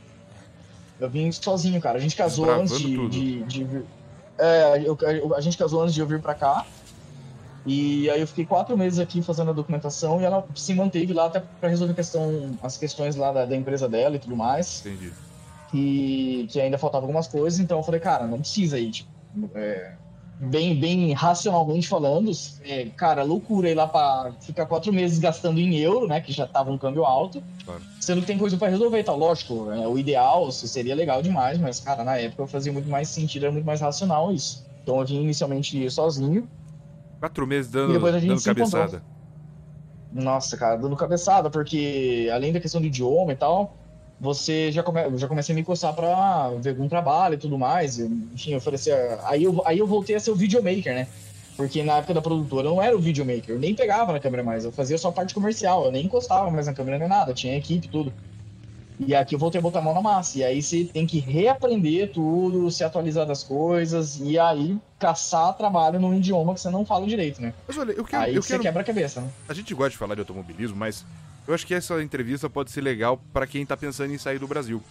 Eu 0.99 1.09
vim 1.09 1.31
sozinho, 1.33 1.81
cara. 1.81 1.99
A 1.99 2.01
gente 2.01 2.15
casou 2.15 2.51
antes 2.51 2.79
de, 2.79 3.09
de, 3.09 3.43
de, 3.45 3.65
vir. 3.65 3.85
É, 4.39 4.83
eu, 4.85 4.99
a 5.35 5.41
gente 5.41 5.57
casou 5.57 5.83
antes 5.83 5.95
de 5.95 6.01
eu 6.01 6.07
vir 6.07 6.21
pra 6.21 6.35
cá. 6.35 6.67
E 7.67 8.09
aí 8.09 8.21
eu 8.21 8.27
fiquei 8.27 8.47
quatro 8.47 8.77
meses 8.77 8.99
aqui 8.99 9.23
fazendo 9.23 9.51
a 9.51 9.55
documentação 9.55 10.21
e 10.21 10.25
ela 10.25 10.47
se 10.55 10.75
manteve 10.75 11.13
lá 11.13 11.27
até 11.27 11.41
para 11.61 11.69
resolver 11.69 11.95
questão, 11.95 12.59
as 12.63 12.77
questões 12.77 13.17
lá 13.17 13.33
da, 13.33 13.45
da, 13.45 13.57
empresa 13.57 13.89
dela 13.89 14.17
e 14.17 14.19
tudo 14.19 14.35
mais. 14.35 14.85
Entendi. 14.85 15.13
E 15.73 16.49
que 16.51 16.61
ainda 16.61 16.79
faltavam 16.79 17.07
algumas 17.07 17.29
coisas, 17.29 17.61
então 17.61 17.79
eu 17.79 17.85
falei, 17.85 18.01
cara, 18.01 18.27
não 18.27 18.41
precisa 18.41 18.79
ir, 18.79 18.91
tipo, 18.91 19.11
é, 19.55 19.93
bem, 20.41 20.75
bem 20.75 21.13
racionalmente 21.13 21.87
falando, 21.87 22.33
é, 22.65 22.87
cara, 22.97 23.23
loucura 23.23 23.71
ir 23.71 23.75
lá 23.75 23.87
para 23.87 24.33
ficar 24.41 24.67
quatro 24.67 24.93
meses 24.93 25.19
gastando 25.19 25.61
em 25.61 25.77
euro, 25.77 26.09
né, 26.09 26.21
que 26.21 26.33
já 26.33 26.47
tava 26.47 26.73
um 26.73 26.79
câmbio 26.79 27.05
alto, 27.05 27.43
claro. 27.65 27.83
sendo 28.01 28.23
que 28.23 28.27
tem 28.27 28.39
coisa 28.39 28.57
para 28.57 28.69
resolver 28.69 29.05
tal. 29.05 29.19
Lógico, 29.19 29.71
é, 29.71 29.87
o 29.87 29.99
ideal 29.99 30.51
seria 30.51 30.95
legal 30.95 31.23
demais, 31.23 31.59
mas, 31.59 31.79
cara, 31.79 32.03
na 32.03 32.17
época 32.17 32.43
eu 32.43 32.47
fazia 32.49 32.73
muito 32.73 32.89
mais 32.89 33.09
sentido, 33.09 33.45
era 33.45 33.53
muito 33.53 33.67
mais 33.67 33.81
racional 33.81 34.33
isso. 34.33 34.65
Então 34.83 34.99
eu 34.99 35.07
vim 35.07 35.21
inicialmente 35.23 35.89
sozinho, 35.91 36.49
Quatro 37.21 37.47
meses 37.47 37.71
dando, 37.71 38.01
dando 38.01 38.43
cabeçada. 38.43 39.03
Nossa, 40.11 40.57
cara, 40.57 40.77
dando 40.77 40.97
cabeçada, 40.97 41.51
porque 41.51 42.29
além 42.33 42.53
da 42.53 42.61
questão 42.61 42.81
do 42.81 42.87
idioma 42.87 43.33
e 43.33 43.37
tal, 43.37 43.77
você 44.19 44.73
já, 44.73 44.83
come, 44.83 45.17
já 45.17 45.29
comecei 45.29 45.53
a 45.53 45.55
me 45.55 45.61
encostar 45.61 45.95
pra 45.95 46.51
ver 46.61 46.71
algum 46.71 46.89
trabalho 46.89 47.35
e 47.35 47.39
tudo 47.39 47.59
mais. 47.59 47.99
Enfim, 47.99 48.55
oferecer. 48.57 48.95
Aí 49.25 49.45
eu, 49.45 49.63
aí 49.67 49.79
eu 49.79 49.87
voltei 49.87 50.17
a 50.17 50.21
ser 50.21 50.31
o 50.31 50.35
videomaker, 50.35 50.95
né? 50.95 51.07
Porque 51.57 51.83
na 51.83 51.99
época 51.99 52.15
da 52.15 52.23
produtora 52.23 52.67
eu 52.69 52.71
não 52.75 52.83
era 52.83 52.97
o 52.97 53.01
videomaker, 53.01 53.55
eu 53.55 53.59
nem 53.59 53.75
pegava 53.75 54.13
na 54.13 54.21
câmera 54.21 54.43
mais, 54.43 54.65
eu 54.65 54.73
fazia 54.73 54.97
só 54.97 55.13
parte 55.13 55.35
comercial, 55.35 55.85
eu 55.85 55.93
nem 55.93 56.07
encostava 56.07 56.51
mais 56.51 56.67
na 56.67 56.73
câmera 56.73 56.99
nem 56.99 57.07
nada, 57.07 57.35
tinha 57.35 57.55
equipe 57.57 57.87
tudo. 57.87 58.15
E 59.07 59.15
aqui 59.15 59.35
eu 59.35 59.39
voltei 59.39 59.59
a 59.59 59.63
botar 59.63 59.79
a 59.79 59.83
mão 59.83 59.95
na 59.95 60.03
massa. 60.03 60.39
E 60.39 60.45
aí 60.45 60.63
você 60.63 60.85
tem 60.85 61.07
que 61.07 61.19
reaprender 61.19 62.13
tudo, 62.13 62.71
se 62.71 62.85
atualizar 62.85 63.27
das 63.27 63.43
coisas, 63.43 64.21
e 64.21 64.39
aí 64.39 64.79
caçar 64.99 65.57
trabalho 65.57 65.99
num 65.99 66.15
idioma 66.15 66.53
que 66.53 66.61
você 66.61 66.69
não 66.69 66.85
fala 66.85 67.07
direito, 67.07 67.41
né? 67.41 67.55
Mas 67.67 67.79
olha, 67.79 67.93
eu 67.93 68.05
quero. 68.05 68.23
Aí 68.23 68.35
eu 68.35 68.43
você 68.43 68.53
quero... 68.53 68.63
quebra 68.63 68.83
a 68.83 68.85
cabeça, 68.85 69.21
né? 69.23 69.31
A 69.49 69.55
gente 69.55 69.75
gosta 69.75 69.91
de 69.91 69.97
falar 69.97 70.15
de 70.15 70.21
automobilismo, 70.21 70.77
mas 70.77 71.05
eu 71.49 71.55
acho 71.55 71.67
que 71.67 71.75
essa 71.75 72.03
entrevista 72.03 72.51
pode 72.51 72.71
ser 72.71 72.83
legal 72.83 73.19
para 73.33 73.47
quem 73.47 73.65
tá 73.65 73.77
pensando 73.77 74.13
em 74.13 74.19
sair 74.19 74.39
do 74.39 74.47
Brasil. 74.47 74.83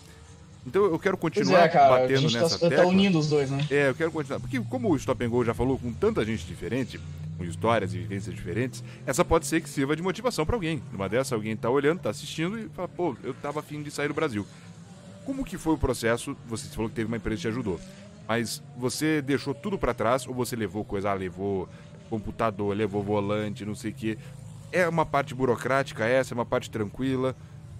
Então 0.66 0.86
eu 0.86 1.00
quero 1.00 1.18
continuar 1.18 1.62
é, 1.62 1.70
cara, 1.70 1.90
batendo 2.02 2.14
a 2.14 2.22
gente 2.22 2.34
nessa 2.34 2.60
tá, 2.60 2.70
tecla. 2.70 2.84
tá 2.84 2.90
unindo 2.90 3.18
os 3.18 3.30
dois, 3.30 3.50
né? 3.50 3.66
É, 3.70 3.90
eu 3.90 3.96
quero 3.96 4.12
continuar. 4.12 4.40
Porque 4.40 4.60
como 4.60 4.90
o 4.90 4.96
Stop 4.96 5.24
and 5.24 5.30
Go 5.30 5.44
já 5.44 5.54
falou 5.54 5.78
com 5.80 5.92
tanta 5.94 6.24
gente 6.26 6.46
diferente, 6.46 7.00
com 7.38 7.44
histórias 7.44 7.94
e 7.94 7.98
vivências 7.98 8.36
diferentes, 8.36 8.84
essa 9.06 9.24
pode 9.24 9.48
ser 9.48 9.62
que 9.62 9.70
sirva 9.70 9.96
de 9.96 10.02
motivação 10.02 10.46
para 10.46 10.56
alguém. 10.56 10.84
Numa 10.92 11.08
dessa, 11.08 11.34
alguém 11.34 11.56
tá 11.56 11.70
olhando, 11.70 12.00
tá 12.02 12.10
assistindo 12.10 12.60
e 12.60 12.70
fala, 12.70 12.88
pô, 12.88 13.16
eu 13.24 13.34
tava 13.34 13.62
afim 13.62 13.82
de 13.82 13.90
sair 13.90 14.10
do 14.10 14.14
Brasil. 14.14 14.46
Como 15.26 15.46
que 15.46 15.58
foi 15.58 15.74
o 15.74 15.78
processo? 15.78 16.36
Você 16.48 16.68
falou 16.70 16.90
que 16.90 16.96
teve 16.96 17.08
uma 17.08 17.18
empresa 17.18 17.38
que 17.38 17.42
te 17.44 17.48
ajudou. 17.48 17.80
Mas 18.28 18.62
você 18.78 19.22
deixou 19.22 19.54
tudo 19.54 19.78
para 19.78 19.94
trás 19.94 20.28
ou 20.28 20.34
você 20.34 20.56
levou 20.56 20.84
coisa, 20.84 21.12
ah, 21.12 21.14
levou 21.14 21.68
computador, 22.10 22.76
levou 22.76 23.02
volante, 23.02 23.66
não 23.66 23.76
sei 23.76 23.92
o 23.92 23.94
quê. 23.94 24.18
É 24.72 24.88
uma 24.88 25.06
parte 25.06 25.34
burocrática 25.34 26.06
essa, 26.06 26.34
é 26.34 26.36
uma 26.36 26.46
parte 26.46 26.70
tranquila. 26.70 27.36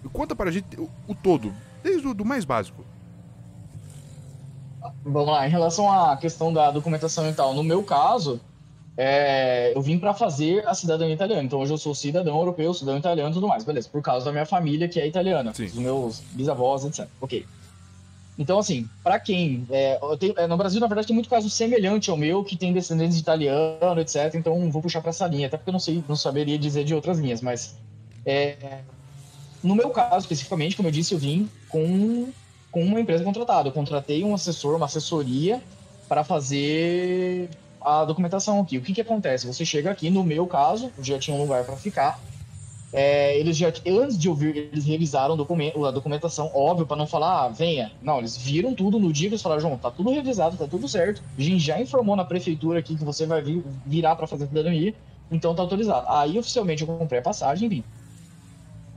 Conta 0.08 0.34
para 0.34 0.50
a 0.50 0.52
gente 0.52 0.78
o, 0.78 0.88
o 1.06 1.14
todo, 1.14 1.52
desde 1.82 2.06
o 2.06 2.14
do 2.14 2.24
mais 2.24 2.44
básico. 2.44 2.84
Vamos 5.04 5.28
lá, 5.28 5.46
em 5.46 5.50
relação 5.50 5.90
à 5.90 6.16
questão 6.16 6.52
da 6.52 6.70
documentação 6.70 7.28
e 7.28 7.32
tal, 7.32 7.54
no 7.54 7.62
meu 7.62 7.82
caso, 7.82 8.40
é, 8.96 9.72
eu 9.74 9.80
vim 9.80 9.98
para 9.98 10.12
fazer 10.14 10.66
a 10.66 10.74
cidadania 10.74 11.14
italiana. 11.14 11.42
Então 11.42 11.60
hoje 11.60 11.72
eu 11.72 11.78
sou 11.78 11.94
cidadão 11.94 12.36
europeu, 12.38 12.72
cidadão 12.74 12.98
italiano 12.98 13.30
e 13.30 13.34
tudo 13.34 13.48
mais, 13.48 13.64
beleza. 13.64 13.88
Por 13.88 14.02
causa 14.02 14.26
da 14.26 14.32
minha 14.32 14.46
família 14.46 14.88
que 14.88 15.00
é 15.00 15.06
italiana, 15.06 15.54
Sim. 15.54 15.66
dos 15.66 15.74
meus 15.74 16.20
bisavós, 16.32 16.84
etc. 16.84 17.06
Ok. 17.20 17.46
Então, 18.38 18.58
assim, 18.58 18.88
para 19.02 19.20
quem. 19.20 19.66
É, 19.70 20.00
tenho, 20.18 20.34
é, 20.36 20.46
no 20.46 20.56
Brasil, 20.56 20.80
na 20.80 20.86
verdade, 20.86 21.06
tem 21.06 21.14
muito 21.14 21.28
caso 21.28 21.50
semelhante 21.50 22.10
ao 22.10 22.16
meu, 22.16 22.42
que 22.42 22.56
tem 22.56 22.72
descendentes 22.72 23.16
de 23.16 23.20
italiano, 23.20 24.00
etc. 24.00 24.34
Então, 24.34 24.70
vou 24.70 24.80
puxar 24.80 25.02
para 25.02 25.10
essa 25.10 25.26
linha, 25.26 25.46
até 25.46 25.58
porque 25.58 25.68
eu 25.68 25.72
não 25.72 25.78
sei, 25.78 26.02
não 26.08 26.16
saberia 26.16 26.58
dizer 26.58 26.84
de 26.84 26.94
outras 26.94 27.18
linhas, 27.18 27.42
mas. 27.42 27.78
É, 28.24 28.80
no 29.62 29.74
meu 29.74 29.90
caso, 29.90 30.20
especificamente, 30.20 30.76
como 30.76 30.88
eu 30.88 30.92
disse, 30.92 31.12
eu 31.12 31.18
vim 31.18 31.48
com, 31.68 32.28
com 32.70 32.82
uma 32.82 33.00
empresa 33.00 33.24
contratada. 33.24 33.68
Eu 33.68 33.72
contratei 33.72 34.24
um 34.24 34.34
assessor, 34.34 34.76
uma 34.76 34.86
assessoria, 34.86 35.62
para 36.08 36.24
fazer 36.24 37.48
a 37.80 38.04
documentação 38.04 38.60
aqui. 38.60 38.78
O 38.78 38.82
que, 38.82 38.92
que 38.92 39.00
acontece? 39.00 39.46
Você 39.46 39.64
chega 39.64 39.90
aqui, 39.90 40.10
no 40.10 40.24
meu 40.24 40.46
caso, 40.46 40.90
já 41.00 41.18
tinha 41.18 41.36
um 41.36 41.40
lugar 41.40 41.64
para 41.64 41.76
ficar. 41.76 42.20
É, 42.92 43.38
eles 43.38 43.56
já, 43.56 43.68
antes 43.86 44.18
de 44.18 44.28
ouvir, 44.28 44.56
eles 44.56 44.84
revisaram 44.84 45.36
documento, 45.36 45.84
a 45.84 45.92
documentação, 45.92 46.50
óbvio, 46.52 46.86
para 46.86 46.96
não 46.96 47.06
falar, 47.06 47.44
ah, 47.44 47.48
venha. 47.48 47.92
Não, 48.02 48.18
eles 48.18 48.36
viram 48.36 48.74
tudo 48.74 48.98
no 48.98 49.12
dia 49.12 49.28
que 49.28 49.34
eles 49.34 49.42
falaram, 49.42 49.60
João, 49.60 49.78
tá 49.78 49.90
tudo 49.90 50.10
revisado, 50.10 50.56
tá 50.56 50.66
tudo 50.66 50.88
certo. 50.88 51.22
A 51.38 51.40
gente 51.40 51.60
já 51.62 51.80
informou 51.80 52.16
na 52.16 52.24
prefeitura 52.24 52.80
aqui 52.80 52.96
que 52.96 53.04
você 53.04 53.26
vai 53.26 53.40
vir, 53.40 53.62
virar 53.86 54.16
para 54.16 54.26
fazer 54.26 54.48
cidadania, 54.48 54.92
então 55.30 55.54
tá 55.54 55.62
autorizado. 55.62 56.06
Aí, 56.08 56.36
oficialmente, 56.38 56.82
eu 56.82 56.88
comprei 56.88 57.20
a 57.20 57.22
passagem 57.22 57.66
e 57.66 57.68
vim. 57.68 57.84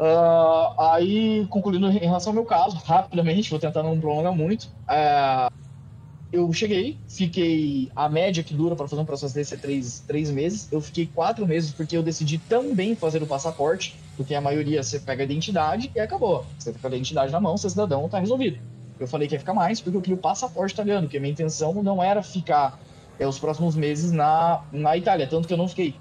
Uh, 0.04 0.82
aí, 0.82 1.47
concluindo 1.49 1.88
em 1.88 1.97
relação 1.97 2.32
ao 2.32 2.34
meu 2.34 2.43
caso, 2.43 2.76
rapidamente, 2.76 3.49
vou 3.49 3.58
tentar 3.58 3.82
não 3.82 3.97
prolongar 3.97 4.36
muito. 4.36 4.64
Uh, 4.64 5.54
eu 6.30 6.51
cheguei, 6.51 6.97
fiquei. 7.08 7.89
A 7.95 8.10
média 8.10 8.43
que 8.43 8.54
dura 8.54 8.76
para 8.76 8.86
fazer 8.86 9.01
um 9.01 9.06
processo 9.06 9.34
desse 9.34 9.54
é 9.54 9.58
três, 9.58 10.04
três 10.06 10.30
meses. 10.30 10.68
Eu 10.70 10.82
fiquei 10.82 11.06
quatro 11.06 11.47
meses 11.47 11.72
porque 11.72 11.95
eu 11.95 12.04
decidi 12.04 12.38
também 12.38 12.95
fazer 12.95 13.24
o 13.24 13.26
passaporte, 13.26 13.95
porque 14.18 14.36
a 14.36 14.41
maioria 14.41 14.84
você 14.84 14.99
pega 14.99 15.24
a 15.24 15.26
identidade 15.26 15.89
e 15.95 15.99
acabou. 16.01 16.45
Você 16.60 16.74
fica 16.74 16.86
a 16.86 16.91
identidade 16.91 17.32
na 17.32 17.39
mão, 17.39 17.56
você 17.56 17.68
é 17.68 17.70
cidadão, 17.70 18.10
tá 18.10 18.20
resolvido. 18.20 18.58
Eu 18.99 19.08
falei 19.08 19.28
que 19.28 19.36
ia 19.36 19.39
ficar 19.39 19.54
mais 19.54 19.80
porque 19.80 19.95
eu 19.95 20.01
queria 20.01 20.18
o 20.18 20.22
passaporte 20.22 20.74
italiano, 20.74 21.04
porque 21.04 21.18
a 21.18 21.22
minha 21.22 21.32
intenção 21.32 21.82
não 21.82 22.04
era 22.04 22.22
ficar 22.22 22.78
é, 23.18 23.26
os 23.26 23.39
próximos 23.39 23.76
meses 23.76 24.12
na, 24.12 24.64
na 24.70 24.97
Itália, 24.97 25.28
tanto 25.28 25.47
que 25.47 25.54
eu 25.54 25.58
não 25.58 25.68
fiquei. 25.70 25.95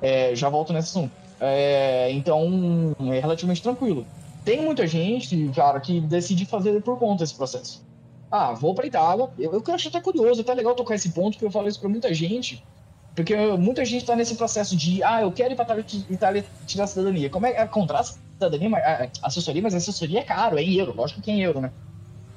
É, 0.00 0.34
já 0.36 0.48
volto 0.48 0.72
nesse 0.72 0.90
assunto. 0.90 1.21
É, 1.42 2.10
então, 2.12 2.94
é 3.12 3.18
relativamente 3.18 3.62
tranquilo. 3.62 4.06
Tem 4.44 4.62
muita 4.62 4.86
gente, 4.86 5.50
cara, 5.54 5.80
que 5.80 6.00
decide 6.00 6.46
fazer 6.46 6.80
por 6.82 6.98
conta 6.98 7.24
esse 7.24 7.34
processo 7.34 7.82
ah, 8.32 8.54
vou 8.54 8.74
pra 8.74 8.86
Itália. 8.86 9.28
Eu, 9.38 9.52
eu 9.52 9.74
acho 9.74 9.88
até 9.88 10.00
curioso, 10.00 10.40
até 10.40 10.54
legal 10.54 10.74
tocar 10.74 10.94
esse 10.94 11.10
ponto, 11.10 11.34
porque 11.34 11.44
eu 11.44 11.50
falo 11.50 11.68
isso 11.68 11.78
pra 11.78 11.88
muita 11.90 12.14
gente. 12.14 12.64
Porque 13.14 13.36
muita 13.58 13.84
gente 13.84 14.06
tá 14.06 14.16
nesse 14.16 14.36
processo 14.36 14.74
de, 14.74 15.02
ah, 15.02 15.20
eu 15.20 15.30
quero 15.30 15.52
ir 15.52 15.56
pra 15.56 15.66
Itália 16.08 16.42
tirar 16.66 16.84
a 16.84 16.86
cidadania. 16.86 17.28
Como 17.28 17.44
é, 17.44 17.50
é 17.50 17.66
contrato 17.66 18.18
cidadania, 18.32 18.70
mas, 18.70 18.82
assessoria, 19.22 19.60
mas 19.60 19.74
a 19.74 19.76
assessoria 19.76 20.20
é 20.20 20.22
caro, 20.22 20.58
é 20.58 20.62
em 20.62 20.72
euro, 20.76 20.94
lógico 20.96 21.20
que 21.20 21.30
é 21.30 21.34
em 21.34 21.42
euro, 21.42 21.60
né? 21.60 21.70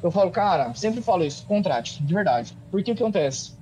Eu 0.04 0.12
falo, 0.12 0.30
cara, 0.30 0.74
sempre 0.76 1.02
falo 1.02 1.24
isso, 1.24 1.46
contrate, 1.46 2.04
de 2.04 2.14
verdade. 2.14 2.56
Porque 2.70 2.92
o 2.92 2.96
que 2.96 3.02
acontece? 3.02 3.54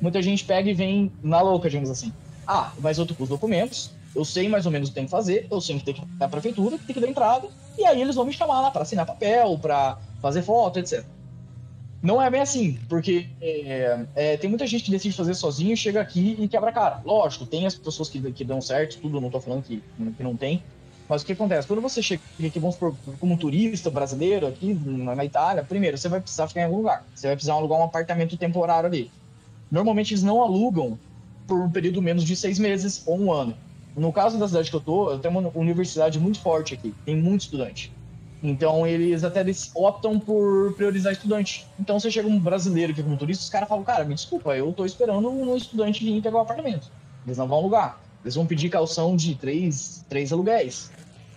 Muita 0.00 0.22
gente 0.22 0.44
pega 0.46 0.70
e 0.70 0.74
vem 0.74 1.12
na 1.22 1.42
louca, 1.42 1.68
digamos 1.68 1.90
assim. 1.90 2.10
Ah, 2.46 2.72
mas 2.80 2.96
eu 2.96 3.04
tô 3.04 3.14
com 3.14 3.24
os 3.24 3.28
documentos, 3.28 3.90
eu 4.16 4.24
sei 4.24 4.48
mais 4.48 4.64
ou 4.64 4.72
menos 4.72 4.88
o 4.88 4.92
que 4.92 4.94
tem 4.94 5.04
que 5.04 5.10
fazer, 5.10 5.46
eu 5.50 5.60
sei 5.60 5.78
que 5.78 5.84
tem 5.84 5.94
que 5.94 6.02
na 6.18 6.28
prefeitura, 6.28 6.78
tem 6.78 6.94
que 6.94 7.00
dar 7.00 7.08
entrada, 7.08 7.48
e 7.78 7.84
aí 7.84 8.00
eles 8.00 8.14
vão 8.14 8.24
me 8.24 8.32
chamar 8.32 8.62
lá 8.62 8.70
para 8.70 8.82
assinar 8.82 9.04
papel, 9.04 9.58
para 9.58 9.98
fazer 10.22 10.42
foto, 10.42 10.78
etc. 10.78 11.04
Não 12.02 12.20
é 12.20 12.30
bem 12.30 12.40
assim, 12.40 12.78
porque 12.88 13.28
é, 13.40 14.06
é, 14.14 14.36
tem 14.36 14.48
muita 14.48 14.66
gente 14.66 14.84
que 14.84 14.90
decide 14.90 15.16
fazer 15.16 15.34
sozinho, 15.34 15.76
chega 15.76 16.00
aqui 16.00 16.36
e 16.38 16.48
quebra 16.48 16.70
a 16.70 16.72
cara. 16.72 17.00
Lógico, 17.04 17.44
tem 17.44 17.66
as 17.66 17.74
pessoas 17.74 18.08
que, 18.08 18.20
que 18.32 18.44
dão 18.44 18.60
certo, 18.60 18.98
tudo, 19.00 19.20
não 19.20 19.30
tô 19.30 19.40
falando 19.40 19.62
que, 19.62 19.82
que 20.16 20.22
não 20.22 20.36
tem. 20.36 20.62
Mas 21.08 21.22
o 21.22 21.26
que 21.26 21.32
acontece? 21.32 21.68
Quando 21.68 21.82
você 21.82 22.02
chega 22.02 22.22
aqui, 22.38 22.58
vamos 22.58 22.74
supor, 22.74 22.94
como 23.20 23.36
turista 23.36 23.90
brasileiro 23.90 24.46
aqui 24.46 24.74
na 24.74 25.24
Itália, 25.24 25.62
primeiro, 25.62 25.96
você 25.96 26.08
vai 26.08 26.20
precisar 26.20 26.48
ficar 26.48 26.62
em 26.62 26.64
algum 26.64 26.78
lugar. 26.78 27.04
Você 27.14 27.28
vai 27.28 27.36
precisar 27.36 27.54
alugar 27.54 27.78
um 27.78 27.84
apartamento 27.84 28.36
temporário 28.36 28.88
ali. 28.88 29.10
Normalmente 29.70 30.12
eles 30.12 30.22
não 30.22 30.42
alugam 30.42 30.98
por 31.46 31.60
um 31.60 31.70
período 31.70 32.02
menos 32.02 32.24
de 32.24 32.34
seis 32.34 32.58
meses 32.58 33.02
ou 33.06 33.18
um 33.18 33.32
ano. 33.32 33.56
No 33.96 34.12
caso 34.12 34.38
da 34.38 34.46
cidade 34.46 34.70
que 34.70 34.76
eu 34.76 34.80
tô, 34.80 35.10
eu 35.10 35.18
tenho 35.18 35.38
uma 35.38 35.50
universidade 35.54 36.20
muito 36.20 36.38
forte 36.40 36.74
aqui, 36.74 36.94
tem 37.04 37.16
muito 37.16 37.42
estudante. 37.42 37.90
Então 38.42 38.86
eles 38.86 39.24
até 39.24 39.40
eles 39.40 39.70
optam 39.74 40.20
por 40.20 40.74
priorizar 40.74 41.12
estudante. 41.12 41.66
Então 41.80 41.98
você 41.98 42.10
chega 42.10 42.28
um 42.28 42.38
brasileiro 42.38 42.92
que 42.92 43.00
é 43.00 43.02
como 43.02 43.16
turista, 43.16 43.42
os 43.42 43.50
caras 43.50 43.68
falam, 43.68 43.82
cara, 43.82 44.04
me 44.04 44.14
desculpa, 44.14 44.54
eu 44.54 44.72
tô 44.72 44.84
esperando 44.84 45.30
um 45.30 45.56
estudante 45.56 46.04
vir 46.04 46.20
pegar 46.20 46.36
o 46.36 46.40
um 46.40 46.42
apartamento. 46.42 46.90
Eles 47.26 47.38
não 47.38 47.48
vão 47.48 47.58
alugar. 47.58 47.98
Eles 48.22 48.34
vão 48.34 48.46
pedir 48.46 48.68
calção 48.68 49.16
de 49.16 49.34
três, 49.34 50.04
três 50.08 50.32
aluguéis. 50.32 50.90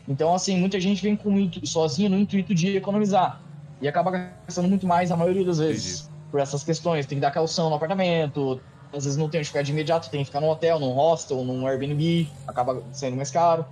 Então, 0.07 0.33
assim, 0.33 0.57
muita 0.57 0.79
gente 0.79 1.01
vem 1.03 1.15
com 1.15 1.49
sozinho 1.63 2.09
no 2.09 2.17
intuito 2.17 2.53
de 2.53 2.75
economizar. 2.75 3.39
E 3.79 3.87
acaba 3.87 4.33
gastando 4.45 4.67
muito 4.67 4.87
mais 4.87 5.11
a 5.11 5.15
maioria 5.15 5.45
das 5.45 5.59
vezes. 5.59 6.01
Entendi. 6.01 6.19
Por 6.31 6.39
essas 6.39 6.63
questões. 6.63 7.05
Tem 7.05 7.17
que 7.17 7.21
dar 7.21 7.31
calção 7.31 7.69
no 7.69 7.75
apartamento. 7.75 8.59
Às 8.91 9.03
vezes 9.03 9.17
não 9.17 9.29
tem 9.29 9.39
onde 9.39 9.47
ficar 9.47 9.61
de 9.61 9.71
imediato, 9.71 10.09
tem 10.09 10.21
que 10.21 10.25
ficar 10.25 10.41
num 10.41 10.49
hotel, 10.49 10.79
num 10.79 10.91
hostel, 10.91 11.43
num 11.43 11.67
Airbnb. 11.67 12.27
Acaba 12.47 12.81
sendo 12.91 13.15
mais 13.15 13.29
caro. 13.29 13.65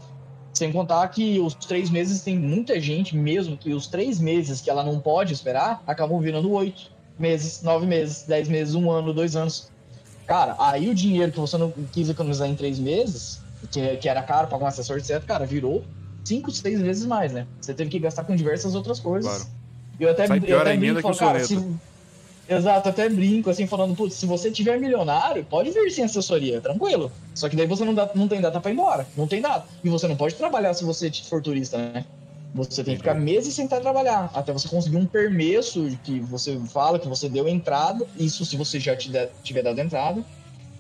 Sem 0.54 0.72
contar 0.72 1.08
que 1.10 1.40
os 1.40 1.54
três 1.54 1.90
meses 1.90 2.22
tem 2.22 2.38
muita 2.38 2.80
gente 2.80 3.16
mesmo 3.16 3.58
que 3.58 3.74
os 3.74 3.88
três 3.88 4.20
meses 4.20 4.60
que 4.62 4.70
ela 4.70 4.84
não 4.84 5.00
pode 5.00 5.34
esperar 5.34 5.84
acabam 5.86 6.20
virando 6.20 6.52
oito 6.52 6.92
meses, 7.18 7.62
nove 7.64 7.86
meses, 7.86 8.24
dez 8.28 8.48
meses, 8.48 8.74
um 8.76 8.90
ano, 8.92 9.14
dois 9.14 9.36
anos. 9.36 9.72
Cara, 10.26 10.56
aí 10.60 10.90
o 10.90 10.96
dinheiro 10.96 11.32
que 11.32 11.40
você 11.40 11.58
não 11.58 11.72
quis 11.92 12.10
economizar 12.10 12.48
em 12.48 12.56
três 12.56 12.80
meses, 12.80 13.40
que, 13.72 13.98
que 13.98 14.10
era 14.10 14.22
caro 14.22 14.48
pagar 14.48 14.66
um 14.66 14.68
assessor, 14.68 14.98
etc., 14.98 15.24
cara, 15.26 15.46
virou 15.46 15.84
cinco, 16.24 16.52
seis 16.52 16.82
vezes 16.82 17.06
mais, 17.06 17.32
né? 17.32 17.48
Você 17.62 17.74
teve 17.74 17.90
que 17.90 17.98
gastar 18.00 18.24
com 18.24 18.36
diversas 18.36 18.76
outras 18.76 19.00
coisas. 19.00 19.32
Claro. 19.32 19.50
Eu 20.00 20.10
até, 20.12 20.28
Sai 20.28 20.38
eu 20.38 20.42
pior 20.42 20.62
até 20.62 20.72
a 20.72 20.74
emenda 20.74 21.02
que 21.02 21.08
o 21.08 21.16
cara, 21.16 21.44
se- 21.44 21.56
Exato, 22.50 22.90
até 22.90 23.10
brinco, 23.10 23.50
assim, 23.50 23.68
falando, 23.68 23.96
putz, 23.96 24.16
se 24.16 24.26
você 24.26 24.50
tiver 24.50 24.80
milionário, 24.80 25.44
pode 25.44 25.70
vir 25.72 25.90
sem 25.92 26.06
assessoria, 26.06 26.62
tranquilo. 26.62 27.12
Só 27.36 27.50
que 27.50 27.56
daí 27.56 27.68
você 27.68 27.84
não, 27.84 27.94
dá, 27.94 28.10
não 28.16 28.28
tem 28.28 28.40
data 28.40 28.60
pra 28.60 28.72
ir 28.72 28.74
embora, 28.74 29.06
não 29.18 29.28
tem 29.28 29.42
data. 29.42 29.68
E 29.84 29.90
você 29.90 30.08
não 30.08 30.16
pode 30.16 30.36
trabalhar 30.36 30.74
se 30.74 30.84
você 30.84 31.12
for 31.12 31.42
turista, 31.42 31.78
né? 31.78 32.06
Você 32.54 32.84
tem 32.84 32.94
que 32.96 33.00
ficar 33.00 33.14
meses 33.14 33.54
sem 33.54 33.66
estar 33.66 33.82
trabalhar, 33.82 34.32
até 34.34 34.54
você 34.54 34.68
conseguir 34.68 34.96
um 34.98 35.06
permesso 35.06 35.86
que 36.04 36.20
você 36.22 36.58
fala 36.72 36.98
que 36.98 37.08
você 37.08 37.28
deu 37.30 37.48
entrada, 37.48 38.06
isso 38.18 38.46
se 38.46 38.56
você 38.56 38.80
já 38.80 38.96
te 38.96 39.10
der- 39.12 39.30
tiver 39.44 39.62
dado 39.62 39.80
entrada, 39.80 40.24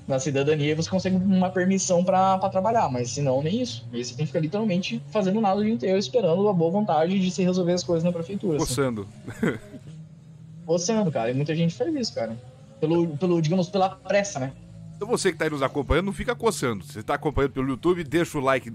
na 0.07 0.17
cidadania 0.17 0.73
você 0.75 0.89
consegue 0.89 1.17
uma 1.17 1.49
permissão 1.49 2.03
pra 2.03 2.37
pra 2.37 2.49
trabalhar, 2.49 2.89
mas 2.89 3.11
se 3.11 3.21
não, 3.21 3.43
nem 3.43 3.61
isso. 3.61 3.85
Aí 3.91 4.03
você 4.03 4.15
tem 4.15 4.25
que 4.25 4.27
ficar 4.27 4.39
literalmente 4.39 5.01
fazendo 5.11 5.41
nada 5.41 5.59
o 5.59 5.63
dia 5.63 5.73
inteiro, 5.73 5.97
esperando 5.99 6.47
a 6.47 6.53
boa 6.53 6.71
vontade 6.71 7.19
de 7.19 7.29
se 7.29 7.43
resolver 7.43 7.73
as 7.73 7.83
coisas 7.83 8.03
na 8.05 8.13
prefeitura. 8.13 8.57
assim. 8.63 8.73
Coçando. 10.67 10.99
Oceano, 10.99 11.11
cara. 11.11 11.31
E 11.31 11.33
muita 11.33 11.55
gente 11.55 11.73
faz 11.73 11.95
isso, 11.95 12.13
cara. 12.13 12.37
Pelo, 12.79 13.17
pelo, 13.17 13.41
digamos, 13.41 13.69
pela 13.69 13.89
pressa, 13.89 14.39
né? 14.39 14.51
Então 14.95 15.07
você 15.07 15.31
que 15.31 15.37
tá 15.37 15.45
aí 15.45 15.51
nos 15.51 15.63
acompanhando, 15.63 16.07
não 16.07 16.13
fica 16.13 16.35
coçando. 16.35 16.83
Você 16.83 17.01
tá 17.01 17.13
acompanhando 17.13 17.51
pelo 17.51 17.69
YouTube, 17.69 18.03
deixa 18.03 18.37
o 18.37 18.41
like, 18.41 18.73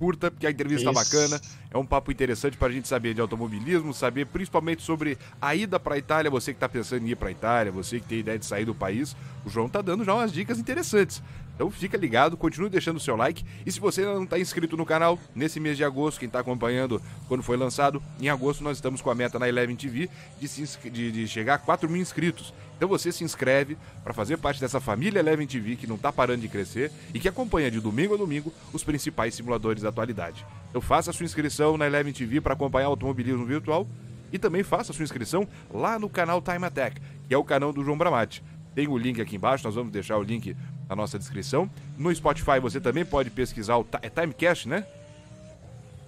curta, 0.00 0.30
porque 0.30 0.46
a 0.46 0.50
entrevista 0.50 0.90
tá 0.90 1.00
Isso. 1.00 1.10
bacana. 1.10 1.40
É 1.70 1.76
um 1.76 1.84
papo 1.84 2.10
interessante 2.10 2.56
pra 2.56 2.70
gente 2.70 2.88
saber 2.88 3.14
de 3.14 3.20
automobilismo, 3.20 3.92
saber 3.92 4.26
principalmente 4.26 4.82
sobre 4.82 5.18
a 5.40 5.54
ida 5.54 5.78
pra 5.78 5.98
Itália. 5.98 6.30
Você 6.30 6.54
que 6.54 6.58
tá 6.58 6.68
pensando 6.68 7.06
em 7.06 7.10
ir 7.10 7.16
pra 7.16 7.30
Itália, 7.30 7.70
você 7.70 8.00
que 8.00 8.06
tem 8.06 8.18
ideia 8.20 8.38
de 8.38 8.46
sair 8.46 8.64
do 8.64 8.74
país, 8.74 9.14
o 9.44 9.50
João 9.50 9.68
tá 9.68 9.82
dando 9.82 10.02
já 10.04 10.14
umas 10.14 10.32
dicas 10.32 10.58
interessantes. 10.58 11.22
Então 11.60 11.70
fica 11.70 11.98
ligado, 11.98 12.38
continue 12.38 12.70
deixando 12.70 12.96
o 12.96 13.00
seu 13.00 13.14
like. 13.16 13.44
E 13.66 13.70
se 13.70 13.78
você 13.78 14.00
ainda 14.00 14.14
não 14.14 14.24
está 14.24 14.38
inscrito 14.38 14.78
no 14.78 14.86
canal, 14.86 15.18
nesse 15.34 15.60
mês 15.60 15.76
de 15.76 15.84
agosto, 15.84 16.18
quem 16.18 16.26
está 16.26 16.40
acompanhando 16.40 17.02
quando 17.28 17.42
foi 17.42 17.58
lançado, 17.58 18.02
em 18.18 18.30
agosto 18.30 18.64
nós 18.64 18.78
estamos 18.78 19.02
com 19.02 19.10
a 19.10 19.14
meta 19.14 19.38
na 19.38 19.46
Eleven 19.46 19.76
TV 19.76 20.08
de, 20.40 20.48
se 20.48 20.64
de- 20.88 21.12
de 21.12 21.28
chegar 21.28 21.56
a 21.56 21.58
4 21.58 21.86
mil 21.86 22.00
inscritos. 22.00 22.54
Então 22.78 22.88
você 22.88 23.12
se 23.12 23.22
inscreve 23.24 23.76
para 24.02 24.14
fazer 24.14 24.38
parte 24.38 24.58
dessa 24.58 24.80
família 24.80 25.18
Eleven 25.18 25.46
TV 25.46 25.76
que 25.76 25.86
não 25.86 25.96
está 25.96 26.10
parando 26.10 26.40
de 26.40 26.48
crescer 26.48 26.90
e 27.12 27.20
que 27.20 27.28
acompanha 27.28 27.70
de 27.70 27.78
domingo 27.78 28.14
a 28.14 28.16
domingo 28.16 28.50
os 28.72 28.82
principais 28.82 29.34
simuladores 29.34 29.82
da 29.82 29.90
atualidade. 29.90 30.46
Então 30.70 30.80
faça 30.80 31.10
a 31.10 31.12
sua 31.12 31.26
inscrição 31.26 31.76
na 31.76 31.86
Eleven 31.86 32.14
TV 32.14 32.40
para 32.40 32.54
acompanhar 32.54 32.88
o 32.88 32.92
automobilismo 32.92 33.44
virtual 33.44 33.86
e 34.32 34.38
também 34.38 34.62
faça 34.62 34.92
a 34.92 34.94
sua 34.94 35.02
inscrição 35.04 35.46
lá 35.70 35.98
no 35.98 36.08
canal 36.08 36.40
Time 36.40 36.64
Attack, 36.64 37.02
que 37.28 37.34
é 37.34 37.36
o 37.36 37.44
canal 37.44 37.70
do 37.70 37.84
João 37.84 37.98
Bramati. 37.98 38.42
Tem 38.74 38.88
o 38.88 38.96
link 38.96 39.20
aqui 39.20 39.36
embaixo, 39.36 39.64
nós 39.64 39.74
vamos 39.74 39.92
deixar 39.92 40.16
o 40.16 40.22
link 40.22 40.56
na 40.90 40.96
nossa 40.96 41.16
descrição. 41.16 41.70
No 41.96 42.12
Spotify 42.14 42.58
você 42.60 42.80
também 42.80 43.04
pode 43.04 43.30
pesquisar 43.30 43.78
o 43.78 43.86
é 44.02 44.10
Timecast, 44.10 44.68
né? 44.68 44.84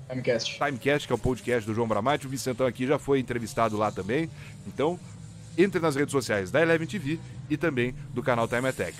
Timecast. 0.08 0.58
Timecast, 0.58 1.06
que 1.06 1.12
é 1.12 1.16
o 1.16 1.18
podcast 1.18 1.64
do 1.64 1.72
João 1.72 1.86
Bramati. 1.86 2.26
O 2.26 2.28
Vicentão 2.28 2.66
aqui 2.66 2.84
já 2.86 2.98
foi 2.98 3.20
entrevistado 3.20 3.76
lá 3.76 3.92
também. 3.92 4.28
Então, 4.66 4.98
entre 5.56 5.80
nas 5.80 5.94
redes 5.94 6.10
sociais 6.10 6.50
da 6.50 6.60
Eleven 6.60 6.86
TV 6.86 7.18
e 7.48 7.56
também 7.56 7.94
do 8.12 8.22
canal 8.22 8.48
Time 8.48 8.68
Attack. 8.68 8.94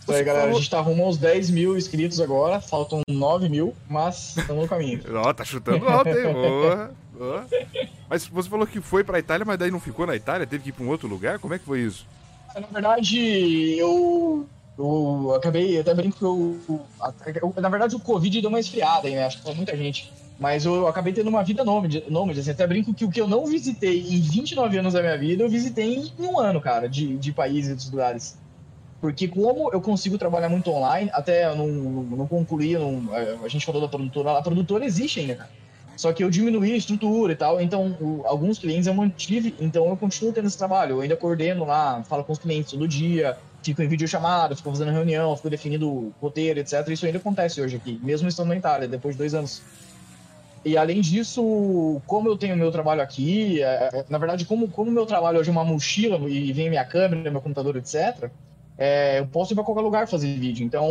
Isso 0.00 0.12
aí, 0.12 0.24
galera. 0.24 0.50
A 0.50 0.54
gente 0.54 0.70
tá 0.70 0.80
rumo 0.80 1.04
aos 1.04 1.18
10 1.18 1.50
mil 1.50 1.76
inscritos 1.76 2.18
agora. 2.18 2.58
Faltam 2.58 3.02
9 3.06 3.50
mil, 3.50 3.76
mas 3.88 4.34
estamos 4.38 4.62
no 4.62 4.68
caminho. 4.68 5.02
Ó, 5.14 5.32
tá 5.34 5.44
chutando 5.44 5.86
alto, 5.86 6.08
hein? 6.08 6.32
Boa, 6.32 6.94
boa. 7.12 7.46
Mas 8.08 8.26
você 8.26 8.48
falou 8.48 8.66
que 8.66 8.80
foi 8.80 9.04
pra 9.04 9.18
Itália, 9.18 9.44
mas 9.44 9.58
daí 9.58 9.70
não 9.70 9.78
ficou 9.78 10.06
na 10.06 10.16
Itália? 10.16 10.46
Teve 10.46 10.64
que 10.64 10.68
ir 10.70 10.72
pra 10.72 10.84
um 10.84 10.88
outro 10.88 11.06
lugar? 11.06 11.38
Como 11.38 11.52
é 11.52 11.58
que 11.58 11.66
foi 11.66 11.80
isso? 11.80 12.06
Na 12.54 12.66
verdade, 12.66 13.78
eu, 13.78 14.48
eu 14.80 15.34
acabei, 15.34 15.78
até 15.78 15.94
brinco 15.94 16.18
que 16.18 16.24
eu, 16.24 16.88
eu- 17.42 17.54
Na 17.60 17.68
verdade, 17.68 17.96
o 17.96 18.00
Covid 18.00 18.40
deu 18.40 18.48
uma 18.50 18.60
esfriada 18.60 19.08
aí, 19.08 19.14
né? 19.14 19.24
Acho 19.24 19.38
que 19.38 19.42
pra 19.42 19.54
muita 19.54 19.76
gente. 19.76 20.12
Mas 20.38 20.64
eu 20.64 20.86
acabei 20.86 21.12
tendo 21.12 21.28
uma 21.28 21.44
vida 21.44 21.62
nômade, 21.64 22.02
nômade 22.08 22.40
assim, 22.40 22.50
até 22.50 22.66
brinco 22.66 22.94
que 22.94 23.04
o 23.04 23.10
que 23.10 23.20
eu 23.20 23.28
não 23.28 23.44
visitei 23.46 24.00
em 24.00 24.20
29 24.20 24.78
anos 24.78 24.94
da 24.94 25.02
minha 25.02 25.18
vida, 25.18 25.42
eu 25.44 25.50
visitei 25.50 25.96
em 25.96 26.12
um 26.18 26.38
ano, 26.38 26.60
cara, 26.62 26.88
de, 26.88 27.18
de 27.18 27.32
países 27.32 27.72
e 27.72 27.74
dos 27.74 27.90
lugares. 27.90 28.38
Porque 29.00 29.28
como 29.28 29.70
eu 29.72 29.80
consigo 29.80 30.18
trabalhar 30.18 30.48
muito 30.48 30.70
online, 30.70 31.10
até 31.12 31.46
eu 31.46 31.56
não, 31.56 31.68
não, 31.68 32.02
não 32.04 32.28
concluí, 32.28 32.74
não- 32.74 33.12
a 33.44 33.48
gente 33.48 33.64
falou 33.66 33.80
da 33.80 33.88
produtora, 33.88 34.38
a 34.38 34.42
produtora 34.42 34.84
existe 34.84 35.20
ainda, 35.20 35.36
cara. 35.36 35.50
Só 35.96 36.12
que 36.12 36.24
eu 36.24 36.30
diminuí 36.30 36.72
a 36.72 36.76
estrutura 36.76 37.32
e 37.32 37.36
tal, 37.36 37.60
então 37.60 37.96
o- 38.00 38.22
alguns 38.26 38.58
clientes 38.58 38.86
eu 38.86 38.94
mantive, 38.94 39.54
então 39.60 39.88
eu 39.88 39.96
continuo 39.96 40.32
tendo 40.32 40.48
esse 40.48 40.56
trabalho. 40.56 40.96
Eu 40.96 41.00
ainda 41.02 41.16
coordeno 41.16 41.64
lá, 41.66 42.02
falo 42.04 42.24
com 42.24 42.32
os 42.32 42.38
clientes 42.38 42.70
todo 42.72 42.88
dia, 42.88 43.36
fico 43.62 43.82
em 43.82 43.88
videochamada, 43.88 44.56
fico 44.56 44.70
fazendo 44.70 44.90
reunião, 44.90 45.36
fico 45.36 45.50
definindo 45.50 46.12
roteiro, 46.20 46.60
etc. 46.60 46.86
Isso 46.88 47.06
ainda 47.06 47.18
acontece 47.18 47.60
hoje 47.60 47.76
aqui, 47.76 48.00
mesmo 48.02 48.28
estando 48.28 48.48
na 48.48 48.56
Itália, 48.56 48.88
depois 48.88 49.14
de 49.14 49.18
dois 49.18 49.34
anos. 49.34 49.62
E 50.64 50.76
além 50.76 51.00
disso, 51.00 52.00
como 52.06 52.28
eu 52.28 52.36
tenho 52.36 52.56
meu 52.56 52.70
trabalho 52.70 53.00
aqui, 53.00 53.62
é, 53.62 54.04
na 54.08 54.18
verdade, 54.18 54.44
como 54.44 54.66
o 54.66 54.84
meu 54.90 55.06
trabalho 55.06 55.38
hoje 55.38 55.48
é 55.48 55.52
uma 55.52 55.64
mochila 55.64 56.18
e 56.28 56.52
vem 56.52 56.68
minha 56.68 56.84
câmera, 56.84 57.30
meu 57.30 57.40
computador, 57.40 57.76
etc., 57.76 58.30
é, 58.76 59.18
eu 59.18 59.26
posso 59.26 59.52
ir 59.52 59.54
para 59.54 59.64
qualquer 59.64 59.82
lugar 59.82 60.08
fazer 60.08 60.38
vídeo. 60.38 60.64
Então, 60.64 60.90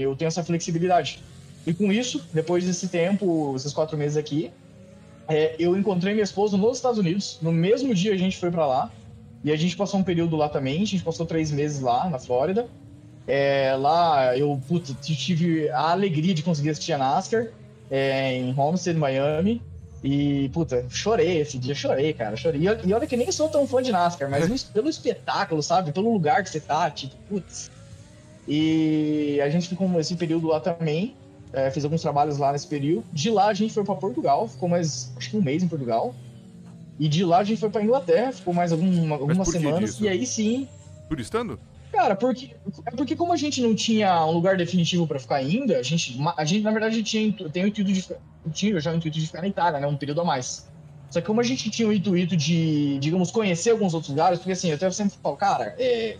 eu 0.00 0.14
tenho 0.16 0.26
essa 0.26 0.42
flexibilidade. 0.42 1.22
E 1.66 1.72
com 1.72 1.92
isso, 1.92 2.24
depois 2.32 2.64
desse 2.64 2.88
tempo, 2.88 3.54
esses 3.54 3.72
quatro 3.72 3.96
meses 3.96 4.16
aqui, 4.16 4.50
é, 5.28 5.54
eu 5.58 5.76
encontrei 5.76 6.14
minha 6.14 6.24
esposa 6.24 6.56
nos 6.56 6.78
Estados 6.78 6.98
Unidos. 6.98 7.38
No 7.42 7.52
mesmo 7.52 7.94
dia 7.94 8.12
a 8.12 8.16
gente 8.16 8.38
foi 8.38 8.50
para 8.50 8.66
lá. 8.66 8.90
E 9.44 9.52
a 9.52 9.56
gente 9.56 9.76
passou 9.76 10.00
um 10.00 10.04
período 10.04 10.36
lá 10.36 10.48
também. 10.48 10.82
A 10.82 10.86
gente 10.86 11.02
passou 11.02 11.24
três 11.24 11.50
meses 11.50 11.80
lá, 11.80 12.08
na 12.08 12.18
Flórida. 12.18 12.66
É, 13.26 13.76
lá 13.78 14.36
eu 14.36 14.60
puta, 14.66 14.94
tive 14.94 15.68
a 15.68 15.90
alegria 15.90 16.32
de 16.32 16.42
conseguir 16.42 16.70
assistir 16.70 16.94
a 16.94 16.98
NASCAR 16.98 17.48
é, 17.90 18.34
em 18.34 18.58
Homestead, 18.58 18.98
Miami. 18.98 19.62
E, 20.02 20.48
puta, 20.50 20.86
chorei 20.88 21.40
esse 21.40 21.58
dia, 21.58 21.74
chorei, 21.74 22.12
cara, 22.12 22.36
chorei. 22.36 22.62
E, 22.62 22.88
e 22.88 22.92
olha 22.92 23.06
que 23.06 23.16
nem 23.16 23.30
sou 23.32 23.48
tão 23.48 23.66
fã 23.66 23.82
de 23.82 23.92
NASCAR, 23.92 24.30
mas 24.30 24.62
pelo 24.72 24.88
espetáculo, 24.88 25.62
sabe? 25.62 25.92
Pelo 25.92 26.12
lugar 26.12 26.42
que 26.42 26.50
você 26.50 26.60
tá, 26.60 26.90
tipo, 26.90 27.16
putz. 27.28 27.70
E 28.46 29.38
a 29.42 29.50
gente 29.50 29.68
ficou 29.68 30.00
esse 30.00 30.16
período 30.16 30.46
lá 30.46 30.60
também. 30.60 31.14
É, 31.52 31.70
fiz 31.70 31.84
alguns 31.84 32.02
trabalhos 32.02 32.38
lá 32.38 32.52
nesse 32.52 32.66
período. 32.66 33.04
De 33.12 33.30
lá 33.30 33.48
a 33.48 33.54
gente 33.54 33.74
foi 33.74 33.84
pra 33.84 33.94
Portugal, 33.94 34.48
ficou 34.48 34.68
mais, 34.68 35.12
acho 35.16 35.30
que 35.30 35.36
um 35.36 35.42
mês 35.42 35.62
em 35.62 35.68
Portugal. 35.68 36.14
E 36.98 37.08
de 37.08 37.24
lá 37.24 37.38
a 37.38 37.44
gente 37.44 37.60
foi 37.60 37.70
pra 37.70 37.82
Inglaterra, 37.82 38.32
ficou 38.32 38.52
mais 38.52 38.72
alguma, 38.72 39.16
algumas 39.16 39.48
semanas. 39.48 40.00
E 40.00 40.08
aí 40.08 40.26
sim, 40.26 40.68
Turistando? 41.08 41.58
Cara, 41.90 42.14
porque, 42.14 42.54
é 42.84 42.90
porque 42.90 43.16
como 43.16 43.32
a 43.32 43.36
gente 43.36 43.62
não 43.62 43.74
tinha 43.74 44.24
um 44.26 44.30
lugar 44.30 44.58
definitivo 44.58 45.06
pra 45.06 45.18
ficar 45.18 45.36
ainda, 45.36 45.78
a 45.78 45.82
gente, 45.82 46.20
a 46.36 46.44
gente 46.44 46.62
na 46.62 46.70
verdade 46.70 47.02
tinha, 47.02 47.32
tem 47.50 47.64
o 47.64 47.68
intuito 47.68 47.92
de 47.92 48.02
ficar, 48.02 48.16
tinha 48.52 48.78
já 48.78 48.92
o 48.92 48.96
intuito 48.96 49.18
de 49.18 49.26
ficar 49.26 49.40
na 49.40 49.48
Itália, 49.48 49.80
né, 49.80 49.86
um 49.86 49.96
período 49.96 50.20
a 50.20 50.24
mais. 50.24 50.68
Só 51.10 51.20
que 51.20 51.26
como 51.26 51.40
a 51.40 51.44
gente 51.44 51.70
tinha 51.70 51.88
o 51.88 51.92
intuito 51.92 52.36
de, 52.36 52.98
digamos, 52.98 53.30
conhecer 53.30 53.70
alguns 53.70 53.94
outros 53.94 54.10
lugares, 54.10 54.38
porque 54.38 54.52
assim, 54.52 54.68
eu 54.68 54.74
até 54.74 54.90
sempre 54.90 55.16
falo, 55.22 55.36
cara, 55.36 55.74
é, 55.78 56.18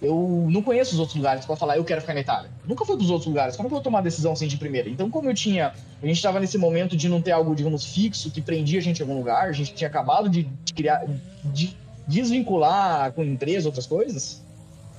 eu 0.00 0.46
não 0.50 0.62
conheço 0.62 0.92
os 0.92 0.98
outros 1.00 1.16
lugares 1.16 1.44
pra 1.44 1.56
falar, 1.56 1.76
eu 1.76 1.84
quero 1.84 2.00
ficar 2.00 2.14
na 2.14 2.20
Itália. 2.20 2.50
Nunca 2.64 2.84
fui 2.84 2.96
pros 2.96 3.10
outros 3.10 3.26
lugares, 3.26 3.56
como 3.56 3.68
que 3.68 3.72
eu 3.74 3.76
vou 3.76 3.82
tomar 3.82 4.00
decisão 4.00 4.32
assim 4.32 4.46
de 4.46 4.56
primeira? 4.56 4.88
Então, 4.88 5.10
como 5.10 5.28
eu 5.28 5.34
tinha, 5.34 5.72
a 6.02 6.06
gente 6.06 6.22
tava 6.22 6.38
nesse 6.38 6.56
momento 6.56 6.96
de 6.96 7.08
não 7.08 7.20
ter 7.20 7.32
algo, 7.32 7.54
digamos, 7.54 7.84
fixo, 7.84 8.30
que 8.30 8.40
prendia 8.40 8.78
a 8.78 8.82
gente 8.82 8.98
em 8.98 9.02
algum 9.02 9.16
lugar, 9.18 9.48
a 9.48 9.52
gente 9.52 9.74
tinha 9.74 9.88
acabado 9.88 10.28
de, 10.28 10.48
criar, 10.74 11.04
de 11.44 11.76
desvincular 12.06 13.12
com 13.12 13.24
empresa, 13.24 13.68
outras 13.68 13.86
coisas, 13.86 14.42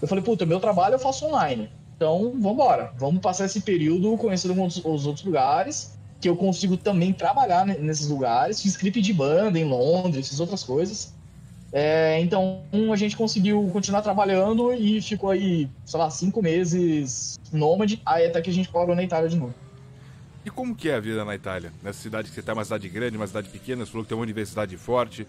eu 0.01 0.07
falei, 0.07 0.23
puta, 0.23 0.45
meu 0.45 0.59
trabalho 0.59 0.95
eu 0.95 0.99
faço 0.99 1.25
online. 1.25 1.69
Então, 1.95 2.33
vambora. 2.39 2.93
Vamos 2.97 3.21
passar 3.21 3.45
esse 3.45 3.59
período 3.59 4.17
conhecendo 4.17 4.61
os, 4.63 4.77
os 4.77 5.05
outros 5.05 5.25
lugares, 5.25 5.97
que 6.21 6.29
eu 6.29 6.35
consigo 6.35 6.77
também 6.77 7.11
trabalhar 7.11 7.65
ne- 7.65 7.77
nesses 7.77 8.07
lugares. 8.07 8.61
Fiz 8.61 8.77
clipe 8.77 9.01
de 9.01 9.11
banda 9.11 9.59
em 9.59 9.65
Londres, 9.65 10.29
fiz 10.29 10.39
outras 10.39 10.63
coisas. 10.63 11.13
É, 11.71 12.19
então, 12.19 12.63
a 12.91 12.95
gente 12.95 13.15
conseguiu 13.15 13.69
continuar 13.71 14.01
trabalhando 14.01 14.73
e 14.73 15.01
ficou 15.01 15.29
aí, 15.29 15.69
sei 15.85 15.99
lá, 15.99 16.09
cinco 16.09 16.41
meses 16.41 17.39
nômade, 17.51 18.01
aí 18.05 18.25
até 18.25 18.41
que 18.41 18.49
a 18.49 18.53
gente 18.53 18.69
parou 18.69 18.95
na 18.95 19.03
Itália 19.03 19.29
de 19.29 19.37
novo. 19.37 19.53
E 20.45 20.49
como 20.49 20.75
que 20.75 20.89
é 20.89 20.95
a 20.95 20.99
vida 20.99 21.23
na 21.23 21.35
Itália? 21.35 21.71
Nessa 21.83 21.99
cidade 21.99 22.29
que 22.29 22.35
você 22.35 22.41
tá, 22.41 22.53
uma 22.53 22.63
cidade 22.63 22.89
grande, 22.89 23.17
uma 23.17 23.27
cidade 23.27 23.49
pequena, 23.49 23.85
você 23.85 23.91
falou 23.91 24.03
que 24.03 24.09
tem 24.09 24.17
uma 24.17 24.23
universidade 24.23 24.75
forte. 24.77 25.27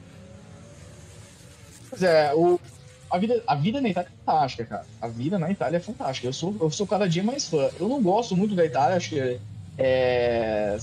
Pois 1.91 2.03
é, 2.03 2.33
o, 2.35 2.59
a, 3.11 3.19
vida, 3.19 3.43
a 3.47 3.55
vida 3.55 3.81
na 3.81 3.89
Itália 3.89 4.09
é 4.09 4.25
fantástica, 4.25 4.65
cara. 4.65 4.87
A 5.03 5.09
vida 5.09 5.39
na 5.39 5.51
Itália 5.51 5.77
é 5.77 5.81
fantástica. 5.81 6.29
Eu 6.29 6.33
sou, 6.33 6.57
eu 6.61 6.71
sou 6.71 6.87
cada 6.87 7.09
dia 7.09 7.25
mais 7.25 7.49
fã. 7.49 7.69
Eu 7.79 7.89
não 7.89 8.01
gosto 8.01 8.37
muito 8.37 8.55
da 8.55 8.65
Itália, 8.65 8.97
acho 8.97 9.11
que. 9.11 9.41
É, 9.77 10.79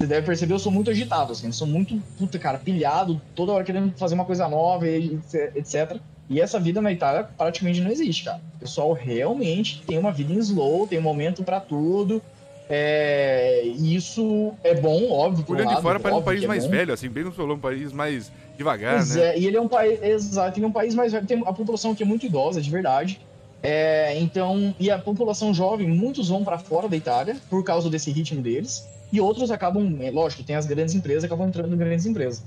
você 0.00 0.06
deve 0.06 0.26
perceber, 0.26 0.54
eu 0.54 0.58
sou 0.58 0.72
muito 0.72 0.90
agitado, 0.90 1.32
assim. 1.32 1.46
Eu 1.46 1.52
sou 1.52 1.66
muito, 1.66 2.02
puta, 2.18 2.38
cara, 2.38 2.56
pilhado, 2.56 3.20
toda 3.34 3.52
hora 3.52 3.62
querendo 3.62 3.92
fazer 3.98 4.14
uma 4.14 4.24
coisa 4.24 4.48
nova, 4.48 4.88
etc. 4.88 5.98
E 6.28 6.40
essa 6.40 6.58
vida 6.58 6.80
na 6.80 6.90
Itália 6.90 7.28
praticamente 7.36 7.82
não 7.82 7.90
existe, 7.90 8.24
cara. 8.24 8.40
O 8.56 8.60
pessoal 8.60 8.92
realmente 8.94 9.82
tem 9.86 9.98
uma 9.98 10.10
vida 10.10 10.32
em 10.32 10.38
slow, 10.38 10.86
tem 10.86 10.98
um 10.98 11.02
momento 11.02 11.44
pra 11.44 11.60
tudo. 11.60 12.22
É, 12.70 13.62
e 13.66 13.94
isso 13.94 14.54
é 14.64 14.74
bom, 14.74 15.10
óbvio. 15.10 15.44
Olhando 15.46 15.68
de 15.68 15.74
lado, 15.74 15.82
fora, 15.82 16.00
parece 16.00 16.20
um 16.20 16.24
país 16.24 16.38
que 16.38 16.44
é 16.46 16.48
mais 16.48 16.64
bom. 16.64 16.70
velho, 16.70 16.94
assim, 16.94 17.08
bem 17.10 17.24
no 17.24 17.32
falou, 17.32 17.56
um 17.56 17.60
país 17.60 17.92
mais 17.92 18.32
devagar, 18.56 18.96
Pois 18.96 19.16
né? 19.16 19.34
é, 19.34 19.38
e 19.38 19.46
ele 19.46 19.56
é 19.56 19.60
um 19.60 19.68
país, 19.68 20.02
exato, 20.02 20.58
ele 20.58 20.64
é 20.64 20.68
um 20.68 20.72
país 20.72 20.94
mais 20.94 21.12
velho, 21.12 21.26
tem 21.26 21.42
a 21.44 21.52
população 21.52 21.90
aqui 21.90 22.04
é 22.04 22.06
muito 22.06 22.24
idosa, 22.24 22.62
de 22.62 22.70
verdade. 22.70 23.20
É, 23.62 24.18
então, 24.18 24.74
e 24.78 24.90
a 24.90 24.98
população 24.98 25.52
jovem, 25.52 25.88
muitos 25.88 26.28
vão 26.28 26.42
para 26.42 26.58
fora 26.58 26.88
da 26.88 26.96
Itália 26.96 27.36
por 27.50 27.62
causa 27.64 27.90
desse 27.90 28.10
ritmo 28.10 28.40
deles, 28.40 28.88
e 29.12 29.20
outros 29.20 29.50
acabam, 29.50 29.98
é, 30.00 30.10
lógico, 30.10 30.42
tem 30.42 30.56
as 30.56 30.66
grandes 30.66 30.94
empresas, 30.94 31.24
acabam 31.24 31.48
entrando 31.48 31.74
em 31.74 31.78
grandes 31.78 32.06
empresas. 32.06 32.42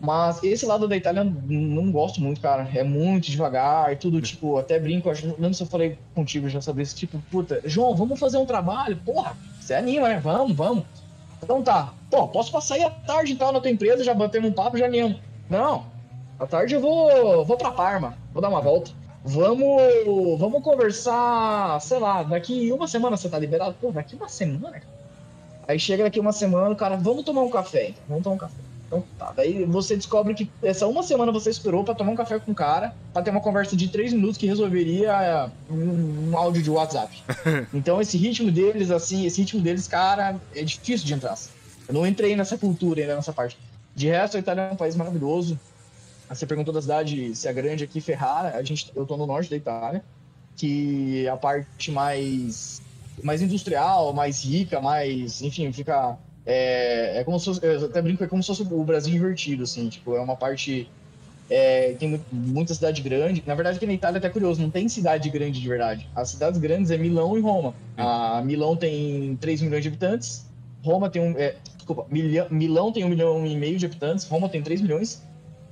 Mas 0.00 0.42
esse 0.42 0.66
lado 0.66 0.86
da 0.86 0.96
Itália 0.96 1.24
não 1.24 1.90
gosto 1.90 2.20
muito, 2.20 2.38
cara. 2.40 2.68
É 2.74 2.82
muito 2.84 3.30
devagar, 3.30 3.96
tudo, 3.96 4.20
tipo, 4.20 4.58
até 4.58 4.78
brinco, 4.78 5.08
acho, 5.08 5.26
lembro 5.38 5.54
se 5.54 5.62
eu 5.62 5.66
falei 5.66 5.96
contigo 6.14 6.46
já 6.48 6.60
sobre 6.60 6.82
isso, 6.82 6.94
tipo, 6.94 7.18
puta, 7.30 7.62
João, 7.64 7.96
vamos 7.96 8.20
fazer 8.20 8.36
um 8.36 8.44
trabalho? 8.44 8.98
Porra, 9.04 9.34
você 9.58 9.72
anima, 9.72 10.08
né? 10.08 10.20
Vamos, 10.22 10.54
vamos. 10.54 10.84
Então 11.42 11.62
tá. 11.62 11.94
Pô, 12.10 12.28
posso 12.28 12.52
passar 12.52 12.74
aí 12.74 12.82
à 12.82 12.90
tarde 12.90 13.32
então 13.32 13.50
na 13.50 13.60
tua 13.60 13.70
empresa, 13.70 14.04
já 14.04 14.12
batemos 14.12 14.50
um 14.50 14.52
papo, 14.52 14.76
já 14.76 14.84
animo. 14.86 15.18
Não. 15.48 15.86
À 16.38 16.46
tarde 16.46 16.74
eu 16.74 16.80
vou, 16.80 17.44
vou 17.44 17.56
pra 17.56 17.70
Parma, 17.70 18.14
vou 18.32 18.42
dar 18.42 18.50
uma 18.50 18.60
volta. 18.60 18.90
Vamos, 19.24 20.38
vamos 20.38 20.62
conversar, 20.62 21.80
sei 21.80 21.98
lá, 21.98 22.22
daqui 22.22 22.70
uma 22.70 22.86
semana 22.86 23.16
você 23.16 23.26
tá 23.26 23.38
liberado? 23.38 23.74
Pô, 23.80 23.90
daqui 23.90 24.16
uma 24.16 24.28
semana, 24.28 24.72
cara. 24.72 24.93
Aí 25.66 25.78
chega 25.78 26.04
daqui 26.04 26.20
uma 26.20 26.32
semana, 26.32 26.70
o 26.70 26.76
cara, 26.76 26.96
vamos 26.96 27.24
tomar 27.24 27.42
um 27.42 27.50
café. 27.50 27.88
Então, 27.88 28.04
vamos 28.08 28.24
tomar 28.24 28.36
um 28.36 28.38
café. 28.38 28.64
Então 28.86 29.04
tá. 29.18 29.32
Daí 29.36 29.64
você 29.64 29.96
descobre 29.96 30.34
que 30.34 30.50
essa 30.62 30.86
uma 30.86 31.02
semana 31.02 31.32
você 31.32 31.50
esperou 31.50 31.84
para 31.84 31.94
tomar 31.94 32.12
um 32.12 32.16
café 32.16 32.38
com 32.38 32.52
o 32.52 32.54
cara, 32.54 32.94
pra 33.12 33.22
ter 33.22 33.30
uma 33.30 33.40
conversa 33.40 33.76
de 33.76 33.88
três 33.88 34.12
minutos 34.12 34.36
que 34.36 34.46
resolveria 34.46 35.10
é, 35.10 35.50
um, 35.72 36.30
um 36.30 36.38
áudio 36.38 36.62
de 36.62 36.70
WhatsApp. 36.70 37.22
então 37.72 38.00
esse 38.00 38.16
ritmo 38.16 38.50
deles, 38.50 38.90
assim, 38.90 39.26
esse 39.26 39.40
ritmo 39.40 39.60
deles, 39.60 39.88
cara, 39.88 40.36
é 40.54 40.62
difícil 40.62 41.06
de 41.06 41.14
entrar. 41.14 41.36
Eu 41.88 41.94
não 41.94 42.06
entrei 42.06 42.36
nessa 42.36 42.56
cultura 42.56 43.00
ainda, 43.00 43.16
nessa 43.16 43.32
parte. 43.32 43.58
De 43.94 44.08
resto, 44.08 44.36
a 44.36 44.40
Itália 44.40 44.62
é 44.62 44.72
um 44.72 44.76
país 44.76 44.96
maravilhoso. 44.96 45.58
Você 46.28 46.46
perguntou 46.46 46.72
da 46.72 46.80
cidade 46.80 47.34
se 47.34 47.46
é 47.46 47.52
grande 47.52 47.84
aqui, 47.84 48.00
Ferrara. 48.00 48.56
A 48.56 48.62
gente, 48.62 48.90
eu 48.94 49.06
tô 49.06 49.16
no 49.16 49.26
norte 49.26 49.50
da 49.50 49.56
Itália, 49.56 50.02
que 50.56 51.26
é 51.26 51.28
a 51.28 51.36
parte 51.36 51.92
mais 51.92 52.82
mais 53.22 53.42
industrial, 53.42 54.12
mais 54.12 54.44
rica, 54.44 54.80
mais, 54.80 55.40
enfim, 55.42 55.72
fica 55.72 56.18
é, 56.46 57.20
é 57.20 57.24
como 57.24 57.38
se 57.38 57.46
fosse, 57.46 57.60
eu 57.64 57.86
até 57.86 58.02
brinco, 58.02 58.22
é 58.22 58.26
como 58.26 58.42
se 58.42 58.48
fosse 58.48 58.62
o 58.62 58.84
Brasil 58.84 59.14
invertido, 59.14 59.62
assim, 59.62 59.88
tipo, 59.88 60.14
é 60.14 60.20
uma 60.20 60.36
parte. 60.36 60.88
É, 61.48 61.94
tem 61.98 62.20
muita 62.32 62.74
cidade 62.74 63.02
grande. 63.02 63.42
Na 63.46 63.54
verdade, 63.54 63.76
aqui 63.76 63.86
na 63.86 63.92
Itália 63.92 64.16
é 64.16 64.18
até 64.18 64.30
curioso, 64.30 64.62
não 64.62 64.70
tem 64.70 64.88
cidade 64.88 65.28
grande 65.28 65.60
de 65.60 65.68
verdade. 65.68 66.08
As 66.14 66.30
cidades 66.30 66.58
grandes 66.58 66.90
é 66.90 66.96
Milão 66.96 67.36
e 67.36 67.40
Roma. 67.40 67.74
A 67.96 68.42
Milão 68.42 68.76
tem 68.76 69.36
3 69.40 69.60
milhões 69.62 69.82
de 69.82 69.88
habitantes, 69.88 70.46
Roma 70.82 71.10
tem 71.10 71.20
um. 71.20 71.38
É, 71.38 71.56
desculpa, 71.76 72.06
Milão 72.50 72.92
tem 72.92 73.04
um 73.04 73.08
milhão 73.08 73.46
e 73.46 73.56
meio 73.56 73.78
de 73.78 73.86
habitantes, 73.86 74.26
Roma 74.26 74.48
tem 74.48 74.62
3 74.62 74.80
milhões. 74.80 75.22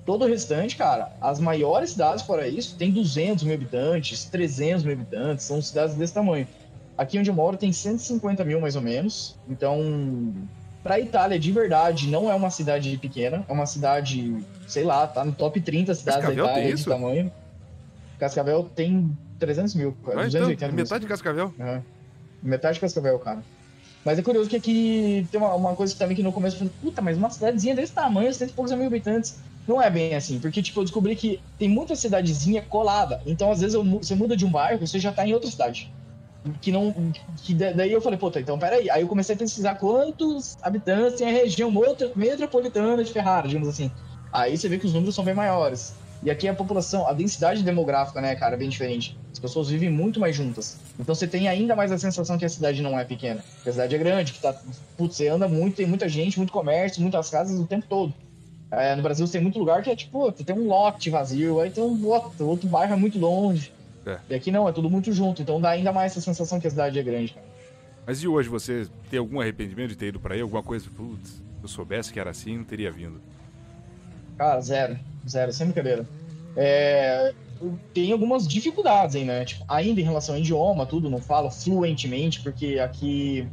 Todo 0.04 0.24
o 0.24 0.28
restante, 0.28 0.74
cara, 0.74 1.12
as 1.20 1.38
maiores 1.38 1.90
cidades 1.90 2.24
fora 2.24 2.48
isso 2.48 2.76
tem 2.76 2.90
200 2.90 3.44
mil 3.44 3.54
habitantes, 3.54 4.24
300 4.24 4.82
mil 4.82 4.94
habitantes, 4.94 5.44
são 5.44 5.62
cidades 5.62 5.94
desse 5.94 6.12
tamanho. 6.12 6.46
Aqui 6.96 7.18
onde 7.18 7.30
eu 7.30 7.34
moro 7.34 7.56
tem 7.56 7.72
150 7.72 8.44
mil 8.44 8.60
mais 8.60 8.76
ou 8.76 8.82
menos, 8.82 9.38
então 9.48 10.32
para 10.82 10.96
a 10.96 11.00
Itália, 11.00 11.38
de 11.38 11.52
verdade, 11.52 12.08
não 12.08 12.30
é 12.30 12.34
uma 12.34 12.50
cidade 12.50 12.96
pequena, 12.98 13.44
é 13.48 13.52
uma 13.52 13.66
cidade, 13.66 14.44
sei 14.66 14.82
lá, 14.82 15.06
tá 15.06 15.24
no 15.24 15.32
top 15.32 15.60
30 15.60 15.94
cidades 15.94 16.20
Cascavel 16.20 16.44
da 16.44 16.52
Itália 16.52 16.74
de 16.74 16.84
tamanho. 16.84 17.32
Cascavel 18.18 18.70
tem 18.74 19.16
300 19.38 19.74
mil, 19.76 19.96
ah, 20.08 20.24
280 20.24 20.52
então, 20.52 20.68
mil. 20.68 20.76
Metade 20.76 21.02
de 21.02 21.08
Cascavel? 21.08 21.54
Uhum. 21.58 21.82
Metade 22.42 22.74
de 22.74 22.80
Cascavel, 22.80 23.18
cara. 23.20 23.42
Mas 24.04 24.18
é 24.18 24.22
curioso 24.22 24.50
que 24.50 24.56
aqui 24.56 25.26
tem 25.30 25.40
uma, 25.40 25.54
uma 25.54 25.76
coisa 25.76 25.94
também 25.96 26.16
que 26.16 26.22
no 26.22 26.32
começo 26.32 26.56
eu 26.56 26.58
falei, 26.58 26.72
puta, 26.82 27.00
mas 27.00 27.16
uma 27.16 27.30
cidadezinha 27.30 27.76
desse 27.76 27.92
tamanho, 27.92 28.34
cento 28.34 28.50
e 28.50 28.52
poucos 28.52 28.72
mil 28.72 28.86
habitantes. 28.86 29.38
Não 29.68 29.80
é 29.80 29.88
bem 29.88 30.16
assim, 30.16 30.40
porque 30.40 30.60
tipo, 30.60 30.80
eu 30.80 30.84
descobri 30.84 31.14
que 31.14 31.40
tem 31.56 31.68
muita 31.68 31.94
cidadezinha 31.94 32.60
colada. 32.62 33.22
Então, 33.24 33.52
às 33.52 33.60
vezes, 33.60 33.74
eu, 33.74 33.84
você 33.84 34.16
muda 34.16 34.36
de 34.36 34.44
um 34.44 34.50
bairro, 34.50 34.84
você 34.84 34.98
já 34.98 35.12
tá 35.12 35.24
em 35.24 35.32
outra 35.32 35.48
cidade 35.48 35.92
que 36.60 36.72
não. 36.72 36.94
Que 37.42 37.54
daí 37.54 37.92
eu 37.92 38.00
falei, 38.00 38.18
puta, 38.18 38.40
então 38.40 38.58
peraí. 38.58 38.90
Aí 38.90 39.02
eu 39.02 39.08
comecei 39.08 39.34
a 39.34 39.38
pesquisar 39.38 39.76
quantos 39.76 40.56
habitantes 40.62 41.18
tem 41.18 41.28
a 41.28 41.32
região 41.32 41.72
metropolitana 42.14 43.02
de 43.02 43.12
Ferrara, 43.12 43.46
digamos 43.46 43.68
assim. 43.68 43.90
Aí 44.32 44.56
você 44.56 44.68
vê 44.68 44.78
que 44.78 44.86
os 44.86 44.92
números 44.92 45.14
são 45.14 45.24
bem 45.24 45.34
maiores. 45.34 45.94
E 46.22 46.30
aqui 46.30 46.46
a 46.46 46.54
população, 46.54 47.06
a 47.08 47.12
densidade 47.12 47.64
demográfica, 47.64 48.20
né, 48.20 48.36
cara, 48.36 48.54
é 48.54 48.58
bem 48.58 48.68
diferente. 48.68 49.18
As 49.32 49.40
pessoas 49.40 49.68
vivem 49.68 49.90
muito 49.90 50.20
mais 50.20 50.36
juntas. 50.36 50.78
Então 50.98 51.14
você 51.14 51.26
tem 51.26 51.48
ainda 51.48 51.74
mais 51.74 51.90
a 51.90 51.98
sensação 51.98 52.38
que 52.38 52.44
a 52.44 52.48
cidade 52.48 52.80
não 52.80 52.98
é 52.98 53.04
pequena. 53.04 53.44
Que 53.62 53.68
a 53.68 53.72
cidade 53.72 53.94
é 53.94 53.98
grande, 53.98 54.32
que 54.32 54.40
tá. 54.40 54.54
Putz, 54.96 55.16
você 55.16 55.28
anda 55.28 55.48
muito, 55.48 55.76
tem 55.76 55.86
muita 55.86 56.08
gente, 56.08 56.38
muito 56.38 56.52
comércio, 56.52 57.02
muitas 57.02 57.28
casas 57.28 57.58
o 57.58 57.66
tempo 57.66 57.86
todo. 57.88 58.14
É, 58.70 58.96
no 58.96 59.02
Brasil 59.02 59.26
você 59.26 59.32
tem 59.32 59.42
muito 59.42 59.58
lugar 59.58 59.82
que 59.82 59.90
é 59.90 59.96
tipo, 59.96 60.30
tem 60.32 60.56
um 60.56 60.66
lote 60.66 61.10
vazio, 61.10 61.60
aí 61.60 61.70
tem 61.70 61.84
um 61.84 62.06
outro, 62.06 62.48
outro 62.48 62.68
bairro 62.68 62.94
é 62.94 62.96
muito 62.96 63.18
longe. 63.18 63.72
É. 64.04 64.18
E 64.30 64.34
aqui 64.34 64.50
não, 64.50 64.68
é 64.68 64.72
tudo 64.72 64.90
muito 64.90 65.12
junto, 65.12 65.42
então 65.42 65.60
dá 65.60 65.70
ainda 65.70 65.92
mais 65.92 66.12
essa 66.12 66.20
sensação 66.20 66.58
que 66.58 66.66
a 66.66 66.70
cidade 66.70 66.98
é 66.98 67.02
grande, 67.02 67.34
cara. 67.34 67.46
Mas 68.06 68.22
e 68.22 68.26
hoje, 68.26 68.48
você 68.48 68.88
tem 69.08 69.18
algum 69.18 69.40
arrependimento 69.40 69.90
de 69.90 69.96
ter 69.96 70.08
ido 70.08 70.18
para 70.18 70.34
aí? 70.34 70.40
Alguma 70.40 70.62
coisa, 70.62 70.88
putz, 70.96 71.28
se 71.28 71.42
eu 71.62 71.68
soubesse 71.68 72.12
que 72.12 72.18
era 72.18 72.30
assim, 72.30 72.58
não 72.58 72.64
teria 72.64 72.90
vindo? 72.90 73.20
Cara, 74.36 74.60
zero. 74.60 74.98
Zero, 75.28 75.52
sem 75.52 75.66
brincadeira. 75.66 76.04
É, 76.56 77.32
tem 77.94 78.10
algumas 78.10 78.46
dificuldades 78.46 79.14
aí, 79.14 79.24
né? 79.24 79.44
Tipo, 79.44 79.64
ainda 79.68 80.00
em 80.00 80.04
relação 80.04 80.34
ao 80.34 80.40
idioma, 80.40 80.84
tudo, 80.84 81.08
não 81.08 81.20
falo 81.20 81.48
fluentemente, 81.48 82.40
porque 82.40 82.80
aqui 82.80 83.46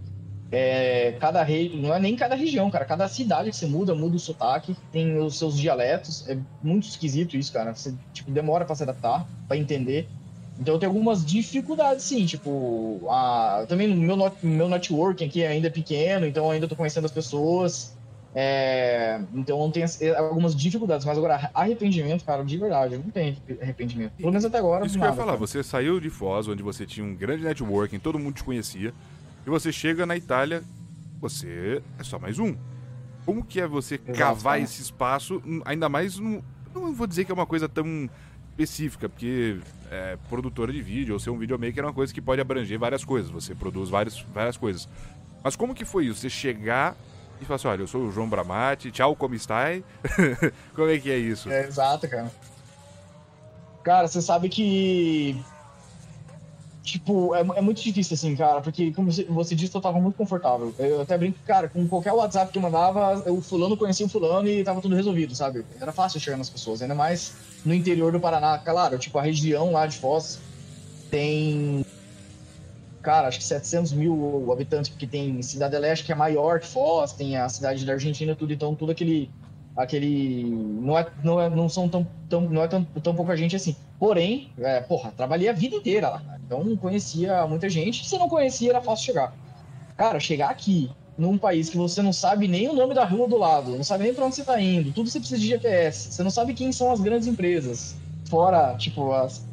é, 0.51 1.15
cada 1.19 1.43
rei, 1.43 1.79
não 1.79 1.93
é 1.93 1.99
nem 1.99 2.15
cada 2.15 2.35
região, 2.35 2.69
cara. 2.71 2.85
Cada 2.85 3.07
cidade 3.07 3.51
que 3.51 3.55
você 3.55 3.67
muda, 3.67 3.93
muda 3.93 4.15
o 4.15 4.19
sotaque, 4.19 4.75
tem 4.91 5.17
os 5.19 5.37
seus 5.37 5.57
dialetos. 5.57 6.27
É 6.27 6.37
muito 6.63 6.87
esquisito 6.87 7.37
isso, 7.37 7.53
cara. 7.53 7.73
Você 7.73 7.93
tipo, 8.13 8.31
demora 8.31 8.65
para 8.65 8.75
se 8.75 8.83
adaptar, 8.83 9.27
para 9.47 9.57
entender. 9.57 10.07
Então 10.59 10.77
tem 10.77 10.87
algumas 10.87 11.25
dificuldades, 11.25 12.03
sim. 12.03 12.25
Tipo, 12.25 12.99
a, 13.09 13.65
também 13.67 13.87
meu, 13.95 14.17
meu 14.43 14.67
networking 14.67 15.25
aqui 15.25 15.45
ainda 15.45 15.67
é 15.67 15.69
pequeno, 15.69 16.25
então 16.25 16.51
ainda 16.51 16.67
tô 16.67 16.75
conhecendo 16.75 17.05
as 17.05 17.11
pessoas. 17.11 17.97
É, 18.35 19.21
então 19.33 19.71
tem 19.71 19.83
algumas 20.15 20.55
dificuldades, 20.55 21.05
mas 21.05 21.17
agora 21.17 21.49
arrependimento, 21.53 22.23
cara, 22.23 22.43
de 22.43 22.57
verdade, 22.57 22.95
não 22.97 23.09
tenho 23.09 23.35
arrependimento. 23.59 24.11
Pelo 24.17 24.29
menos 24.29 24.45
até 24.45 24.59
agora. 24.59 24.85
Isso 24.85 24.97
que 24.97 25.03
eu 25.03 25.07
ia 25.07 25.13
falar, 25.13 25.33
cara. 25.33 25.37
você 25.37 25.63
saiu 25.63 25.99
de 25.99 26.09
Foz, 26.09 26.47
onde 26.47 26.61
você 26.61 26.85
tinha 26.85 27.05
um 27.05 27.15
grande 27.15 27.43
networking, 27.43 27.97
todo 27.97 28.19
mundo 28.19 28.35
te 28.35 28.43
conhecia, 28.43 28.93
e 29.47 29.49
você 29.49 29.71
chega 29.71 30.05
na 30.05 30.15
Itália, 30.15 30.61
você 31.19 31.81
é 31.97 32.03
só 32.03 32.19
mais 32.19 32.37
um. 32.37 32.55
Como 33.25 33.43
que 33.43 33.59
é 33.59 33.67
você 33.67 33.95
Exato, 33.95 34.17
cavar 34.17 34.61
esse 34.61 34.81
espaço, 34.81 35.41
ainda 35.65 35.89
mais 35.89 36.19
no. 36.19 36.43
Não 36.73 36.93
vou 36.93 37.07
dizer 37.07 37.25
que 37.25 37.31
é 37.31 37.33
uma 37.33 37.47
coisa 37.47 37.67
tão 37.67 38.09
específica, 38.63 39.07
porque 39.07 39.59
é, 39.89 40.17
produtora 40.27 40.71
de 40.71 40.81
vídeo 40.81 41.13
ou 41.13 41.19
ser 41.19 41.29
um 41.29 41.37
videomaker 41.37 41.83
é 41.83 41.87
uma 41.87 41.93
coisa 41.93 42.13
que 42.13 42.21
pode 42.21 42.41
abranger 42.41 42.77
várias 42.77 43.05
coisas. 43.05 43.31
Você 43.31 43.55
produz 43.55 43.89
várias, 43.89 44.19
várias 44.33 44.57
coisas. 44.57 44.87
Mas 45.43 45.55
como 45.55 45.73
que 45.73 45.85
foi 45.85 46.05
isso? 46.07 46.19
Você 46.19 46.29
chegar 46.29 46.95
e 47.41 47.45
falar 47.45 47.55
assim, 47.55 47.67
olha, 47.69 47.81
eu 47.81 47.87
sou 47.87 48.07
o 48.07 48.11
João 48.11 48.27
Bramati, 48.27 48.91
tchau, 48.91 49.15
como 49.15 49.33
está? 49.33 49.67
como 50.75 50.89
é 50.89 50.99
que 50.99 51.09
é 51.09 51.17
isso? 51.17 51.49
É, 51.49 51.65
exato, 51.65 52.07
cara. 52.07 52.31
Cara, 53.83 54.07
você 54.07 54.21
sabe 54.21 54.49
que 54.49 55.41
Tipo, 56.91 57.35
é, 57.35 57.41
é, 57.41 57.61
muito 57.61 57.83
difícil, 57.83 58.15
assim, 58.15 58.35
cara, 58.35 58.61
porque, 58.61 58.91
como 58.91 59.11
você 59.11 59.53
disse, 59.53 59.75
eu 59.75 59.81
tava 59.81 59.99
muito 59.99 60.15
confortável. 60.15 60.73
Eu 60.79 61.01
até 61.01 61.15
brinco, 61.17 61.37
cara, 61.45 61.69
com 61.69 61.87
qualquer 61.87 62.13
WhatsApp 62.13 62.51
que 62.51 62.57
eu 62.57 62.61
mandava, 62.63 63.29
o 63.29 63.41
fulano 63.41 63.77
conhecia 63.77 64.07
o 64.07 64.09
fulano 64.09 64.47
e 64.47 64.63
tava 64.63 64.81
tudo 64.81 64.95
resolvido, 64.95 65.35
sabe? 65.35 65.63
Era 65.79 65.91
fácil 65.91 66.19
chegar 66.19 66.37
nas 66.37 66.49
pessoas, 66.49 66.81
ainda 66.81 66.95
mais 66.95 67.35
no 67.63 67.75
interior 67.75 68.11
do 68.11 68.19
Paraná. 68.19 68.57
Claro, 68.57 68.97
tipo, 68.97 69.19
a 69.19 69.21
região 69.21 69.71
lá 69.71 69.85
de 69.85 69.97
Foz 69.97 70.39
tem, 71.11 71.85
cara, 73.03 73.27
acho 73.27 73.37
que 73.37 73.43
700 73.43 73.93
mil 73.93 74.51
habitantes, 74.51 74.89
porque 74.89 75.05
tem 75.05 75.39
Cidade 75.43 75.77
Leste 75.77 76.05
que 76.05 76.11
é 76.11 76.15
maior 76.15 76.59
que 76.59 76.65
Foz, 76.65 77.13
tem 77.13 77.37
a 77.37 77.47
cidade 77.49 77.85
da 77.85 77.93
Argentina, 77.93 78.35
tudo, 78.35 78.51
então 78.51 78.73
tudo 78.73 78.91
aquele 78.91 79.29
aquele 79.79 80.43
não 80.81 80.97
é 80.97 81.07
não, 81.23 81.41
é, 81.41 81.49
não 81.49 81.69
são 81.69 81.87
tão, 81.87 82.05
tão 82.29 82.41
não 82.41 82.61
é 82.61 82.67
tão, 82.67 82.83
tão 82.83 83.15
pouca 83.15 83.35
gente 83.35 83.55
assim. 83.55 83.75
Porém 83.97 84.51
é, 84.59 84.81
porra 84.81 85.11
trabalhei 85.15 85.47
a 85.47 85.53
vida 85.53 85.75
inteira 85.75 86.09
lá 86.09 86.21
então 86.45 86.75
conhecia 86.77 87.47
muita 87.47 87.69
gente 87.69 88.07
se 88.07 88.17
não 88.17 88.27
conhecia 88.27 88.71
era 88.71 88.81
fácil 88.81 89.05
chegar. 89.05 89.33
Cara 89.97 90.19
chegar 90.19 90.49
aqui 90.49 90.91
num 91.17 91.37
país 91.37 91.69
que 91.69 91.77
você 91.77 92.01
não 92.01 92.13
sabe 92.13 92.47
nem 92.47 92.69
o 92.69 92.73
nome 92.73 92.93
da 92.93 93.05
rua 93.05 93.27
do 93.27 93.37
lado 93.37 93.75
não 93.75 93.83
sabe 93.83 94.05
nem 94.05 94.13
para 94.13 94.25
onde 94.25 94.35
você 94.35 94.43
tá 94.43 94.59
indo 94.59 94.93
tudo 94.93 95.09
você 95.09 95.19
precisa 95.19 95.39
de 95.39 95.47
GPS 95.47 96.13
você 96.13 96.23
não 96.23 96.31
sabe 96.31 96.53
quem 96.53 96.71
são 96.71 96.93
as 96.93 97.01
grandes 97.01 97.27
empresas 97.27 97.97
fora 98.29 98.73
tipo 98.77 99.11
as 99.11 99.45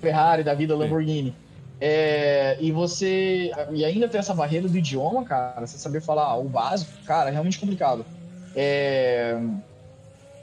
Ferrari 0.00 0.44
da 0.44 0.52
vida 0.54 0.76
Lamborghini. 0.76 1.34
É, 1.80 2.56
e 2.60 2.70
você 2.70 3.50
e 3.72 3.84
ainda 3.84 4.08
tem 4.08 4.18
essa 4.18 4.32
barreira 4.32 4.68
do 4.68 4.78
idioma 4.78 5.24
cara 5.24 5.66
você 5.66 5.76
saber 5.76 6.00
falar 6.00 6.36
o 6.36 6.44
básico 6.44 6.92
cara 7.04 7.30
é 7.30 7.32
realmente 7.32 7.58
complicado 7.58 8.04
é... 8.54 9.38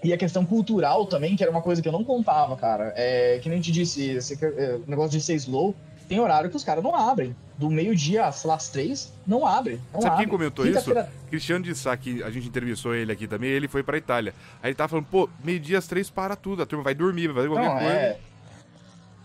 E 0.03 0.11
a 0.11 0.17
questão 0.17 0.43
cultural 0.43 1.05
também, 1.05 1.35
que 1.35 1.43
era 1.43 1.51
uma 1.51 1.61
coisa 1.61 1.81
que 1.81 1.87
eu 1.87 1.91
não 1.91 2.03
contava, 2.03 2.55
cara. 2.55 2.91
É, 2.95 3.39
que 3.41 3.47
nem 3.47 3.61
te 3.61 3.71
disse, 3.71 4.11
esse 4.11 4.37
é, 4.43 4.79
negócio 4.87 5.11
de 5.11 5.21
ser 5.21 5.35
slow, 5.35 5.75
tem 6.09 6.19
horário 6.19 6.49
que 6.49 6.55
os 6.55 6.63
caras 6.63 6.83
não 6.83 6.95
abrem. 6.95 7.35
Do 7.57 7.69
meio-dia, 7.69 8.23
lá, 8.43 8.55
às 8.55 8.69
três, 8.69 9.13
não 9.25 9.45
abre. 9.45 9.79
Não 9.93 10.01
Sabe 10.01 10.13
abre. 10.13 10.25
quem 10.25 10.31
comentou 10.31 10.65
isso? 10.65 10.91
Cristiano 11.29 11.63
de 11.63 11.75
Sá, 11.75 11.95
que 11.95 12.23
a 12.23 12.31
gente 12.31 12.47
entrevistou 12.47 12.95
ele 12.95 13.11
aqui 13.11 13.27
também, 13.27 13.51
ele 13.51 13.67
foi 13.67 13.83
pra 13.83 13.95
Itália. 13.95 14.33
Aí 14.63 14.69
ele 14.69 14.75
tava 14.75 14.89
falando, 14.89 15.05
pô, 15.05 15.29
meio-dia 15.43 15.77
às 15.77 15.87
três 15.87 16.09
para 16.09 16.35
tudo, 16.35 16.63
a 16.63 16.65
turma 16.65 16.83
vai 16.83 16.95
dormir, 16.95 17.27
vai 17.27 17.35
fazer 17.35 17.47
qualquer 17.49 17.69
não, 17.69 17.77
coisa. 17.77 17.93
É... 17.93 18.19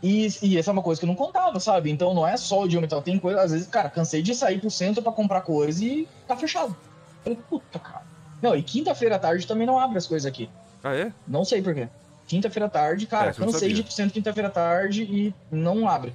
E, 0.03 0.29
e, 0.43 0.59
essa 0.59 0.71
é 0.71 0.73
uma 0.73 0.83
coisa 0.83 1.01
que 1.01 1.07
eu 1.07 1.09
não 1.09 1.17
contava, 1.17 1.59
sabe? 1.59 1.91
Então 1.91 2.15
não 2.15 2.25
é 2.25 2.37
só 2.37 2.63
o 2.63 2.67
idioma 2.67 2.87
e 2.87 2.89
tal. 2.89 3.01
Tem 3.01 3.19
coisa, 3.19 3.41
às 3.41 3.51
vezes, 3.51 3.67
cara, 3.67 3.89
cansei 3.89 4.23
de 4.23 4.35
sair 4.35 4.61
pro 4.61 4.71
centro 4.71 5.03
para 5.03 5.11
comprar 5.11 5.41
coisa 5.41 5.85
e 5.85 6.07
tá 6.29 6.37
fechado. 6.37 6.77
Eu 7.25 7.35
falei, 7.35 7.39
puta, 7.49 7.79
cara. 7.79 8.06
Não, 8.41 8.55
e 8.55 8.63
quinta-feira 8.63 9.17
à 9.17 9.19
tarde 9.19 9.47
também 9.47 9.67
não 9.67 9.79
abre 9.79 9.99
as 9.99 10.07
coisas 10.07 10.27
aqui. 10.27 10.49
Ah, 10.83 10.95
é? 10.95 11.13
Não 11.27 11.45
sei 11.45 11.63
por 11.63 11.75
quê. 11.75 11.89
Quinta-feira 12.27 12.67
à 12.67 12.69
tarde, 12.69 13.07
cara, 13.07 13.31
É, 13.31 13.33
cansei 13.33 13.73
de 13.73 13.81
ir 13.81 13.85
pro 13.85 13.93
centro 13.93 14.13
quinta-feira 14.15 14.49
à 14.49 14.51
tarde 14.51 15.03
e 15.03 15.35
não 15.51 15.89
abre. 15.89 16.13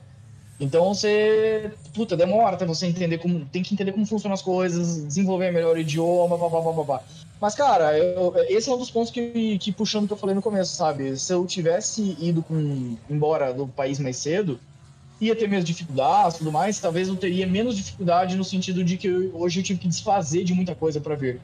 Então 0.60 0.94
você. 0.94 1.72
Puta, 1.94 2.16
demora 2.16 2.56
até 2.56 2.66
você 2.66 2.86
entender 2.86 3.18
como. 3.18 3.46
Tem 3.46 3.64
que 3.64 3.74
entender 3.74 3.92
como 3.92 4.06
funcionam 4.06 4.34
as 4.36 4.42
coisas, 4.42 5.04
desenvolver 5.06 5.52
melhor 5.52 5.76
o 5.76 5.80
idioma, 5.80 6.38
blá, 6.38 6.50
blá, 6.50 6.62
blá, 6.62 6.72
blá, 6.74 6.84
blá. 6.84 7.04
Mas, 7.40 7.56
cara, 7.56 7.98
eu- 7.98 8.36
esse 8.48 8.70
é 8.70 8.74
um 8.74 8.78
dos 8.78 8.92
pontos 8.92 9.10
que, 9.12 9.58
que 9.58 9.72
puxando 9.72 10.04
o 10.04 10.08
que 10.08 10.14
eu 10.14 10.18
falei 10.18 10.36
no 10.36 10.42
começo, 10.44 10.76
sabe? 10.76 11.18
Se 11.18 11.34
eu 11.34 11.48
tivesse 11.48 12.16
ido 12.20 12.44
com, 12.44 12.96
embora 13.10 13.52
do 13.52 13.68
país 13.68 13.98
mais 13.98 14.18
cedo, 14.18 14.60
ia 15.20 15.36
ter 15.36 15.48
minhas 15.48 15.64
dificuldades 15.64 16.36
e 16.36 16.40
tudo 16.40 16.52
mais, 16.52 16.80
talvez 16.80 17.08
eu 17.08 17.16
teria 17.16 17.48
menos 17.48 17.76
dificuldade 17.76 18.36
no 18.36 18.44
sentido 18.44 18.84
de 18.84 18.96
que 18.98 19.08
eu- 19.08 19.32
hoje 19.34 19.60
eu 19.60 19.64
tive 19.64 19.80
que 19.80 19.88
desfazer 19.88 20.44
de 20.44 20.54
muita 20.54 20.76
coisa 20.76 21.02
pra 21.02 21.16
vir. 21.16 21.42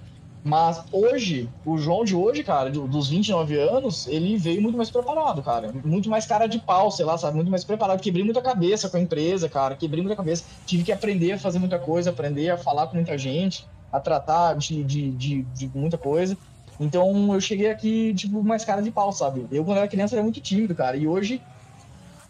Mas 0.47 0.81
hoje, 0.91 1.53
o 1.65 1.77
João 1.77 2.03
de 2.05 2.15
hoje, 2.15 2.43
cara, 2.43 2.69
do- 2.71 2.87
dos 2.87 3.09
29 3.09 3.57
anos, 3.59 4.05
ele 4.07 4.37
veio 4.37 4.61
muito 4.61 4.77
mais 4.77 4.89
preparado, 4.89 5.43
cara. 5.43 5.71
Muito 5.83 6.09
mais 6.09 6.25
cara 6.25 6.47
de 6.47 6.59
pau, 6.59 6.89
sei 6.91 7.05
lá, 7.05 7.17
sabe? 7.17 7.35
Muito 7.35 7.51
mais 7.51 7.65
preparado. 7.65 7.99
Quebrei 8.01 8.23
muita 8.23 8.41
cabeça 8.41 8.89
com 8.89 8.97
a 8.97 8.99
empresa, 9.01 9.49
cara. 9.49 9.75
Quebrei 9.75 10.01
muita 10.01 10.15
cabeça. 10.15 10.45
Tive 10.65 10.83
que 10.85 10.91
aprender 10.91 11.33
a 11.33 11.39
fazer 11.39 11.59
muita 11.59 11.79
coisa, 11.79 12.11
aprender 12.11 12.49
a 12.49 12.57
falar 12.57 12.87
com 12.87 12.95
muita 12.95 13.17
gente, 13.17 13.67
a 13.91 13.99
tratar 13.99 14.55
de, 14.55 14.83
de, 14.85 15.11
de, 15.11 15.43
de 15.43 15.69
muita 15.77 15.97
coisa. 15.97 16.37
Então 16.79 17.33
eu 17.33 17.41
cheguei 17.41 17.69
aqui, 17.69 18.13
tipo, 18.13 18.43
mais 18.43 18.63
cara 18.63 18.81
de 18.81 18.91
pau, 18.91 19.11
sabe? 19.11 19.47
Eu, 19.51 19.65
quando 19.65 19.77
era 19.79 19.87
criança, 19.87 20.15
era 20.15 20.23
muito 20.23 20.39
tímido, 20.41 20.75
cara. 20.75 20.95
E 20.95 21.07
hoje, 21.07 21.43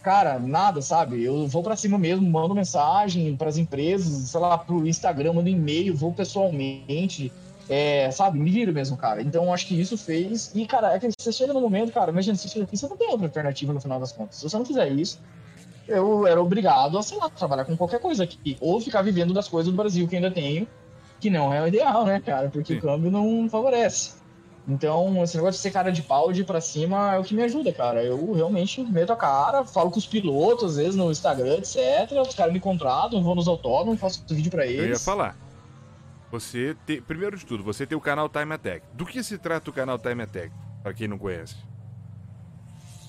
cara, 0.01 0.39
nada, 0.39 0.82
sabe? 0.82 1.22
Eu 1.24 1.47
vou 1.47 1.63
pra 1.63 1.76
cima 1.76 1.97
mesmo, 1.97 2.30
mando 2.30 2.55
mensagem 2.55 3.36
pras 3.38 3.57
empresas, 3.57 4.30
sei 4.32 4.39
lá, 4.39 4.57
pro 4.57 4.88
Instagram, 4.88 5.34
mando 5.34 5.49
e-mail, 5.49 5.95
vou 5.95 6.13
pessoalmente. 6.13 7.36
É, 7.70 8.09
sabe, 8.11 8.39
me 8.39 8.49
viro 8.49 8.72
mesmo, 8.72 8.95
cara. 8.95 9.22
Então 9.22 9.53
acho 9.53 9.68
que 9.68 9.80
isso 9.80 9.97
fez. 9.97 10.51
E, 10.55 10.65
cara, 10.65 10.93
é 10.93 10.99
que 10.99 11.09
você 11.18 11.32
chega 11.32 11.53
no 11.53 11.61
momento, 11.61 11.91
cara, 11.91 12.11
imagina, 12.11 12.36
você 12.36 12.47
chega 12.47 12.65
aqui, 12.65 12.78
você 12.78 12.88
não 12.88 12.97
tem 12.97 13.09
outra 13.09 13.26
alternativa 13.26 13.74
no 13.74 13.82
final 13.82 13.99
das 13.99 14.11
contas. 14.11 14.38
Se 14.38 14.43
você 14.49 14.57
não 14.57 14.65
fizer 14.65 14.88
isso, 14.89 15.20
eu 15.88 16.26
era 16.26 16.41
obrigado 16.41 16.97
a, 16.97 17.03
sei 17.03 17.18
lá, 17.18 17.30
trabalhar 17.30 17.65
com 17.65 17.76
qualquer 17.76 17.99
coisa 17.99 18.24
aqui. 18.24 18.57
Ou 18.59 18.80
ficar 18.80 19.01
vivendo 19.01 19.34
das 19.34 19.47
coisas 19.47 19.72
do 19.72 19.76
Brasil 19.76 20.07
que 20.07 20.15
ainda 20.15 20.32
tenho, 20.32 20.68
que 21.20 21.30
não 21.30 21.53
é 21.53 21.61
o 21.61 21.68
ideal, 21.68 22.05
né, 22.05 22.20
cara? 22.20 22.49
Porque 22.49 22.74
Sim. 22.74 22.80
o 22.80 22.82
câmbio 22.82 23.11
não 23.11 23.49
favorece. 23.49 24.15
Então, 24.68 25.24
esse 25.24 25.38
negócio 25.38 25.57
de 25.57 25.61
ser 25.61 25.72
cara 25.72 25.91
de 25.91 26.01
pau 26.01 26.34
de 26.34 26.41
ir 26.41 26.43
pra 26.43 26.59
cima 26.59 27.15
é 27.15 27.20
o 27.20 27.24
que 27.24 27.34
me 27.34 27.41
ajuda, 27.41 27.72
cara. 27.72 28.03
Eu 28.03 28.34
realmente 28.34 28.82
meto 28.82 29.13
a 29.13 29.15
cara, 29.15 29.63
falo 29.63 29.89
com 29.89 29.97
os 29.97 30.05
pilotos, 30.05 30.72
às 30.72 30.76
vezes 30.76 30.95
no 30.95 31.09
Instagram, 31.09 31.55
etc. 31.55 32.11
Os 32.28 32.36
caras 32.36 32.51
me 32.51 32.59
contratam, 32.59 33.24
vou 33.24 33.34
nos 33.34 33.47
autódromos, 33.47 33.99
faço 33.99 34.24
vídeo 34.30 34.51
pra 34.51 34.65
eles. 34.65 34.80
Eu 34.80 34.89
ia 34.89 34.99
falar. 34.99 35.46
Você 36.32 36.75
tem. 36.86 37.01
Primeiro 37.01 37.38
de 37.38 37.45
tudo, 37.45 37.63
você 37.63 37.86
tem 37.86 37.97
o 37.97 38.01
canal 38.01 38.28
Time 38.30 38.53
Attack. 38.53 38.86
Do 38.93 39.05
que 39.05 39.23
se 39.23 39.38
trata 39.38 39.69
o 39.69 39.73
canal 39.73 39.97
Time 39.97 40.23
Attack? 40.23 40.51
Pra 40.84 40.93
quem 40.93 41.07
não 41.07 41.17
conhece. 41.17 41.55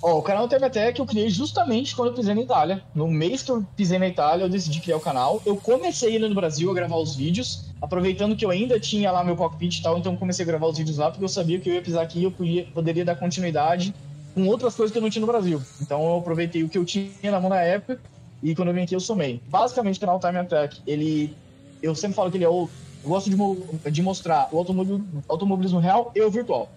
Ó, 0.00 0.18
o 0.18 0.22
canal 0.22 0.46
Temetec 0.46 0.98
eu 1.00 1.06
criei 1.06 1.28
justamente 1.28 1.94
quando 1.94 2.10
eu 2.10 2.14
pisei 2.14 2.32
na 2.32 2.42
Itália. 2.42 2.84
No 2.94 3.08
mês 3.08 3.42
que 3.42 3.50
eu 3.50 3.66
pisei 3.76 3.98
na 3.98 4.06
Itália, 4.06 4.44
eu 4.44 4.48
decidi 4.48 4.80
criar 4.80 4.96
o 4.96 5.00
canal. 5.00 5.42
Eu 5.44 5.56
comecei 5.56 6.16
indo 6.16 6.28
no 6.28 6.34
Brasil 6.36 6.70
a 6.70 6.74
gravar 6.74 6.96
os 6.96 7.16
vídeos, 7.16 7.64
aproveitando 7.82 8.36
que 8.36 8.44
eu 8.44 8.50
ainda 8.50 8.78
tinha 8.78 9.10
lá 9.10 9.24
meu 9.24 9.34
cockpit 9.34 9.78
e 9.78 9.82
tal, 9.82 9.98
então 9.98 10.16
comecei 10.16 10.44
a 10.44 10.46
gravar 10.46 10.68
os 10.68 10.78
vídeos 10.78 10.98
lá, 10.98 11.10
porque 11.10 11.24
eu 11.24 11.28
sabia 11.28 11.58
que 11.58 11.68
eu 11.68 11.74
ia 11.74 11.82
pisar 11.82 12.02
aqui 12.02 12.20
e 12.20 12.24
eu 12.24 12.30
podia, 12.30 12.64
poderia 12.66 13.04
dar 13.04 13.16
continuidade 13.16 13.92
com 14.34 14.46
outras 14.46 14.76
coisas 14.76 14.92
que 14.92 14.98
eu 14.98 15.02
não 15.02 15.10
tinha 15.10 15.20
no 15.20 15.26
Brasil. 15.26 15.60
Então 15.82 16.00
eu 16.04 16.18
aproveitei 16.18 16.62
o 16.62 16.68
que 16.68 16.78
eu 16.78 16.84
tinha 16.84 17.10
na 17.24 17.40
mão 17.40 17.50
na 17.50 17.60
época 17.60 18.00
e 18.40 18.54
quando 18.54 18.68
eu 18.68 18.74
vim 18.74 18.82
aqui 18.82 18.94
eu 18.94 19.00
somei. 19.00 19.42
Basicamente, 19.48 19.96
o 19.96 20.00
canal 20.00 20.20
Time 20.20 20.38
Attack, 20.38 20.80
ele. 20.86 21.36
Eu 21.82 21.94
sempre 21.94 22.16
falo 22.16 22.30
que 22.30 22.36
ele 22.36 22.44
é 22.44 22.48
o. 22.48 22.68
Eu 23.02 23.10
gosto 23.10 23.30
de, 23.30 23.90
de 23.90 24.02
mostrar 24.02 24.48
o 24.52 24.58
automobil- 24.58 25.04
automobilismo 25.28 25.78
real 25.78 26.10
e 26.14 26.22
o 26.22 26.30
virtual. 26.30 26.72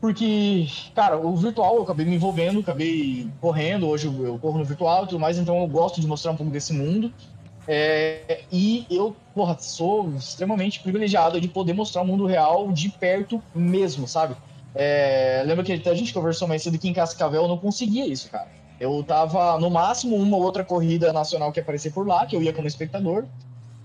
Porque, 0.00 0.66
cara, 0.94 1.18
o 1.18 1.36
virtual 1.36 1.76
eu 1.76 1.82
acabei 1.82 2.06
me 2.06 2.14
envolvendo, 2.14 2.60
acabei 2.60 3.28
correndo, 3.40 3.88
hoje 3.88 4.06
eu 4.06 4.26
eu 4.26 4.38
corro 4.38 4.58
no 4.58 4.64
virtual 4.64 5.04
e 5.04 5.08
tudo 5.08 5.18
mais, 5.18 5.38
então 5.38 5.58
eu 5.60 5.66
gosto 5.66 6.00
de 6.00 6.06
mostrar 6.06 6.30
um 6.30 6.36
pouco 6.36 6.52
desse 6.52 6.72
mundo. 6.72 7.12
É, 7.66 8.44
e 8.50 8.86
eu, 8.88 9.16
porra, 9.34 9.58
sou 9.58 10.14
extremamente 10.14 10.80
privilegiado 10.80 11.40
de 11.40 11.48
poder 11.48 11.74
mostrar 11.74 12.02
o 12.02 12.06
mundo 12.06 12.26
real 12.26 12.72
de 12.72 12.88
perto 12.90 13.42
mesmo, 13.54 14.06
sabe? 14.08 14.36
É, 14.74 15.42
lembra 15.44 15.64
que 15.64 15.72
a 15.72 15.94
gente 15.94 16.12
conversou 16.14 16.46
mais 16.48 16.62
cedo 16.62 16.78
que 16.78 16.88
em 16.88 16.92
Cascavel 16.94 17.42
eu 17.42 17.48
não 17.48 17.58
conseguia 17.58 18.06
isso, 18.06 18.30
cara. 18.30 18.48
Eu 18.78 19.02
tava 19.02 19.58
no 19.58 19.68
máximo 19.68 20.16
uma 20.16 20.36
ou 20.36 20.42
outra 20.42 20.64
corrida 20.64 21.12
nacional 21.12 21.52
que 21.52 21.58
aparecia 21.60 21.90
por 21.90 22.06
lá, 22.06 22.24
que 22.24 22.36
eu 22.36 22.42
ia 22.42 22.52
como 22.52 22.68
espectador, 22.68 23.26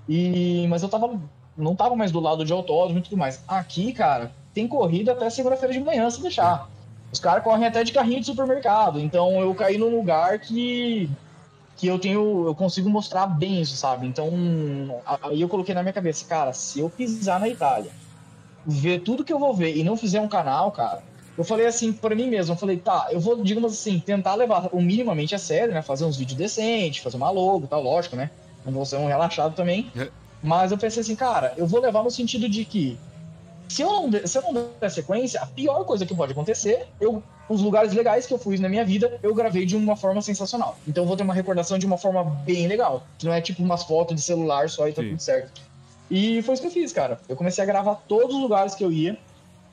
e 0.07 0.65
mas 0.67 0.83
eu 0.83 0.89
tava 0.89 1.19
não 1.57 1.75
tava 1.75 1.95
mais 1.95 2.11
do 2.11 2.19
lado 2.19 2.43
de 2.43 2.51
autódromo 2.51 2.99
e 2.99 3.01
tudo 3.03 3.17
mais. 3.17 3.43
Aqui, 3.47 3.93
cara, 3.93 4.31
tem 4.53 4.67
corrida 4.67 5.11
até 5.11 5.29
segunda-feira 5.29 5.73
de 5.73 5.79
manhã, 5.79 6.09
se 6.09 6.21
deixar. 6.21 6.67
Os 7.11 7.19
caras 7.19 7.43
correm 7.43 7.65
até 7.65 7.83
de 7.83 7.91
carrinho 7.91 8.19
de 8.19 8.25
supermercado. 8.25 8.99
Então 8.99 9.39
eu 9.39 9.53
caí 9.53 9.77
num 9.77 9.95
lugar 9.95 10.39
que 10.39 11.09
que 11.75 11.87
eu 11.87 11.97
tenho, 11.97 12.45
eu 12.47 12.55
consigo 12.55 12.89
mostrar 12.89 13.25
bem 13.25 13.59
isso, 13.61 13.75
sabe? 13.75 14.05
Então 14.07 14.31
aí 15.23 15.41
eu 15.41 15.49
coloquei 15.49 15.73
na 15.73 15.81
minha 15.81 15.93
cabeça, 15.93 16.25
cara, 16.25 16.53
se 16.53 16.79
eu 16.79 16.89
pisar 16.89 17.39
na 17.39 17.49
Itália, 17.49 17.91
ver 18.65 18.99
tudo 18.99 19.23
que 19.23 19.33
eu 19.33 19.39
vou 19.39 19.53
ver 19.53 19.75
e 19.75 19.83
não 19.83 19.97
fizer 19.97 20.21
um 20.21 20.27
canal, 20.27 20.71
cara, 20.71 21.03
eu 21.37 21.43
falei 21.43 21.65
assim 21.65 21.91
pra 21.91 22.15
mim 22.15 22.27
mesmo, 22.27 22.53
eu 22.53 22.57
falei, 22.57 22.77
tá, 22.77 23.07
eu 23.11 23.19
vou, 23.19 23.43
digamos 23.43 23.73
assim, 23.73 23.99
tentar 23.99 24.35
levar 24.35 24.69
o 24.71 24.81
minimamente 24.81 25.33
a 25.33 25.39
sério, 25.39 25.73
né? 25.73 25.81
Fazer 25.81 26.05
uns 26.05 26.15
vídeos 26.15 26.37
decentes, 26.37 27.03
fazer 27.03 27.17
uma 27.17 27.31
logo 27.31 27.67
tal, 27.67 27.81
lógico, 27.81 28.15
né? 28.15 28.29
Não 28.65 28.71
vou 28.73 28.85
ser 28.85 28.97
um 28.97 29.07
relaxado 29.07 29.55
também. 29.55 29.91
É. 29.95 30.09
Mas 30.41 30.71
eu 30.71 30.77
pensei 30.77 31.01
assim, 31.01 31.15
cara, 31.15 31.53
eu 31.57 31.65
vou 31.65 31.79
levar 31.81 32.03
no 32.03 32.11
sentido 32.11 32.49
de 32.49 32.65
que 32.65 32.97
se 33.69 33.81
eu 33.81 33.89
não, 33.89 34.09
der- 34.09 34.27
se 34.27 34.37
eu 34.37 34.41
não 34.51 34.67
der 34.79 34.89
sequência, 34.91 35.39
a 35.41 35.45
pior 35.45 35.83
coisa 35.85 36.05
que 36.05 36.13
pode 36.13 36.31
acontecer, 36.33 36.85
eu, 36.99 37.23
os 37.49 37.61
lugares 37.61 37.93
legais 37.93 38.25
que 38.25 38.33
eu 38.33 38.37
fui 38.37 38.57
na 38.57 38.69
minha 38.69 38.83
vida, 38.85 39.17
eu 39.23 39.33
gravei 39.33 39.65
de 39.65 39.75
uma 39.75 39.95
forma 39.95 40.21
sensacional. 40.21 40.77
Então 40.87 41.03
eu 41.03 41.07
vou 41.07 41.15
ter 41.17 41.23
uma 41.23 41.33
recordação 41.33 41.77
de 41.79 41.85
uma 41.85 41.97
forma 41.97 42.23
bem 42.45 42.67
legal. 42.67 43.03
Que 43.17 43.25
não 43.25 43.33
é 43.33 43.41
tipo 43.41 43.63
umas 43.63 43.83
fotos 43.83 44.15
de 44.15 44.21
celular 44.21 44.69
só 44.69 44.87
e 44.87 44.93
tá 44.93 45.01
Sim. 45.01 45.09
tudo 45.09 45.19
certo. 45.21 45.61
E 46.11 46.41
foi 46.43 46.53
isso 46.53 46.61
que 46.61 46.67
eu 46.67 46.71
fiz, 46.71 46.91
cara. 46.91 47.19
Eu 47.27 47.35
comecei 47.35 47.63
a 47.63 47.67
gravar 47.67 47.95
todos 48.07 48.35
os 48.35 48.41
lugares 48.41 48.75
que 48.75 48.83
eu 48.83 48.91
ia. 48.91 49.17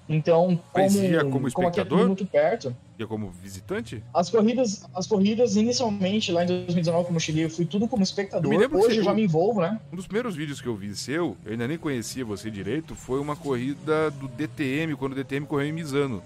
Então, 0.09 0.47
como, 0.73 0.85
Mas 0.85 0.95
ia 0.95 1.21
como 1.25 1.31
como 1.53 1.69
aqui 1.69 1.81
é 1.81 1.83
espectador? 1.83 2.07
muito 2.07 2.25
perto, 2.27 2.75
É 3.03 3.07
como 3.07 3.31
visitante? 3.31 4.03
as 4.13 4.29
corridas, 4.29 4.87
as 4.95 5.07
corridas 5.07 5.57
inicialmente, 5.57 6.31
lá 6.31 6.45
em 6.45 6.47
2019, 6.47 7.07
como 7.07 7.17
eu 7.17 7.21
cheguei, 7.21 7.45
eu 7.47 7.51
fui 7.51 7.65
tudo 7.65 7.89
como 7.89 8.03
espectador. 8.03 8.53
Eu 8.53 8.71
Hoje 8.79 8.99
eu 8.99 9.05
já 9.05 9.15
me 9.15 9.25
envolvo, 9.25 9.63
né? 9.63 9.81
Um 9.91 9.97
dos 9.97 10.07
primeiros 10.07 10.37
vídeos 10.37 10.61
que 10.61 10.67
eu 10.69 10.77
vi 10.77 10.95
seu, 10.95 11.37
eu 11.45 11.53
ainda 11.53 11.67
nem 11.67 11.79
conhecia 11.79 12.25
você 12.25 12.51
direito, 12.51 12.95
foi 12.95 13.19
uma 13.19 13.35
corrida 13.35 14.11
do 14.11 14.29
DTM, 14.29 14.95
quando 14.97 15.13
o 15.13 15.15
DTM 15.15 15.47
correu 15.47 15.69
em 15.69 15.73
Misano. 15.73 16.23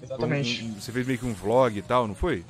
Exatamente. 0.00 0.64
Um- 0.64 0.74
você 0.80 0.92
fez 0.92 1.06
meio 1.06 1.18
que 1.18 1.26
um 1.26 1.32
vlog 1.34 1.76
e 1.76 1.82
tal, 1.82 2.06
não 2.06 2.14
foi? 2.14 2.44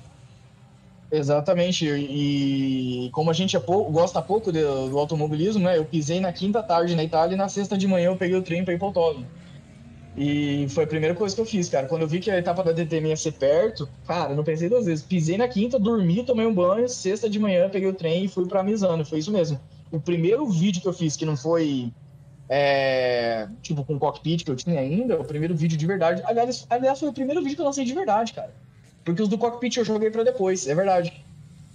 Exatamente, 1.11 1.87
e 1.87 3.09
como 3.13 3.31
a 3.31 3.33
gente 3.33 3.57
é 3.57 3.61
pou- 3.61 3.91
gosta 3.91 4.21
pouco 4.21 4.51
do, 4.51 4.89
do 4.91 4.99
automobilismo, 4.99 5.63
né? 5.63 5.79
Eu 5.79 5.85
pisei 5.85 6.19
na 6.21 6.33
quinta 6.33 6.63
tarde 6.63 6.97
na 6.97 7.05
Itália 7.05 7.35
e 7.35 7.39
na 7.39 7.49
sexta 7.49 7.79
de 7.79 7.87
manhã 7.87 8.07
eu 8.07 8.17
peguei 8.17 8.37
o 8.37 8.43
trem 8.43 8.65
pra 8.65 8.75
ir 8.75 8.79
pro 8.79 8.89
autódromo. 8.89 9.27
E 10.17 10.67
foi 10.71 10.85
a 10.85 10.87
primeira 10.87 11.15
coisa 11.15 11.35
que 11.35 11.41
eu 11.41 11.47
fiz, 11.47 11.69
cara. 11.69 11.89
Quando 11.89 12.03
eu 12.03 12.09
vi 12.09 12.21
que 12.21 12.31
a 12.31 12.39
etapa 12.39 12.63
da 12.63 12.71
DTM 12.71 13.09
ia 13.09 13.17
ser 13.17 13.33
perto, 13.33 13.89
cara, 14.07 14.33
não 14.35 14.45
pensei 14.45 14.69
duas 14.69 14.87
vezes. 14.87 15.05
Pisei 15.05 15.37
na 15.37 15.49
quinta, 15.49 15.79
dormi, 15.79 16.23
tomei 16.23 16.47
um 16.47 16.55
banho, 16.55 16.89
sexta 16.89 17.29
de 17.29 17.39
manhã 17.39 17.69
peguei 17.69 17.89
o 17.89 17.95
trem 17.95 18.25
e 18.25 18.29
fui 18.29 18.47
pra 18.47 18.63
Misano. 18.63 19.05
Foi 19.05 19.19
isso 19.19 19.33
mesmo. 19.33 19.61
O 19.91 20.01
primeiro 20.01 20.47
vídeo 20.47 20.81
que 20.81 20.87
eu 20.87 20.93
fiz, 20.93 21.17
que 21.17 21.27
não 21.27 21.37
foi 21.37 21.93
é, 22.49 23.49
tipo 23.63 23.85
com 23.85 23.99
cockpit 23.99 24.45
que 24.45 24.51
eu 24.51 24.57
tinha 24.57 24.79
ainda, 24.79 25.21
o 25.21 25.25
primeiro 25.25 25.55
vídeo 25.55 25.77
de 25.77 25.87
verdade. 25.87 26.23
Aliás, 26.25 26.67
aliás, 26.71 27.01
foi 27.01 27.09
o 27.09 27.13
primeiro 27.13 27.43
vídeo 27.43 27.57
que 27.57 27.63
eu 27.63 27.67
lancei 27.67 27.85
de 27.85 27.95
verdade, 27.95 28.33
cara. 28.33 28.55
Porque 29.05 29.23
os 29.23 29.29
do 29.29 29.37
cockpit 29.37 29.77
eu 29.77 29.85
joguei 29.85 30.11
pra 30.11 30.23
depois, 30.23 30.67
é 30.67 30.75
verdade. 30.75 31.13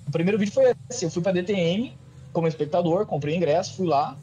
O 0.07 0.11
primeiro 0.11 0.39
vídeo 0.39 0.53
foi 0.53 0.73
esse, 0.89 1.05
eu 1.05 1.11
fui 1.11 1.21
pra 1.21 1.31
DTM 1.31 1.93
como 2.31 2.47
espectador, 2.47 3.05
comprei 3.05 3.35
ingresso, 3.35 3.75
fui 3.75 3.87
lá. 3.87 4.17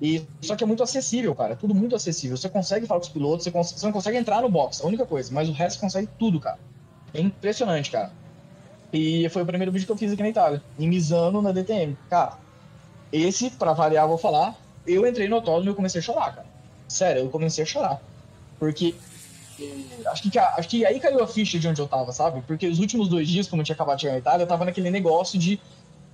E 0.00 0.24
só 0.40 0.54
que 0.54 0.62
é 0.62 0.66
muito 0.66 0.82
acessível, 0.82 1.34
cara, 1.34 1.54
é 1.54 1.56
tudo 1.56 1.74
muito 1.74 1.96
acessível. 1.96 2.36
Você 2.36 2.48
consegue 2.48 2.86
falar 2.86 3.00
com 3.00 3.06
os 3.06 3.12
pilotos, 3.12 3.44
você, 3.44 3.50
você 3.50 3.84
não 3.84 3.92
consegue 3.92 4.16
entrar 4.16 4.42
no 4.42 4.48
box, 4.48 4.80
a 4.82 4.86
única 4.86 5.04
coisa, 5.04 5.32
mas 5.32 5.48
o 5.48 5.52
resto 5.52 5.80
consegue 5.80 6.08
tudo, 6.18 6.38
cara. 6.38 6.58
É 7.12 7.20
impressionante, 7.20 7.90
cara. 7.90 8.12
E 8.92 9.28
foi 9.28 9.42
o 9.42 9.46
primeiro 9.46 9.72
vídeo 9.72 9.86
que 9.86 9.92
eu 9.92 9.96
fiz 9.96 10.12
aqui 10.12 10.22
na 10.22 10.28
Itália, 10.28 10.62
em 10.78 10.88
Misano, 10.88 11.42
na 11.42 11.52
DTM. 11.52 11.96
Cara, 12.08 12.38
esse, 13.12 13.50
pra 13.50 13.72
variar, 13.72 14.06
vou 14.06 14.18
falar, 14.18 14.56
eu 14.86 15.06
entrei 15.06 15.28
no 15.28 15.36
autódromo 15.36 15.68
e 15.68 15.70
eu 15.70 15.74
comecei 15.74 16.00
a 16.00 16.04
chorar, 16.04 16.34
cara. 16.34 16.46
Sério, 16.88 17.22
eu 17.22 17.30
comecei 17.30 17.64
a 17.64 17.66
chorar. 17.66 18.00
Porque 18.58 18.94
eh, 19.60 20.08
acho 20.08 20.22
que, 20.22 20.38
acho 20.38 20.68
que 20.68 20.86
aí 20.86 20.98
caiu 21.00 21.22
a 21.22 21.26
ficha 21.26 21.58
de 21.58 21.68
onde 21.68 21.80
eu 21.80 21.88
tava, 21.88 22.12
sabe? 22.12 22.42
Porque 22.46 22.66
os 22.66 22.78
últimos 22.78 23.08
dois 23.08 23.28
dias, 23.28 23.48
como 23.48 23.60
eu 23.60 23.64
tinha 23.66 23.74
acabado 23.74 23.96
de 23.96 24.02
chegar 24.02 24.12
na 24.14 24.18
Itália, 24.20 24.44
eu 24.44 24.48
tava 24.48 24.64
naquele 24.64 24.90
negócio 24.90 25.38
de 25.38 25.60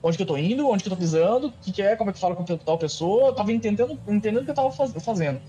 onde 0.05 0.19
que 0.19 0.23
eu 0.23 0.27
tô 0.27 0.37
indo, 0.37 0.69
onde 0.69 0.83
que 0.85 0.89
eu 0.89 0.93
tô 0.95 0.99
pisando, 0.99 1.49
o 1.49 1.53
que, 1.53 1.73
que 1.73 1.83
é, 1.83 1.97
como 1.97 2.11
é 2.11 2.13
que 2.13 2.19
fala 2.21 2.37
com 2.37 2.45
tal 2.45 2.79
pessoa, 2.79 3.29
eu 3.29 3.35
tava 3.35 3.51
entendendo, 3.53 3.99
entendendo 4.07 4.43
o 4.43 4.45
que 4.45 4.51
eu 4.51 4.55
tava 4.55 4.71
faz- 4.71 4.93
fazendo. 5.03 5.41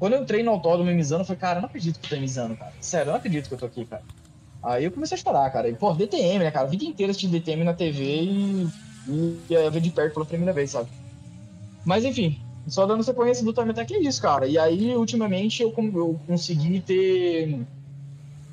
Quando 0.00 0.14
eu 0.14 0.22
entrei 0.22 0.42
no 0.42 0.50
autódromo 0.50 0.90
em 0.90 0.96
Misano, 0.96 1.22
eu 1.22 1.26
falei, 1.26 1.38
cara, 1.38 1.58
eu 1.58 1.62
não 1.62 1.68
acredito 1.68 2.00
que 2.00 2.06
eu 2.06 2.18
tô 2.18 2.24
em 2.24 2.56
cara. 2.56 2.72
Sério, 2.80 3.08
eu 3.08 3.12
não 3.12 3.18
acredito 3.18 3.48
que 3.48 3.54
eu 3.54 3.58
tô 3.58 3.66
aqui, 3.66 3.86
cara. 3.86 4.02
Aí 4.62 4.84
eu 4.84 4.90
comecei 4.90 5.16
a 5.16 5.20
chorar, 5.20 5.50
cara. 5.50 5.68
E, 5.68 5.74
pô, 5.74 5.92
DTM, 5.92 6.44
né, 6.44 6.50
cara? 6.50 6.66
A 6.66 6.70
vida 6.70 6.84
inteira 6.84 7.12
assisti 7.12 7.28
DTM 7.28 7.64
na 7.64 7.74
TV 7.74 8.04
e, 8.22 8.66
e 9.06 9.44
ia 9.50 9.70
ver 9.70 9.80
de 9.80 9.90
perto 9.90 10.14
pela 10.14 10.26
primeira 10.26 10.52
vez, 10.52 10.70
sabe? 10.72 10.88
Mas 11.84 12.04
enfim, 12.04 12.38
só 12.66 12.86
dando 12.86 13.02
sequência 13.04 13.44
do 13.44 13.52
Time 13.52 13.70
Attack 13.70 13.94
é 13.94 14.00
isso, 14.00 14.20
cara. 14.20 14.46
E 14.46 14.58
aí, 14.58 14.94
ultimamente, 14.96 15.62
eu, 15.62 15.72
eu 15.94 16.20
consegui 16.26 16.80
ter 16.80 17.66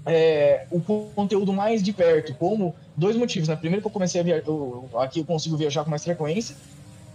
é, 0.05 0.65
o 0.71 0.81
conteúdo 0.81 1.51
mais 1.53 1.84
de 1.84 1.93
perto, 1.93 2.34
como 2.35 2.75
dois 2.97 3.15
motivos, 3.15 3.47
né? 3.47 3.55
Primeiro 3.55 3.81
que 3.81 3.87
eu 3.87 3.91
comecei 3.91 4.19
a 4.19 4.23
viajar, 4.23 4.43
aqui 4.97 5.19
eu 5.19 5.25
consigo 5.25 5.55
viajar 5.55 5.83
com 5.83 5.89
mais 5.89 6.03
frequência, 6.03 6.55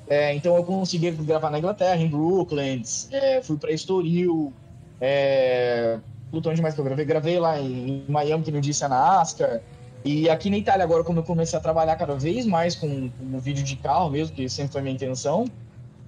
é, 0.09 0.35
então 0.35 0.57
eu 0.57 0.63
consegui 0.63 1.11
gravar 1.11 1.51
na 1.51 1.59
Inglaterra, 1.59 2.01
em 2.01 2.09
Brooklands, 2.09 3.09
é, 3.11 3.43
fui 3.43 3.57
para 3.57 3.73
Estoril, 3.73 4.53
é, 5.01 5.99
onde 6.33 6.63
mais 6.63 6.75
que 6.75 6.81
eu 6.81 6.85
gravei? 6.85 7.05
Gravei 7.05 7.39
lá 7.39 7.61
em, 7.61 8.05
Miami, 8.09 8.45
que 8.45 8.53
não 8.53 8.61
disse 8.61 8.85
a 8.85 8.89
NASCAR, 8.89 9.61
e 10.05 10.29
aqui 10.31 10.51
na 10.51 10.57
Itália 10.57 10.85
agora, 10.85 11.05
como 11.05 11.19
eu 11.19 11.25
comecei 11.25 11.59
a 11.59 11.63
trabalhar 11.63 11.97
cada 11.97 12.15
vez 12.15 12.47
mais 12.47 12.75
com, 12.75 13.11
com 13.11 13.39
vídeo 13.41 13.65
de 13.65 13.77
carro 13.77 14.11
mesmo, 14.11 14.35
que 14.35 14.49
sempre 14.49 14.73
foi 14.73 14.83
minha 14.83 14.95
intenção, 14.95 15.47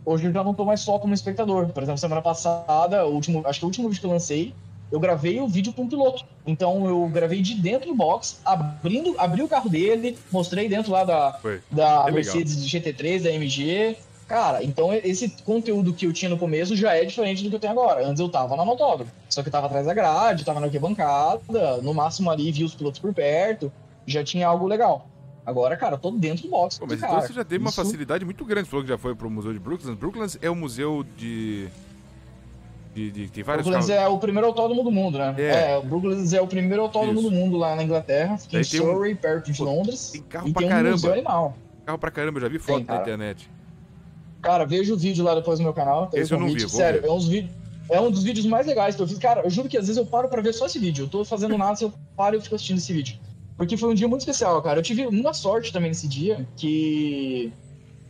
hoje 0.04 0.26
eu 0.26 0.32
já 0.32 0.44
não 0.44 0.50
estou 0.50 0.66
mais 0.66 0.80
só 0.80 0.98
como 0.98 1.14
espectador. 1.14 1.68
Por 1.68 1.82
exemplo, 1.82 1.98
semana 1.98 2.22
passada, 2.22 3.06
o 3.06 3.12
último, 3.12 3.42
acho 3.46 3.60
que 3.60 3.64
o 3.64 3.68
último 3.68 3.88
vídeo 3.88 4.00
que 4.00 4.06
eu 4.06 4.10
lancei, 4.10 4.54
eu 4.90 5.00
gravei 5.00 5.40
o 5.40 5.48
vídeo 5.48 5.72
com 5.72 5.82
um 5.82 5.88
piloto. 5.88 6.24
Então 6.46 6.86
eu 6.86 7.08
gravei 7.08 7.40
de 7.40 7.54
dentro 7.54 7.88
do 7.88 7.94
box, 7.94 8.40
abrindo, 8.44 9.14
abri 9.18 9.42
o 9.42 9.48
carro 9.48 9.68
dele, 9.68 10.16
mostrei 10.30 10.68
dentro 10.68 10.92
lá 10.92 11.04
da, 11.04 11.38
da 11.70 12.10
Mercedes 12.12 12.72
legal. 12.72 12.92
GT3, 12.92 13.22
da 13.22 13.32
MG. 13.32 13.96
Cara, 14.26 14.64
então 14.64 14.92
esse 14.92 15.28
conteúdo 15.44 15.92
que 15.92 16.06
eu 16.06 16.12
tinha 16.12 16.30
no 16.30 16.38
começo 16.38 16.74
já 16.74 16.94
é 16.94 17.04
diferente 17.04 17.42
do 17.42 17.50
que 17.50 17.56
eu 17.56 17.60
tenho 17.60 17.72
agora. 17.72 18.06
Antes 18.06 18.20
eu 18.20 18.28
tava 18.28 18.56
na 18.56 18.64
motógrafo, 18.64 19.12
só 19.28 19.42
que 19.42 19.48
eu 19.48 19.52
tava 19.52 19.66
atrás 19.66 19.86
da 19.86 19.92
grade, 19.92 20.44
tava 20.44 20.60
na 20.60 20.66
arquibancada, 20.66 21.78
no 21.82 21.92
máximo 21.92 22.30
ali 22.30 22.50
vi 22.50 22.64
os 22.64 22.74
pilotos 22.74 23.00
por 23.00 23.12
perto, 23.12 23.70
já 24.06 24.24
tinha 24.24 24.46
algo 24.46 24.66
legal. 24.66 25.06
Agora, 25.44 25.76
cara, 25.76 25.96
eu 25.96 25.98
tô 25.98 26.10
dentro 26.10 26.44
do 26.44 26.50
box. 26.50 26.78
Pô, 26.78 26.86
mas 26.88 26.98
então 26.98 27.20
você 27.20 27.32
já 27.34 27.44
teve 27.44 27.62
Isso... 27.62 27.78
uma 27.78 27.84
facilidade 27.84 28.24
muito 28.24 28.44
grande. 28.46 28.66
Você 28.66 28.70
falou 28.70 28.84
que 28.84 28.88
já 28.88 28.96
foi 28.96 29.14
pro 29.14 29.28
Museu 29.28 29.52
de 29.52 29.58
Brooklands. 29.58 29.98
Brooklands 29.98 30.38
é 30.40 30.50
um 30.50 30.54
museu 30.54 31.04
de 31.18 31.68
de, 32.94 33.10
de, 33.10 33.28
tem 33.28 33.42
vários 33.42 33.66
Brooklands 33.66 33.88
carros. 33.88 34.04
é 34.04 34.08
o 34.08 34.18
primeiro 34.18 34.46
autódromo 34.46 34.84
do 34.84 34.90
mundo, 34.92 35.18
né? 35.18 35.34
É, 35.36 35.72
é 35.72 35.76
o 35.76 35.82
Brooklands 35.82 36.32
é 36.32 36.40
o 36.40 36.46
primeiro 36.46 36.82
autódromo 36.82 37.20
Isso. 37.20 37.28
do 37.28 37.34
mundo 37.34 37.56
lá 37.56 37.74
na 37.74 37.82
Inglaterra, 37.82 38.38
fica 38.38 38.60
em 38.60 38.64
Surrey, 38.64 39.14
um... 39.14 39.16
perto 39.16 39.50
de 39.50 39.60
Londres. 39.60 40.10
Tem 40.12 40.22
carro 40.22 40.52
pra 40.52 40.60
tem 40.60 40.68
caramba. 40.68 40.88
Um 40.88 40.92
museu 40.92 41.12
animal. 41.12 41.58
Carro 41.84 41.98
pra 41.98 42.10
caramba, 42.12 42.38
eu 42.38 42.42
já 42.42 42.48
vi 42.48 42.58
foto 42.60 42.86
tem, 42.86 42.94
na 42.94 43.02
internet. 43.02 43.50
Cara, 44.40 44.64
veja 44.64 44.94
o 44.94 44.96
vídeo 44.96 45.24
lá 45.24 45.34
depois 45.34 45.58
no 45.58 45.64
meu 45.64 45.74
canal. 45.74 46.08
Esse 46.12 46.32
eu 46.32 46.38
não 46.38 46.46
vi, 46.46 46.68
Sério, 46.68 47.02
ver. 47.02 47.08
é, 47.08 47.10
uns 47.10 47.28
é 47.90 48.00
um 48.00 48.10
dos 48.10 48.22
vídeos 48.22 48.46
mais 48.46 48.66
legais 48.66 48.94
que 48.94 49.02
eu 49.02 49.08
fiz. 49.08 49.18
Cara, 49.18 49.42
eu 49.42 49.50
juro 49.50 49.68
que 49.68 49.76
às 49.76 49.86
vezes 49.86 49.96
eu 49.96 50.06
paro 50.06 50.28
pra 50.28 50.40
ver 50.40 50.52
só 50.52 50.66
esse 50.66 50.78
vídeo. 50.78 51.04
Eu 51.04 51.08
tô 51.08 51.24
fazendo 51.24 51.58
nada, 51.58 51.74
se 51.76 51.84
eu 51.84 51.92
paro 52.16 52.36
e 52.36 52.38
eu 52.38 52.42
fico 52.42 52.54
assistindo 52.54 52.78
esse 52.78 52.92
vídeo. 52.92 53.18
Porque 53.56 53.76
foi 53.76 53.90
um 53.90 53.94
dia 53.94 54.06
muito 54.06 54.20
especial, 54.20 54.60
cara. 54.62 54.78
Eu 54.78 54.82
tive 54.82 55.06
uma 55.06 55.34
sorte 55.34 55.72
também 55.72 55.90
nesse 55.90 56.08
dia, 56.08 56.46
que 56.56 57.52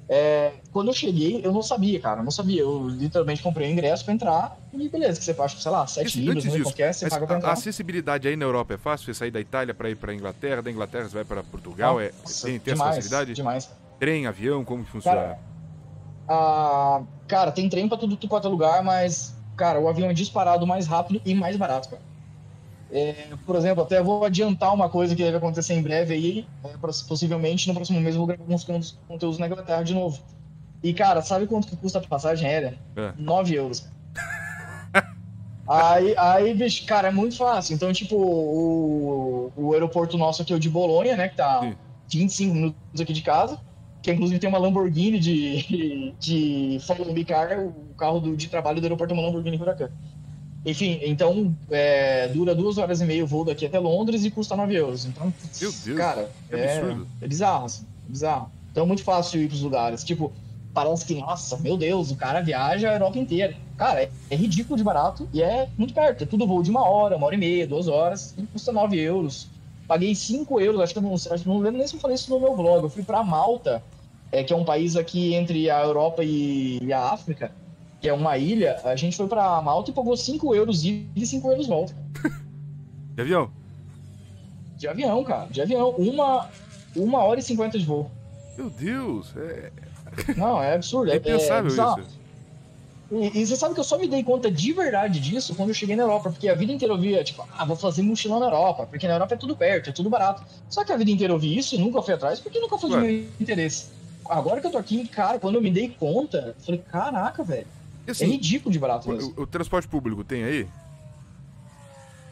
é, 0.09 0.53
quando 0.71 0.89
eu 0.89 0.95
cheguei, 0.95 1.41
eu 1.43 1.53
não 1.53 1.63
sabia, 1.63 1.99
cara, 1.99 2.23
não 2.23 2.31
sabia. 2.31 2.61
Eu 2.61 2.89
literalmente 2.89 3.43
comprei 3.43 3.69
o 3.69 3.73
ingresso 3.73 4.05
pra 4.05 4.13
entrar 4.13 4.59
e 4.73 4.89
beleza, 4.89 5.19
que 5.19 5.25
você 5.25 5.35
acha, 5.41 5.59
sei 5.59 5.71
lá, 5.71 5.87
7 5.87 6.21
libras, 6.21 6.45
não 6.45 6.63
qualquer, 6.63 6.93
você 6.93 7.09
paga 7.09 7.27
pra 7.27 7.37
entrar. 7.37 7.51
A 7.51 7.53
acessibilidade 7.53 8.29
aí 8.29 8.37
na 8.37 8.45
Europa 8.45 8.75
é 8.75 8.77
fácil? 8.77 9.07
Você 9.07 9.15
sair 9.15 9.31
da 9.31 9.41
Itália 9.41 9.73
pra 9.73 9.89
ir 9.89 9.97
pra 9.97 10.13
Inglaterra, 10.13 10.61
da 10.61 10.71
Inglaterra 10.71 11.09
você 11.09 11.15
vai 11.15 11.25
pra 11.25 11.43
Portugal, 11.43 12.01
é, 12.01 12.11
tem, 12.43 12.59
tem 12.59 12.75
demais, 12.75 12.91
essa 12.91 12.97
facilidade? 12.97 13.35
Demais. 13.35 13.71
Trem, 13.99 14.27
avião, 14.27 14.65
como 14.65 14.85
funciona? 14.85 15.17
Cara, 15.17 15.39
a, 16.29 17.03
cara 17.27 17.53
tem 17.53 17.69
trem 17.69 17.89
pra 17.89 17.97
tudo 17.97 18.19
quanto 18.29 18.47
é 18.47 18.51
lugar, 18.51 18.83
mas, 18.85 19.35
cara, 19.57 19.81
o 19.81 19.89
avião 19.89 20.11
é 20.11 20.15
disparado 20.15 20.67
mais 20.67 20.87
rápido 20.87 21.23
e 21.25 21.35
mais 21.35 21.57
barato, 21.57 21.89
cara. 21.89 22.03
É, 22.91 23.29
por 23.45 23.57
exemplo, 23.57 23.83
até 23.83 24.03
vou 24.03 24.25
adiantar 24.25 24.73
uma 24.73 24.89
coisa 24.89 25.15
que 25.17 25.23
deve 25.23 25.37
acontecer 25.37 25.75
em 25.75 25.83
breve 25.83 26.15
aí. 26.15 26.47
É, 26.65 26.69
possivelmente 27.09 27.69
no 27.69 27.75
próximo 27.75 28.01
mês 28.01 28.15
eu 28.15 28.21
vou 28.21 28.27
gravar 28.27 28.43
alguns 28.43 28.99
conteúdos 29.09 29.39
na 29.39 29.47
Inglaterra 29.47 29.83
de 29.83 29.95
novo. 29.95 30.23
E, 30.85 30.93
cara, 30.93 31.23
sabe 31.23 31.47
quanto 31.47 31.67
que 31.67 31.77
custa 31.77 31.99
a 31.99 32.03
passagem 32.03 32.47
aérea? 32.47 32.79
É. 32.95 33.13
9 33.17 33.55
euros. 33.55 33.89
aí, 35.67 36.15
aí, 36.19 36.55
bicho, 36.55 36.85
cara, 36.85 37.09
é 37.09 37.11
muito 37.11 37.39
fácil. 37.39 37.75
Então, 37.75 37.91
tipo, 37.91 38.15
o, 38.17 39.51
o 39.57 39.73
aeroporto 39.73 40.19
nosso 40.19 40.43
aqui 40.43 40.53
é 40.53 40.57
o 40.57 40.61
de 40.61 40.69
Bolonha, 40.69 41.17
né? 41.17 41.29
Que 41.29 41.37
tá 41.37 41.61
Sim. 41.63 41.75
25 42.11 42.55
minutos 42.55 43.01
aqui 43.01 43.15
de 43.15 43.23
casa. 43.23 43.59
Que 44.03 44.13
inclusive 44.13 44.39
tem 44.39 44.51
uma 44.51 44.59
Lamborghini 44.59 45.19
de, 45.19 46.13
de 46.21 46.79
Follow 46.87 47.15
Me 47.15 47.25
Car, 47.25 47.59
o 47.61 47.95
carro 47.97 48.21
do, 48.21 48.37
de 48.37 48.49
trabalho 48.51 48.79
do 48.79 48.85
aeroporto 48.85 49.15
é 49.15 49.17
uma 49.17 49.27
Lamborghini 49.27 49.57
Huracan. 49.57 49.91
Enfim, 50.65 50.99
então 51.03 51.55
é, 51.71 52.29
dura 52.29 52.55
duas 52.55 52.79
horas 52.79 53.01
e 53.01 53.05
meia 53.05 53.23
o 53.23 53.27
voo 53.27 53.45
daqui 53.45 53.67
até 53.67 53.79
Londres 53.79 54.25
e 54.25 54.31
custa 54.31 54.57
9 54.57 54.75
euros. 54.75 55.05
Então, 55.05 55.33
Meu 55.61 55.73
Deus, 55.85 55.99
cara, 55.99 56.31
é, 56.51 56.79
absurdo. 56.79 57.07
É 57.21 57.29
bizarro, 57.29 57.67
assim, 57.67 57.85
é 58.09 58.11
bizarro. 58.11 58.51
Então 58.71 58.85
é 58.85 58.87
muito 58.87 59.05
fácil 59.05 59.43
ir 59.43 59.49
pros 59.49 59.61
lugares. 59.61 60.03
Tipo, 60.03 60.33
parece 60.73 61.05
que, 61.05 61.15
nossa, 61.17 61.59
meu 61.59 61.77
Deus, 61.77 62.11
o 62.11 62.17
cara 62.17 62.41
viaja 62.41 62.91
a 62.91 62.95
Europa 62.95 63.19
inteira. 63.19 63.55
Cara, 63.77 64.03
é, 64.03 64.11
é, 64.31 64.37
ridículo 64.37 64.77
de 64.77 64.83
barato 64.83 65.29
e 65.35 65.43
é 65.43 65.69
muito 65.77 65.93
perto. 65.93 66.25
É 66.25 66.27
tudo 66.27 66.47
voo 66.47 66.63
de 66.63 66.71
uma 66.71 66.89
hora, 66.89 67.17
uma 67.17 67.27
hora 67.27 67.35
e 67.35 67.39
meia, 67.39 67.67
duas 67.67 67.87
horas, 67.87 68.35
e 68.39 68.43
custa 68.45 68.73
9 68.73 68.99
euros. 68.99 69.49
Paguei 69.87 70.15
5 70.15 70.61
euros, 70.63 70.81
acho 70.81 70.95
que 70.95 70.99
eu 70.99 71.03
não, 71.03 71.13
acho, 71.13 71.47
não 71.47 71.59
lembro 71.59 71.77
nem 71.77 71.87
se 71.87 71.95
eu 71.95 72.01
falei 72.01 72.15
isso 72.15 72.31
no 72.31 72.41
meu 72.41 72.57
blog. 72.57 72.85
Eu 72.85 72.89
fui 72.89 73.03
pra 73.03 73.23
Malta, 73.23 73.83
é, 74.33 74.43
que 74.43 74.53
é 74.53 74.57
um 74.57 74.65
país 74.65 74.97
aqui 74.97 75.35
entre 75.35 75.69
a 75.69 75.83
Europa 75.83 76.25
e, 76.25 76.79
e 76.83 76.91
a 76.91 77.13
África 77.13 77.53
que 78.05 78.09
é 78.11 78.13
uma 78.13 78.37
ilha, 78.37 78.79
a 78.85 78.95
gente 78.97 79.17
foi 79.17 79.27
pra 79.27 79.63
Malta 79.63 79.91
e 79.91 79.95
pagou 79.95 80.15
5 80.15 80.55
euros 80.55 80.85
ida 80.85 81.09
e 81.17 81.25
5 81.25 81.51
euros 81.51 81.67
volta. 81.67 81.97
De 83.15 83.23
avião? 83.23 83.51
De 84.77 84.87
avião, 84.87 85.25
cara. 85.25 85.47
De 85.51 85.63
avião. 85.63 85.89
Uma, 85.93 86.51
uma 86.95 87.25
hora 87.25 87.41
e 87.41 87.43
50 87.43 87.79
de 87.79 87.87
voo. 87.87 88.11
Meu 88.59 88.69
Deus. 88.69 89.33
É... 89.39 89.73
Não, 90.37 90.63
é 90.63 90.75
absurdo. 90.75 91.13
É, 91.13 91.17
é 91.17 91.19
pensável 91.19 91.71
é 91.71 92.01
isso. 92.03 92.19
E, 93.11 93.41
e, 93.41 93.47
você 93.47 93.57
sabe 93.57 93.73
que 93.73 93.81
eu 93.81 93.85
só 93.85 93.97
me 93.97 94.07
dei 94.07 94.23
conta 94.23 94.51
de 94.51 94.73
verdade 94.75 95.19
disso 95.19 95.55
quando 95.55 95.71
eu 95.71 95.75
cheguei 95.75 95.97
na 95.97 96.03
Europa, 96.03 96.29
porque 96.29 96.49
a 96.49 96.55
vida 96.55 96.73
inteira 96.73 96.93
eu 96.93 96.99
via, 96.99 97.25
tipo, 97.25 97.43
ah, 97.57 97.65
vou 97.65 97.77
fazer 97.77 98.03
mochilão 98.03 98.39
na 98.39 98.47
Europa, 98.47 98.85
porque 98.85 99.09
na 99.09 99.15
Europa 99.15 99.33
é 99.33 99.39
tudo 99.39 99.57
perto, 99.57 99.89
é 99.89 99.93
tudo 99.95 100.11
barato. 100.11 100.43
Só 100.69 100.85
que 100.85 100.93
a 100.93 100.97
vida 100.99 101.11
inteira 101.11 101.33
eu 101.33 101.39
vi 101.39 101.57
isso 101.57 101.75
e 101.75 101.79
nunca 101.79 102.03
fui 102.03 102.13
atrás, 102.13 102.39
porque 102.39 102.61
nunca 102.61 102.77
foi 102.77 102.91
Ué. 102.91 102.97
do 102.97 103.03
meu 103.03 103.27
interesse. 103.41 103.87
Agora 104.29 104.61
que 104.61 104.67
eu 104.67 104.73
tô 104.73 104.77
aqui, 104.77 105.09
cara, 105.09 105.39
quando 105.39 105.55
eu 105.55 105.63
me 105.63 105.71
dei 105.71 105.89
conta, 105.89 106.55
eu 106.59 106.63
falei, 106.63 106.83
caraca, 106.91 107.43
velho. 107.43 107.67
Assim, 108.07 108.25
é 108.25 108.29
ridículo 108.29 108.73
de 108.73 108.79
barato 108.79 109.11
o, 109.11 109.43
o, 109.43 109.47
transporte 109.47 109.89
público 109.89 110.23
tem 110.23 110.45
aí? 110.45 110.69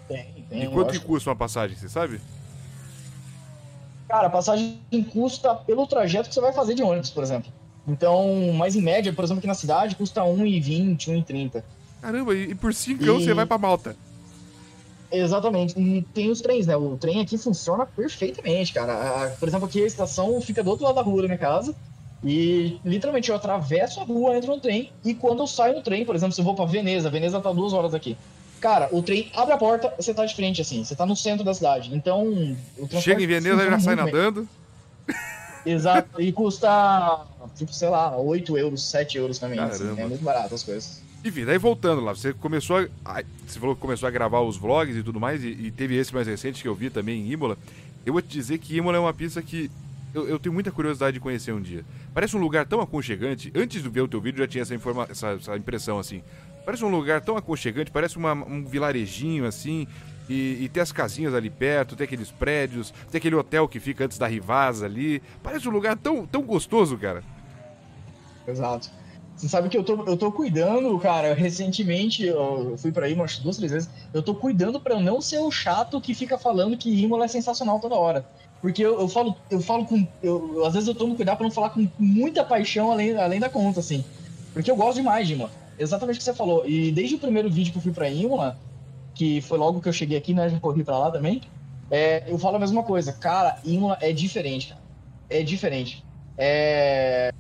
Tem, 0.07 0.45
tem. 0.49 0.65
E 0.65 0.69
quanto 0.69 0.93
que 0.93 1.01
custa 1.01 1.31
uma 1.31 1.37
passagem, 1.37 1.77
você 1.77 1.89
sabe? 1.89 2.21
Cara, 4.09 4.27
a 4.27 4.31
passagem 4.31 4.79
custa 5.11 5.55
pelo 5.55 5.87
trajeto 5.87 6.29
que 6.29 6.35
você 6.35 6.41
vai 6.41 6.53
fazer 6.53 6.75
de 6.75 6.83
ônibus, 6.83 7.11
por 7.11 7.23
exemplo. 7.23 7.51
Então, 7.89 8.53
mas 8.55 8.77
em 8.77 8.83
média, 8.83 9.13
por 9.13 9.25
exemplo, 9.25 9.39
aqui 9.39 9.47
na 9.47 9.55
cidade, 9.55 9.97
custa 9.97 10.21
1,20, 10.21 10.97
1,30. 10.99 11.65
Caramba, 12.01 12.35
e 12.35 12.55
por 12.55 12.75
5 12.75 13.03
e... 13.03 13.07
você 13.07 13.33
vai 13.33 13.47
pra 13.47 13.57
Malta. 13.59 13.97
Exatamente. 15.11 15.79
E 15.79 16.03
tem 16.15 16.31
os 16.31 16.41
trens, 16.41 16.67
né? 16.67 16.77
O 16.77 16.97
trem 16.97 17.21
aqui 17.21 17.37
funciona 17.37 17.85
perfeitamente, 17.85 18.73
cara. 18.73 19.35
Por 19.39 19.47
exemplo, 19.47 19.67
aqui 19.67 19.83
a 19.83 19.87
estação 19.87 20.41
fica 20.41 20.63
do 20.63 20.71
outro 20.71 20.85
lado 20.85 20.95
da 20.95 21.03
rua 21.03 21.23
da 21.23 21.29
minha 21.29 21.39
casa. 21.39 21.75
E 22.25 22.79
literalmente 22.85 23.31
eu 23.31 23.37
atravesso 23.37 24.01
a 24.01 24.05
rua, 24.05 24.37
entro 24.37 24.55
no 24.55 24.61
trem, 24.61 24.93
e 25.05 25.13
quando 25.13 25.41
eu 25.41 25.47
saio 25.47 25.75
no 25.75 25.83
trem, 25.83 26.05
por 26.05 26.15
exemplo, 26.15 26.33
se 26.33 26.41
eu 26.41 26.45
vou 26.45 26.55
pra 26.55 26.65
Veneza, 26.65 27.11
Veneza 27.11 27.41
tá 27.41 27.53
duas 27.53 27.73
horas 27.73 27.95
aqui. 27.95 28.17
Cara, 28.61 28.89
o 28.93 29.03
trem 29.03 29.29
abre 29.35 29.53
a 29.53 29.59
porta, 29.59 29.93
você 29.97 30.15
tá 30.15 30.25
de 30.25 30.37
frente, 30.37 30.61
assim, 30.61 30.85
você 30.85 30.95
tá 30.95 31.05
no 31.05 31.17
centro 31.17 31.45
da 31.45 31.53
cidade. 31.53 31.93
Então. 31.93 32.57
Chega 33.01 33.21
em 33.21 33.27
Veneza 33.27 33.65
e 33.65 33.71
já 33.71 33.81
sai 33.81 33.97
nadando. 33.97 34.49
Exato, 35.67 36.21
e 36.21 36.33
custa, 36.33 37.25
tipo, 37.57 37.73
sei 37.73 37.89
lá, 37.89 38.17
8 38.17 38.57
euros, 38.59 38.83
7 38.85 39.19
euros 39.19 39.39
também. 39.39 39.59
Assim, 39.59 39.99
é 39.99 40.07
muito 40.07 40.23
barato 40.23 40.55
as 40.55 40.63
coisas. 40.63 41.03
Enfim, 41.25 41.45
daí 41.45 41.59
voltando 41.59 42.01
lá, 42.01 42.15
você 42.15 42.33
começou 42.33 42.89
a. 43.05 43.23
Você 43.47 43.59
falou 43.59 43.75
que 43.75 43.81
começou 43.81 44.09
a 44.09 44.11
gravar 44.11 44.41
os 44.41 44.57
vlogs 44.57 44.97
e 44.97 45.03
tudo 45.03 45.21
mais, 45.21 45.43
e, 45.43 45.49
e 45.49 45.71
teve 45.71 45.97
esse 45.97 46.13
mais 46.15 46.27
recente 46.27 46.63
que 46.63 46.69
eu 46.69 46.75
vi 46.75 46.91
também 46.91 47.21
em 47.21 47.33
Imola. 47.33 47.57
Eu 48.05 48.13
vou 48.13 48.23
te 48.23 48.29
dizer 48.29 48.59
que 48.59 48.77
Imola 48.77 48.97
é 48.97 49.01
uma 49.01 49.15
pista 49.15 49.41
que 49.41 49.71
eu, 50.15 50.29
eu, 50.29 50.39
tenho 50.39 50.53
muita 50.53 50.71
curiosidade 50.71 51.15
de 51.15 51.21
conhecer 51.21 51.53
um 51.53 51.61
dia. 51.61 51.85
Parece 52.13 52.37
um 52.37 52.41
lugar 52.41 52.67
tão 52.67 52.81
aconchegante. 52.81 53.53
Antes 53.55 53.83
de 53.83 53.89
ver 53.89 54.03
o 54.03 54.09
teu 54.09 54.21
vídeo, 54.21 54.39
já 54.39 54.47
tinha 54.47 54.63
essa, 54.63 54.75
informa 54.75 55.07
essa, 55.11 55.31
essa 55.33 55.57
impressão 55.57 55.99
assim. 55.99 56.23
Parece 56.65 56.85
um 56.85 56.91
lugar 56.91 57.21
tão 57.21 57.37
aconchegante, 57.37 57.91
parece 57.91 58.17
uma, 58.17 58.33
um 58.33 58.65
vilarejinho 58.65 59.47
assim. 59.47 59.87
E, 60.29 60.65
e 60.65 60.69
tem 60.69 60.83
as 60.83 60.93
casinhas 60.93 61.35
ali 61.35 61.51
perto, 61.51 61.97
tem 61.97 62.05
aqueles 62.05 62.31
prédios, 62.31 62.93
tem 63.11 63.19
aquele 63.19 63.35
hotel 63.35 63.67
que 63.67 63.81
fica 63.81 64.05
antes 64.05 64.19
da 64.19 64.27
Rivasa 64.27 64.87
ali. 64.87 65.23
Parece 65.43 65.69
um 65.69 65.73
lugar 65.73 65.97
tão, 65.97 66.27
tão 66.27 66.43
gostoso, 66.43 66.97
cara. 66.97 67.23
Exato. 68.47 68.91
Você 69.37 69.49
sabe 69.49 69.69
que 69.69 69.77
eu 69.77 69.83
tô, 69.83 70.05
eu 70.05 70.17
tô 70.17 70.31
cuidando, 70.31 70.97
cara. 70.99 71.35
Recentemente, 71.35 72.25
eu 72.25 72.77
fui 72.79 72.93
pra 72.93 73.09
Imola 73.09 73.29
duas, 73.43 73.57
três 73.57 73.73
vezes. 73.73 73.91
Eu 74.13 74.23
tô 74.23 74.35
cuidando 74.35 74.81
para 74.81 75.01
não 75.01 75.21
ser 75.21 75.39
o 75.39 75.51
chato 75.51 76.01
que 76.01 76.15
fica 76.15 76.39
falando 76.39 76.77
que 76.77 77.03
Imola 77.03 77.25
é 77.25 77.29
sensacional 77.29 77.81
toda 77.81 77.97
hora. 77.97 78.25
Porque 78.63 78.83
eu, 78.83 79.01
eu 79.01 79.09
falo, 79.09 79.37
eu 79.51 79.61
falo 79.61 79.85
com. 79.85 80.07
Eu, 80.23 80.65
às 80.65 80.73
vezes 80.73 80.89
eu 80.89 80.95
tomo 80.95 81.17
cuidado 81.17 81.37
pra 81.37 81.45
não 81.45 81.51
falar 81.51 81.71
com 81.71 81.87
muita 81.99 82.45
paixão 82.45 82.93
além, 82.93 83.17
além 83.17 83.41
da 83.41 83.51
conta, 83.51 83.81
assim. 83.81 84.05
Porque 84.55 84.71
eu 84.71 84.77
gosto 84.77 84.99
demais 84.99 85.27
de 85.27 85.35
Imola. 85.35 85.51
Exatamente 85.77 86.17
o 86.17 86.19
que 86.19 86.25
você 86.25 86.33
falou. 86.33 86.65
E 86.65 86.93
desde 86.93 87.17
o 87.17 87.19
primeiro 87.19 87.51
vídeo 87.51 87.73
que 87.73 87.79
eu 87.79 87.83
fui 87.83 87.93
pra 87.93 88.09
Imola, 88.09 88.57
que 89.17 89.41
foi 89.41 89.59
logo 89.59 89.81
que 89.81 89.89
eu 89.89 89.93
cheguei 89.93 90.17
aqui, 90.17 90.33
né? 90.33 90.49
Já 90.49 90.61
corri 90.61 90.85
pra 90.85 90.97
lá 90.97 91.11
também. 91.11 91.43
É, 91.91 92.23
eu 92.29 92.39
falo 92.39 92.55
a 92.57 92.61
mesma 92.61 92.85
coisa. 92.85 93.13
Cara, 93.13 93.59
Imola 93.65 93.99
é 94.01 94.13
diferente, 94.13 94.69
cara. 94.69 94.81
É 95.29 95.43
diferente. 95.43 96.05
É... 96.39 97.33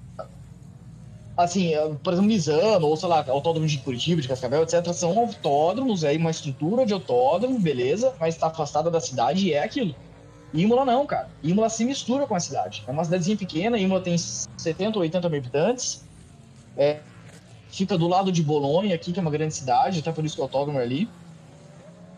assim, 1.36 1.72
eh, 1.72 1.96
por 2.02 2.12
exemplo, 2.12 2.28
Misano, 2.28 2.86
ou 2.86 2.96
sei 2.96 3.08
lá, 3.08 3.24
autódromo 3.28 3.68
de 3.68 3.78
Curitiba, 3.78 4.20
de 4.20 4.26
Cascavel, 4.26 4.64
etc., 4.64 4.92
são 4.92 5.16
autódromos, 5.18 6.02
é 6.02 6.12
uma 6.16 6.30
estrutura 6.30 6.84
de 6.84 6.92
autódromo, 6.92 7.60
beleza, 7.60 8.12
mas 8.18 8.34
está 8.34 8.48
afastada 8.48 8.90
da 8.90 9.00
cidade 9.00 9.46
e 9.46 9.52
é 9.52 9.62
aquilo. 9.62 9.94
Imola 10.52 10.84
não, 10.84 11.06
cara. 11.06 11.28
Imola 11.42 11.68
se 11.68 11.84
mistura 11.84 12.26
com 12.26 12.34
a 12.34 12.40
cidade. 12.40 12.84
É 12.86 12.90
uma 12.90 13.04
cidadezinha 13.04 13.36
pequena, 13.36 13.78
Imola 13.78 14.00
tem 14.00 14.16
70 14.18 14.98
ou 14.98 15.02
80 15.02 15.28
mil 15.28 15.38
habitantes. 15.38 16.04
É, 16.76 17.00
fica 17.70 17.96
do 17.96 18.06
lado 18.06 18.30
de 18.30 18.42
Bolonha 18.42 18.94
aqui, 18.94 19.12
que 19.12 19.18
é 19.18 19.22
uma 19.22 19.30
grande 19.30 19.54
cidade, 19.54 20.00
até 20.00 20.12
por 20.12 20.24
isso 20.24 20.34
que 20.34 20.40
o 20.40 20.44
autódromo 20.44 20.78
é 20.78 20.82
ali. 20.82 21.08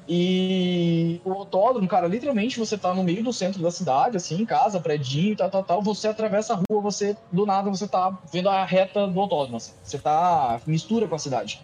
E 0.07 1.21
o 1.25 1.33
autódromo, 1.33 1.89
cara, 1.89 2.07
literalmente 2.07 2.59
você 2.59 2.77
tá 2.77 2.93
no 2.93 3.03
meio 3.03 3.25
do 3.25 3.33
centro 3.33 3.63
da 3.63 3.71
cidade, 3.71 4.19
assim, 4.19 4.45
casa, 4.45 4.79
predinho, 4.79 5.35
tal, 5.35 5.49
tal, 5.49 5.65
tal. 5.65 5.83
Você 5.83 6.09
atravessa 6.09 6.53
a 6.53 6.57
rua, 6.57 6.83
você, 6.83 7.17
do 7.33 7.47
nada, 7.47 7.71
você 7.71 7.89
tá 7.89 8.19
vendo 8.31 8.51
a 8.51 8.65
reta 8.65 9.07
do 9.07 9.19
autódromo. 9.19 9.57
Assim. 9.57 9.73
Você 9.83 9.99
tá. 9.99 10.61
mistura 10.67 11.09
com 11.09 11.15
a 11.15 11.19
cidade. 11.19 11.63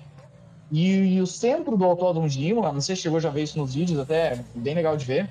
E, 0.72 1.16
e, 1.16 1.20
o 1.20 1.26
centro 1.26 1.76
do 1.76 1.84
autódromo 1.84 2.28
de 2.28 2.47
Imola, 2.47 2.72
não 2.72 2.80
sei 2.80 2.97
se 2.97 3.02
chegou 3.02 3.20
já 3.20 3.28
ver 3.28 3.42
isso 3.42 3.59
nos 3.59 3.74
vídeos, 3.74 3.98
até 3.98 4.42
bem 4.55 4.74
legal 4.74 4.97
de 4.97 5.05
ver. 5.05 5.28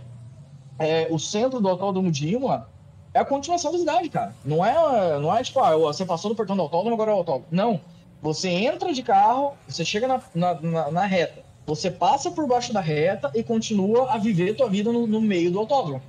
É, 0.80 1.08
o 1.12 1.20
centro 1.20 1.60
do 1.60 1.68
autódromo 1.68 2.12
de 2.12 2.34
Imola 2.34 2.70
é 3.14 3.20
a 3.20 3.26
continuação 3.26 3.72
da 3.72 3.78
cidade, 3.78 4.10
cara. 4.10 4.34
Não 4.44 4.66
é, 4.66 5.20
não 5.20 5.36
é 5.36 5.44
tipo, 5.44 5.60
ah, 5.60 5.76
você 5.76 6.06
passou 6.06 6.30
do 6.30 6.36
portão 6.36 6.56
do 6.56 6.62
autódromo, 6.62 6.96
agora 6.96 7.12
é 7.12 7.14
o 7.14 7.18
autódromo. 7.18 7.48
Não. 7.52 7.82
Você 8.22 8.50
entra 8.50 8.94
de 8.94 9.04
carro, 9.04 9.54
você 9.68 9.86
chega 9.86 10.08
na, 10.08 10.22
na, 10.34 10.62
na, 10.62 10.92
na 10.92 11.06
reta 11.06 11.50
você 11.70 11.92
passa 11.92 12.32
por 12.32 12.48
baixo 12.48 12.74
da 12.74 12.82
reta 12.82 13.32
e 13.36 13.44
continua 13.44 14.12
a 14.12 14.18
viver 14.18 14.56
tua 14.56 14.68
vida 14.68 14.92
no, 14.92 15.06
no 15.06 15.22
meio 15.22 15.52
do 15.52 15.60
autódromo. 15.60 16.02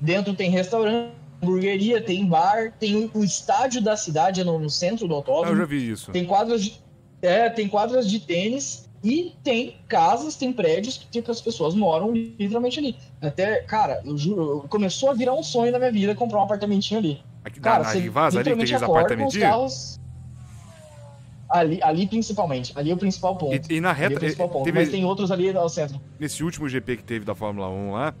Dentro 0.00 0.34
tem 0.34 0.50
restaurante, 0.50 1.12
hamburgueria, 1.42 2.00
tem 2.00 2.24
bar, 2.24 2.72
tem 2.78 3.10
o, 3.12 3.24
estádio 3.24 3.82
da 3.82 3.96
cidade 3.96 4.44
no, 4.44 4.58
no, 4.58 4.70
centro 4.70 5.08
do 5.08 5.14
autódromo. 5.14 5.52
Eu 5.52 5.58
já 5.58 5.64
vi 5.64 5.90
isso. 5.90 6.12
Tem 6.12 6.24
quadras 6.24 6.62
de, 6.62 6.80
é, 7.20 7.50
tem 7.50 7.68
quadras 7.68 8.08
de 8.08 8.20
tênis 8.20 8.88
e 9.02 9.34
tem 9.42 9.76
casas, 9.88 10.36
tem 10.36 10.52
prédios 10.52 10.98
que, 11.10 11.22
que 11.22 11.30
as 11.30 11.40
pessoas 11.40 11.74
moram 11.74 12.12
literalmente 12.12 12.78
ali. 12.78 12.96
Até, 13.20 13.62
cara, 13.62 14.02
eu 14.04 14.16
juro, 14.16 14.66
começou 14.68 15.10
a 15.10 15.14
virar 15.14 15.34
um 15.34 15.42
sonho 15.42 15.72
na 15.72 15.78
minha 15.78 15.92
vida 15.92 16.14
comprar 16.14 16.40
um 16.40 16.42
apartamentinho 16.42 17.00
ali. 17.00 17.22
Aqui, 17.42 17.60
cara, 17.60 17.84
na, 17.84 17.90
Rivaz, 17.90 18.36
ali 18.36 18.54
tem 18.54 18.74
apartamentinho? 18.74 19.42
Carros, 19.42 19.98
Ali, 21.50 21.82
ali 21.82 22.06
principalmente. 22.06 22.72
Ali 22.76 22.92
é 22.92 22.94
o 22.94 22.96
principal 22.96 23.36
ponto. 23.36 23.72
E, 23.72 23.76
e 23.76 23.80
na 23.80 23.92
reta. 23.92 24.24
É 24.24 24.32
ponto, 24.32 24.62
teve, 24.62 24.78
mas 24.78 24.88
tem 24.88 25.04
outros 25.04 25.32
ali 25.32 25.50
ao 25.50 25.68
centro. 25.68 26.00
Nesse 26.18 26.44
último 26.44 26.68
GP 26.68 26.98
que 26.98 27.02
teve 27.02 27.24
da 27.24 27.34
Fórmula 27.34 27.68
1 27.68 27.92
lá, 27.92 28.14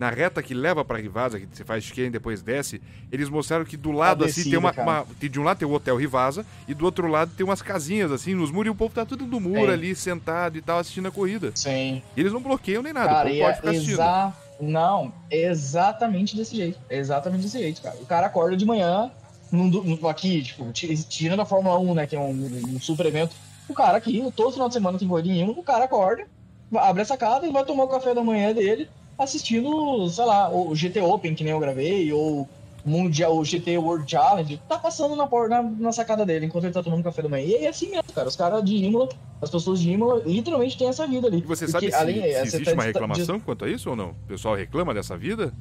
na 0.00 0.08
reta 0.08 0.42
que 0.42 0.54
leva 0.54 0.82
pra 0.82 0.96
Rivasa, 0.96 1.38
que 1.38 1.46
você 1.52 1.62
faz 1.62 1.84
esquerda 1.84 2.08
e 2.08 2.12
depois 2.12 2.40
desce, 2.40 2.80
eles 3.12 3.28
mostraram 3.28 3.66
que 3.66 3.76
do 3.76 3.92
lado, 3.92 4.24
assim, 4.24 4.48
tem 4.48 4.58
uma, 4.58 4.72
uma, 4.72 5.06
De 5.20 5.38
um 5.38 5.42
lado 5.42 5.58
tem 5.58 5.68
o 5.68 5.72
Hotel 5.72 5.94
Rivasa 5.94 6.46
e 6.66 6.72
do 6.72 6.86
outro 6.86 7.06
lado 7.06 7.32
tem 7.36 7.44
umas 7.44 7.60
casinhas, 7.60 8.10
assim, 8.10 8.34
nos 8.34 8.50
muros 8.50 8.68
e 8.68 8.70
o 8.70 8.74
povo 8.74 8.94
tá 8.94 9.04
tudo 9.04 9.26
no 9.26 9.38
muro 9.38 9.66
Sim. 9.66 9.72
ali, 9.72 9.94
sentado 9.94 10.56
e 10.56 10.62
tal, 10.62 10.78
assistindo 10.78 11.08
a 11.08 11.10
corrida. 11.10 11.52
Sim. 11.54 12.02
E 12.16 12.20
eles 12.20 12.32
não 12.32 12.40
bloqueiam 12.40 12.82
nem 12.82 12.94
nada, 12.94 13.08
cara, 13.08 13.28
o 13.28 13.30
povo 13.30 13.44
pode 13.44 13.56
ficar 13.56 13.70
assistindo. 13.70 13.92
Exa... 13.92 14.32
Não, 14.58 15.12
exatamente 15.30 16.34
desse 16.34 16.56
jeito. 16.56 16.78
Exatamente 16.88 17.42
desse 17.42 17.58
jeito, 17.58 17.82
cara. 17.82 17.96
O 18.00 18.06
cara 18.06 18.26
acorda 18.26 18.56
de 18.56 18.64
manhã, 18.64 19.10
num, 19.52 20.08
aqui, 20.08 20.42
tipo, 20.42 20.72
tirando 20.72 21.40
a 21.40 21.44
Fórmula 21.44 21.78
1, 21.78 21.94
né, 21.94 22.06
que 22.06 22.16
é 22.16 22.20
um, 22.20 22.30
um 22.68 22.80
super 22.80 23.04
evento, 23.04 23.36
o 23.68 23.74
cara 23.74 23.98
aqui, 23.98 24.24
todo 24.34 24.52
final 24.52 24.68
de 24.68 24.74
semana 24.74 24.98
tem 24.98 25.06
gordinho, 25.06 25.50
o 25.50 25.62
cara 25.62 25.84
acorda, 25.84 26.26
abre 26.74 27.02
a 27.02 27.04
sacada 27.04 27.46
e 27.46 27.52
vai 27.52 27.66
tomar 27.66 27.84
o 27.84 27.88
café 27.88 28.14
da 28.14 28.24
manhã 28.24 28.54
dele 28.54 28.88
assistindo, 29.22 30.08
sei 30.08 30.24
lá, 30.24 30.50
o 30.50 30.74
GT 30.74 31.00
Open, 31.00 31.34
que 31.34 31.44
nem 31.44 31.52
eu 31.52 31.60
gravei, 31.60 32.12
ou 32.12 32.48
Mundial, 32.84 33.36
o 33.36 33.44
GT 33.44 33.76
World 33.76 34.10
Challenge, 34.10 34.60
tá 34.68 34.78
passando 34.78 35.14
na, 35.14 35.28
na, 35.48 35.62
na 35.62 35.92
sacada 35.92 36.24
dele 36.24 36.46
enquanto 36.46 36.64
ele 36.64 36.72
tá 36.72 36.82
tomando 36.82 37.04
café 37.04 37.22
da 37.22 37.28
manhã. 37.28 37.44
E 37.46 37.54
é 37.54 37.68
assim 37.68 37.90
mesmo, 37.90 38.12
cara. 38.14 38.28
Os 38.28 38.36
caras 38.36 38.64
de 38.64 38.76
Imola, 38.76 39.08
as 39.40 39.50
pessoas 39.50 39.80
de 39.80 39.90
Imola, 39.90 40.22
literalmente 40.24 40.78
têm 40.78 40.88
essa 40.88 41.06
vida 41.06 41.26
ali. 41.28 41.38
E 41.38 41.42
você 41.42 41.66
Porque, 41.66 41.90
sabe 41.90 42.14
se, 42.14 42.18
além, 42.18 42.22
se 42.22 42.56
existe 42.56 42.64
tá, 42.64 42.72
uma 42.72 42.84
reclamação 42.84 43.38
de... 43.38 43.44
quanto 43.44 43.64
a 43.64 43.68
isso 43.68 43.90
ou 43.90 43.96
não? 43.96 44.10
O 44.10 44.28
pessoal 44.28 44.54
reclama 44.54 44.94
dessa 44.94 45.16
vida? 45.16 45.52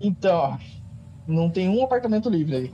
Então, 0.00 0.58
não 1.26 1.50
tem 1.50 1.68
um 1.68 1.82
apartamento 1.82 2.30
livre 2.30 2.56
aí. 2.56 2.72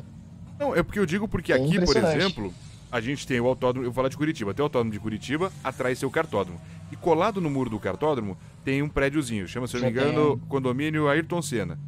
Não, 0.59 0.75
é 0.75 0.83
porque 0.83 0.99
eu 0.99 1.07
digo 1.07 1.27
porque 1.27 1.53
é 1.53 1.57
aqui, 1.57 1.81
por 1.81 1.97
exemplo, 1.97 2.53
a 2.91 3.01
gente 3.01 3.27
tem 3.27 3.41
o 3.41 3.47
autódromo, 3.47 3.85
eu 3.85 3.91
vou 3.91 3.95
falar 3.95 4.09
de 4.09 4.17
Curitiba, 4.17 4.55
tem 4.55 4.63
o 4.63 4.67
autódromo 4.67 4.93
de 4.93 5.01
Curitiba, 5.01 5.53
atrás 5.63 5.99
seu 5.99 6.11
cartódromo. 6.11 6.61
E 6.91 6.97
colado 6.97 7.41
no 7.41 7.51
muro 7.51 7.69
do 7.69 7.81
cartódromo 7.81 8.37
tem 8.65 8.83
um 8.83 8.89
prédiozinho, 8.89 9.47
chama, 9.49 9.67
se 9.67 9.77
eu 9.77 9.81
não 9.81 9.87
me 9.87 9.93
engano, 9.93 10.41
condomínio 10.49 11.09
Ayrton 11.09 11.43
Senna. 11.43 11.79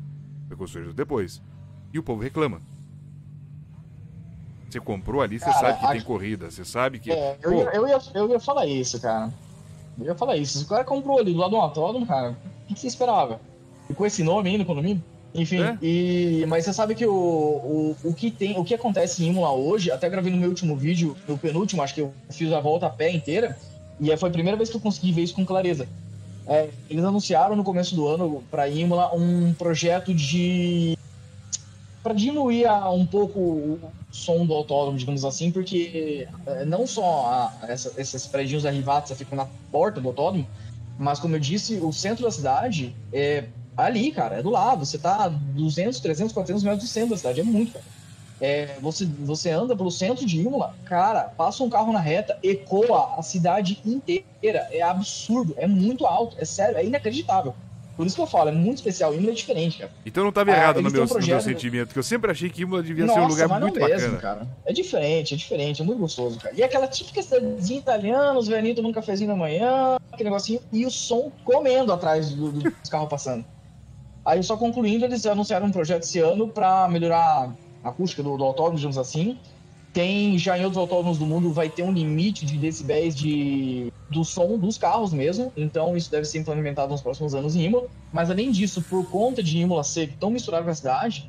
Foi 0.49 0.57
construído 0.57 0.93
depois. 0.93 1.41
E 1.93 1.99
o 1.99 2.03
povo 2.03 2.23
reclama. 2.23 2.61
Você 4.69 4.81
comprou 4.81 5.23
ali, 5.23 5.39
você 5.39 5.47
cara, 5.47 5.59
sabe 5.59 5.79
que 5.79 5.87
a... 5.87 5.91
tem 5.91 6.01
corrida, 6.03 6.51
você 6.51 6.65
sabe 6.65 6.99
que. 6.99 7.11
É, 7.11 7.39
eu, 7.43 7.55
ia, 7.55 7.65
eu, 7.73 7.89
ia, 7.89 7.99
eu 8.15 8.29
ia 8.29 8.41
falar 8.41 8.67
isso, 8.67 9.01
cara. 9.01 9.33
Eu 9.99 10.07
ia 10.07 10.15
falar 10.15 10.37
isso. 10.37 10.59
Se 10.59 10.65
o 10.65 10.69
cara 10.69 10.85
comprou 10.85 11.19
ali 11.19 11.33
do 11.33 11.39
lado 11.39 11.51
do 11.51 11.57
autódromo, 11.57 12.07
cara, 12.07 12.37
o 12.69 12.75
que 12.75 12.79
você 12.79 12.87
esperava? 12.87 13.41
E 13.89 13.95
com 13.95 14.05
esse 14.05 14.23
nome 14.23 14.51
ainda, 14.51 14.65
condomínio? 14.65 15.03
Enfim, 15.35 15.63
é? 15.63 15.79
e, 15.83 16.45
mas 16.49 16.65
você 16.65 16.73
sabe 16.73 16.95
que 16.95 17.07
o, 17.07 17.13
o, 17.13 17.97
o, 18.03 18.15
que 18.15 18.31
tem, 18.31 18.59
o 18.59 18.65
que 18.65 18.75
acontece 18.75 19.23
em 19.23 19.29
Imola 19.29 19.53
hoje, 19.53 19.91
até 19.91 20.09
gravei 20.09 20.33
no 20.33 20.39
meu 20.39 20.49
último 20.49 20.75
vídeo, 20.75 21.17
no 21.29 21.37
penúltimo, 21.37 21.83
acho 21.83 21.95
que 21.95 22.01
eu 22.01 22.13
fiz 22.31 22.53
a 22.53 22.61
volta 22.61 22.87
a 22.87 22.91
pé 22.91 23.11
inteira, 23.11 23.57
e 24.01 24.15
foi 24.17 24.29
a 24.29 24.33
primeira 24.33 24.57
vez 24.57 24.71
que 24.71 24.77
eu 24.77 24.81
consegui 24.81 25.13
ver 25.13 25.23
isso 25.23 25.35
com 25.35 25.45
clareza. 25.45 25.87
É, 26.47 26.71
eles 26.89 27.05
anunciaram 27.05 27.55
no 27.55 27.63
começo 27.63 27.95
do 27.95 28.09
ano 28.09 28.43
para 28.51 28.69
Imola 28.69 29.15
um 29.15 29.53
projeto 29.53 30.15
de 30.15 30.97
para 32.03 32.15
diminuir 32.15 32.65
a, 32.65 32.91
um 32.91 33.05
pouco 33.05 33.39
o 33.39 33.93
som 34.11 34.47
do 34.47 34.55
autódromo, 34.55 34.97
digamos 34.97 35.27
assim, 35.27 35.51
porque 35.51 36.27
é, 36.47 36.65
não 36.65 36.87
só 36.87 37.27
a, 37.27 37.67
essa, 37.69 37.93
esses 38.01 38.27
prédios 38.27 38.63
da 38.63 38.71
Rivatsa 38.71 39.15
ficam 39.15 39.37
na 39.37 39.47
porta 39.71 40.01
do 40.01 40.09
autódromo, 40.09 40.47
mas 40.99 41.19
como 41.19 41.37
eu 41.37 41.41
disse, 41.41 41.75
o 41.77 41.93
centro 41.93 42.25
da 42.25 42.31
cidade 42.31 42.97
é 43.13 43.45
ali, 43.79 44.11
cara, 44.11 44.37
é 44.37 44.43
do 44.43 44.51
lado. 44.51 44.85
Você 44.85 44.99
tá 44.99 45.29
200, 45.29 46.01
300, 46.01 46.33
400 46.33 46.63
metros 46.65 46.85
do 46.85 46.89
centro 46.89 47.11
da 47.11 47.17
cidade. 47.17 47.41
É 47.41 47.45
muito, 47.45 47.73
cara. 47.73 47.85
É, 48.41 48.77
você, 48.81 49.05
você 49.05 49.51
anda 49.51 49.77
pelo 49.77 49.91
centro 49.91 50.25
de 50.25 50.41
Imola, 50.41 50.75
cara, 50.85 51.23
passa 51.23 51.63
um 51.65 51.69
carro 51.69 51.93
na 51.93 51.99
reta, 51.99 52.39
ecoa 52.43 53.15
a 53.19 53.23
cidade 53.23 53.81
inteira. 53.85 54.69
É 54.71 54.81
absurdo, 54.81 55.55
é 55.57 55.67
muito 55.67 56.07
alto, 56.07 56.37
é 56.39 56.45
sério, 56.45 56.77
é 56.77 56.85
inacreditável. 56.85 57.55
Por 57.97 58.07
isso 58.07 58.15
que 58.15 58.23
eu 58.23 58.29
falo, 58.29 58.49
é 58.49 58.53
muito 58.53 58.77
especial. 58.77 59.13
Imola 59.13 59.33
é 59.33 59.35
diferente, 59.35 59.79
cara. 59.79 59.91
Então 60.07 60.23
não 60.23 60.29
estava 60.29 60.53
errado 60.53 60.79
ah, 60.79 60.83
no, 60.83 60.91
meu, 60.91 61.03
um 61.03 61.09
projeto... 61.09 61.31
no 61.31 61.35
meu 61.35 61.41
sentimento, 61.41 61.89
porque 61.89 61.99
eu 61.99 62.05
sempre 62.05 62.31
achei 62.31 62.49
que 62.49 62.63
Imola 62.63 62.81
devia 62.81 63.07
Nossa, 63.07 63.19
ser 63.19 63.27
um 63.27 63.29
lugar 63.29 63.49
mas 63.49 63.61
muito 63.61 63.81
não 63.81 63.89
mesmo, 63.89 64.13
bacana. 64.13 64.21
cara. 64.21 64.49
É 64.65 64.73
diferente, 64.73 65.35
é 65.35 65.37
diferente, 65.37 65.83
é 65.83 65.85
muito 65.85 65.99
gostoso, 65.99 66.39
cara. 66.39 66.55
E 66.57 66.63
aquela 66.63 66.87
típica 66.87 67.21
cidadezinha 67.21 67.81
italiana, 67.81 68.39
os 68.39 68.47
velhinhos 68.47 68.77
tomando 68.77 68.93
um 68.93 68.95
cafezinho 68.95 69.29
da 69.29 69.37
manhã, 69.37 69.97
aquele 70.13 70.31
negocinho, 70.31 70.61
e 70.73 70.87
o 70.87 70.91
som 70.93 71.33
comendo 71.45 71.93
atrás 71.93 72.31
do, 72.31 72.53
do, 72.53 72.71
dos 72.71 72.89
carros 72.89 73.09
passando. 73.09 73.45
Aí, 74.29 74.43
só 74.43 74.59
concluindo, 74.59 75.07
eles 75.07 75.25
anunciaram 75.25 75.69
um 75.69 75.73
projeto 75.73 76.03
esse 76.03 76.19
ano 76.19 76.49
para 76.49 76.87
melhorar 76.87 77.57
a 77.83 77.89
acústica 77.89 78.23
do, 78.23 78.37
do 78.37 78.45
autódromo, 78.45 78.77
digamos 78.77 78.99
assim. 78.99 79.39
Tem, 79.91 80.37
já 80.37 80.59
em 80.59 80.65
outros 80.65 80.77
autódromos 80.77 81.17
do 81.17 81.25
mundo, 81.25 81.51
vai 81.51 81.71
ter 81.71 81.83
um 81.83 81.91
limite 81.91 82.45
de 82.45 82.59
decibéis 82.59 83.17
de, 83.17 83.91
do 84.11 84.27
som 84.27 84.59
dos 84.59 84.77
carros 84.77 85.15
mesmo. 85.15 85.51
Então, 85.57 85.97
isso 85.97 86.11
deve 86.11 86.27
ser 86.27 86.41
implementado 86.41 86.93
nos 86.93 87.01
próximos 87.01 87.35
anos 87.35 87.57
em 87.57 87.63
Imola. 87.63 87.89
Mas, 88.13 88.31
além 88.31 88.51
disso, 88.51 88.83
por 88.83 89.09
conta 89.09 89.43
de 89.43 89.57
Imola 89.57 89.83
ser 89.83 90.13
tão 90.21 90.29
misturado 90.31 90.67
com 90.67 90.71
a 90.73 90.75
cidade, 90.75 91.27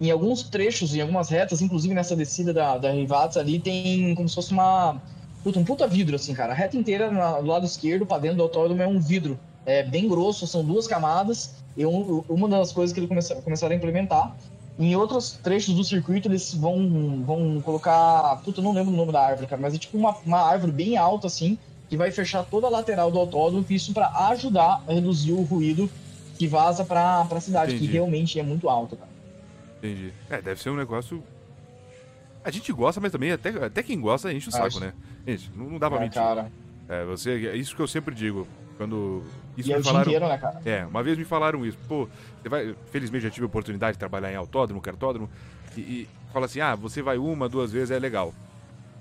em 0.00 0.12
alguns 0.12 0.44
trechos, 0.44 0.94
em 0.94 1.00
algumas 1.00 1.28
retas, 1.28 1.60
inclusive 1.60 1.94
nessa 1.94 2.14
descida 2.14 2.54
da, 2.54 2.78
da 2.78 2.92
Rivaz 2.92 3.36
ali, 3.36 3.58
tem 3.58 4.14
como 4.14 4.28
se 4.28 4.36
fosse 4.36 4.52
uma. 4.52 5.02
Puta, 5.42 5.58
um 5.58 5.64
puta 5.64 5.88
vidro, 5.88 6.14
assim, 6.14 6.32
cara. 6.32 6.52
A 6.52 6.56
reta 6.56 6.76
inteira 6.76 7.10
na, 7.10 7.40
do 7.40 7.46
lado 7.48 7.66
esquerdo, 7.66 8.06
para 8.06 8.18
dentro 8.18 8.36
do 8.36 8.44
autódromo, 8.44 8.80
é 8.80 8.86
um 8.86 9.00
vidro. 9.00 9.36
É 9.66 9.82
bem 9.82 10.08
grosso, 10.08 10.46
são 10.46 10.64
duas 10.64 10.86
camadas 10.86 11.56
e 11.76 11.84
um, 11.84 12.24
uma 12.28 12.48
das 12.48 12.72
coisas 12.72 12.94
que 12.94 13.00
eles 13.00 13.08
começaram, 13.08 13.42
começaram 13.42 13.74
a 13.74 13.76
implementar, 13.76 14.34
em 14.78 14.94
outros 14.94 15.32
trechos 15.42 15.74
do 15.74 15.82
circuito 15.82 16.28
eles 16.28 16.54
vão, 16.54 17.22
vão 17.24 17.60
colocar. 17.60 18.40
Puta, 18.44 18.60
eu 18.60 18.64
não 18.64 18.72
lembro 18.72 18.92
o 18.92 18.96
nome 18.96 19.12
da 19.12 19.20
árvore, 19.20 19.46
cara, 19.46 19.60
mas 19.60 19.74
é 19.74 19.78
tipo 19.78 19.98
uma, 19.98 20.16
uma 20.24 20.40
árvore 20.40 20.70
bem 20.70 20.96
alta 20.96 21.26
assim, 21.26 21.58
que 21.88 21.96
vai 21.96 22.10
fechar 22.10 22.44
toda 22.44 22.66
a 22.66 22.70
lateral 22.70 23.10
do 23.10 23.18
autódromo, 23.18 23.64
isso 23.68 23.92
para 23.92 24.08
ajudar 24.28 24.82
a 24.86 24.92
reduzir 24.92 25.32
o 25.32 25.42
ruído 25.42 25.90
que 26.38 26.46
vaza 26.46 26.84
pra, 26.84 27.24
pra 27.24 27.40
cidade, 27.40 27.74
Entendi. 27.74 27.88
que 27.88 27.92
realmente 27.92 28.38
é 28.38 28.42
muito 28.42 28.68
alto, 28.68 28.96
cara. 28.96 29.10
Entendi. 29.78 30.12
É, 30.28 30.40
deve 30.40 30.62
ser 30.62 30.70
um 30.70 30.76
negócio. 30.76 31.22
A 32.44 32.50
gente 32.50 32.72
gosta, 32.72 33.00
mas 33.00 33.10
também 33.10 33.32
até, 33.32 33.48
até 33.48 33.82
quem 33.82 34.00
gosta 34.00 34.32
enche 34.32 34.48
o 34.48 34.52
saco, 34.52 34.66
Acho. 34.66 34.80
né? 34.80 34.92
Gente, 35.26 35.50
não, 35.56 35.70
não 35.70 35.78
dá 35.78 35.88
pra 35.88 35.98
é, 35.98 36.02
mentir. 36.02 36.20
Cara. 36.20 36.52
É, 36.88 37.04
você, 37.04 37.48
é 37.48 37.56
isso 37.56 37.74
que 37.74 37.82
eu 37.82 37.88
sempre 37.88 38.14
digo. 38.14 38.46
Quando. 38.76 39.22
Isso 39.56 39.68
e 39.70 39.72
é 39.72 39.76
me 39.76 39.80
é 39.80 39.84
falaram. 39.84 40.06
Inteiro, 40.06 40.28
né, 40.28 40.38
cara? 40.38 40.60
É, 40.64 40.84
uma 40.86 41.02
vez 41.02 41.16
me 41.16 41.24
falaram 41.24 41.64
isso. 41.64 41.78
Pô, 41.88 42.08
você 42.42 42.48
vai. 42.48 42.74
Felizmente 42.90 43.24
já 43.24 43.30
tive 43.30 43.44
a 43.44 43.46
oportunidade 43.46 43.92
de 43.94 43.98
trabalhar 43.98 44.30
em 44.32 44.36
autódromo, 44.36 44.80
cartódromo. 44.80 45.28
E, 45.76 45.80
e 45.80 46.08
fala 46.32 46.46
assim: 46.46 46.60
ah, 46.60 46.74
você 46.74 47.00
vai 47.02 47.16
uma, 47.18 47.48
duas 47.48 47.72
vezes, 47.72 47.90
é 47.90 47.98
legal. 47.98 48.34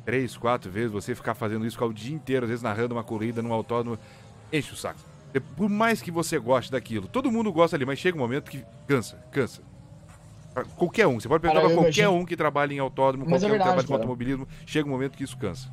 Três, 0.06 0.38
quatro 0.38 0.70
vezes, 0.72 0.92
você 0.92 1.16
ficar 1.16 1.34
fazendo 1.34 1.66
isso 1.66 1.84
o 1.84 1.94
dia 1.94 2.14
inteiro, 2.16 2.46
às 2.46 2.50
vezes 2.50 2.64
narrando 2.64 2.94
uma 2.94 3.04
corrida 3.04 3.42
num 3.42 3.52
autódromo, 3.52 3.98
enche 4.54 4.72
o 4.72 4.76
saco. 4.78 5.00
Por 5.58 5.68
mais 5.68 6.02
que 6.02 6.12
você 6.12 6.38
goste 6.40 6.72
daquilo, 6.72 7.08
todo 7.08 7.30
mundo 7.32 7.52
gosta 7.52 7.76
ali, 7.76 7.86
mas 7.86 8.00
chega 8.00 8.16
um 8.16 8.22
momento 8.22 8.50
que 8.50 8.64
cansa, 8.88 9.18
cansa. 9.32 9.62
Pra 10.54 10.64
qualquer 10.64 11.08
um. 11.08 11.20
Você 11.20 11.28
pode 11.28 11.42
perguntar 11.42 11.62
Cara, 11.64 11.74
pra 11.74 11.84
qualquer 11.84 12.04
imagino. 12.04 12.22
um 12.22 12.26
que 12.26 12.38
trabalha 12.38 12.74
em 12.74 12.80
autódromo, 12.80 13.26
Mas 13.30 13.42
qualquer 13.42 13.46
é 13.46 13.50
um 13.50 13.52
que 13.52 13.58
trabalha 13.58 13.76
verdade, 13.76 13.88
com 13.88 13.94
cara. 13.94 14.04
automobilismo. 14.04 14.48
Chega 14.66 14.88
um 14.88 14.92
momento 14.92 15.18
que 15.18 15.24
isso 15.26 15.36
cansa. 15.38 15.68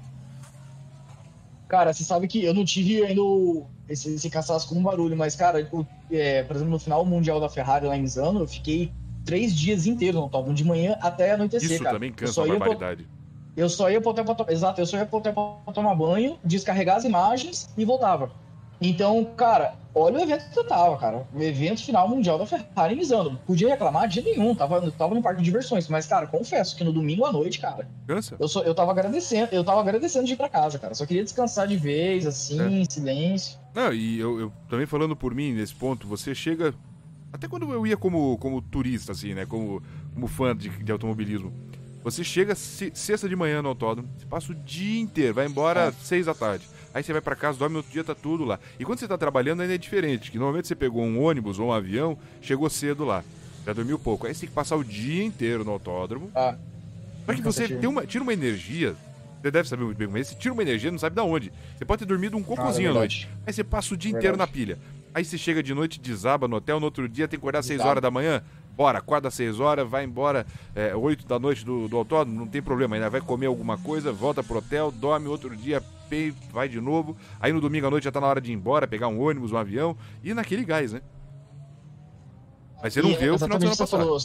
Cara, 1.68 1.92
você 1.92 2.04
sabe 2.04 2.26
que 2.28 2.44
eu 2.44 2.52
não 2.52 2.64
tive 2.64 3.02
ainda 3.04 3.22
o- 3.22 3.66
esse, 3.92 4.14
esse 4.14 4.30
com 4.68 4.82
barulho, 4.82 5.16
mas, 5.16 5.36
cara, 5.36 5.68
o- 5.72 5.86
é, 6.10 6.42
por 6.42 6.56
exemplo, 6.56 6.72
no 6.72 6.78
final 6.78 7.04
mundial 7.04 7.38
da 7.40 7.48
Ferrari 7.48 7.86
lá 7.86 7.96
em 7.96 8.02
Misano, 8.02 8.40
eu 8.40 8.48
fiquei 8.48 8.90
três 9.24 9.54
dias 9.54 9.86
inteiros 9.86 10.16
no 10.16 10.22
autódromo, 10.22 10.54
de 10.54 10.64
manhã 10.64 10.96
até 11.00 11.32
anoitecer, 11.32 11.70
Isso 11.72 11.82
cara. 11.82 11.94
também 11.96 12.10
Eu 12.10 12.16
cansa 12.16 12.32
só 12.32 12.44
uma 12.44 12.54
ia 12.54 12.60
pro- 12.60 12.70
barbaridade. 12.70 13.08
Eu 13.56 13.68
só 13.68 13.90
ia 13.90 14.00
pro 14.00 14.10
hotel 14.10 14.24
pra, 14.24 14.34
to- 14.34 14.46
Exato, 14.50 14.80
eu 14.80 14.86
só 14.86 14.96
ia 14.96 15.06
pro 15.06 15.18
hotel 15.18 15.32
pra 15.34 15.72
tomar 15.74 15.94
banho, 15.94 16.38
descarregar 16.42 16.96
as 16.96 17.04
imagens 17.04 17.68
e 17.76 17.84
voltava. 17.84 18.30
Então, 18.80 19.24
cara, 19.36 19.74
olha 19.94 20.18
o 20.18 20.20
evento 20.22 20.50
que 20.50 20.58
eu 20.58 20.64
tava, 20.66 20.96
cara. 20.96 21.26
O 21.34 21.42
evento 21.42 21.82
final 21.84 22.08
mundial 22.08 22.38
da 22.38 22.46
Ferrari 22.46 22.94
em 22.94 22.96
Misano. 22.98 23.38
Podia 23.46 23.68
reclamar 23.68 24.08
de 24.08 24.22
nenhum, 24.22 24.54
tava, 24.54 24.90
tava 24.92 25.14
no 25.14 25.22
parque 25.22 25.38
de 25.40 25.44
diversões, 25.44 25.88
mas, 25.88 26.06
cara, 26.06 26.26
confesso 26.26 26.76
que 26.76 26.84
no 26.84 26.92
domingo 26.92 27.24
à 27.24 27.32
noite, 27.32 27.58
cara, 27.58 27.88
Cansa? 28.06 28.36
eu, 28.38 28.48
só, 28.48 28.62
eu 28.62 28.74
tava 28.74 28.90
agradecendo, 28.92 29.48
eu 29.52 29.62
tava 29.64 29.80
agradecendo 29.80 30.26
de 30.26 30.32
ir 30.32 30.36
pra 30.36 30.48
casa, 30.48 30.78
cara. 30.78 30.94
Só 30.94 31.04
queria 31.06 31.22
descansar 31.24 31.66
de 31.68 31.76
vez, 31.76 32.26
assim, 32.26 32.60
É. 32.60 32.68
em 32.68 32.84
silêncio. 32.88 33.58
Não, 33.74 33.92
e 33.92 34.18
eu, 34.18 34.38
eu 34.40 34.52
também 34.68 34.86
falando 34.86 35.14
por 35.16 35.34
mim 35.34 35.52
nesse 35.52 35.74
ponto, 35.74 36.06
você 36.06 36.34
chega. 36.34 36.74
Até 37.32 37.48
quando 37.48 37.70
eu 37.72 37.86
ia 37.86 37.96
como, 37.96 38.36
como 38.38 38.60
turista, 38.60 39.12
assim, 39.12 39.32
né? 39.32 39.46
Como, 39.46 39.82
como 40.12 40.26
fã 40.26 40.54
de, 40.54 40.68
de 40.68 40.92
automobilismo. 40.92 41.50
Você 42.04 42.22
chega 42.24 42.54
se- 42.54 42.90
sexta 42.94 43.28
de 43.28 43.36
manhã 43.36 43.62
no 43.62 43.68
autódromo, 43.68 44.08
você 44.18 44.26
passa 44.26 44.50
o 44.52 44.54
dia 44.56 45.00
inteiro, 45.00 45.34
vai 45.34 45.46
embora 45.46 45.80
É. 45.82 45.86
às 45.88 45.94
seis 45.96 46.26
da 46.26 46.34
tarde. 46.34 46.66
Aí 46.94 47.02
você 47.02 47.12
vai 47.12 47.22
pra 47.22 47.34
casa, 47.36 47.58
dorme, 47.58 47.72
no 47.74 47.78
outro 47.78 47.92
dia 47.92 48.04
tá 48.04 48.14
tudo 48.14 48.44
lá. 48.44 48.58
E 48.78 48.84
quando 48.84 48.98
você 48.98 49.08
tá 49.08 49.16
trabalhando 49.16 49.62
ainda 49.62 49.74
é 49.74 49.78
diferente, 49.78 50.30
que 50.30 50.38
normalmente 50.38 50.68
você 50.68 50.74
pegou 50.74 51.02
um 51.02 51.22
ônibus 51.22 51.58
ou 51.58 51.68
um 51.68 51.72
avião, 51.72 52.18
chegou 52.40 52.68
cedo 52.68 53.04
lá. 53.04 53.24
Já 53.64 53.72
dormiu 53.72 53.98
pouco. 53.98 54.26
Aí 54.26 54.34
você 54.34 54.40
tem 54.40 54.48
que 54.48 54.54
passar 54.54 54.76
o 54.76 54.84
dia 54.84 55.24
inteiro 55.24 55.64
no 55.64 55.70
autódromo. 55.70 56.30
Ah, 56.34 56.56
Pra 57.24 57.34
que 57.36 57.40
você 57.42 57.68
tenha 57.68 57.88
uma, 57.88 58.04
tira 58.04 58.22
uma 58.24 58.32
energia. 58.32 58.96
Você 59.40 59.50
deve 59.50 59.68
saber 59.68 59.84
muito 59.84 59.96
bem 59.96 60.06
como 60.06 60.18
é. 60.18 60.24
Você 60.24 60.34
tira 60.34 60.52
uma 60.52 60.62
energia, 60.62 60.90
não 60.90 60.98
sabe 60.98 61.14
de 61.16 61.22
onde. 61.22 61.52
Você 61.78 61.84
pode 61.84 62.00
ter 62.00 62.06
dormido 62.06 62.36
um 62.36 62.42
cara, 62.42 62.56
cocôzinho 62.56 62.88
é 62.88 62.90
à 62.90 62.94
noite. 62.94 63.28
Aí 63.46 63.52
você 63.52 63.62
passa 63.64 63.94
o 63.94 63.96
dia 63.96 64.10
Verdade. 64.12 64.26
inteiro 64.26 64.36
na 64.36 64.46
pilha. 64.46 64.78
Aí 65.14 65.24
você 65.24 65.36
chega 65.38 65.62
de 65.62 65.72
noite, 65.74 66.00
desaba 66.00 66.48
no 66.48 66.56
hotel, 66.56 66.80
no 66.80 66.86
outro 66.86 67.08
dia 67.08 67.28
tem 67.28 67.38
que 67.38 67.42
acordar 67.42 67.60
às 67.60 67.66
6 67.66 67.76
Desaba. 67.78 67.90
horas 67.90 68.02
da 68.02 68.10
manhã. 68.10 68.42
Bora, 68.76 68.98
acorda 68.98 69.28
às 69.28 69.34
6 69.34 69.60
horas, 69.60 69.88
vai 69.88 70.04
embora 70.04 70.46
é, 70.74 70.94
8 70.96 71.26
da 71.26 71.38
noite 71.38 71.64
do, 71.64 71.86
do 71.86 71.96
autódromo, 71.96 72.38
não 72.40 72.46
tem 72.48 72.62
problema. 72.62 72.96
Ainda 72.96 73.10
vai 73.10 73.20
comer 73.20 73.46
alguma 73.46 73.76
coisa, 73.76 74.10
volta 74.10 74.42
pro 74.42 74.58
hotel, 74.58 74.90
dorme 74.90 75.28
outro 75.28 75.54
dia, 75.54 75.82
vai 76.52 76.68
de 76.68 76.80
novo. 76.80 77.16
Aí 77.40 77.52
no 77.52 77.60
domingo 77.60 77.86
à 77.86 77.90
noite 77.90 78.04
já 78.04 78.12
tá 78.12 78.20
na 78.20 78.26
hora 78.26 78.40
de 78.40 78.50
ir 78.50 78.54
embora, 78.54 78.86
pegar 78.86 79.08
um 79.08 79.20
ônibus, 79.20 79.52
um 79.52 79.56
avião 79.56 79.96
e 80.22 80.34
naquele 80.34 80.64
gás, 80.64 80.92
né? 80.92 81.00
Mas 82.82 82.92
você 82.94 83.02
não 83.02 83.10
E 83.10 83.16
vê 83.16 83.30
o 83.30 83.38
final 83.38 83.58
de 83.58 83.64
semana 83.64 83.64
exatamente 83.64 83.66
o 83.66 83.76
que 83.76 83.76
você 83.76 83.86
passar. 83.86 83.98
falou. 83.98 84.18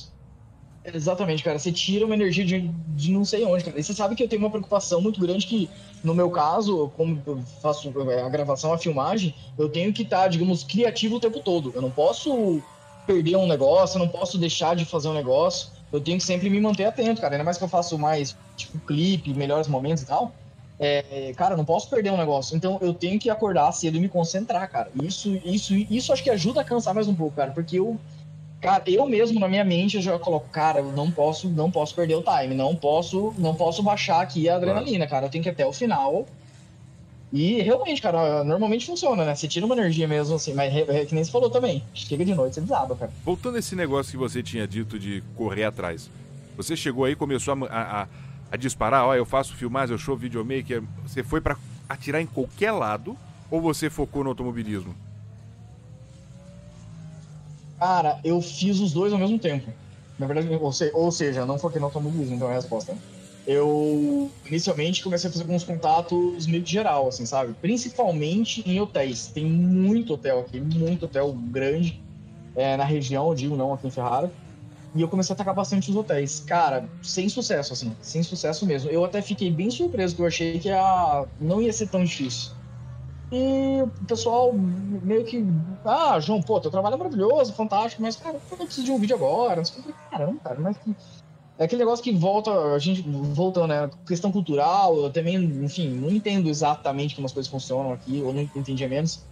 Exatamente, 0.83 1.43
cara. 1.43 1.59
Você 1.59 1.71
tira 1.71 2.05
uma 2.05 2.15
energia 2.15 2.45
de, 2.45 2.67
de 2.69 3.11
não 3.11 3.25
sei 3.25 3.43
onde, 3.45 3.63
cara. 3.63 3.77
E 3.79 3.83
você 3.83 3.93
sabe 3.93 4.15
que 4.15 4.23
eu 4.23 4.27
tenho 4.27 4.41
uma 4.41 4.49
preocupação 4.49 5.01
muito 5.01 5.19
grande 5.19 5.45
que, 5.45 5.69
no 6.03 6.15
meu 6.15 6.29
caso, 6.31 6.89
como 6.95 7.21
eu 7.25 7.41
faço 7.61 7.89
a 8.25 8.29
gravação, 8.29 8.71
a 8.71 8.77
filmagem, 8.77 9.35
eu 9.57 9.67
tenho 9.67 9.91
que 9.91 10.03
estar, 10.03 10.27
digamos, 10.29 10.63
criativo 10.63 11.17
o 11.17 11.19
tempo 11.19 11.41
todo. 11.41 11.71
Eu 11.75 11.81
não 11.81 11.91
posso 11.91 12.61
perder 13.05 13.35
um 13.35 13.47
negócio, 13.47 13.97
eu 13.97 13.99
não 13.99 14.07
posso 14.07 14.37
deixar 14.37 14.75
de 14.75 14.85
fazer 14.85 15.09
um 15.09 15.13
negócio. 15.13 15.69
Eu 15.91 15.99
tenho 15.99 16.17
que 16.17 16.23
sempre 16.23 16.49
me 16.49 16.59
manter 16.59 16.85
atento, 16.85 17.21
cara. 17.21 17.35
Ainda 17.35 17.43
mais 17.43 17.57
que 17.57 17.63
eu 17.63 17.69
faço 17.69 17.97
mais, 17.97 18.35
tipo, 18.55 18.79
clipe, 18.79 19.33
melhores 19.33 19.67
momentos 19.67 20.03
e 20.03 20.05
tal. 20.05 20.33
É, 20.79 21.33
cara, 21.35 21.53
eu 21.53 21.57
não 21.57 21.65
posso 21.65 21.89
perder 21.89 22.11
um 22.11 22.17
negócio. 22.17 22.55
Então 22.55 22.77
eu 22.81 22.93
tenho 22.93 23.19
que 23.19 23.29
acordar 23.29 23.71
cedo 23.71 23.97
e 23.97 23.99
me 23.99 24.09
concentrar, 24.09 24.69
cara. 24.69 24.89
Isso, 25.01 25.39
isso, 25.43 25.73
isso 25.73 26.13
acho 26.13 26.23
que 26.23 26.29
ajuda 26.29 26.61
a 26.61 26.63
cansar 26.63 26.93
mais 26.93 27.07
um 27.07 27.15
pouco, 27.15 27.35
cara. 27.35 27.51
Porque 27.51 27.79
eu 27.79 27.99
Cara, 28.59 28.83
eu 28.87 29.07
mesmo 29.07 29.39
na 29.39 29.47
minha 29.47 29.63
mente 29.63 29.97
eu 29.97 30.01
já 30.01 30.17
coloco, 30.17 30.49
cara, 30.49 30.79
eu 30.79 30.91
não 30.91 31.11
posso, 31.11 31.47
não 31.47 31.69
posso 31.69 31.93
perder 31.93 32.15
o 32.15 32.23
time, 32.23 32.55
não 32.55 32.75
posso, 32.75 33.33
não 33.37 33.53
posso 33.53 33.83
baixar 33.83 34.19
aqui 34.19 34.49
a 34.49 34.55
adrenalina, 34.55 35.05
cara, 35.05 35.27
eu 35.27 35.29
tenho 35.29 35.43
que 35.43 35.49
ir 35.49 35.51
até 35.51 35.65
o 35.65 35.71
final. 35.71 36.25
E 37.31 37.61
realmente, 37.61 38.01
cara, 38.01 38.43
normalmente 38.43 38.85
funciona, 38.85 39.25
né? 39.25 39.35
Você 39.35 39.47
tira 39.47 39.65
uma 39.65 39.75
energia 39.75 40.07
mesmo 40.07 40.35
assim, 40.35 40.53
mas 40.53 40.73
é, 40.73 41.01
é 41.01 41.05
que 41.05 41.13
nem 41.13 41.23
você 41.23 41.29
falou 41.29 41.49
também. 41.49 41.83
Chega 41.93 42.23
de 42.23 42.33
noite, 42.33 42.55
você 42.55 42.61
desaba, 42.61 42.95
cara. 42.95 43.11
Voltando 43.23 43.57
a 43.57 43.59
esse 43.59 43.75
negócio 43.75 44.11
que 44.11 44.17
você 44.17 44.41
tinha 44.41 44.67
dito 44.67 44.97
de 44.97 45.21
correr 45.35 45.65
atrás. 45.65 46.09
Você 46.55 46.75
chegou 46.75 47.03
aí 47.05 47.11
e 47.11 47.15
começou 47.15 47.53
a, 47.53 47.67
a, 47.67 48.03
a 48.03 48.07
disparar, 48.55 49.05
ó, 49.05 49.15
eu 49.15 49.25
faço 49.25 49.55
filmagem, 49.55 49.93
eu 49.93 49.99
sou 49.99 50.15
videomaker. 50.15 50.83
Você 51.03 51.23
foi 51.23 51.41
pra 51.41 51.57
atirar 51.89 52.21
em 52.21 52.25
qualquer 52.25 52.71
lado 52.71 53.17
ou 53.51 53.59
você 53.61 53.89
focou 53.89 54.23
no 54.23 54.29
automobilismo? 54.29 54.95
Cara, 57.79 58.17
eu 58.23 58.41
fiz 58.41 58.79
os 58.79 58.91
dois 58.91 59.13
ao 59.13 59.19
mesmo 59.19 59.37
tempo. 59.37 59.71
Na 60.17 60.25
verdade, 60.25 60.47
ou, 60.55 60.71
se- 60.71 60.91
ou 60.93 61.11
seja, 61.11 61.45
não 61.45 61.59
foquei 61.59 61.79
no 61.79 61.85
automobilismo, 61.85 62.35
então 62.35 62.47
é 62.47 62.53
a 62.53 62.55
resposta. 62.55 62.95
Eu 63.45 64.29
inicialmente 64.45 65.03
comecei 65.03 65.29
a 65.29 65.31
fazer 65.31 65.43
alguns 65.43 65.63
contatos 65.63 66.47
meio 66.47 66.63
que 66.63 66.71
geral, 66.71 67.07
assim, 67.07 67.25
sabe? 67.25 67.53
Principalmente 67.61 68.61
em 68.67 68.79
hotéis. 68.79 69.27
Tem 69.27 69.45
muito 69.45 70.13
hotel 70.15 70.39
aqui, 70.39 70.59
muito 70.59 71.05
hotel 71.05 71.31
grande 71.33 72.01
é, 72.55 72.75
na 72.75 72.83
região, 72.83 73.33
digo 73.35 73.55
não 73.55 73.73
aqui 73.73 73.87
em 73.87 73.91
Ferrara. 73.91 74.31
E 74.97 75.01
eu 75.01 75.07
comecei 75.07 75.31
a 75.31 75.35
atacar 75.35 75.53
bastante 75.53 75.91
os 75.91 75.95
hotéis. 75.95 76.39
Cara, 76.39 76.89
sem 77.03 77.29
sucesso, 77.29 77.71
assim, 77.71 77.95
sem 78.01 78.23
sucesso 78.23 78.65
mesmo. 78.65 78.89
Eu 78.89 79.05
até 79.05 79.21
fiquei 79.21 79.51
bem 79.51 79.69
surpreso, 79.69 80.15
porque 80.15 80.23
eu 80.23 80.27
achei 80.27 80.59
que 80.59 80.71
a... 80.71 81.23
não 81.39 81.61
ia 81.61 81.71
ser 81.71 81.87
tão 81.87 82.03
difícil. 82.03 82.51
E 83.31 83.83
o 83.83 84.05
pessoal 84.05 84.51
meio 84.53 85.23
que. 85.23 85.45
Ah, 85.85 86.19
João, 86.19 86.41
pô, 86.41 86.59
teu 86.59 86.71
trabalho 86.71 86.95
é 86.95 86.97
maravilhoso, 86.97 87.53
fantástico, 87.53 88.01
mas, 88.01 88.15
cara, 88.15 88.37
eu 88.49 88.57
preciso 88.57 88.85
de 88.85 88.91
um 88.91 88.97
vídeo 88.97 89.15
agora. 89.15 89.61
O 89.61 89.63
que. 89.63 89.93
Caramba, 90.09 90.39
cara, 90.43 90.59
mas 90.59 90.77
que. 90.77 90.95
É 91.59 91.65
aquele 91.65 91.79
negócio 91.79 92.03
que 92.03 92.11
volta, 92.11 92.51
a 92.51 92.79
gente 92.79 93.01
voltando, 93.01 93.67
né? 93.67 93.89
Questão 94.05 94.31
cultural, 94.31 94.95
eu 94.97 95.11
também, 95.11 95.35
enfim, 95.35 95.89
não 95.89 96.09
entendo 96.09 96.49
exatamente 96.49 97.15
como 97.15 97.25
as 97.25 97.33
coisas 97.33 97.51
funcionam 97.51 97.91
aqui, 97.93 98.21
ou 98.23 98.33
não 98.33 98.41
entendia 98.41 98.87
menos. 98.87 99.27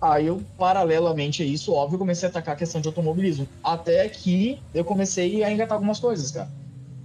Aí 0.00 0.26
eu, 0.26 0.46
paralelamente 0.56 1.42
a 1.42 1.46
isso, 1.46 1.72
óbvio, 1.74 1.98
comecei 1.98 2.26
a 2.28 2.30
atacar 2.30 2.54
a 2.54 2.58
questão 2.58 2.80
de 2.80 2.88
automobilismo. 2.88 3.48
Até 3.62 4.08
que 4.08 4.64
eu 4.72 4.84
comecei 4.84 5.42
a 5.42 5.50
engatar 5.50 5.74
algumas 5.76 5.98
coisas, 5.98 6.30
cara. 6.30 6.52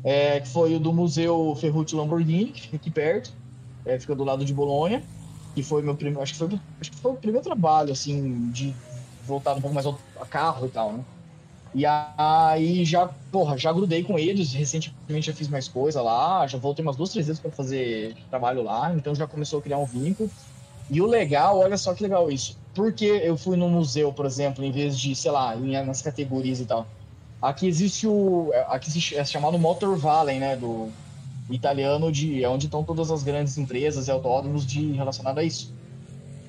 É, 0.03 0.41
que 0.41 0.49
foi 0.49 0.75
o 0.75 0.79
do 0.79 0.93
Museu 0.93 1.55
Ferruccio 1.55 1.97
Lamborghini, 1.97 2.51
que 2.53 2.61
fica 2.61 2.77
aqui 2.77 2.91
perto, 2.91 3.33
é, 3.85 3.99
fica 3.99 4.15
do 4.15 4.23
lado 4.23 4.45
de 4.45 4.53
Bolonha 4.53 5.07
que 5.55 5.63
foi 5.63 5.83
meu 5.83 5.95
primeiro, 5.97 6.21
acho 6.21 6.33
que 6.33 6.39
foi, 6.39 6.47
acho 6.81 6.91
que 6.91 6.97
foi 6.99 7.11
o 7.11 7.17
primeiro 7.17 7.43
trabalho, 7.43 7.91
assim, 7.93 8.49
de 8.51 8.81
voltar 9.21 9.55
um 9.55 9.61
pouco 9.61 9.73
mais 9.75 9.85
a 10.17 10.25
carro 10.27 10.65
e 10.67 10.71
tal, 10.71 10.93
né? 10.97 11.05
E 11.73 11.85
aí 11.85 12.85
já, 12.85 13.07
porra, 13.31 13.57
já 13.57 13.73
grudei 13.73 14.03
com 14.03 14.17
eles, 14.19 14.53
recentemente 14.53 15.27
já 15.27 15.33
fiz 15.35 15.47
mais 15.47 15.67
coisa 15.67 16.01
lá, 16.03 16.45
já 16.47 16.57
voltei 16.59 16.83
umas 16.85 16.95
duas, 16.95 17.09
três 17.11 17.27
vezes 17.27 17.41
para 17.41 17.51
fazer 17.51 18.15
trabalho 18.29 18.61
lá, 18.63 18.93
então 18.95 19.15
já 19.15 19.27
começou 19.27 19.59
a 19.59 19.63
criar 19.63 19.79
um 19.79 19.85
vínculo. 19.87 20.31
E 20.89 21.01
o 21.01 21.07
legal, 21.07 21.59
olha 21.59 21.77
só 21.77 21.95
que 21.95 22.03
legal 22.03 22.31
isso, 22.31 22.62
porque 22.73 23.05
eu 23.05 23.37
fui 23.37 23.55
no 23.55 23.69
museu, 23.69 24.11
por 24.11 24.25
exemplo, 24.25 24.63
em 24.63 24.71
vez 24.71 24.97
de, 24.97 25.15
sei 25.15 25.31
lá, 25.31 25.55
nas 25.55 26.01
categorias 26.01 26.59
e 26.59 26.65
tal. 26.65 26.87
Aqui 27.41 27.67
existe 27.67 28.07
o, 28.07 28.51
aqui 28.67 29.15
é 29.15 29.25
chamado 29.25 29.59
Motor 29.59 29.97
Valley, 29.97 30.39
né, 30.39 30.55
do, 30.55 30.89
italiano 31.49 32.11
de 32.11 32.43
é 32.43 32.49
onde 32.49 32.65
estão 32.65 32.83
todas 32.83 33.11
as 33.11 33.23
grandes 33.23 33.57
empresas 33.57 34.07
e 34.07 34.11
autódromos 34.11 34.65
de 34.65 34.91
relacionado 34.93 35.39
a 35.39 35.43
isso. 35.43 35.73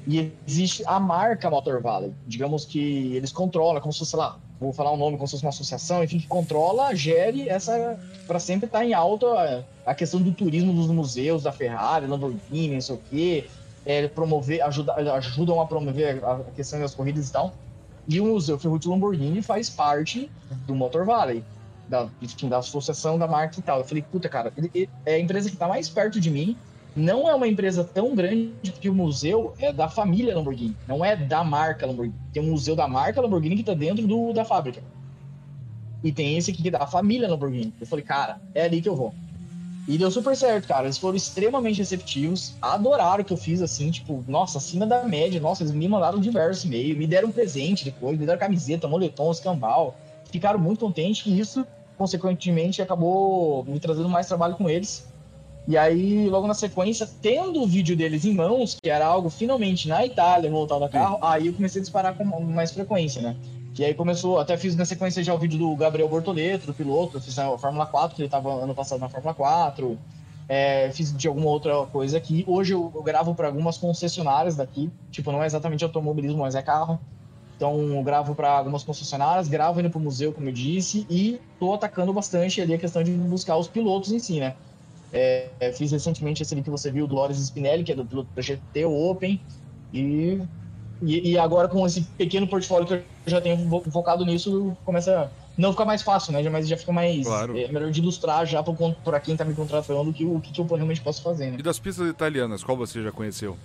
E 0.06 0.30
existe 0.46 0.82
a 0.86 1.00
marca 1.00 1.48
Motor 1.48 1.80
Valley, 1.80 2.12
digamos 2.26 2.64
que 2.64 3.16
eles 3.16 3.32
controlam, 3.32 3.80
como 3.80 3.92
se 3.92 3.98
fosse, 3.98 4.10
sei 4.10 4.20
lá, 4.20 4.38
vou 4.60 4.72
falar 4.72 4.92
um 4.92 4.96
nome 4.96 5.16
como 5.16 5.26
se 5.26 5.32
fosse 5.32 5.44
uma 5.44 5.50
associação, 5.50 6.04
enfim, 6.04 6.18
que 6.18 6.26
controla, 6.26 6.94
gere 6.94 7.48
essa 7.48 7.98
para 8.26 8.38
sempre 8.38 8.66
estar 8.66 8.84
em 8.84 8.92
alta 8.92 9.26
a, 9.26 9.90
a 9.90 9.94
questão 9.94 10.20
do 10.20 10.30
turismo 10.30 10.72
dos 10.74 10.88
museus 10.88 11.42
da 11.42 11.52
Ferrari, 11.52 12.06
Lamborghini, 12.06 12.74
não 12.74 12.80
sei 12.80 12.94
o 12.94 13.00
quê, 13.10 13.46
é, 13.86 14.08
promover, 14.08 14.62
ajuda, 14.62 14.94
ajudam 15.14 15.60
a 15.60 15.66
promover 15.66 16.24
a 16.24 16.40
questão 16.54 16.80
das 16.80 16.94
corridas 16.94 17.28
e 17.28 17.32
tal. 17.32 17.54
E 18.06 18.20
o 18.20 18.26
Museu 18.26 18.58
Ferruccio 18.58 18.90
Lamborghini 18.90 19.42
faz 19.42 19.70
parte 19.70 20.30
do 20.66 20.74
Motor 20.74 21.06
Valley 21.06 21.42
da, 21.88 22.08
enfim, 22.20 22.48
da 22.48 22.58
associação 22.58 23.18
da 23.18 23.26
marca 23.26 23.58
e 23.58 23.62
tal. 23.62 23.78
Eu 23.78 23.84
falei, 23.84 24.02
puta, 24.02 24.28
cara, 24.28 24.52
é 25.06 25.14
a 25.14 25.18
empresa 25.18 25.50
que 25.50 25.56
tá 25.56 25.68
mais 25.68 25.88
perto 25.88 26.20
de 26.20 26.30
mim. 26.30 26.56
Não 26.96 27.28
é 27.28 27.34
uma 27.34 27.48
empresa 27.48 27.82
tão 27.82 28.14
grande 28.14 28.52
porque 28.70 28.88
o 28.88 28.94
museu 28.94 29.52
é 29.58 29.72
da 29.72 29.88
família 29.88 30.34
Lamborghini, 30.34 30.76
não 30.86 31.04
é 31.04 31.16
da 31.16 31.42
marca 31.42 31.86
Lamborghini. 31.86 32.14
Tem 32.32 32.40
um 32.40 32.52
museu 32.52 32.76
da 32.76 32.86
marca 32.86 33.20
Lamborghini 33.20 33.56
que 33.56 33.64
tá 33.64 33.74
dentro 33.74 34.06
do, 34.06 34.32
da 34.32 34.44
fábrica. 34.44 34.80
E 36.04 36.12
tem 36.12 36.36
esse 36.36 36.52
aqui 36.52 36.62
que 36.62 36.68
é 36.68 36.70
da 36.70 36.86
família 36.86 37.28
Lamborghini. 37.28 37.74
Eu 37.80 37.86
falei, 37.86 38.04
cara, 38.04 38.40
é 38.54 38.64
ali 38.64 38.80
que 38.80 38.88
eu 38.88 38.94
vou. 38.94 39.12
E 39.86 39.98
deu 39.98 40.10
super 40.10 40.34
certo, 40.34 40.66
cara. 40.66 40.86
Eles 40.86 40.96
foram 40.96 41.16
extremamente 41.16 41.78
receptivos, 41.78 42.54
adoraram 42.60 43.22
o 43.22 43.24
que 43.24 43.32
eu 43.32 43.36
fiz, 43.36 43.60
assim, 43.60 43.90
tipo, 43.90 44.24
nossa, 44.26 44.58
acima 44.58 44.86
da 44.86 45.04
média. 45.04 45.40
Nossa, 45.40 45.62
eles 45.62 45.74
me 45.74 45.86
mandaram 45.86 46.18
diversos 46.18 46.64
e-mails, 46.64 46.96
me 46.96 47.06
deram 47.06 47.28
um 47.28 47.32
presente 47.32 47.84
depois, 47.84 48.18
me 48.18 48.24
deram 48.24 48.38
camiseta, 48.38 48.88
moletom, 48.88 49.30
escambau. 49.30 49.94
Ficaram 50.30 50.58
muito 50.58 50.80
contentes 50.80 51.26
e 51.26 51.38
isso, 51.38 51.66
consequentemente, 51.98 52.80
acabou 52.80 53.62
me 53.64 53.78
trazendo 53.78 54.08
mais 54.08 54.26
trabalho 54.26 54.56
com 54.56 54.70
eles. 54.70 55.06
E 55.66 55.78
aí, 55.78 56.28
logo 56.28 56.46
na 56.46 56.54
sequência, 56.54 57.08
tendo 57.22 57.62
o 57.62 57.66
vídeo 57.66 57.96
deles 57.96 58.24
em 58.24 58.34
mãos, 58.34 58.76
que 58.82 58.90
era 58.90 59.06
algo 59.06 59.30
finalmente 59.30 59.88
na 59.88 60.04
Itália, 60.04 60.50
local 60.50 60.78
da 60.78 60.88
carro, 60.88 61.18
aí 61.22 61.46
eu 61.46 61.54
comecei 61.54 61.80
a 61.80 61.82
disparar 61.82 62.14
com 62.16 62.24
mais 62.24 62.70
frequência, 62.70 63.22
né? 63.22 63.36
Que 63.74 63.84
aí 63.84 63.92
começou, 63.92 64.38
até 64.38 64.56
fiz 64.56 64.76
na 64.76 64.84
sequência 64.84 65.22
já 65.22 65.34
o 65.34 65.38
vídeo 65.38 65.58
do 65.58 65.74
Gabriel 65.74 66.08
Bortoleto, 66.08 66.66
do 66.66 66.72
piloto, 66.72 67.20
fiz 67.20 67.36
a 67.38 67.58
Fórmula 67.58 67.84
4, 67.84 68.14
que 68.14 68.22
ele 68.22 68.28
tava 68.28 68.48
ano 68.52 68.72
passado 68.72 69.00
na 69.00 69.08
Fórmula 69.08 69.34
4. 69.34 69.98
É, 70.48 70.90
fiz 70.92 71.14
de 71.16 71.26
alguma 71.26 71.48
outra 71.48 71.84
coisa 71.86 72.16
aqui. 72.16 72.44
Hoje 72.46 72.72
eu, 72.72 72.92
eu 72.94 73.02
gravo 73.02 73.34
para 73.34 73.48
algumas 73.48 73.76
concessionárias 73.76 74.54
daqui. 74.54 74.92
Tipo, 75.10 75.32
não 75.32 75.42
é 75.42 75.46
exatamente 75.46 75.82
automobilismo, 75.82 76.38
mas 76.38 76.54
é 76.54 76.62
carro. 76.62 77.00
Então 77.56 77.76
eu 77.96 78.02
gravo 78.04 78.34
para 78.34 78.50
algumas 78.58 78.84
concessionárias, 78.84 79.48
gravo 79.48 79.80
indo 79.80 79.90
pro 79.90 79.98
museu, 79.98 80.32
como 80.32 80.48
eu 80.48 80.52
disse, 80.52 81.04
e 81.10 81.40
tô 81.58 81.72
atacando 81.74 82.12
bastante 82.12 82.60
ali 82.60 82.74
a 82.74 82.78
questão 82.78 83.02
de 83.02 83.10
buscar 83.12 83.56
os 83.56 83.66
pilotos 83.66 84.12
em 84.12 84.20
si, 84.20 84.38
né? 84.38 84.54
É, 85.12 85.48
é 85.58 85.72
fiz 85.72 85.90
recentemente 85.90 86.42
esse 86.42 86.54
ali 86.54 86.62
que 86.62 86.70
você 86.70 86.90
viu, 86.90 87.06
do 87.06 87.14
Loris 87.14 87.38
Spinelli, 87.38 87.84
que 87.84 87.92
é 87.92 87.94
do 87.94 88.04
piloto 88.04 88.28
da 88.34 88.42
GT 88.42 88.84
Open, 88.84 89.40
e 89.92 90.40
e, 91.02 91.32
e, 91.32 91.38
agora 91.38 91.68
com 91.68 91.84
esse 91.86 92.02
pequeno 92.02 92.46
portfólio 92.46 92.86
que 92.86 92.94
eu 92.94 93.02
já 93.26 93.40
tenho 93.40 93.58
focado 93.90 94.24
nisso, 94.24 94.76
começa 94.84 95.30
não 95.56 95.72
ficar 95.72 95.84
mais 95.84 96.02
fácil, 96.02 96.32
né? 96.32 96.48
Mas 96.48 96.68
já 96.68 96.76
fica 96.76 96.92
mais 96.92 97.26
claro. 97.26 97.56
é, 97.56 97.68
melhor 97.68 97.90
de 97.90 98.00
ilustrar 98.00 98.44
já 98.46 98.62
para 98.62 99.20
quem 99.20 99.36
tá 99.36 99.44
me 99.44 99.54
contratando 99.54 100.12
que, 100.12 100.24
o 100.24 100.40
que, 100.40 100.52
que 100.52 100.60
eu 100.60 100.66
realmente 100.66 101.00
posso 101.00 101.22
fazer, 101.22 101.50
né? 101.50 101.56
E 101.58 101.62
das 101.62 101.78
pistas 101.78 102.08
italianas, 102.08 102.62
qual 102.64 102.76
você 102.76 103.02
já 103.02 103.12
conheceu? 103.12 103.56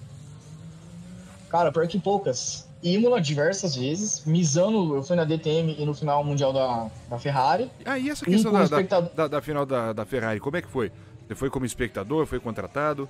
Cara, 1.49 1.71
pior 1.71 1.87
que 1.87 1.99
poucas. 1.99 2.67
Imola 2.81 3.19
diversas 3.19 3.75
vezes. 3.75 4.23
Misano, 4.23 4.95
eu 4.95 5.03
fui 5.03 5.15
na 5.15 5.25
DTM 5.25 5.75
e 5.77 5.85
no 5.85 5.93
final 5.93 6.23
mundial 6.23 6.53
da, 6.53 6.87
da 7.09 7.17
Ferrari. 7.17 7.69
Ah, 7.83 7.97
e 7.97 8.09
essa 8.09 8.23
questão 8.23 8.51
da, 8.51 8.63
espectador... 8.63 9.09
da, 9.15 9.27
da, 9.27 9.41
final 9.41 9.65
da, 9.65 9.91
da 9.91 10.05
Ferrari, 10.05 10.39
como 10.39 10.57
é 10.57 10.61
que 10.61 10.69
foi? 10.69 10.91
Você 11.27 11.35
foi 11.35 11.49
como 11.49 11.65
espectador, 11.65 12.25
foi 12.25 12.39
contratado? 12.39 13.09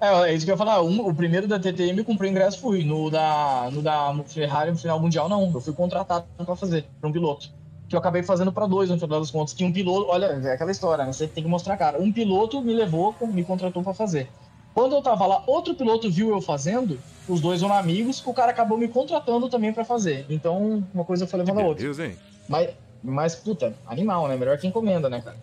É, 0.00 0.30
é 0.30 0.34
isso 0.34 0.44
que 0.44 0.50
eu 0.50 0.54
ia 0.54 0.58
falar. 0.58 0.80
Um, 0.82 1.06
o 1.06 1.14
primeiro 1.14 1.46
da 1.46 1.58
TTM 1.58 2.02
comprei 2.02 2.30
ingresso, 2.30 2.58
fui. 2.58 2.82
No 2.82 3.10
da, 3.10 3.68
no 3.70 3.82
da 3.82 4.14
Ferrari, 4.26 4.70
no 4.70 4.78
final 4.78 4.98
mundial, 4.98 5.28
não. 5.28 5.52
Eu 5.52 5.60
fui 5.60 5.74
contratado 5.74 6.24
para 6.36 6.56
fazer, 6.56 6.86
para 6.98 7.08
um 7.08 7.12
piloto. 7.12 7.50
Que 7.88 7.94
eu 7.94 7.98
acabei 7.98 8.22
fazendo 8.22 8.52
para 8.52 8.66
dois, 8.66 8.88
no 8.88 8.98
final 8.98 9.20
das 9.20 9.30
contas. 9.30 9.52
Que 9.52 9.64
um 9.64 9.72
piloto, 9.72 10.10
olha, 10.10 10.26
é 10.26 10.52
aquela 10.52 10.70
história, 10.70 11.04
né? 11.04 11.12
Você 11.12 11.26
tem 11.26 11.44
que 11.44 11.50
mostrar 11.50 11.74
a 11.74 11.76
cara. 11.76 12.00
Um 12.00 12.10
piloto 12.10 12.62
me 12.62 12.72
levou, 12.72 13.14
me 13.20 13.44
contratou 13.44 13.82
para 13.82 13.92
fazer. 13.92 14.28
Quando 14.72 14.94
eu 14.94 15.02
tava 15.02 15.26
lá, 15.26 15.42
outro 15.46 15.74
piloto 15.74 16.10
viu 16.10 16.30
eu 16.30 16.40
fazendo, 16.40 16.98
os 17.28 17.40
dois 17.40 17.62
eram 17.62 17.74
amigos, 17.74 18.24
o 18.24 18.32
cara 18.32 18.52
acabou 18.52 18.78
me 18.78 18.88
contratando 18.88 19.48
também 19.48 19.72
para 19.72 19.84
fazer. 19.84 20.24
Então, 20.30 20.84
uma 20.94 21.04
coisa 21.04 21.26
foi 21.26 21.40
levando 21.40 21.60
a 21.60 21.64
outra. 21.64 21.82
Deus, 21.82 21.98
hein? 21.98 22.16
Mas, 22.48 22.70
mas, 23.02 23.34
puta, 23.34 23.74
animal, 23.86 24.28
né? 24.28 24.36
Melhor 24.36 24.56
que 24.56 24.66
encomenda, 24.66 25.10
né, 25.10 25.20
cara? 25.20 25.36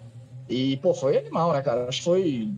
E, 0.50 0.78
pô, 0.78 0.94
foi 0.94 1.18
animal, 1.18 1.52
né, 1.52 1.62
cara? 1.62 1.90
Acho 1.90 2.00
que 2.00 2.06
foi 2.06 2.54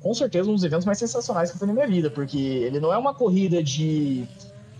com 0.00 0.14
certeza 0.14 0.50
um 0.50 0.54
dos 0.54 0.64
eventos 0.64 0.84
mais 0.84 0.98
sensacionais 0.98 1.50
que 1.50 1.56
eu 1.56 1.58
fui 1.58 1.66
na 1.66 1.74
minha 1.74 1.86
vida, 1.86 2.10
porque 2.10 2.38
ele 2.38 2.80
não 2.80 2.92
é 2.92 2.98
uma 2.98 3.14
corrida 3.14 3.62
de, 3.62 4.26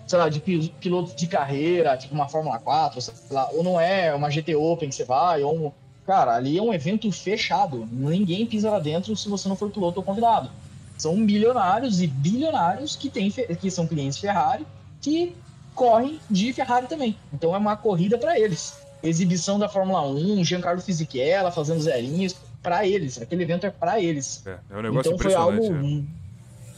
sei 0.07 0.19
lá, 0.19 0.29
de 0.29 0.41
piloto 0.41 1.17
de 1.17 1.27
carreira, 1.27 1.97
tipo 1.97 2.15
uma 2.15 2.29
Fórmula 2.29 2.59
4, 2.59 3.01
sei 3.01 3.15
lá, 3.31 3.49
ou 3.53 3.63
não 3.63 3.81
é 3.81 4.15
uma 4.15 4.31
GT 4.31 4.55
Open 4.55 4.89
que 4.89 4.95
você 4.95 5.05
vai, 5.05 5.43
ou 5.43 5.67
um... 5.67 5.73
Cara, 6.07 6.35
ali 6.35 6.59
é 6.59 6.63
um 6.63 6.75
evento 6.75 7.11
fechado. 7.11 7.89
Ninguém 7.91 8.45
pisa 8.45 8.71
lá 8.71 8.79
dentro 8.79 9.17
se 9.17 9.27
você 9.27 9.49
não 9.49 9.57
for 9.57 9.71
piloto 9.71 10.01
ou 10.01 10.05
convidado. 10.05 10.51
São 10.99 11.17
milionários 11.17 12.03
e 12.03 12.07
bilionários 12.07 12.95
que, 12.95 13.09
tem, 13.09 13.31
que 13.31 13.71
são 13.71 13.87
clientes 13.87 14.19
Ferrari 14.19 14.67
que 15.01 15.35
correm 15.75 16.21
de 16.31 16.53
Ferrari 16.53 16.87
também. 16.87 17.17
Então 17.33 17.55
é 17.55 17.59
uma 17.59 17.75
corrida 17.75 18.19
para 18.19 18.39
eles. 18.39 18.75
Exibição 19.03 19.59
da 19.59 19.69
Fórmula 19.69 20.07
1, 20.07 20.45
Giancarlo 20.45 20.81
Fisichella 20.81 21.51
fazendo 21.51 21.81
zerinhos 21.81 22.37
para 22.65 22.87
eles. 22.87 23.21
Aquele 23.21 23.43
evento 23.43 23.67
é 23.67 23.71
para 23.71 24.01
eles. 24.01 24.43
É, 24.47 24.59
é 24.71 24.77
um 24.79 24.83
negócio 24.83 25.13
então 25.13 25.19
foi 25.19 25.35
algo. 25.35 25.63
É. 25.63 26.03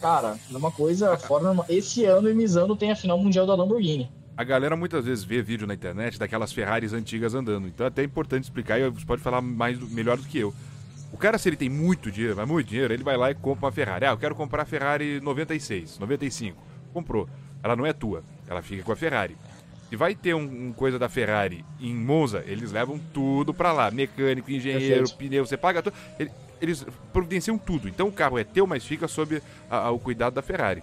Cara, 0.01 0.37
é 0.53 0.57
uma 0.57 0.73
coisa 0.73 1.17
fora. 1.17 1.55
Esse 1.71 2.05
ano, 2.05 2.35
Misano 2.35 2.77
tem 2.77 2.91
a 2.91 2.97
final 2.97 3.17
mundial 3.17 3.47
da 3.47 3.55
Lamborghini. 3.55 4.11
A 4.37 4.45
galera 4.45 4.77
muitas 4.77 5.07
vezes 5.07 5.25
vê 5.25 5.41
vídeo 5.41 5.67
na 5.67 5.73
internet 5.73 6.19
daquelas 6.19 6.53
Ferraris 6.53 6.93
antigas 6.93 7.35
andando. 7.35 7.69
Então 7.69 7.87
é 7.87 7.89
até 7.89 8.03
importante 8.03 8.45
explicar 8.45 8.79
e 8.79 8.91
você 8.91 9.07
pode 9.07 9.23
falar 9.23 9.41
mais 9.41 9.79
melhor 9.91 10.19
do 10.19 10.25
que 10.25 10.39
eu. 10.39 10.53
O 11.13 11.17
cara, 11.17 11.39
se 11.39 11.49
ele 11.49 11.57
tem 11.57 11.71
muito 11.71 12.11
dinheiro, 12.11 12.37
mas 12.37 12.47
muito 12.47 12.67
dinheiro, 12.67 12.93
ele 12.93 13.05
vai 13.05 13.17
lá 13.17 13.31
e 13.31 13.35
compra 13.35 13.67
uma 13.67 13.73
Ferrari. 13.73 14.05
Ah, 14.05 14.11
eu 14.11 14.19
quero 14.19 14.35
comprar 14.35 14.63
a 14.63 14.67
Ferrari 14.67 15.21
96, 15.21 15.99
95. 16.01 16.61
Comprou. 16.93 17.29
Ela 17.63 17.77
não 17.77 17.87
é 17.87 17.93
tua, 17.93 18.23
ela 18.47 18.61
fica 18.61 18.83
com 18.83 18.93
a 18.93 18.97
Ferrari. 18.97 19.37
Se 19.89 19.97
vai 19.97 20.15
ter 20.15 20.35
um, 20.35 20.69
um, 20.69 20.73
coisa 20.73 20.99
da 20.99 21.09
Ferrari 21.09 21.65
em 21.81 21.95
Monza, 21.95 22.43
eles 22.47 22.73
levam 22.73 23.01
tudo 23.13 23.55
para 23.55 23.73
lá. 23.73 23.91
Mecânico, 23.91 24.51
engenheiro, 24.51 25.09
Perfeito. 25.09 25.17
pneu, 25.17 25.47
você 25.47 25.57
paga 25.57 25.83
tudo. 25.83 25.95
Eles 26.61 26.85
providenciam 27.13 27.57
tudo. 27.57 27.89
Então 27.89 28.09
o 28.09 28.13
carro 28.13 28.39
é 28.39 28.45
teu, 28.45 28.67
mas 28.67 28.85
fica 28.85 29.07
sob 29.07 29.41
a, 29.71 29.77
a, 29.77 29.91
o 29.91 29.99
cuidado 29.99 30.35
da 30.35 30.43
Ferrari. 30.43 30.83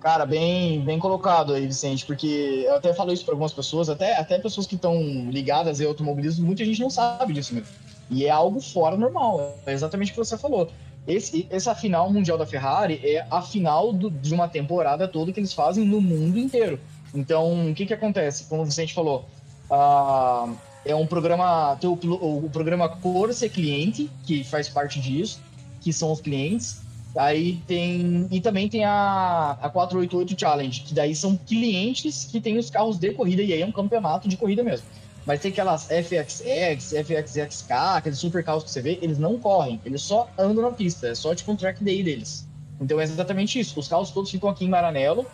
Cara, 0.00 0.24
bem, 0.24 0.80
bem 0.82 0.98
colocado 0.98 1.54
aí, 1.54 1.66
Vicente, 1.66 2.06
porque 2.06 2.64
eu 2.66 2.76
até 2.76 2.94
falo 2.94 3.12
isso 3.12 3.24
para 3.24 3.34
algumas 3.34 3.52
pessoas, 3.52 3.88
até, 3.88 4.16
até 4.16 4.38
pessoas 4.38 4.66
que 4.66 4.76
estão 4.76 5.28
ligadas 5.28 5.80
ao 5.80 5.88
automobilismo, 5.88 6.46
muita 6.46 6.64
gente 6.64 6.80
não 6.80 6.88
sabe 6.88 7.32
disso 7.32 7.52
mesmo. 7.52 7.68
E 8.08 8.24
é 8.24 8.30
algo 8.30 8.60
fora 8.60 8.96
normal, 8.96 9.58
é 9.66 9.72
exatamente 9.72 10.12
o 10.12 10.14
que 10.14 10.18
você 10.18 10.38
falou. 10.38 10.70
Esse, 11.06 11.48
essa 11.50 11.74
final 11.74 12.12
mundial 12.12 12.38
da 12.38 12.46
Ferrari 12.46 13.00
é 13.02 13.26
a 13.28 13.42
final 13.42 13.92
do, 13.92 14.08
de 14.08 14.32
uma 14.32 14.46
temporada 14.46 15.08
toda 15.08 15.32
que 15.32 15.40
eles 15.40 15.52
fazem 15.52 15.84
no 15.84 16.00
mundo 16.00 16.38
inteiro. 16.38 16.78
Então, 17.14 17.70
o 17.70 17.74
que 17.74 17.86
que 17.86 17.94
acontece? 17.94 18.44
Como 18.44 18.62
o 18.62 18.64
Vicente 18.64 18.94
falou, 18.94 19.28
uh, 19.70 20.54
é 20.84 20.94
um 20.94 21.06
programa, 21.06 21.76
tem 21.80 21.88
o, 21.88 21.94
o 21.94 22.50
programa 22.50 22.88
Corsa 22.88 23.48
Cliente, 23.48 24.10
que 24.24 24.44
faz 24.44 24.68
parte 24.68 25.00
disso, 25.00 25.40
que 25.80 25.92
são 25.92 26.12
os 26.12 26.20
clientes. 26.20 26.80
Aí 27.16 27.58
tem. 27.66 28.28
E 28.30 28.40
também 28.40 28.68
tem 28.68 28.84
a, 28.84 29.56
a 29.60 29.70
488 29.70 30.38
Challenge, 30.38 30.80
que 30.82 30.94
daí 30.94 31.14
são 31.14 31.36
clientes 31.36 32.24
que 32.30 32.40
têm 32.40 32.58
os 32.58 32.70
carros 32.70 32.98
de 32.98 33.12
corrida, 33.12 33.42
e 33.42 33.52
aí 33.52 33.62
é 33.62 33.66
um 33.66 33.72
campeonato 33.72 34.28
de 34.28 34.36
corrida 34.36 34.62
mesmo. 34.62 34.86
Mas 35.26 35.40
tem 35.40 35.50
aquelas 35.50 35.84
FXX, 35.84 36.92
FXXK, 36.92 37.72
aqueles 37.96 38.18
super 38.18 38.42
carros 38.42 38.64
que 38.64 38.70
você 38.70 38.80
vê, 38.80 38.98
eles 39.02 39.18
não 39.18 39.38
correm, 39.38 39.78
eles 39.84 40.00
só 40.00 40.28
andam 40.38 40.62
na 40.62 40.70
pista, 40.70 41.08
é 41.08 41.14
só 41.14 41.34
tipo 41.34 41.52
um 41.52 41.56
track 41.56 41.82
day 41.84 42.02
deles. 42.02 42.46
Então 42.80 42.98
é 43.00 43.04
exatamente 43.04 43.58
isso. 43.58 43.78
Os 43.78 43.88
carros 43.88 44.10
todos 44.10 44.30
ficam 44.30 44.48
aqui 44.48 44.64
em 44.64 44.68
Maranello, 44.68 45.26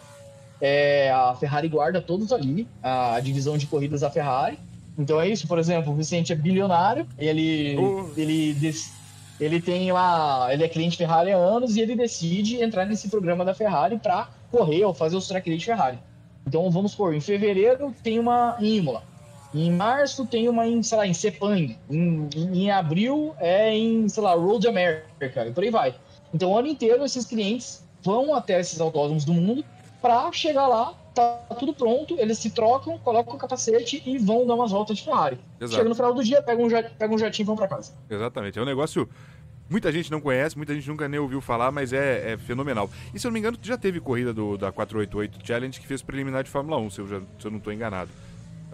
é, 0.67 1.11
a 1.11 1.35
Ferrari 1.35 1.69
guarda 1.69 2.01
todos 2.01 2.33
ali, 2.33 2.67
a 2.83 3.21
divisão 3.21 3.59
de 3.59 3.67
corridas 3.67 4.01
da 4.01 4.09
Ferrari. 4.09 4.59
Então 4.97 5.21
é 5.21 5.29
isso, 5.29 5.47
por 5.47 5.59
exemplo, 5.59 5.93
o 5.93 5.95
Vicente 5.95 6.33
é 6.33 6.35
bilionário, 6.35 7.07
ele, 7.19 7.77
uh. 7.77 8.11
ele, 8.17 8.57
ele 9.39 9.61
tem 9.61 9.93
lá, 9.93 10.49
ele 10.51 10.65
é 10.65 10.69
cliente 10.69 10.97
Ferrari 10.97 11.33
há 11.33 11.37
anos 11.37 11.77
e 11.77 11.83
ele 11.83 11.95
decide 11.95 12.63
entrar 12.63 12.87
nesse 12.87 13.11
programa 13.11 13.45
da 13.45 13.53
Ferrari 13.53 13.99
para 13.99 14.31
correr 14.51 14.83
ou 14.85 14.95
fazer 14.95 15.17
os 15.17 15.29
track 15.29 15.47
day 15.51 15.59
de 15.59 15.67
Ferrari. 15.67 15.99
Então 16.47 16.71
vamos 16.71 16.93
supor, 16.93 17.15
em 17.15 17.21
fevereiro 17.21 17.95
tem 18.03 18.19
uma 18.19 18.57
em 18.59 18.77
Imola, 18.77 19.03
em 19.53 19.71
março 19.71 20.25
tem 20.25 20.49
uma 20.49 20.67
em, 20.67 20.83
sei 20.83 20.97
lá, 20.97 21.07
em 21.07 21.13
Sepang, 21.13 21.77
em, 21.91 22.29
em, 22.35 22.63
em 22.63 22.71
abril 22.71 23.35
é 23.39 23.71
em, 23.77 24.09
sei 24.09 24.23
lá, 24.23 24.33
Road 24.33 24.67
America, 24.67 25.47
e 25.47 25.53
por 25.53 25.63
aí 25.63 25.71
vai. 25.71 25.95
Então 26.33 26.53
o 26.53 26.57
ano 26.57 26.69
inteiro 26.69 27.05
esses 27.05 27.27
clientes 27.27 27.85
vão 28.03 28.35
até 28.35 28.59
esses 28.61 28.81
autódromos 28.81 29.27
do 29.27 29.35
mundo 29.35 29.63
para 30.05 30.31
chegar 30.33 30.69
lá, 30.69 30.93
tá 31.15 31.39
tudo 31.59 31.73
pronto, 31.73 32.15
eles 32.19 32.37
se 32.37 32.51
trocam, 32.51 32.99
colocam 32.99 33.37
o 33.37 33.39
capacete 33.39 34.03
e 34.05 34.19
vão 34.19 34.47
dar 34.47 34.55
umas 34.55 34.71
voltas 34.71 34.99
de 34.99 35.03
Ferrari. 35.03 35.39
Exato. 35.59 35.77
Chega 35.77 35.89
no 35.89 35.95
final 35.95 36.13
do 36.13 36.23
dia, 36.23 36.43
pega 36.43 36.63
um, 36.63 36.69
pega 36.69 37.15
um 37.15 37.17
jatinho 37.17 37.45
e 37.45 37.47
vão 37.47 37.57
para 37.57 37.69
casa. 37.69 37.95
Exatamente. 38.11 38.59
É 38.59 38.63
um 38.63 38.67
negócio. 38.67 39.09
Muita 39.67 39.91
gente 39.91 40.11
não 40.11 40.21
conhece, 40.21 40.59
muita 40.59 40.75
gente 40.75 40.87
nunca 40.87 41.09
nem 41.09 41.19
ouviu 41.19 41.41
falar, 41.41 41.73
mas 41.73 41.95
é, 41.95 42.33
é 42.33 42.37
fenomenal. 42.37 42.91
E 43.15 43.19
se 43.19 43.27
eu 43.27 43.31
não 43.31 43.33
me 43.33 43.39
engano, 43.39 43.57
já 43.63 43.79
teve 43.79 43.99
corrida 43.99 44.35
do, 44.35 44.59
da 44.59 44.71
488 44.71 45.39
Challenge 45.43 45.81
que 45.81 45.87
fez 45.87 46.03
preliminar 46.03 46.45
de 46.45 46.51
Fórmula 46.51 46.77
1, 46.77 46.91
se 46.91 47.01
eu, 47.01 47.09
já, 47.09 47.21
se 47.39 47.47
eu 47.47 47.51
não 47.51 47.57
estou 47.57 47.73
enganado. 47.73 48.11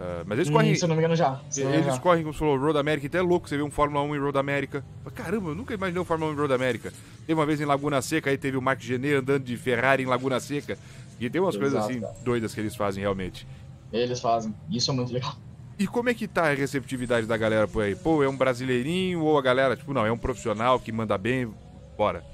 Uh, 0.01 0.25
mas 0.25 0.39
eles 0.39 0.49
hum, 0.49 0.53
correm. 0.53 0.75
Se 0.75 0.83
eu 0.83 0.89
não 0.89 0.95
me 0.95 1.01
engano, 1.01 1.15
já. 1.15 1.39
eles 1.55 1.85
já. 1.85 1.99
correm, 1.99 2.23
como 2.23 2.33
você 2.33 2.39
falou, 2.39 2.57
Road 2.57 2.77
America, 2.77 3.07
até 3.07 3.19
é 3.19 3.21
louco 3.21 3.47
você 3.47 3.55
vê 3.55 3.63
um 3.63 3.69
Fórmula 3.69 4.03
1 4.03 4.15
em 4.15 4.19
Road 4.19 4.37
America. 4.37 4.83
Caramba, 5.13 5.51
eu 5.51 5.55
nunca 5.55 5.73
imaginei 5.73 6.01
um 6.01 6.05
Fórmula 6.05 6.31
1 6.31 6.33
em 6.33 6.37
Road 6.37 6.53
America. 6.53 6.91
Teve 7.25 7.39
uma 7.39 7.45
vez 7.45 7.61
em 7.61 7.65
Laguna 7.65 8.01
Seca, 8.01 8.29
aí 8.29 8.37
teve 8.37 8.57
o 8.57 8.61
Mark 8.61 8.81
Genet 8.81 9.13
andando 9.13 9.43
de 9.43 9.55
Ferrari 9.55 10.03
em 10.03 10.07
Laguna 10.07 10.39
Seca. 10.39 10.77
E 11.21 11.29
tem 11.29 11.39
umas 11.39 11.53
Exato, 11.53 11.71
coisas 11.71 11.85
assim 11.85 12.01
cara. 12.01 12.15
doidas 12.23 12.53
que 12.53 12.59
eles 12.59 12.75
fazem 12.75 13.01
realmente. 13.01 13.47
Eles 13.93 14.19
fazem. 14.19 14.55
Isso 14.71 14.89
é 14.89 14.93
muito 14.93 15.13
legal. 15.13 15.35
E 15.77 15.85
como 15.85 16.09
é 16.09 16.15
que 16.15 16.27
tá 16.27 16.49
a 16.49 16.53
receptividade 16.53 17.27
da 17.27 17.37
galera 17.37 17.67
por 17.67 17.83
aí? 17.83 17.95
Pô, 17.95 18.23
é 18.23 18.29
um 18.29 18.35
brasileirinho 18.35 19.23
ou 19.23 19.37
a 19.37 19.41
galera, 19.41 19.75
tipo, 19.75 19.93
não, 19.93 20.03
é 20.03 20.11
um 20.11 20.17
profissional 20.17 20.79
que 20.79 20.91
manda 20.91 21.15
bem, 21.19 21.53
bora? 21.95 22.25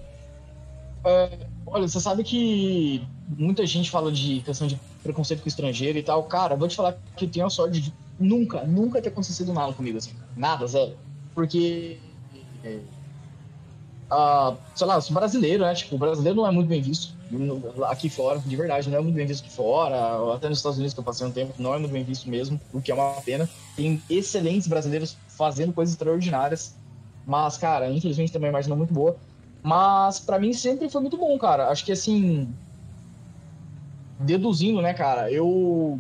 É, 1.03 1.37
olha, 1.65 1.85
você 1.85 1.99
sabe 1.99 2.23
que 2.23 3.05
muita 3.27 3.65
gente 3.65 3.91
fala 3.91 4.09
de 4.09 4.41
questão 4.41 4.67
de 4.67 4.79
preconceito 5.03 5.41
com 5.41 5.49
estrangeiro 5.49 5.97
e 5.97 6.03
tal. 6.03 6.23
Cara, 6.23 6.55
vou 6.55 6.67
te 6.69 6.75
falar 6.77 6.97
que 7.17 7.25
eu 7.25 7.29
tenho 7.29 7.45
a 7.45 7.49
sorte 7.49 7.81
de 7.81 7.93
nunca, 8.17 8.63
nunca 8.63 9.01
ter 9.01 9.09
acontecido 9.09 9.51
nada 9.51 9.73
comigo 9.73 9.97
assim. 9.97 10.13
Nada, 10.35 10.65
zero. 10.65 10.95
Porque. 11.35 11.99
É, 12.63 12.79
sei 14.75 14.87
lá, 14.87 15.01
sou 15.01 15.13
brasileiro, 15.13 15.63
né? 15.65 15.73
Tipo, 15.75 15.95
o 15.95 15.99
brasileiro 15.99 16.37
não 16.37 16.47
é 16.47 16.51
muito 16.51 16.67
bem 16.67 16.81
visto 16.81 17.16
aqui 17.89 18.09
fora, 18.09 18.39
de 18.39 18.55
verdade, 18.55 18.89
não 18.89 18.97
é 18.97 19.01
muito 19.01 19.15
bem 19.15 19.25
visto 19.25 19.43
aqui 19.43 19.53
fora, 19.53 20.35
até 20.35 20.47
nos 20.47 20.59
Estados 20.59 20.77
Unidos 20.77 20.93
que 20.93 20.99
eu 20.99 21.03
passei 21.03 21.27
um 21.27 21.31
tempo, 21.31 21.53
não 21.57 21.73
é 21.73 21.79
muito 21.79 21.91
bem 21.91 22.03
visto 22.03 22.29
mesmo, 22.29 22.59
o 22.71 22.81
que 22.81 22.91
é 22.91 22.95
uma 22.95 23.21
pena. 23.21 23.49
Tem 23.75 24.01
excelentes 24.09 24.67
brasileiros 24.67 25.17
fazendo 25.37 25.73
coisas 25.73 25.93
extraordinárias, 25.93 26.75
mas, 27.25 27.57
cara, 27.57 27.89
infelizmente 27.89 28.31
também 28.31 28.47
a 28.47 28.51
imagem 28.51 28.69
não 28.69 28.75
é 28.75 28.79
muito 28.79 28.93
boa. 28.93 29.17
Mas 29.61 30.19
para 30.19 30.39
mim 30.39 30.53
sempre 30.53 30.89
foi 30.89 31.01
muito 31.01 31.17
bom, 31.17 31.37
cara. 31.37 31.67
Acho 31.67 31.83
que 31.83 31.91
assim, 31.91 32.47
deduzindo, 34.19 34.81
né, 34.81 34.93
cara, 34.93 35.31
eu 35.31 35.99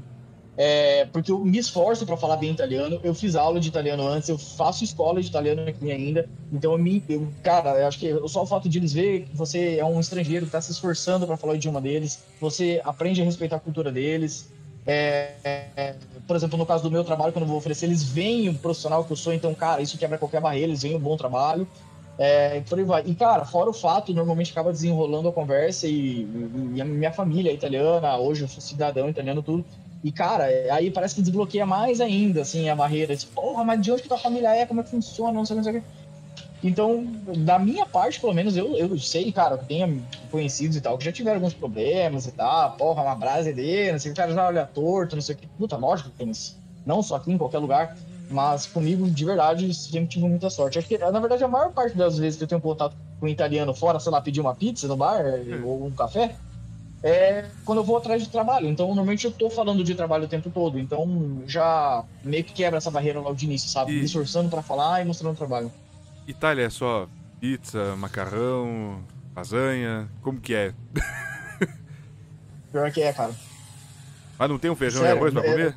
É, 0.59 1.05
porque 1.05 1.31
eu 1.31 1.39
me 1.45 1.59
esforço 1.59 2.03
para 2.03 2.17
falar 2.17 2.37
bem 2.37 2.51
italiano. 2.51 2.99
Eu 3.03 3.13
fiz 3.13 3.35
aula 3.35 3.59
de 3.59 3.67
italiano 3.69 4.05
antes, 4.07 4.27
eu 4.27 4.39
faço 4.39 4.83
escola 4.83 5.21
de 5.21 5.27
italiano 5.27 5.61
aqui 5.67 5.91
ainda. 5.91 6.27
Então, 6.51 6.71
eu 6.71 6.79
me, 6.79 7.03
eu, 7.07 7.31
cara, 7.43 7.79
eu 7.79 7.87
acho 7.87 7.99
que 7.99 8.11
só 8.27 8.41
o 8.41 8.45
fato 8.47 8.67
de 8.67 8.79
eles 8.79 8.91
ver 8.91 9.25
que 9.25 9.37
você 9.37 9.77
é 9.77 9.85
um 9.85 9.99
estrangeiro 9.99 10.45
que 10.45 10.49
está 10.49 10.59
se 10.59 10.71
esforçando 10.71 11.27
para 11.27 11.37
falar 11.37 11.53
o 11.53 11.55
idioma 11.55 11.79
deles, 11.79 12.23
você 12.41 12.81
aprende 12.83 13.21
a 13.21 13.25
respeitar 13.25 13.57
a 13.57 13.59
cultura 13.59 13.91
deles. 13.91 14.49
É, 14.87 15.33
é, 15.43 15.95
por 16.25 16.35
exemplo, 16.35 16.57
no 16.57 16.65
caso 16.65 16.81
do 16.81 16.89
meu 16.89 17.03
trabalho, 17.03 17.33
quando 17.33 17.43
eu 17.43 17.49
vou 17.49 17.57
oferecer, 17.57 17.85
eles 17.85 18.01
veem 18.01 18.49
o 18.49 18.57
profissional 18.57 19.03
que 19.03 19.11
eu 19.11 19.17
sou, 19.17 19.33
então, 19.33 19.53
cara, 19.53 19.81
isso 19.81 19.97
quebra 19.97 20.17
qualquer 20.17 20.41
barreira, 20.41 20.69
eles 20.69 20.81
veem 20.81 20.95
um 20.95 20.99
bom 20.99 21.17
trabalho. 21.17 21.67
É, 22.17 22.61
por 22.61 22.79
aí 22.79 22.85
vai. 22.85 23.03
E, 23.05 23.13
cara, 23.13 23.45
fora 23.45 23.69
o 23.69 23.73
fato, 23.73 24.11
normalmente 24.11 24.51
acaba 24.51 24.71
desenrolando 24.71 25.27
a 25.29 25.33
conversa 25.33 25.87
e, 25.87 26.27
e 26.73 26.81
a 26.81 26.85
minha 26.85 27.11
família 27.11 27.51
é 27.51 27.53
italiana, 27.53 28.17
hoje 28.17 28.43
eu 28.43 28.47
sou 28.47 28.61
cidadão 28.61 29.07
italiano, 29.07 29.43
tudo. 29.43 29.63
E, 30.03 30.11
cara, 30.11 30.45
aí 30.71 30.91
parece 30.91 31.15
que 31.15 31.21
desbloqueia 31.21 31.65
mais 31.65 31.99
ainda, 31.99 32.41
assim, 32.41 32.69
a 32.69 32.75
barreira. 32.75 33.15
Tipo, 33.15 33.41
porra, 33.41 33.63
mas 33.63 33.81
de 33.81 33.91
onde 33.91 34.03
que 34.03 34.07
tua 34.07 34.17
família 34.17 34.55
é? 34.55 34.65
Como 34.65 34.79
é 34.79 34.83
que 34.83 34.91
funciona? 34.91 35.33
Não 35.33 35.45
sei, 35.45 35.55
não 35.55 35.63
sei 35.63 35.77
o 35.77 35.81
que. 35.81 35.87
Então, 36.63 37.05
da 37.45 37.59
minha 37.59 37.85
parte, 37.85 38.19
pelo 38.19 38.33
menos, 38.33 38.57
eu, 38.57 38.75
eu 38.75 38.97
sei, 38.97 39.31
cara, 39.31 39.55
eu 39.55 39.59
tenho 39.59 40.03
conhecidos 40.31 40.75
e 40.75 40.81
tal, 40.81 40.97
que 40.97 41.05
já 41.05 41.11
tiveram 41.11 41.37
alguns 41.37 41.53
problemas 41.53 42.25
e 42.25 42.31
tal, 42.31 42.71
porra, 42.71 43.03
uma 43.03 43.15
brasa 43.15 43.53
dele, 43.53 43.91
não 43.91 43.99
sei 43.99 44.11
o 44.11 44.13
que, 44.13 44.19
o 44.19 44.23
cara 44.23 44.33
já 44.33 44.47
olha 44.47 44.65
torto, 44.65 45.15
não 45.15 45.21
sei 45.21 45.35
o 45.35 45.37
que. 45.37 45.47
Puta, 45.47 45.77
lógico 45.77 46.09
que 46.09 46.17
tem 46.17 46.29
isso. 46.29 46.57
Não 46.85 47.03
só 47.03 47.15
aqui, 47.15 47.31
em 47.31 47.37
qualquer 47.37 47.59
lugar. 47.59 47.95
Mas 48.29 48.65
comigo, 48.65 49.09
de 49.09 49.25
verdade, 49.25 49.73
sempre 49.73 50.07
tive 50.07 50.27
muita 50.27 50.49
sorte. 50.49 50.77
Acho 50.79 50.87
que, 50.87 50.97
na 50.97 51.19
verdade, 51.19 51.43
a 51.43 51.47
maior 51.47 51.71
parte 51.71 51.95
das 51.95 52.17
vezes 52.17 52.37
que 52.37 52.43
eu 52.43 52.47
tenho 52.47 52.59
contato 52.59 52.95
com 53.19 53.25
um 53.25 53.29
italiano 53.29 53.73
fora, 53.73 53.99
sei 53.99 54.11
lá, 54.11 54.19
pedir 54.19 54.41
uma 54.41 54.53
pizza 54.53 54.87
no 54.87 54.97
bar 54.97 55.23
hum. 55.23 55.65
ou 55.65 55.85
um 55.85 55.91
café, 55.91 56.35
é 57.03 57.45
quando 57.65 57.79
eu 57.79 57.83
vou 57.83 57.97
atrás 57.97 58.23
de 58.23 58.29
trabalho. 58.29 58.67
Então, 58.67 58.87
normalmente 58.87 59.25
eu 59.25 59.31
tô 59.31 59.49
falando 59.49 59.83
de 59.83 59.95
trabalho 59.95 60.25
o 60.25 60.27
tempo 60.27 60.49
todo. 60.49 60.79
Então, 60.79 61.43
já 61.45 62.03
meio 62.23 62.43
que 62.43 62.53
quebra 62.53 62.77
essa 62.77 62.91
barreira 62.91 63.19
logo 63.19 63.35
de 63.35 63.45
início, 63.45 63.69
sabe? 63.69 63.93
E... 63.93 63.99
Me 63.99 64.05
esforçando 64.05 64.49
pra 64.49 64.61
falar 64.61 65.01
e 65.01 65.05
mostrando 65.05 65.33
o 65.33 65.37
trabalho. 65.37 65.71
Itália 66.27 66.65
é 66.65 66.69
só 66.69 67.07
pizza, 67.39 67.95
macarrão, 67.95 69.03
lasanha? 69.35 70.09
Como 70.21 70.39
que 70.39 70.53
é? 70.53 70.73
Pior 72.71 72.91
que 72.91 73.01
é, 73.01 73.13
cara. 73.13 73.33
Mas 74.37 74.49
não 74.49 74.59
tem 74.59 74.69
um 74.69 74.75
feijão 74.75 75.01
Sério, 75.01 75.15
e 75.15 75.17
arroz 75.17 75.33
pra 75.33 75.45
é... 75.45 75.51
comer? 75.51 75.75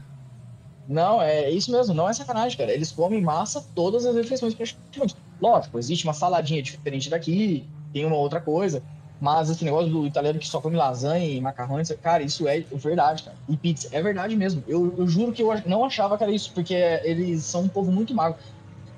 Não, 0.88 1.22
é 1.22 1.48
isso 1.48 1.70
mesmo, 1.70 1.94
não 1.94 2.08
é 2.08 2.12
sacanagem, 2.12 2.58
cara. 2.58 2.72
Eles 2.72 2.90
comem 2.90 3.22
massa 3.22 3.64
todas 3.74 4.04
as 4.04 4.16
refeições 4.16 4.54
praticamente. 4.54 5.16
Lógico, 5.40 5.78
existe 5.78 6.04
uma 6.04 6.12
saladinha 6.12 6.60
diferente 6.60 7.08
daqui, 7.08 7.64
tem 7.92 8.04
uma 8.04 8.16
outra 8.16 8.40
coisa. 8.40 8.82
Mas 9.20 9.50
esse 9.50 9.64
negócio 9.64 9.90
do 9.90 10.06
italiano 10.06 10.38
que 10.38 10.48
só 10.48 10.60
come 10.60 10.76
lasanha 10.76 11.26
e 11.26 11.40
macarrão, 11.40 11.76
cara, 12.02 12.22
isso 12.22 12.48
é 12.48 12.64
verdade, 12.72 13.24
cara. 13.24 13.36
E 13.48 13.56
pizza, 13.56 13.88
é 13.92 14.02
verdade 14.02 14.34
mesmo. 14.34 14.64
Eu, 14.66 14.94
eu 14.96 15.06
juro 15.06 15.30
que 15.30 15.42
eu 15.42 15.48
não 15.66 15.84
achava 15.84 16.16
que 16.16 16.24
era 16.24 16.32
isso, 16.32 16.50
porque 16.54 16.74
eles 16.74 17.44
são 17.44 17.62
um 17.62 17.68
povo 17.68 17.92
muito 17.92 18.14
magro. 18.14 18.38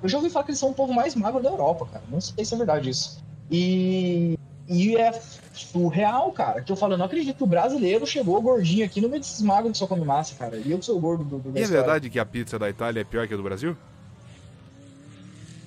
Eu 0.01 0.07
já 0.07 0.17
ouvi 0.17 0.29
falar 0.29 0.45
que 0.45 0.51
eles 0.51 0.59
são 0.59 0.69
o 0.69 0.73
povo 0.73 0.93
mais 0.93 1.13
magro 1.15 1.43
da 1.43 1.49
Europa, 1.49 1.87
cara. 1.91 2.05
Não 2.09 2.21
sei 2.21 2.45
se 2.45 2.53
é 2.53 2.57
verdade 2.57 2.89
isso. 2.89 3.21
E, 3.51 4.37
e 4.67 4.95
é 4.95 5.11
surreal, 5.53 6.31
cara. 6.31 6.61
Que 6.61 6.71
eu 6.71 6.75
falo, 6.75 6.93
eu 6.93 6.97
não 6.97 7.05
acredito 7.05 7.37
que 7.37 7.43
o 7.43 7.47
brasileiro 7.47 8.07
chegou 8.07 8.41
gordinho 8.41 8.85
aqui 8.85 9.01
no 9.01 9.09
meio 9.09 9.21
desses 9.21 9.41
magros 9.41 9.73
que 9.73 9.77
só 9.77 9.87
come 9.87 10.05
massa, 10.05 10.35
cara. 10.35 10.57
E 10.57 10.71
eu 10.71 10.79
que 10.79 10.85
sou 10.85 10.99
gordo 10.99 11.23
do, 11.23 11.39
do 11.39 11.57
E 11.57 11.61
é 11.61 11.67
verdade 11.67 12.09
que 12.09 12.19
a 12.19 12.25
pizza 12.25 12.57
da 12.57 12.69
Itália 12.69 13.01
é 13.01 13.03
pior 13.03 13.27
que 13.27 13.33
a 13.33 13.37
do 13.37 13.43
Brasil? 13.43 13.75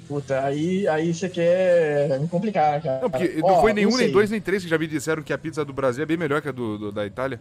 Puta, 0.09 0.45
aí, 0.45 0.87
aí 0.87 1.13
você 1.13 1.29
quer 1.29 2.21
me 2.21 2.29
complicar, 2.29 2.81
cara. 2.81 3.01
Não, 3.03 3.11
porque 3.11 3.41
não 3.41 3.61
foi 3.61 3.73
nenhum, 3.73 3.97
nem 3.97 4.11
dois, 4.11 4.31
nem 4.31 4.41
três 4.41 4.63
que 4.63 4.71
já 4.71 4.79
me 4.79 4.87
disseram 4.87 5.23
que 5.23 5.33
a 5.33 5.39
pizza 5.39 5.65
do 5.65 5.73
Brasil 5.73 6.03
é 6.03 6.07
bem 6.07 6.17
melhor 6.17 6.41
que 6.41 6.49
a 6.49 6.53
do, 6.53 6.79
do 6.79 6.93
da 6.93 7.05
Itália. 7.05 7.41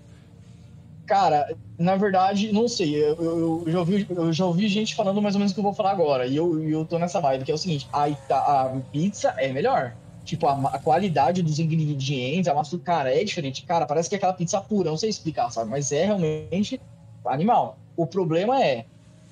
Cara, 1.05 1.55
na 1.77 1.95
verdade, 1.95 2.51
não 2.51 2.67
sei. 2.67 2.95
Eu, 2.95 3.15
eu, 3.15 3.63
eu, 3.67 3.71
já 3.71 3.79
ouvi, 3.79 4.07
eu 4.09 4.33
já 4.33 4.45
ouvi 4.45 4.67
gente 4.67 4.95
falando 4.95 5.21
mais 5.21 5.35
ou 5.35 5.39
menos 5.39 5.51
o 5.51 5.53
que 5.53 5.59
eu 5.59 5.63
vou 5.63 5.73
falar 5.73 5.91
agora. 5.91 6.25
E 6.25 6.35
eu, 6.35 6.67
eu 6.67 6.83
tô 6.83 6.97
nessa 6.97 7.21
vibe, 7.21 7.45
que 7.45 7.51
é 7.51 7.53
o 7.53 7.57
seguinte: 7.57 7.87
a, 7.93 8.05
a 8.31 8.81
pizza 8.91 9.35
é 9.37 9.51
melhor. 9.53 9.93
Tipo, 10.23 10.47
a, 10.47 10.53
a, 10.73 10.79
qualidade 10.79 11.43
dos 11.43 11.59
ingredientes, 11.59 12.47
a 12.47 12.55
massa, 12.55 12.79
cara, 12.79 13.13
é 13.15 13.23
diferente. 13.23 13.63
Cara, 13.63 13.85
parece 13.85 14.09
que 14.09 14.15
é 14.15 14.17
aquela 14.17 14.33
pizza 14.33 14.59
pura, 14.59 14.89
não 14.89 14.97
sei 14.97 15.11
explicar, 15.11 15.51
sabe? 15.51 15.69
Mas 15.69 15.91
é 15.91 16.05
realmente 16.05 16.81
animal. 17.27 17.77
O 17.95 18.07
problema 18.07 18.59
é, 18.63 18.85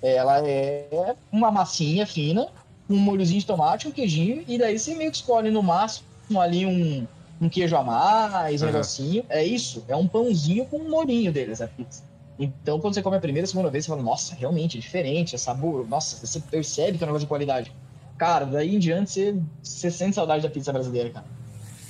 ela 0.04 0.48
é 0.48 1.16
uma 1.32 1.50
massinha 1.50 2.06
fina, 2.06 2.48
um 2.90 2.98
molhozinho 2.98 3.40
de 3.40 3.46
tomate, 3.46 3.88
um 3.88 3.92
queijinho, 3.92 4.44
e 4.48 4.58
daí 4.58 4.78
você 4.78 4.94
meio 4.96 5.12
que 5.12 5.18
escolhe 5.18 5.50
no 5.50 5.64
máximo 5.64 6.06
ali 6.40 6.66
um, 6.66 7.08
um 7.42 7.50
queijo 7.50 7.76
a 7.76 7.84
mais, 7.84 8.62
um 8.62 8.66
uhum. 8.66 8.72
negocinho. 8.72 9.26
É 9.30 9.44
isso, 9.44 9.84
é 9.88 9.96
um 9.96 10.08
pãozinho 10.08 10.66
com 10.66 10.78
um 10.78 10.90
molhinho 10.90 11.32
deles, 11.32 11.62
a 11.62 11.68
pizza. 11.68 12.04
Então, 12.38 12.80
quando 12.80 12.96
você 12.96 13.02
come 13.02 13.16
a 13.16 13.20
primeira, 13.20 13.46
a 13.46 13.48
segunda 13.48 13.70
vez, 13.70 13.86
você 13.86 13.92
fala, 13.92 14.02
nossa, 14.02 14.36
realmente 14.36 14.78
é 14.78 14.82
diferente, 14.82 15.36
é 15.36 15.38
sabor, 15.38 15.88
nossa, 15.88 16.26
você 16.26 16.40
percebe 16.40 16.98
que 16.98 17.04
é 17.04 17.06
um 17.06 17.10
negócio 17.10 17.26
de 17.26 17.30
qualidade. 17.30 17.72
Cara, 18.18 18.46
daí 18.46 18.76
em 18.76 18.80
diante 18.80 19.12
você, 19.12 19.36
você 19.62 19.92
sente 19.92 20.16
saudade 20.16 20.44
da 20.44 20.50
pizza 20.50 20.72
brasileira, 20.74 21.10
cara. 21.10 21.26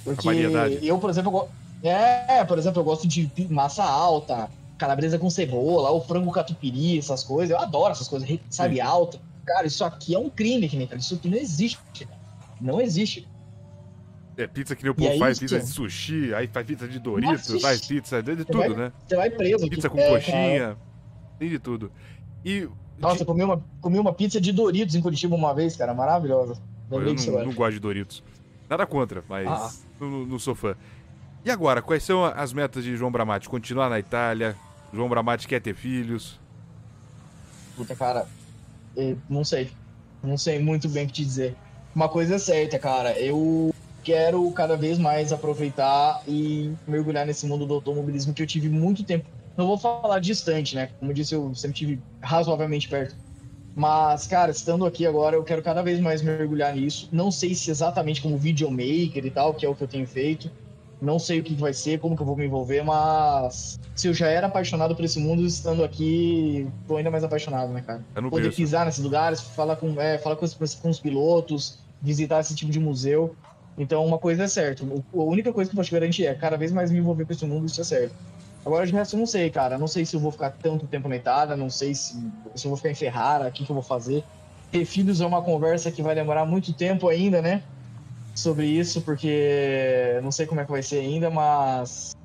Porque 0.04 0.28
eu, 0.82 1.00
por 1.00 1.10
exemplo, 1.10 1.48
eu, 1.82 1.90
é, 1.90 2.44
por 2.44 2.58
exemplo, 2.58 2.82
eu 2.82 2.84
gosto 2.84 3.08
de 3.08 3.30
massa 3.50 3.84
alta, 3.84 4.50
calabresa 4.78 5.18
com 5.18 5.30
cebola, 5.30 5.92
o 5.92 6.02
frango 6.02 6.32
catupiry, 6.32 6.98
essas 6.98 7.24
coisas. 7.24 7.52
Eu 7.52 7.60
adoro 7.60 7.92
essas 7.92 8.08
coisas, 8.08 8.28
sabe, 8.50 8.76
Sim. 8.76 8.82
alta. 8.82 9.20
Cara, 9.46 9.68
isso 9.68 9.84
aqui 9.84 10.16
é 10.16 10.20
um 10.20 10.30
crime, 10.30 10.70
cara. 10.70 11.00
Isso 11.00 11.16
aqui 11.16 11.28
não 11.28 11.38
existe. 11.38 12.08
Não 12.62 12.82
existe. 12.82 13.28
É 14.36 14.48
pizza 14.48 14.76
que 14.76 14.84
nem 14.84 14.92
o 14.92 14.96
povo 14.96 15.18
faz, 15.20 15.38
pizza 15.38 15.60
de 15.60 15.68
sushi, 15.68 16.34
aí 16.34 16.48
faz 16.48 16.66
pizza 16.66 16.88
de 16.88 16.98
Doritos, 16.98 17.62
faz 17.62 17.86
pizza 17.86 18.22
de, 18.24 18.36
de 18.38 18.46
tudo, 18.46 18.58
vai, 18.58 18.70
né? 18.70 18.92
Você 19.08 19.16
vai 19.16 19.30
preso. 19.30 19.70
Pizza 19.70 19.90
com 19.90 20.00
é, 20.00 20.10
coxinha, 20.10 20.60
cara. 20.60 20.78
tem 21.38 21.50
de 21.50 21.60
tudo. 21.60 21.92
E. 22.44 22.68
Nossa, 22.98 23.18
de... 23.18 23.22
eu 23.22 23.26
comi 23.28 23.44
uma, 23.44 23.64
comi 23.80 24.00
uma 24.00 24.14
pizza 24.14 24.42
de 24.42 24.52
Doritos 24.52 24.96
em 24.96 25.02
Curitiba 25.02 25.36
uma 25.36 25.54
vez, 25.54 25.76
cara, 25.76 25.94
maravilhosa. 25.94 26.60
Eu 26.90 27.02
não, 27.02 27.46
não 27.46 27.54
gosto 27.54 27.74
de 27.74 27.80
Doritos. 27.80 28.24
Nada 28.70 28.88
contra, 28.88 29.24
mas 29.30 29.48
ah. 29.48 29.72
não, 30.00 30.26
não, 30.26 30.40
sou 30.40 30.56
fã. 30.56 30.76
E 31.46 31.52
agora, 31.52 31.82
quais 31.82 32.04
são 32.04 32.26
as 32.26 32.54
metas 32.54 32.84
de 32.84 32.96
João 32.96 33.12
Bramati? 33.12 33.48
Continuar 33.48 33.90
na 33.90 34.00
Itália? 34.00 34.56
João 34.92 35.10
Bramati 35.10 35.48
quer 35.48 35.62
ter 35.62 35.76
filhos? 35.76 36.40
Puta, 37.76 37.96
cara, 37.96 38.26
não 39.30 39.44
sei. 39.44 39.70
Não 40.24 40.38
sei 40.38 40.60
muito 40.60 40.88
bem 40.88 41.04
o 41.04 41.08
que 41.08 41.14
te 41.14 41.26
dizer. 41.26 41.56
Uma 41.94 42.08
coisa 42.08 42.36
é 42.36 42.40
certa, 42.40 42.80
cara. 42.80 43.20
Eu 43.20 43.74
quero 44.04 44.50
cada 44.52 44.76
vez 44.76 44.98
mais 44.98 45.32
aproveitar 45.32 46.22
e 46.28 46.72
mergulhar 46.88 47.26
nesse 47.26 47.46
mundo 47.46 47.66
do 47.66 47.74
automobilismo 47.76 48.34
que 48.34 48.42
eu 48.42 48.48
tive 48.48 48.70
muito 48.70 49.04
tempo. 49.04 49.26
Não 49.58 49.68
vou 49.68 49.78
falar 49.78 50.20
distante, 50.20 50.76
né? 50.76 50.90
Como 51.00 51.12
eu 51.12 51.16
disse, 51.16 51.36
eu 51.36 51.54
sempre 51.54 51.78
tive 51.78 52.00
razoavelmente 52.22 52.88
perto. 52.88 53.16
Mas, 53.76 54.28
cara, 54.28 54.52
estando 54.52 54.86
aqui 54.86 55.06
agora, 55.06 55.36
eu 55.36 55.44
quero 55.44 55.62
cada 55.62 55.82
vez 55.82 56.00
mais 56.00 56.22
mergulhar 56.22 56.76
nisso. 56.76 57.10
Não 57.12 57.32
sei 57.32 57.56
se 57.56 57.72
exatamente 57.72 58.22
como 58.22 58.38
videomaker 58.38 59.26
e 59.26 59.32
tal, 59.32 59.54
que 59.54 59.66
é 59.66 59.70
o 59.70 59.76
que 59.76 59.84
eu 59.84 59.88
tenho 59.88 60.08
feito. 60.08 60.50
Não 61.04 61.20
sei 61.20 61.40
o 61.40 61.44
que 61.44 61.54
vai 61.54 61.74
ser, 61.74 62.00
como 62.00 62.16
que 62.16 62.22
eu 62.22 62.26
vou 62.26 62.38
me 62.38 62.46
envolver, 62.46 62.82
mas 62.82 63.78
se 63.94 64.08
eu 64.08 64.14
já 64.14 64.28
era 64.28 64.48
apaixonado 64.48 64.96
por 64.96 65.04
esse 65.04 65.20
mundo, 65.20 65.46
estando 65.46 65.84
aqui, 65.84 66.66
tô 66.88 66.96
ainda 66.96 67.12
mais 67.12 67.26
apaixonado, 67.26 67.74
né, 67.74 67.84
cara? 67.86 68.02
É 68.16 68.22
Poder 68.22 68.44
berço. 68.44 68.56
pisar 68.56 68.86
nesses 68.86 69.04
lugares, 69.04 69.42
falar 69.42 69.76
com, 69.76 70.00
é, 70.00 70.18
falar 70.18 70.38
com 70.38 70.46
os, 70.46 70.54
com 70.54 70.90
os 70.90 71.00
pilotos, 71.02 71.78
visitar 72.02 72.40
esse 72.40 72.56
tipo 72.56 72.72
de 72.72 72.80
museu. 72.80 73.36
Então, 73.78 74.06
uma 74.06 74.18
coisa 74.18 74.44
é 74.44 74.48
certa. 74.48 74.84
A 74.86 75.18
única 75.18 75.52
coisa 75.52 75.70
que 75.70 75.76
eu 75.76 75.78
posso 75.78 75.90
te 75.90 75.94
garantir 75.94 76.26
é 76.26 76.34
cada 76.34 76.56
vez 76.56 76.72
mais 76.72 76.90
me 76.90 77.00
envolver 77.00 77.26
com 77.26 77.34
esse 77.34 77.46
mundo, 77.46 77.66
isso 77.66 77.82
é 77.82 77.84
certo. 77.84 78.16
Agora, 78.66 78.86
de 78.86 78.94
resto, 78.94 79.16
eu 79.16 79.20
não 79.20 79.26
sei, 79.26 79.50
cara. 79.50 79.78
Não 79.78 79.88
sei 79.88 80.06
se 80.06 80.16
eu 80.16 80.22
vou 80.22 80.32
ficar 80.32 80.52
tanto 80.52 80.88
tempo 80.88 81.10
na 81.10 81.18
Itália, 81.18 81.58
não 81.58 81.70
sei 81.70 81.94
se, 81.94 82.14
se 82.56 82.66
eu 82.66 82.70
vou 82.70 82.78
ficar 82.78 82.92
em 82.92 82.96
Ferrara, 82.96 83.50
o 83.50 83.52
que, 83.52 83.66
que 83.66 83.70
eu 83.70 83.74
vou 83.74 83.84
fazer. 83.84 84.24
Ter 84.72 84.86
filhos 84.86 85.20
é 85.20 85.26
uma 85.26 85.42
conversa 85.42 85.92
que 85.92 86.02
vai 86.02 86.16
demorar 86.16 86.46
muito 86.46 86.72
tempo 86.72 87.10
ainda, 87.10 87.42
né? 87.42 87.62
Sobre 88.34 88.66
isso, 88.66 89.02
porque 89.02 90.20
não 90.24 90.32
sei 90.32 90.46
como 90.46 90.62
é 90.62 90.66
que 90.66 90.72
vai 90.72 90.84
ser 90.84 91.00
ainda, 91.00 91.30
mas 91.30 92.16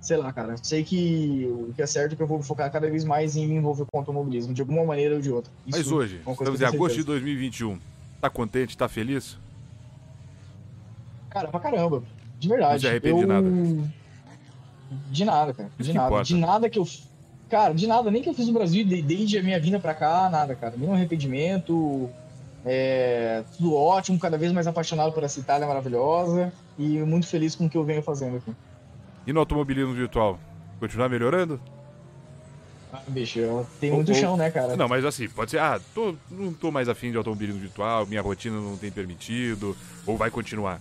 sei 0.00 0.16
lá, 0.16 0.32
cara. 0.32 0.56
Sei 0.62 0.82
que 0.82 1.46
o 1.68 1.72
que 1.74 1.82
é 1.82 1.86
certo 1.86 2.12
é 2.12 2.16
que 2.16 2.22
eu 2.22 2.26
vou 2.26 2.42
focar 2.42 2.70
cada 2.70 2.90
vez 2.90 3.04
mais 3.04 3.36
em 3.36 3.46
me 3.46 3.54
envolver 3.54 3.84
com 3.90 3.98
o 3.98 4.00
automobilismo, 4.00 4.54
de 4.54 4.60
alguma 4.60 4.84
maneira 4.84 5.14
ou 5.14 5.20
de 5.20 5.30
outra. 5.30 5.52
Isso 5.66 5.78
mas 5.78 5.92
hoje, 5.92 6.20
é 6.26 6.30
estamos 6.30 6.60
em 6.60 6.64
agosto 6.64 6.96
de 6.96 7.04
2021. 7.04 7.78
Tá 8.20 8.28
contente, 8.28 8.76
tá 8.76 8.88
feliz? 8.88 9.38
Cara, 11.30 11.48
pra 11.48 11.60
caramba. 11.60 12.02
De 12.38 12.48
verdade. 12.48 12.72
Não 12.72 12.80
se 12.80 12.88
arrepende 12.88 13.20
eu... 13.20 13.20
de 13.20 13.26
nada. 13.26 13.48
De 15.10 15.24
nada, 15.24 15.54
cara. 15.54 15.70
De 15.78 15.92
nada. 15.92 16.06
Importa. 16.06 16.24
De 16.24 16.36
nada 16.36 16.70
que 16.70 16.78
eu. 16.78 16.88
Cara, 17.48 17.74
de 17.74 17.86
nada, 17.86 18.10
nem 18.10 18.22
que 18.22 18.28
eu 18.28 18.34
fiz 18.34 18.46
no 18.46 18.52
Brasil 18.52 18.84
desde 18.84 19.38
a 19.38 19.42
minha 19.42 19.58
vinda 19.58 19.78
pra 19.78 19.94
cá, 19.94 20.28
nada, 20.30 20.54
cara. 20.54 20.74
Nenhum 20.76 20.92
arrependimento. 20.92 22.08
É, 22.64 23.42
tudo 23.56 23.74
ótimo, 23.74 24.18
cada 24.18 24.36
vez 24.36 24.52
mais 24.52 24.66
apaixonado 24.66 25.12
por 25.12 25.22
essa 25.22 25.40
Itália 25.40 25.66
maravilhosa 25.66 26.52
e 26.78 26.98
muito 27.00 27.26
feliz 27.26 27.54
com 27.54 27.66
o 27.66 27.70
que 27.70 27.76
eu 27.76 27.84
venho 27.84 28.02
fazendo 28.02 28.36
aqui. 28.36 28.54
E 29.26 29.32
no 29.32 29.40
automobilismo 29.40 29.94
virtual? 29.94 30.38
Continuar 30.78 31.08
melhorando? 31.08 31.60
Ah, 32.92 33.02
bicho, 33.06 33.66
tem 33.78 33.92
muito 33.92 34.08
ou, 34.10 34.14
chão, 34.14 34.36
né, 34.36 34.50
cara? 34.50 34.76
Não, 34.76 34.88
mas 34.88 35.04
assim, 35.04 35.28
pode 35.28 35.52
ser, 35.52 35.60
ah, 35.60 35.80
tô, 35.94 36.14
não 36.30 36.52
tô 36.52 36.70
mais 36.70 36.88
afim 36.88 37.10
de 37.10 37.16
automobilismo 37.16 37.60
virtual, 37.60 38.04
minha 38.06 38.20
rotina 38.20 38.56
não 38.60 38.76
tem 38.76 38.90
permitido, 38.90 39.76
ou 40.04 40.16
vai 40.16 40.30
continuar? 40.30 40.80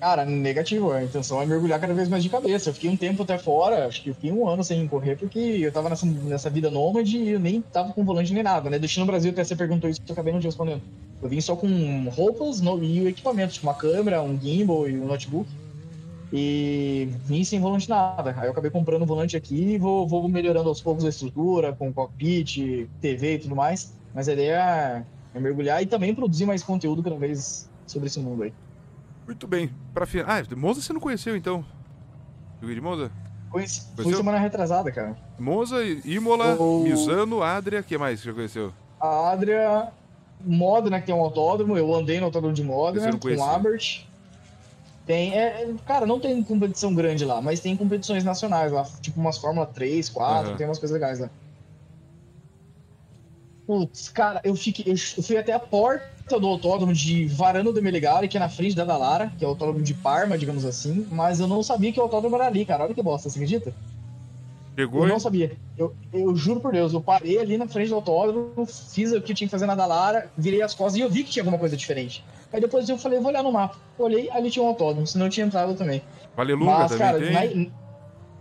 Cara, 0.00 0.24
negativo. 0.26 0.92
A 0.92 1.02
intenção 1.02 1.40
é 1.40 1.46
mergulhar 1.46 1.80
cada 1.80 1.94
vez 1.94 2.08
mais 2.08 2.22
de 2.22 2.28
cabeça. 2.28 2.68
Eu 2.68 2.74
fiquei 2.74 2.90
um 2.90 2.96
tempo 2.96 3.22
até 3.22 3.38
fora, 3.38 3.86
acho 3.86 4.02
que 4.02 4.10
eu 4.10 4.14
fiquei 4.14 4.30
um 4.30 4.46
ano 4.46 4.62
sem 4.62 4.86
correr, 4.86 5.16
porque 5.16 5.38
eu 5.38 5.72
tava 5.72 5.88
nessa, 5.88 6.04
nessa 6.06 6.50
vida 6.50 6.70
nômade 6.70 7.16
e 7.16 7.30
eu 7.30 7.40
nem 7.40 7.62
tava 7.62 7.92
com 7.94 8.04
volante 8.04 8.32
nem 8.34 8.42
nada, 8.42 8.68
né? 8.68 8.78
No 8.78 9.06
Brasil, 9.06 9.30
até 9.32 9.42
você 9.42 9.56
perguntou 9.56 9.88
isso, 9.88 10.00
eu 10.06 10.12
acabei 10.12 10.32
não 10.32 10.40
te 10.40 10.44
respondendo. 10.46 10.82
Eu 11.20 11.28
vim 11.30 11.40
só 11.40 11.56
com 11.56 12.08
roupas 12.10 12.60
no, 12.60 12.82
e 12.84 13.02
o 13.02 13.08
equipamento, 13.08 13.54
tipo 13.54 13.66
uma 13.66 13.74
câmera, 13.74 14.22
um 14.22 14.38
gimbal 14.38 14.88
e 14.88 14.98
um 14.98 15.06
notebook. 15.06 15.50
E 16.32 17.06
vim 17.24 17.44
sem 17.44 17.60
volante 17.60 17.88
nada. 17.88 18.34
Aí 18.38 18.46
eu 18.48 18.52
acabei 18.52 18.70
comprando 18.70 19.02
um 19.02 19.06
volante 19.06 19.36
aqui 19.36 19.74
e 19.74 19.78
vou, 19.78 20.08
vou 20.08 20.28
melhorando 20.28 20.68
aos 20.68 20.82
poucos 20.82 21.04
a 21.04 21.08
estrutura, 21.10 21.74
com 21.76 21.92
cockpit, 21.94 22.88
TV 23.00 23.34
e 23.36 23.38
tudo 23.40 23.56
mais. 23.56 23.94
Mas 24.12 24.28
a 24.28 24.32
ideia 24.34 25.08
é 25.34 25.40
mergulhar 25.40 25.82
e 25.82 25.86
também 25.86 26.14
produzir 26.14 26.46
mais 26.46 26.62
conteúdo 26.64 27.02
cada 27.02 27.18
vez 27.18 27.70
sobre 27.86 28.08
esse 28.08 28.20
mundo 28.20 28.42
aí. 28.44 28.54
Muito 29.26 29.46
bem. 29.46 29.70
Pra 29.92 30.06
fin... 30.06 30.20
Ah, 30.20 30.42
Monza 30.56 30.80
você 30.80 30.92
não 30.92 31.00
conheceu 31.00 31.36
então? 31.36 31.64
Joguei 32.60 32.76
de 32.76 32.80
Monza? 32.80 33.10
Conheci. 33.50 33.82
Fui 33.96 34.14
semana 34.14 34.38
retrasada, 34.38 34.90
cara. 34.92 35.16
Monza, 35.38 35.76
Imola, 36.04 36.54
o... 36.54 36.82
Misano, 36.82 37.42
Adria, 37.42 37.80
o 37.80 37.84
que 37.84 37.98
mais 37.98 38.20
você 38.20 38.26
já 38.26 38.34
conheceu? 38.34 38.72
A 39.00 39.30
Adria, 39.30 39.88
Modena, 40.44 41.00
que 41.00 41.06
tem 41.06 41.14
um 41.14 41.20
autódromo, 41.20 41.76
eu 41.76 41.94
andei 41.94 42.18
no 42.18 42.26
autódromo 42.26 42.54
de 42.54 42.62
Modena, 42.62 43.16
com 43.18 43.44
Abert. 43.44 44.06
Tem, 45.06 45.32
é, 45.38 45.62
é, 45.62 45.74
cara, 45.86 46.04
não 46.04 46.18
tem 46.18 46.42
competição 46.42 46.92
grande 46.92 47.24
lá, 47.24 47.40
mas 47.40 47.60
tem 47.60 47.76
competições 47.76 48.24
nacionais 48.24 48.72
lá, 48.72 48.84
tipo 49.00 49.20
umas 49.20 49.38
Fórmula 49.38 49.64
3, 49.64 50.08
4, 50.08 50.50
uhum. 50.50 50.56
tem 50.56 50.66
umas 50.66 50.80
coisas 50.80 50.94
legais 50.94 51.20
lá. 51.20 51.30
Putz, 53.66 54.08
cara, 54.08 54.40
eu, 54.44 54.54
fiquei, 54.54 54.92
eu 54.92 55.22
fui 55.22 55.36
até 55.36 55.52
a 55.52 55.58
porta 55.58 56.38
do 56.38 56.46
autódromo 56.46 56.92
de 56.92 57.26
Varano 57.26 57.72
de 57.72 57.80
Meligari, 57.80 58.28
que 58.28 58.36
é 58.36 58.40
na 58.40 58.48
frente 58.48 58.76
da 58.76 58.84
Dallara, 58.84 59.32
que 59.36 59.44
é 59.44 59.46
o 59.46 59.50
autódromo 59.50 59.82
de 59.82 59.92
Parma, 59.92 60.38
digamos 60.38 60.64
assim, 60.64 61.06
mas 61.10 61.40
eu 61.40 61.48
não 61.48 61.62
sabia 61.62 61.92
que 61.92 61.98
o 61.98 62.02
autódromo 62.02 62.36
era 62.36 62.46
ali, 62.46 62.64
cara. 62.64 62.84
Olha 62.84 62.94
que 62.94 63.02
bosta, 63.02 63.28
você 63.28 63.38
acredita? 63.38 63.74
Pegou? 64.76 65.02
Eu 65.02 65.08
não 65.08 65.18
sabia. 65.18 65.56
Eu, 65.76 65.94
eu 66.12 66.36
juro 66.36 66.60
por 66.60 66.70
Deus, 66.70 66.92
eu 66.92 67.00
parei 67.00 67.38
ali 67.38 67.56
na 67.56 67.66
frente 67.66 67.88
do 67.88 67.94
autódromo, 67.94 68.66
fiz 68.66 69.10
o 69.10 69.20
que 69.20 69.32
eu 69.32 69.36
tinha 69.36 69.48
que 69.48 69.50
fazer 69.50 69.66
na 69.66 69.74
Dallara, 69.74 70.30
virei 70.36 70.62
as 70.62 70.74
costas 70.74 70.96
e 70.96 71.00
eu 71.00 71.10
vi 71.10 71.24
que 71.24 71.30
tinha 71.30 71.42
alguma 71.42 71.58
coisa 71.58 71.76
diferente. 71.76 72.22
Aí 72.52 72.60
depois 72.60 72.88
eu 72.88 72.98
falei, 72.98 73.18
vou 73.18 73.28
olhar 73.28 73.42
no 73.42 73.50
mapa. 73.50 73.76
Olhei, 73.98 74.30
ali 74.30 74.50
tinha 74.50 74.64
um 74.64 74.68
autódromo, 74.68 75.06
senão 75.06 75.26
eu 75.26 75.30
tinha 75.30 75.46
entrado 75.46 75.74
também. 75.74 76.02
Valelunga 76.36 76.70
Mas, 76.70 76.92
também 76.92 77.06
cara, 77.06 77.18
tem? 77.18 77.72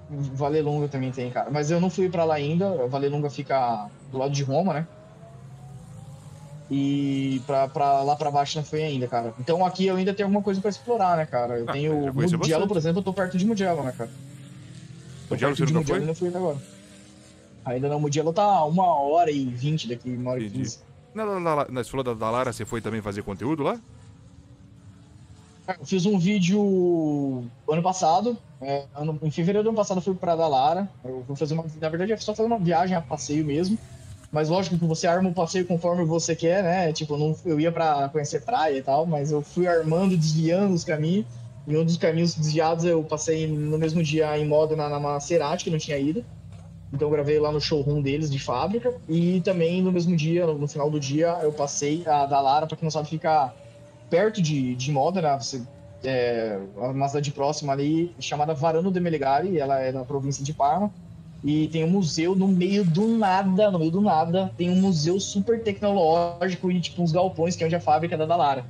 Na... 0.10 0.26
Valelunga 0.34 0.88
também 0.88 1.12
tem, 1.12 1.32
cara. 1.32 1.50
Mas 1.50 1.72
eu 1.72 1.80
não 1.80 1.90
fui 1.90 2.10
para 2.10 2.26
lá 2.26 2.36
ainda. 2.36 2.86
Valelunga 2.88 3.30
fica 3.30 3.90
do 4.12 4.18
lado 4.18 4.32
de 4.32 4.44
Roma, 4.44 4.74
né? 4.74 4.88
E 6.70 7.42
pra, 7.46 7.68
pra 7.68 8.02
lá 8.02 8.16
pra 8.16 8.32
baixo 8.32 8.58
não 8.58 8.66
foi 8.66 8.84
ainda, 8.84 9.08
cara. 9.08 9.34
Então 9.40 9.64
aqui 9.64 9.86
eu 9.86 9.96
ainda 9.96 10.14
tenho 10.14 10.28
alguma 10.28 10.42
coisa 10.42 10.60
pra 10.60 10.70
explorar, 10.70 11.16
né, 11.16 11.26
cara? 11.26 11.60
Eu 11.60 11.66
ah, 11.68 11.72
tenho 11.72 12.14
Mugello, 12.14 12.68
por 12.68 12.78
exemplo, 12.78 13.00
eu 13.00 13.04
tô 13.04 13.14
perto 13.14 13.38
de 13.38 13.46
Mugello, 13.46 13.84
né, 13.84 13.94
cara? 13.96 14.10
Mugello 15.30 15.56
você 15.56 15.66
nunca 15.66 15.88
foi? 15.88 16.00
Ainda 16.00 16.16
fui 16.16 16.30
agora. 16.30 16.58
Ainda 17.66 17.90
não, 17.90 18.00
Mugello 18.00 18.34
tá 18.34 18.64
uma 18.66 19.00
hora 19.00 19.30
e 19.32 19.46
vinte 19.46 19.88
daqui, 19.88 20.10
uma 20.10 20.32
hora 20.32 20.40
Entendi. 20.40 20.56
e 20.56 20.62
quinze. 20.64 20.80
Você 21.70 21.90
falou 21.90 22.04
da 22.04 22.14
Dalara, 22.14 22.52
você 22.52 22.66
foi 22.66 22.82
também 22.82 23.02
fazer 23.02 23.24
conteúdo 23.24 23.64
lá? 23.64 23.80
Eu 25.68 25.86
fiz 25.86 26.06
um 26.06 26.20
vídeo 26.20 27.46
ano 27.70 27.82
passado. 27.82 28.38
É, 28.62 28.86
ano, 28.96 29.18
em 29.22 29.32
fevereiro 29.32 29.64
do 29.64 29.70
ano 29.70 29.78
passado 29.78 29.98
eu 29.98 30.02
fui 30.02 30.14
pra 30.14 30.36
Dalara. 30.36 30.90
Eu 31.04 31.24
fui 31.26 31.36
fazer 31.36 31.54
uma. 31.54 31.66
Na 31.82 31.90
verdade, 31.90 32.12
é 32.12 32.18
só 32.18 32.36
fazer 32.36 32.48
uma 32.48 32.60
viagem 32.60 32.96
a 32.96 33.02
passeio 33.02 33.46
mesmo. 33.46 33.78
Mas 34.32 34.50
lógico 34.50 34.78
que 34.78 34.86
você 34.86 35.08
arma 35.08 35.30
o 35.30 35.34
passeio 35.34 35.66
conforme 35.66 36.04
você 36.04 36.36
quer, 36.36 36.64
né? 36.64 36.92
Tipo, 36.92 37.18
não, 37.18 37.36
eu 37.46 37.60
ia 37.60 37.72
pra 37.72 38.10
conhecer 38.10 38.42
praia 38.42 38.78
e 38.78 38.82
tal, 38.82 39.06
mas 39.06 39.32
eu 39.32 39.42
fui 39.42 39.68
armando, 39.68 40.18
desviando 40.18 40.74
os 40.74 40.84
caminhos. 40.84 41.26
E 41.68 41.76
um 41.76 41.84
dos 41.84 41.98
caminhos 41.98 42.36
desviados 42.36 42.86
eu 42.86 43.04
passei 43.04 43.48
no 43.48 43.78
mesmo 43.78 44.04
dia 44.04 44.38
em 44.38 44.46
modo 44.46 44.76
na, 44.76 44.90
na 44.90 45.00
Maserati, 45.00 45.64
que 45.64 45.70
não 45.70 45.78
tinha 45.78 45.98
ido. 45.98 46.24
Então 46.94 47.08
eu 47.08 47.12
gravei 47.12 47.40
lá 47.40 47.52
no 47.52 47.60
showroom 47.60 48.02
deles 48.02 48.30
de 48.30 48.40
fábrica. 48.40 48.94
E 49.08 49.42
também 49.42 49.82
no 49.82 49.92
mesmo 49.92 50.16
dia, 50.16 50.46
no 50.46 50.68
final 50.68 50.90
do 50.90 51.00
dia, 51.00 51.40
eu 51.42 51.52
passei 51.52 52.04
a 52.06 52.26
da 52.26 52.40
Lara, 52.40 52.68
pra 52.68 52.78
quem 52.78 52.86
não 52.86 52.92
sabe, 52.92 53.10
ficar 53.10 53.56
perto 54.10 54.42
de, 54.42 54.76
de 54.76 54.92
Modena, 54.92 55.38
você, 55.38 55.62
é, 56.04 56.60
uma 56.76 57.08
cidade 57.08 57.32
próxima 57.32 57.74
ali, 57.74 58.14
chamada 58.20 58.54
Varano 58.54 58.92
de 58.92 59.00
Meligari, 59.00 59.60
ela 59.60 59.80
é 59.80 59.92
da 59.92 60.06
província 60.06 60.44
de 60.44 60.54
Parma. 60.54 60.92
E 61.46 61.68
tem 61.68 61.84
um 61.84 61.90
museu 61.90 62.36
no 62.36 62.48
meio 62.48 62.84
do 62.84 63.08
nada, 63.08 63.70
no 63.70 63.78
meio 63.78 63.92
do 63.92 64.02
nada, 64.02 64.52
tem 64.58 64.68
um 64.68 64.78
museu 64.78 65.20
super 65.20 65.62
tecnológico 65.62 66.72
e 66.72 66.82
tipo 66.82 67.04
uns 67.04 67.12
galpões, 67.12 67.56
que 67.56 67.64
é 67.64 67.68
onde 67.68 67.76
é 67.76 67.78
a 67.78 67.82
fábrica 67.82 68.18
da 68.18 68.26
Dalara. 68.26 68.66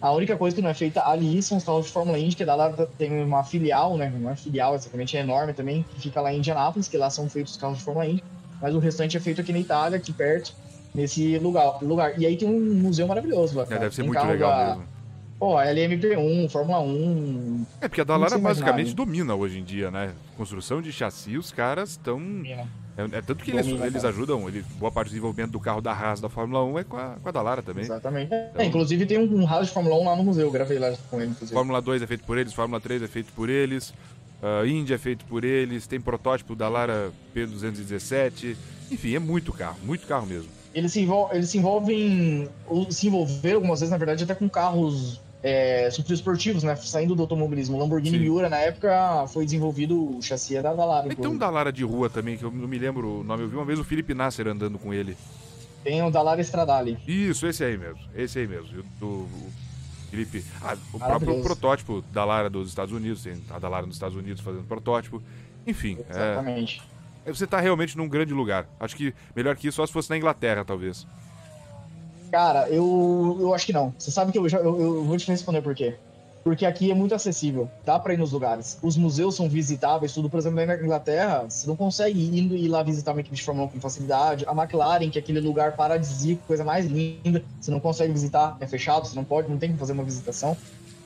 A 0.00 0.12
única 0.12 0.36
coisa 0.36 0.54
que 0.54 0.62
não 0.62 0.70
é 0.70 0.74
feita 0.74 1.04
ali 1.04 1.42
são 1.42 1.58
os 1.58 1.64
carros 1.64 1.86
de 1.86 1.92
Fórmula 1.92 2.16
Indy, 2.20 2.36
que 2.36 2.44
a 2.44 2.46
Dalara 2.46 2.86
tem 2.96 3.20
uma 3.20 3.42
filial, 3.42 3.96
né? 3.96 4.12
Uma 4.16 4.36
filial, 4.36 4.76
exatamente, 4.76 5.16
é 5.16 5.20
enorme 5.20 5.52
também, 5.52 5.84
que 5.92 6.02
fica 6.02 6.20
lá 6.20 6.32
em 6.32 6.38
Indianápolis, 6.38 6.86
que 6.86 6.96
lá 6.96 7.10
são 7.10 7.28
feitos 7.28 7.54
os 7.54 7.58
carros 7.58 7.78
de 7.78 7.84
Fórmula 7.84 8.06
Indy. 8.06 8.22
Mas 8.62 8.76
o 8.76 8.78
restante 8.78 9.16
é 9.16 9.20
feito 9.20 9.40
aqui 9.40 9.52
na 9.52 9.58
Itália, 9.58 9.98
aqui 9.98 10.12
perto, 10.12 10.54
nesse 10.94 11.36
lugar. 11.38 11.82
lugar. 11.82 12.16
E 12.16 12.24
aí 12.24 12.36
tem 12.36 12.48
um 12.48 12.74
museu 12.76 13.08
maravilhoso 13.08 13.58
lá. 13.58 13.64
É, 13.64 13.76
deve 13.76 13.94
ser 13.94 14.02
tem 14.02 14.10
muito 14.10 14.24
legal 14.24 14.50
da... 14.50 14.66
mesmo. 14.68 14.99
Pô, 15.40 15.54
LMP1, 15.54 16.50
Fórmula 16.50 16.80
1. 16.80 17.66
É, 17.80 17.88
porque 17.88 18.02
a 18.02 18.04
Dallara 18.04 18.36
basicamente 18.36 18.94
domina 18.94 19.34
hoje 19.34 19.58
em 19.58 19.64
dia, 19.64 19.90
né? 19.90 20.12
Construção 20.36 20.82
de 20.82 20.92
chassi, 20.92 21.38
os 21.38 21.50
caras 21.50 21.92
estão. 21.92 22.20
É. 22.44 22.66
é. 22.98 23.04
É, 23.10 23.22
tanto 23.22 23.42
que 23.42 23.50
eles, 23.50 23.66
eles 23.66 24.04
ajudam, 24.04 24.46
ele, 24.46 24.62
boa 24.78 24.92
parte 24.92 25.08
do 25.08 25.12
desenvolvimento 25.12 25.52
do 25.52 25.58
carro 25.58 25.80
da 25.80 25.92
Haas 25.92 26.20
da 26.20 26.28
Fórmula 26.28 26.62
1 26.64 26.78
é 26.80 26.84
com 26.84 26.98
a, 26.98 27.16
com 27.22 27.26
a 27.26 27.32
Dallara 27.32 27.62
também. 27.62 27.82
Exatamente. 27.82 28.26
Então, 28.26 28.60
é, 28.60 28.66
inclusive 28.66 29.06
tem 29.06 29.16
um, 29.18 29.40
um 29.40 29.48
Haas 29.48 29.68
de 29.68 29.72
Fórmula 29.72 29.96
1 29.96 30.04
lá 30.04 30.16
no 30.16 30.24
museu, 30.24 30.46
eu 30.46 30.52
gravei 30.52 30.78
lá 30.78 30.92
com 31.08 31.16
ele, 31.18 31.30
inclusive. 31.30 31.54
Fórmula 31.54 31.80
2 31.80 32.02
é 32.02 32.06
feito 32.06 32.24
por 32.24 32.36
eles, 32.36 32.52
Fórmula 32.52 32.78
3 32.78 33.02
é 33.02 33.08
feito 33.08 33.32
por 33.32 33.48
eles, 33.48 33.94
uh, 34.42 34.66
Indy 34.66 34.92
é 34.92 34.98
feito 34.98 35.24
por 35.24 35.42
eles, 35.42 35.86
tem 35.86 35.98
protótipo 35.98 36.54
da 36.54 36.68
Lara 36.68 37.12
P217. 37.34 38.56
Enfim, 38.90 39.14
é 39.14 39.18
muito 39.18 39.54
carro, 39.54 39.78
muito 39.84 40.06
carro 40.06 40.26
mesmo. 40.26 40.50
Eles 40.74 40.92
se, 40.92 41.00
envol 41.00 41.30
eles 41.32 41.48
se 41.48 41.56
envolvem, 41.56 42.46
se 42.90 43.06
envolveram 43.06 43.56
algumas 43.56 43.80
vezes, 43.80 43.90
na 43.90 43.96
verdade, 43.96 44.24
até 44.24 44.34
com 44.34 44.50
carros 44.50 45.18
é, 45.42 45.88
esportivos, 45.88 46.62
né? 46.62 46.76
Saindo 46.76 47.14
do 47.14 47.22
automobilismo. 47.22 47.76
O 47.76 47.80
Lamborghini 47.80 48.18
Sim. 48.18 48.24
Miura, 48.24 48.48
na 48.48 48.58
época, 48.58 49.26
foi 49.28 49.44
desenvolvido 49.44 50.16
o 50.16 50.22
chassi 50.22 50.60
da 50.60 50.74
Dallara. 50.74 51.14
Tem 51.14 51.26
um 51.26 51.38
Dallara 51.38 51.72
de 51.72 51.82
rua 51.84 52.10
também, 52.10 52.36
que 52.36 52.44
eu 52.44 52.50
não 52.50 52.68
me 52.68 52.78
lembro 52.78 53.20
o 53.20 53.24
nome. 53.24 53.44
Eu 53.44 53.48
vi 53.48 53.56
uma 53.56 53.64
vez 53.64 53.78
o 53.78 53.84
Felipe 53.84 54.12
Nasser 54.12 54.46
andando 54.46 54.78
com 54.78 54.92
ele. 54.92 55.16
Tem 55.82 56.02
o 56.02 56.10
Dallara 56.10 56.40
Stradale. 56.42 56.98
Isso, 57.06 57.46
esse 57.46 57.64
aí 57.64 57.78
mesmo. 57.78 58.00
Esse 58.14 58.38
aí 58.38 58.46
mesmo. 58.46 58.84
O 59.00 59.26
Felipe. 60.10 60.44
Ah, 60.62 60.76
o 60.92 60.98
próprio 60.98 61.42
protótipo 61.42 62.04
da 62.12 62.24
Lara 62.24 62.50
dos 62.50 62.68
Estados 62.68 62.92
Unidos. 62.92 63.22
Tem 63.22 63.42
a 63.48 63.58
Dallara 63.58 63.86
nos 63.86 63.96
Estados 63.96 64.16
Unidos 64.16 64.42
fazendo 64.42 64.64
protótipo. 64.64 65.22
Enfim. 65.66 65.98
É, 66.08 66.12
Exatamente. 66.12 66.82
É, 67.24 67.32
você 67.32 67.44
está 67.44 67.60
realmente 67.60 67.96
num 67.96 68.08
grande 68.08 68.34
lugar. 68.34 68.66
Acho 68.78 68.94
que 68.94 69.14
melhor 69.34 69.56
que 69.56 69.68
isso 69.68 69.76
só 69.76 69.86
se 69.86 69.92
fosse 69.92 70.10
na 70.10 70.18
Inglaterra, 70.18 70.64
talvez. 70.64 71.06
Cara, 72.30 72.68
eu, 72.68 73.38
eu 73.40 73.54
acho 73.54 73.66
que 73.66 73.72
não. 73.72 73.92
Você 73.98 74.10
sabe 74.10 74.30
que 74.32 74.38
eu, 74.38 74.48
já, 74.48 74.58
eu, 74.58 74.80
eu 74.80 75.04
vou 75.04 75.16
te 75.16 75.26
responder 75.26 75.62
por 75.62 75.74
quê. 75.74 75.96
Porque 76.42 76.64
aqui 76.64 76.90
é 76.90 76.94
muito 76.94 77.14
acessível, 77.14 77.68
dá 77.84 77.98
para 77.98 78.14
ir 78.14 78.16
nos 78.16 78.32
lugares. 78.32 78.78
Os 78.82 78.96
museus 78.96 79.34
são 79.34 79.48
visitáveis, 79.48 80.14
tudo. 80.14 80.30
Por 80.30 80.38
exemplo, 80.38 80.64
na 80.64 80.74
Inglaterra, 80.74 81.44
você 81.48 81.66
não 81.66 81.76
consegue 81.76 82.18
ir, 82.18 82.52
ir 82.52 82.68
lá 82.68 82.82
visitar 82.82 83.12
uma 83.12 83.20
equipe 83.20 83.36
de 83.36 83.42
Fórmula 83.42 83.66
1 83.66 83.70
com 83.72 83.80
facilidade. 83.80 84.46
A 84.46 84.52
McLaren, 84.52 85.10
que 85.10 85.18
é 85.18 85.20
aquele 85.20 85.40
lugar 85.40 85.76
paradisíaco, 85.76 86.42
coisa 86.46 86.64
mais 86.64 86.86
linda, 86.86 87.44
você 87.60 87.70
não 87.70 87.78
consegue 87.80 88.12
visitar, 88.12 88.56
é 88.58 88.66
fechado, 88.66 89.06
você 89.06 89.14
não 89.14 89.24
pode, 89.24 89.50
não 89.50 89.58
tem 89.58 89.72
que 89.72 89.78
fazer 89.78 89.92
uma 89.92 90.04
visitação. 90.04 90.56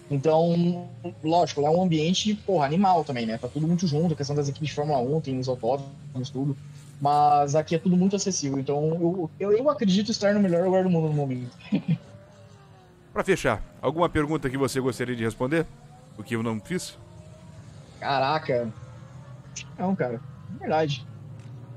Então, 0.08 0.86
lógico, 1.22 1.60
lá 1.60 1.68
é 1.68 1.72
um 1.72 1.82
ambiente, 1.82 2.34
porra, 2.34 2.66
animal 2.66 3.02
também, 3.04 3.26
né? 3.26 3.36
Tá 3.36 3.48
tudo 3.48 3.66
muito 3.66 3.86
junto, 3.86 4.14
a 4.14 4.16
questão 4.16 4.36
das 4.36 4.48
equipes 4.48 4.68
de 4.68 4.74
Fórmula 4.74 5.00
1, 5.00 5.20
tem 5.20 5.38
os 5.38 5.48
autódromos, 5.48 6.30
tudo. 6.30 6.56
Mas 7.00 7.54
aqui 7.54 7.74
é 7.74 7.78
tudo 7.78 7.96
muito 7.96 8.16
acessível. 8.16 8.58
Então 8.58 8.88
eu, 9.00 9.30
eu, 9.38 9.52
eu 9.52 9.70
acredito 9.70 10.10
estar 10.10 10.32
no 10.34 10.40
melhor 10.40 10.64
lugar 10.64 10.84
do 10.84 10.90
mundo 10.90 11.08
no 11.08 11.14
momento. 11.14 11.56
Para 13.12 13.22
fechar, 13.22 13.62
alguma 13.80 14.08
pergunta 14.08 14.50
que 14.50 14.58
você 14.58 14.80
gostaria 14.80 15.14
de 15.14 15.22
responder? 15.22 15.66
O 16.18 16.22
que 16.22 16.34
eu 16.34 16.42
não 16.42 16.60
fiz? 16.60 16.98
Caraca. 18.00 18.68
Não, 19.78 19.94
cara. 19.94 20.20
É 20.56 20.58
verdade. 20.58 21.06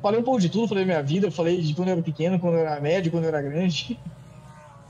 Falei 0.01 0.19
um 0.19 0.23
pouco 0.23 0.39
de 0.39 0.49
tudo, 0.49 0.67
falei 0.67 0.83
da 0.83 0.87
minha 0.87 1.03
vida, 1.03 1.29
falei 1.29 1.61
de 1.61 1.73
quando 1.73 1.89
eu 1.89 1.93
era 1.93 2.01
pequeno, 2.01 2.39
quando 2.39 2.55
eu 2.55 2.61
era 2.61 2.79
médio, 2.79 3.11
quando 3.11 3.25
eu 3.25 3.29
era 3.29 3.41
grande. 3.41 3.99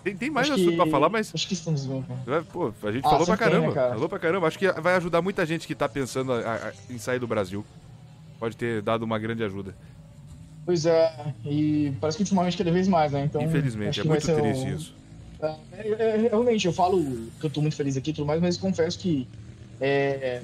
Tem, 0.04 0.16
tem 0.16 0.30
mais 0.30 0.49
assunto 0.49 0.70
que... 0.70 0.76
pra 0.78 0.88
falar, 0.88 1.10
mas. 1.10 1.32
Acho 1.34 1.48
que 1.48 1.54
estamos 1.54 1.86
bem, 1.86 2.02
cara. 2.04 2.44
Pô, 2.44 2.74
a 2.84 2.91
gente 2.91 3.06
ah, 3.06 3.10
falou 3.10 3.26
pra 3.26 3.38
caramba. 3.38 3.60
Tem, 3.60 3.70
né, 3.70 3.76
cara? 3.76 3.94
Falou 3.94 4.10
pra 4.10 4.20
caramba. 4.20 4.48
Acho 4.48 4.60
que 4.60 4.72
vai 4.72 4.95
ajudar 4.95 5.22
muita 5.22 5.45
gente 5.45 5.68
que 5.68 5.76
tá 5.76 5.90
pensando 5.90 6.32
a, 6.32 6.56
a, 6.56 6.74
em 6.90 6.98
sair 6.98 7.20
do 7.20 7.28
Brasil. 7.28 7.66
Pode 8.40 8.56
ter 8.56 8.82
dado 8.82 9.04
uma 9.04 9.20
grande 9.20 9.44
ajuda. 9.44 9.76
Pois 10.68 10.85
é, 10.85 11.34
e 11.45 11.94
parece 12.02 12.18
que 12.18 12.23
ultimamente 12.23 12.57
cada 12.57 12.69
vez 12.69 12.89
mais, 12.89 13.14
né? 13.14 13.23
Então, 13.23 13.41
Infelizmente, 13.41 14.02
é 14.02 14.03
muito 14.03 14.22
triste 14.22 14.65
um... 14.65 14.76
isso. 14.76 14.94
É, 15.41 15.56
é, 15.72 15.91
é, 15.98 16.18
realmente, 16.30 16.68
eu 16.68 16.73
falo 16.73 17.02
que 17.39 17.45
eu 17.45 17.49
tô 17.49 17.61
muito 17.61 17.77
feliz 17.77 17.95
aqui 17.95 18.10
e 18.10 18.14
tudo 18.14 18.27
mais, 18.27 18.41
mas 18.41 18.57
confesso 18.57 18.99
que 18.99 19.26
é, 19.80 20.41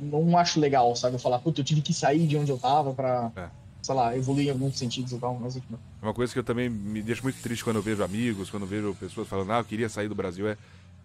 não 0.00 0.38
acho 0.38 0.60
legal, 0.60 0.94
sabe? 0.94 1.16
Eu 1.16 1.18
falar, 1.18 1.40
puta, 1.40 1.62
eu 1.62 1.64
tive 1.64 1.80
que 1.80 1.92
sair 1.92 2.28
de 2.28 2.36
onde 2.36 2.48
eu 2.48 2.58
tava 2.58 2.94
pra, 2.94 3.32
é. 3.34 3.48
sei 3.82 3.92
lá, 3.92 4.16
evoluir 4.16 4.46
em 4.46 4.50
alguns 4.50 4.78
sentidos 4.78 5.10
e 5.10 5.18
tal, 5.18 5.36
mas 5.40 5.56
aqui 5.56 5.66
Uma 6.00 6.14
coisa 6.14 6.32
que 6.32 6.38
eu 6.38 6.44
também 6.44 6.70
me 6.70 7.02
deixa 7.02 7.20
muito 7.20 7.42
triste 7.42 7.64
quando 7.64 7.76
eu 7.76 7.82
vejo 7.82 8.04
amigos, 8.04 8.50
quando 8.50 8.62
eu 8.62 8.68
vejo 8.68 8.94
pessoas 9.00 9.26
falando, 9.26 9.50
ah, 9.50 9.58
eu 9.58 9.64
queria 9.64 9.88
sair 9.88 10.06
do 10.06 10.14
Brasil, 10.14 10.48
é 10.48 10.56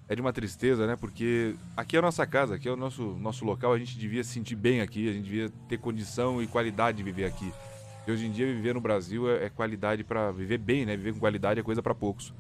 é 0.08 0.14
de 0.14 0.22
uma 0.22 0.32
tristeza, 0.32 0.86
né? 0.86 0.96
Porque 0.96 1.56
aqui 1.76 1.96
é 1.96 2.00
a 2.00 2.02
nossa 2.04 2.28
casa, 2.28 2.54
aqui 2.54 2.68
é 2.68 2.72
o 2.72 2.76
nosso, 2.76 3.02
nosso 3.20 3.44
local, 3.44 3.74
a 3.74 3.80
gente 3.80 3.98
devia 3.98 4.24
se 4.24 4.34
sentir 4.34 4.56
bem 4.56 4.82
aqui, 4.82 5.10
a 5.10 5.14
gente 5.14 5.24
devia 5.24 5.50
ter 5.68 5.80
condição 5.80 6.44
e 6.44 6.46
qualidade 6.46 6.98
de 6.98 7.04
viver 7.04 7.26
aqui. 7.26 7.52
E 8.08 8.12
hoje 8.12 8.26
em 8.26 8.32
dia 8.32 8.46
viver 8.46 8.74
no 8.74 8.82
Brasil 8.82 9.30
é, 9.30 9.46
é 9.46 9.50
qualidade 9.50 10.04
para 10.04 10.32
viver 10.32 10.58
bem, 10.58 10.86
né? 10.86 10.96
Viver 10.96 11.14
com 11.14 11.20
qualidade 11.20 11.60
é 11.60 11.64
coisa 11.64 11.82
para 11.82 11.96
poucos. 11.96 12.34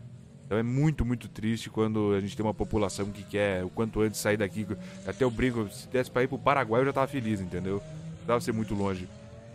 Então 0.46 0.58
é 0.58 0.64
muito, 0.64 1.04
muito 1.04 1.28
triste 1.28 1.70
quando 1.70 2.14
a 2.14 2.22
gente 2.22 2.38
tem 2.38 2.46
uma 2.46 2.54
população 2.54 3.08
que 3.08 3.24
quer 3.24 3.64
o 3.64 3.70
quanto 3.70 4.02
antes 4.02 4.20
sair 4.20 4.38
daqui. 4.38 4.66
Até 5.06 5.26
o 5.26 5.32
brinco, 5.32 5.68
se 5.70 5.88
desse 5.88 6.12
pra 6.12 6.24
ir 6.24 6.28
pro 6.28 6.38
Paraguai 6.38 6.82
eu 6.82 6.86
já 6.86 6.94
tava 6.94 7.08
feliz, 7.08 7.42
entendeu? 7.42 7.82
Não 8.20 8.28
dava 8.28 8.42
ser 8.42 8.52
muito 8.52 8.76
longe. 8.76 9.08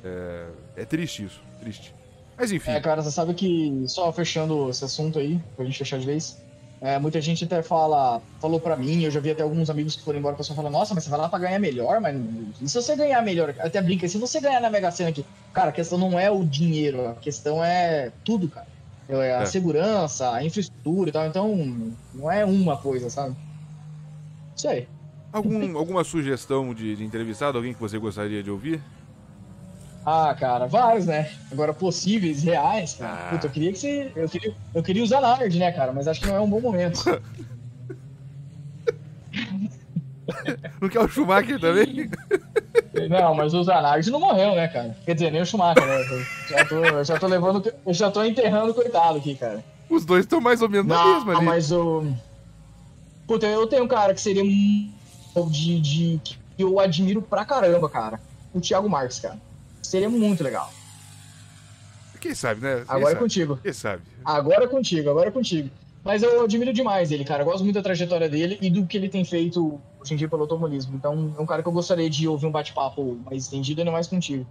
É, 0.03 0.49
é 0.77 0.85
triste 0.85 1.25
isso, 1.25 1.41
triste. 1.61 1.95
Mas 2.37 2.51
enfim. 2.51 2.71
É, 2.71 2.81
cara, 2.81 3.03
você 3.03 3.11
sabe 3.11 3.35
que, 3.35 3.85
só 3.87 4.13
fechando 4.13 4.69
esse 4.69 4.85
assunto 4.85 5.19
aí, 5.19 5.41
pra 5.55 5.65
gente 5.65 5.79
fechar 5.79 5.99
de 5.99 6.07
vez, 6.07 6.43
é, 6.81 6.99
muita 6.99 7.21
gente 7.21 7.45
até 7.45 7.63
fala, 7.63 8.23
falou 8.41 8.59
pra 8.59 8.75
mim, 8.75 9.03
eu 9.03 9.11
já 9.11 9.21
vi 9.21 9.31
até 9.31 9.43
alguns 9.43 9.69
amigos 9.69 9.95
que 9.95 10.03
foram 10.03 10.19
embora, 10.19 10.35
o 10.35 10.39
pessoal 10.39 10.57
fala, 10.57 10.71
nossa, 10.71 10.95
mas 10.95 11.05
você 11.05 11.11
vai 11.11 11.19
lá 11.19 11.29
pra 11.29 11.39
ganhar 11.39 11.59
melhor, 11.59 12.01
mas 12.01 12.17
e 12.61 12.69
se 12.69 12.75
você 12.75 12.97
ganhar 12.97 13.21
melhor? 13.23 13.55
Até 13.59 13.83
brinca, 13.83 14.09
se 14.09 14.17
você 14.17 14.41
ganhar 14.41 14.61
na 14.61 14.71
Mega 14.71 14.91
Sena 14.91 15.11
aqui, 15.11 15.25
cara, 15.53 15.69
a 15.69 15.73
questão 15.73 15.99
não 15.99 16.19
é 16.19 16.31
o 16.31 16.43
dinheiro, 16.43 17.09
a 17.09 17.15
questão 17.15 17.63
é 17.63 18.11
tudo, 18.25 18.49
cara. 18.49 18.67
É 19.09 19.37
a 19.37 19.43
é. 19.43 19.47
segurança, 19.47 20.33
a 20.33 20.43
infraestrutura 20.43 21.11
e 21.11 21.13
tal, 21.13 21.27
então 21.27 21.93
não 22.15 22.31
é 22.31 22.47
uma 22.47 22.77
coisa, 22.79 23.11
sabe? 23.11 23.37
Isso 24.57 24.69
aí. 24.69 24.89
Algum, 25.33 25.77
alguma 25.77 26.03
sugestão 26.03 26.73
de, 26.73 26.97
de 26.97 27.05
entrevistado, 27.05 27.59
alguém 27.59 27.75
que 27.75 27.81
você 27.81 27.99
gostaria 27.99 28.43
de 28.43 28.51
ouvir? 28.51 28.81
Ah, 30.05 30.35
cara, 30.39 30.67
vários, 30.67 31.07
né? 31.07 31.31
Agora, 31.53 31.75
possíveis, 31.75 32.43
reais, 32.43 32.95
cara. 32.95 33.29
Ah. 33.29 33.31
Puta, 33.31 33.47
eu 33.47 33.51
queria 33.51 33.73
que 33.73 33.79
você. 33.79 34.11
Eu 34.17 34.29
queria, 34.29 34.55
eu 34.75 34.83
queria 34.83 35.05
usar 35.05 35.21
Nard, 35.21 35.59
né, 35.59 35.71
cara? 35.73 35.93
Mas 35.93 36.09
acho 36.09 36.21
que 36.21 36.27
não 36.27 36.37
é 36.37 36.41
um 36.41 36.49
bom 36.49 36.61
momento. 36.61 37.05
não 40.81 40.89
quer 40.89 41.01
o 41.01 41.09
Schumacher 41.09 41.61
também? 41.61 42.11
Não, 43.09 43.35
mas 43.35 43.53
o 43.53 43.63
Zanardi 43.63 44.11
não 44.11 44.21
morreu, 44.21 44.55
né, 44.55 44.69
cara? 44.69 44.97
Quer 45.05 45.15
dizer, 45.15 45.31
nem 45.31 45.43
o 45.43 45.47
Schumacher, 45.47 45.87
né? 45.87 46.01
Eu 46.01 46.25
já 46.49 46.65
tô, 46.65 46.75
eu 46.77 47.05
já 47.05 47.19
tô 47.19 47.27
levando. 47.27 47.73
Eu 47.87 47.95
já 47.95 48.11
tô 48.11 48.25
enterrando 48.25 48.71
o 48.71 48.75
coitado 48.75 49.19
aqui, 49.19 49.35
cara. 49.35 49.63
Os 49.89 50.05
dois 50.05 50.25
estão 50.25 50.41
mais 50.41 50.63
ou 50.63 50.69
menos 50.69 50.87
não, 50.87 50.97
na 50.97 51.15
mesma 51.15 51.37
ali. 51.37 51.45
mas 51.45 51.71
o. 51.73 52.07
Puta, 53.27 53.47
eu 53.47 53.67
tenho 53.67 53.85
um 53.85 53.89
cara 53.89 54.15
que 54.15 54.21
seria 54.21 54.43
de, 54.43 55.81
de. 55.81 56.21
que 56.25 56.37
eu 56.59 56.81
admiro 56.81 57.21
pra 57.21 57.45
caramba, 57.45 57.89
cara. 57.89 58.21
O 58.55 58.61
Thiago 58.61 58.89
Marques, 58.89 59.21
cara. 59.21 59.39
Seria 59.83 60.09
muito 60.09 60.43
legal. 60.43 60.73
Quem 62.21 62.35
sabe, 62.35 62.61
né? 62.61 62.77
Quem 62.77 62.85
agora 62.89 62.99
é 62.99 63.05
sabe? 63.05 63.17
é 63.17 63.19
contigo. 63.19 63.57
Quem 63.63 63.73
sabe? 63.73 64.03
Agora 64.25 64.65
é 64.65 64.69
contigo, 64.69 65.11
agora 65.11 65.29
é 65.29 65.33
contigo. 65.33 65.71
Mas 66.05 66.23
eu 66.23 66.45
admiro 66.45 66.73
demais 66.73 67.11
ele, 67.11 67.25
cara. 67.25 67.43
Eu 67.43 67.47
gosto 67.47 67.63
muito 67.63 67.75
da 67.75 67.83
trajetória 67.83 68.29
dele 68.29 68.59
e 68.61 68.71
do 68.71 68.87
que 68.87 68.97
ele 68.97 69.09
tem 69.09 69.25
feito 69.25 69.81
hoje 70.01 70.15
em 70.15 70.17
dia 70.17 70.29
pelo 70.29 70.43
automobilismo. 70.43 70.95
Então 70.95 71.35
é 71.37 71.41
um 71.41 71.47
cara 71.47 71.63
que 71.63 71.69
eu 71.69 71.73
gostaria 71.73 72.09
de 72.09 72.27
ouvir 72.27 72.47
um 72.47 72.51
bate-papo 72.51 73.19
mais 73.25 73.45
estendido 73.45 73.85
não 73.85 73.93
mais 73.93 74.07
contigo. 74.07 74.47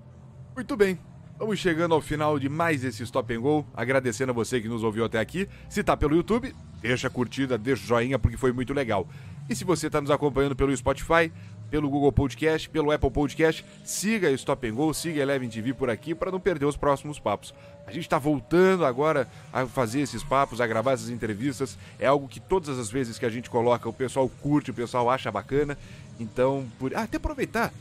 Muito 0.55 0.75
bem. 0.75 0.99
Vamos 1.37 1.57
chegando 1.57 1.95
ao 1.95 2.01
final 2.01 2.37
de 2.37 2.49
mais 2.49 2.83
esse 2.83 3.01
Stop 3.03 3.33
and 3.33 3.39
Go. 3.39 3.65
Agradecendo 3.73 4.31
a 4.31 4.35
você 4.35 4.59
que 4.59 4.67
nos 4.67 4.83
ouviu 4.83 5.05
até 5.05 5.19
aqui. 5.19 5.47
Se 5.69 5.81
tá 5.81 5.95
pelo 5.95 6.15
YouTube, 6.15 6.53
deixa 6.81 7.07
a 7.07 7.09
curtida, 7.09 7.57
deixa 7.57 7.83
o 7.83 7.87
joinha, 7.87 8.19
porque 8.19 8.35
foi 8.35 8.51
muito 8.51 8.73
legal. 8.73 9.07
E 9.49 9.55
se 9.55 9.63
você 9.63 9.87
está 9.87 10.01
nos 10.01 10.11
acompanhando 10.11 10.55
pelo 10.55 10.75
Spotify, 10.75 11.31
pelo 11.69 11.89
Google 11.89 12.11
Podcast, 12.11 12.69
pelo 12.69 12.91
Apple 12.91 13.11
Podcast. 13.11 13.65
Siga 13.83 14.29
Stop 14.31 14.69
Go, 14.71 14.93
siga 14.93 15.21
Eleven 15.21 15.49
TV 15.49 15.73
por 15.73 15.89
aqui 15.89 16.15
para 16.15 16.31
não 16.31 16.39
perder 16.39 16.65
os 16.65 16.77
próximos 16.77 17.19
papos. 17.19 17.53
A 17.85 17.91
gente 17.91 18.03
está 18.03 18.19
voltando 18.19 18.85
agora 18.85 19.27
a 19.51 19.65
fazer 19.65 20.01
esses 20.01 20.23
papos, 20.23 20.61
a 20.61 20.67
gravar 20.67 20.91
essas 20.91 21.09
entrevistas. 21.09 21.77
É 21.99 22.05
algo 22.05 22.27
que 22.27 22.39
todas 22.39 22.77
as 22.77 22.89
vezes 22.89 23.17
que 23.17 23.25
a 23.25 23.29
gente 23.29 23.49
coloca, 23.49 23.89
o 23.89 23.93
pessoal 23.93 24.29
curte, 24.41 24.69
o 24.69 24.73
pessoal 24.73 25.09
acha 25.09 25.31
bacana. 25.31 25.77
Então, 26.19 26.67
por... 26.77 26.95
ah, 26.95 27.01
até 27.01 27.17
aproveitar. 27.17 27.73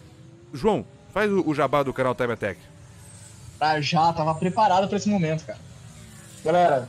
João, 0.53 0.85
faz 1.13 1.31
o, 1.31 1.55
jabá 1.55 1.83
do 1.83 1.93
canal 1.93 2.15
Time 2.15 2.33
Attack. 2.33 2.59
Ah, 3.61 3.81
já, 3.81 4.13
tava 4.13 4.35
preparado 4.35 4.89
para 4.89 4.97
esse 4.97 5.11
momento, 5.11 5.45
cara. 5.45 5.59
Galera, 6.43 6.89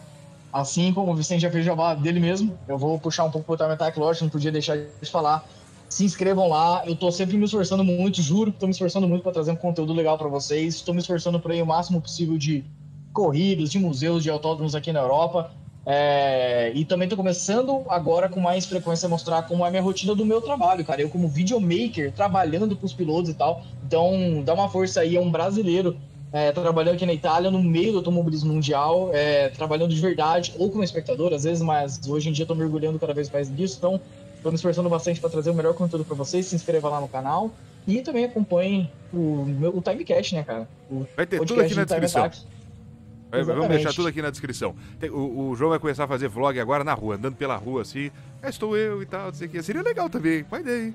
assim 0.53 0.93
como 0.93 1.11
o 1.11 1.15
Vicente 1.15 1.41
já 1.41 1.51
fez 1.51 1.63
o 1.63 1.65
jabá 1.65 1.95
dele 1.95 2.19
mesmo, 2.19 2.57
eu 2.67 2.77
vou 2.77 2.97
puxar 2.99 3.25
um 3.25 3.31
pouco 3.31 3.47
pro 3.47 3.57
Time 3.57 3.73
Attack, 3.73 3.99
lógico, 3.99 4.25
não 4.25 4.31
podia 4.31 4.51
deixar 4.51 4.77
de 4.77 5.11
falar 5.11 5.45
se 5.89 6.05
inscrevam 6.05 6.47
lá. 6.47 6.83
Eu 6.85 6.95
tô 6.95 7.11
sempre 7.11 7.35
me 7.35 7.45
esforçando 7.45 7.83
muito, 7.83 8.21
juro, 8.21 8.51
tô 8.51 8.67
me 8.67 8.71
esforçando 8.71 9.07
muito 9.07 9.23
para 9.23 9.31
trazer 9.31 9.51
um 9.51 9.55
conteúdo 9.55 9.91
legal 9.93 10.17
para 10.17 10.27
vocês. 10.27 10.75
Estou 10.75 10.93
me 10.93 11.01
esforçando 11.01 11.39
para 11.39 11.55
ir 11.55 11.61
o 11.61 11.65
máximo 11.65 11.99
possível 11.99 12.37
de 12.37 12.63
corridas, 13.11 13.71
de 13.71 13.79
museus, 13.79 14.23
de 14.23 14.29
autódromos 14.29 14.75
aqui 14.75 14.93
na 14.93 14.99
Europa. 15.01 15.51
É... 15.85 16.71
e 16.75 16.85
também 16.85 17.07
tô 17.07 17.15
começando 17.15 17.83
agora 17.89 18.29
com 18.29 18.39
mais 18.39 18.65
frequência 18.65 19.07
a 19.07 19.09
mostrar 19.09 19.43
como 19.43 19.65
é 19.65 19.69
a 19.69 19.71
minha 19.71 19.81
rotina 19.81 20.13
do 20.13 20.23
meu 20.23 20.39
trabalho, 20.39 20.85
cara. 20.85 21.01
Eu 21.01 21.09
como 21.09 21.27
videomaker, 21.27 22.11
trabalhando 22.11 22.75
com 22.75 22.85
os 22.85 22.93
pilotos 22.93 23.31
e 23.31 23.33
tal. 23.33 23.63
Então, 23.87 24.43
dá 24.45 24.53
uma 24.53 24.69
força 24.69 25.01
aí, 25.01 25.15
é 25.15 25.19
um 25.19 25.31
brasileiro 25.31 25.97
é, 26.31 26.51
trabalhando 26.51 26.95
aqui 26.95 27.05
na 27.05 27.13
Itália, 27.13 27.49
no 27.49 27.61
meio 27.61 27.91
do 27.93 27.97
automobilismo 27.99 28.53
mundial, 28.53 29.09
é, 29.13 29.49
trabalhando 29.49 29.93
de 29.93 29.99
verdade, 29.99 30.53
ou 30.57 30.69
como 30.69 30.83
espectador, 30.83 31.33
às 31.33 31.43
vezes, 31.43 31.63
mas 31.63 31.99
hoje 32.07 32.29
em 32.29 32.31
dia 32.31 32.43
estou 32.43 32.55
mergulhando 32.55 32.99
cada 32.99 33.13
vez 33.13 33.29
mais 33.29 33.49
nisso. 33.49 33.77
Então, 33.77 33.99
Estou 34.39 34.53
me 34.53 34.55
esforçando 34.55 34.87
bastante 34.87 35.19
para 35.19 35.29
trazer 35.29 35.49
o 35.49 35.53
melhor 35.53 35.73
conteúdo 35.73 36.05
para 36.05 36.15
vocês. 36.15 36.45
Se 36.45 36.55
inscreva 36.55 36.87
lá 36.87 37.01
no 37.01 37.09
canal 37.09 37.51
e 37.85 38.01
também 38.01 38.23
acompanhe 38.23 38.89
o, 39.13 39.43
meu, 39.45 39.75
o 39.75 39.81
Timecast, 39.81 40.33
né, 40.33 40.43
cara? 40.43 40.67
O 40.89 41.05
vai 41.15 41.27
ter 41.27 41.39
tudo 41.45 41.59
aqui 41.59 41.75
na 41.75 41.83
descrição. 41.83 42.31
Vai, 43.29 43.43
vamos 43.43 43.67
deixar 43.67 43.93
tudo 43.93 44.07
aqui 44.07 44.21
na 44.21 44.29
descrição. 44.29 44.73
O, 45.11 45.49
o, 45.49 45.55
João 45.57 45.71
vai 45.71 45.79
começar 45.79 46.05
a 46.05 46.07
fazer 46.07 46.29
vlog 46.29 46.57
agora 46.57 46.85
na 46.85 46.93
rua, 46.93 47.15
andando 47.15 47.35
pela 47.35 47.57
rua 47.57 47.81
assim. 47.81 48.11
É, 48.41 48.47
estou 48.47 48.77
eu 48.77 49.03
e 49.03 49.05
tal, 49.05 49.27
não 49.27 49.33
sei 49.33 49.47
o 49.47 49.49
que. 49.49 49.61
Seria 49.61 49.81
legal 49.81 50.09
também. 50.09 50.43
Vai 50.43 50.63
daí. 50.63 50.93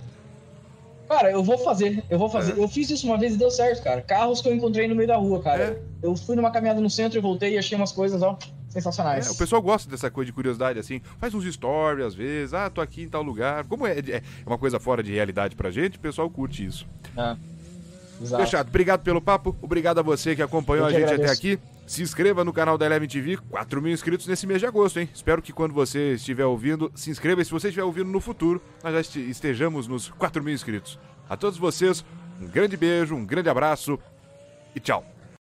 Cara, 1.07 1.31
eu 1.31 1.45
vou 1.45 1.59
fazer, 1.59 2.03
eu 2.09 2.19
vou 2.19 2.31
fazer. 2.31 2.59
É. 2.59 2.65
Eu 2.65 2.66
fiz 2.66 2.89
isso 2.89 3.07
uma 3.07 3.19
vez 3.19 3.35
e 3.35 3.37
deu 3.37 3.51
certo, 3.51 3.85
cara. 3.85 4.01
Carros 4.01 4.41
que 4.41 4.49
eu 4.49 4.55
encontrei 4.55 4.89
no 4.89 4.95
meio 4.95 5.07
da 5.07 5.16
rua, 5.16 5.43
cara. 5.43 5.62
É. 5.62 5.79
Eu 6.03 6.16
fui 6.16 6.35
numa 6.35 6.51
caminhada 6.51 6.81
no 6.81 6.89
centro 6.89 7.19
e 7.19 7.21
voltei 7.21 7.55
e 7.55 7.59
achei 7.59 7.77
umas 7.77 7.93
coisas, 7.93 8.23
ó 8.23 8.39
sensacionais. 8.74 9.26
É, 9.26 9.30
o 9.30 9.36
pessoal 9.36 9.62
gosta 9.62 9.88
dessa 9.88 10.10
coisa 10.10 10.26
de 10.26 10.32
curiosidade, 10.32 10.78
assim, 10.78 11.01
faz 11.18 11.34
uns 11.34 11.44
stories 11.52 12.05
às 12.05 12.14
vezes, 12.14 12.52
ah, 12.52 12.68
tô 12.68 12.80
aqui 12.80 13.02
em 13.02 13.09
tal 13.09 13.22
lugar. 13.22 13.64
Como 13.64 13.86
é, 13.86 13.98
é 13.98 14.22
uma 14.44 14.59
coisa 14.59 14.78
fora 14.78 15.02
de 15.02 15.12
realidade 15.12 15.56
pra 15.56 15.70
gente, 15.70 15.96
o 15.96 16.01
pessoal 16.01 16.28
curte 16.28 16.64
isso. 16.64 16.86
É. 17.16 17.36
Exato. 18.20 18.44
Fechado. 18.44 18.68
Obrigado 18.68 19.02
pelo 19.02 19.20
papo, 19.20 19.56
obrigado 19.60 19.98
a 19.98 20.02
você 20.02 20.36
que 20.36 20.42
acompanhou 20.42 20.86
que 20.88 20.96
a 20.96 21.01
gente 21.01 21.05
agradeço. 21.09 21.32
até 21.32 21.38
aqui. 21.38 21.59
Se 21.86 22.02
inscreva 22.02 22.44
no 22.44 22.52
canal 22.52 22.78
da 22.78 22.86
Eleven 22.86 23.09
TV, 23.09 23.36
4 23.36 23.82
mil 23.82 23.92
inscritos 23.92 24.26
nesse 24.26 24.46
mês 24.46 24.59
de 24.59 24.66
agosto, 24.66 24.98
hein? 24.98 25.09
Espero 25.14 25.42
que 25.42 25.52
quando 25.52 25.74
você 25.74 26.14
estiver 26.14 26.46
ouvindo, 26.46 26.90
se 26.94 27.10
inscreva. 27.10 27.42
E 27.42 27.44
se 27.44 27.51
você 27.51 27.68
estiver 27.68 27.84
ouvindo 27.84 28.09
no 28.09 28.20
futuro, 28.20 28.62
nós 28.82 28.94
já 28.94 29.20
estejamos 29.20 29.86
nos 29.86 30.09
4 30.09 30.42
mil 30.42 30.55
inscritos. 30.55 30.98
A 31.28 31.36
todos 31.36 31.59
vocês, 31.59 32.02
um 32.40 32.46
grande 32.46 32.76
beijo, 32.76 33.14
um 33.14 33.24
grande 33.24 33.51
abraço 33.51 33.98
e 34.74 34.80
tchau. 34.80 35.14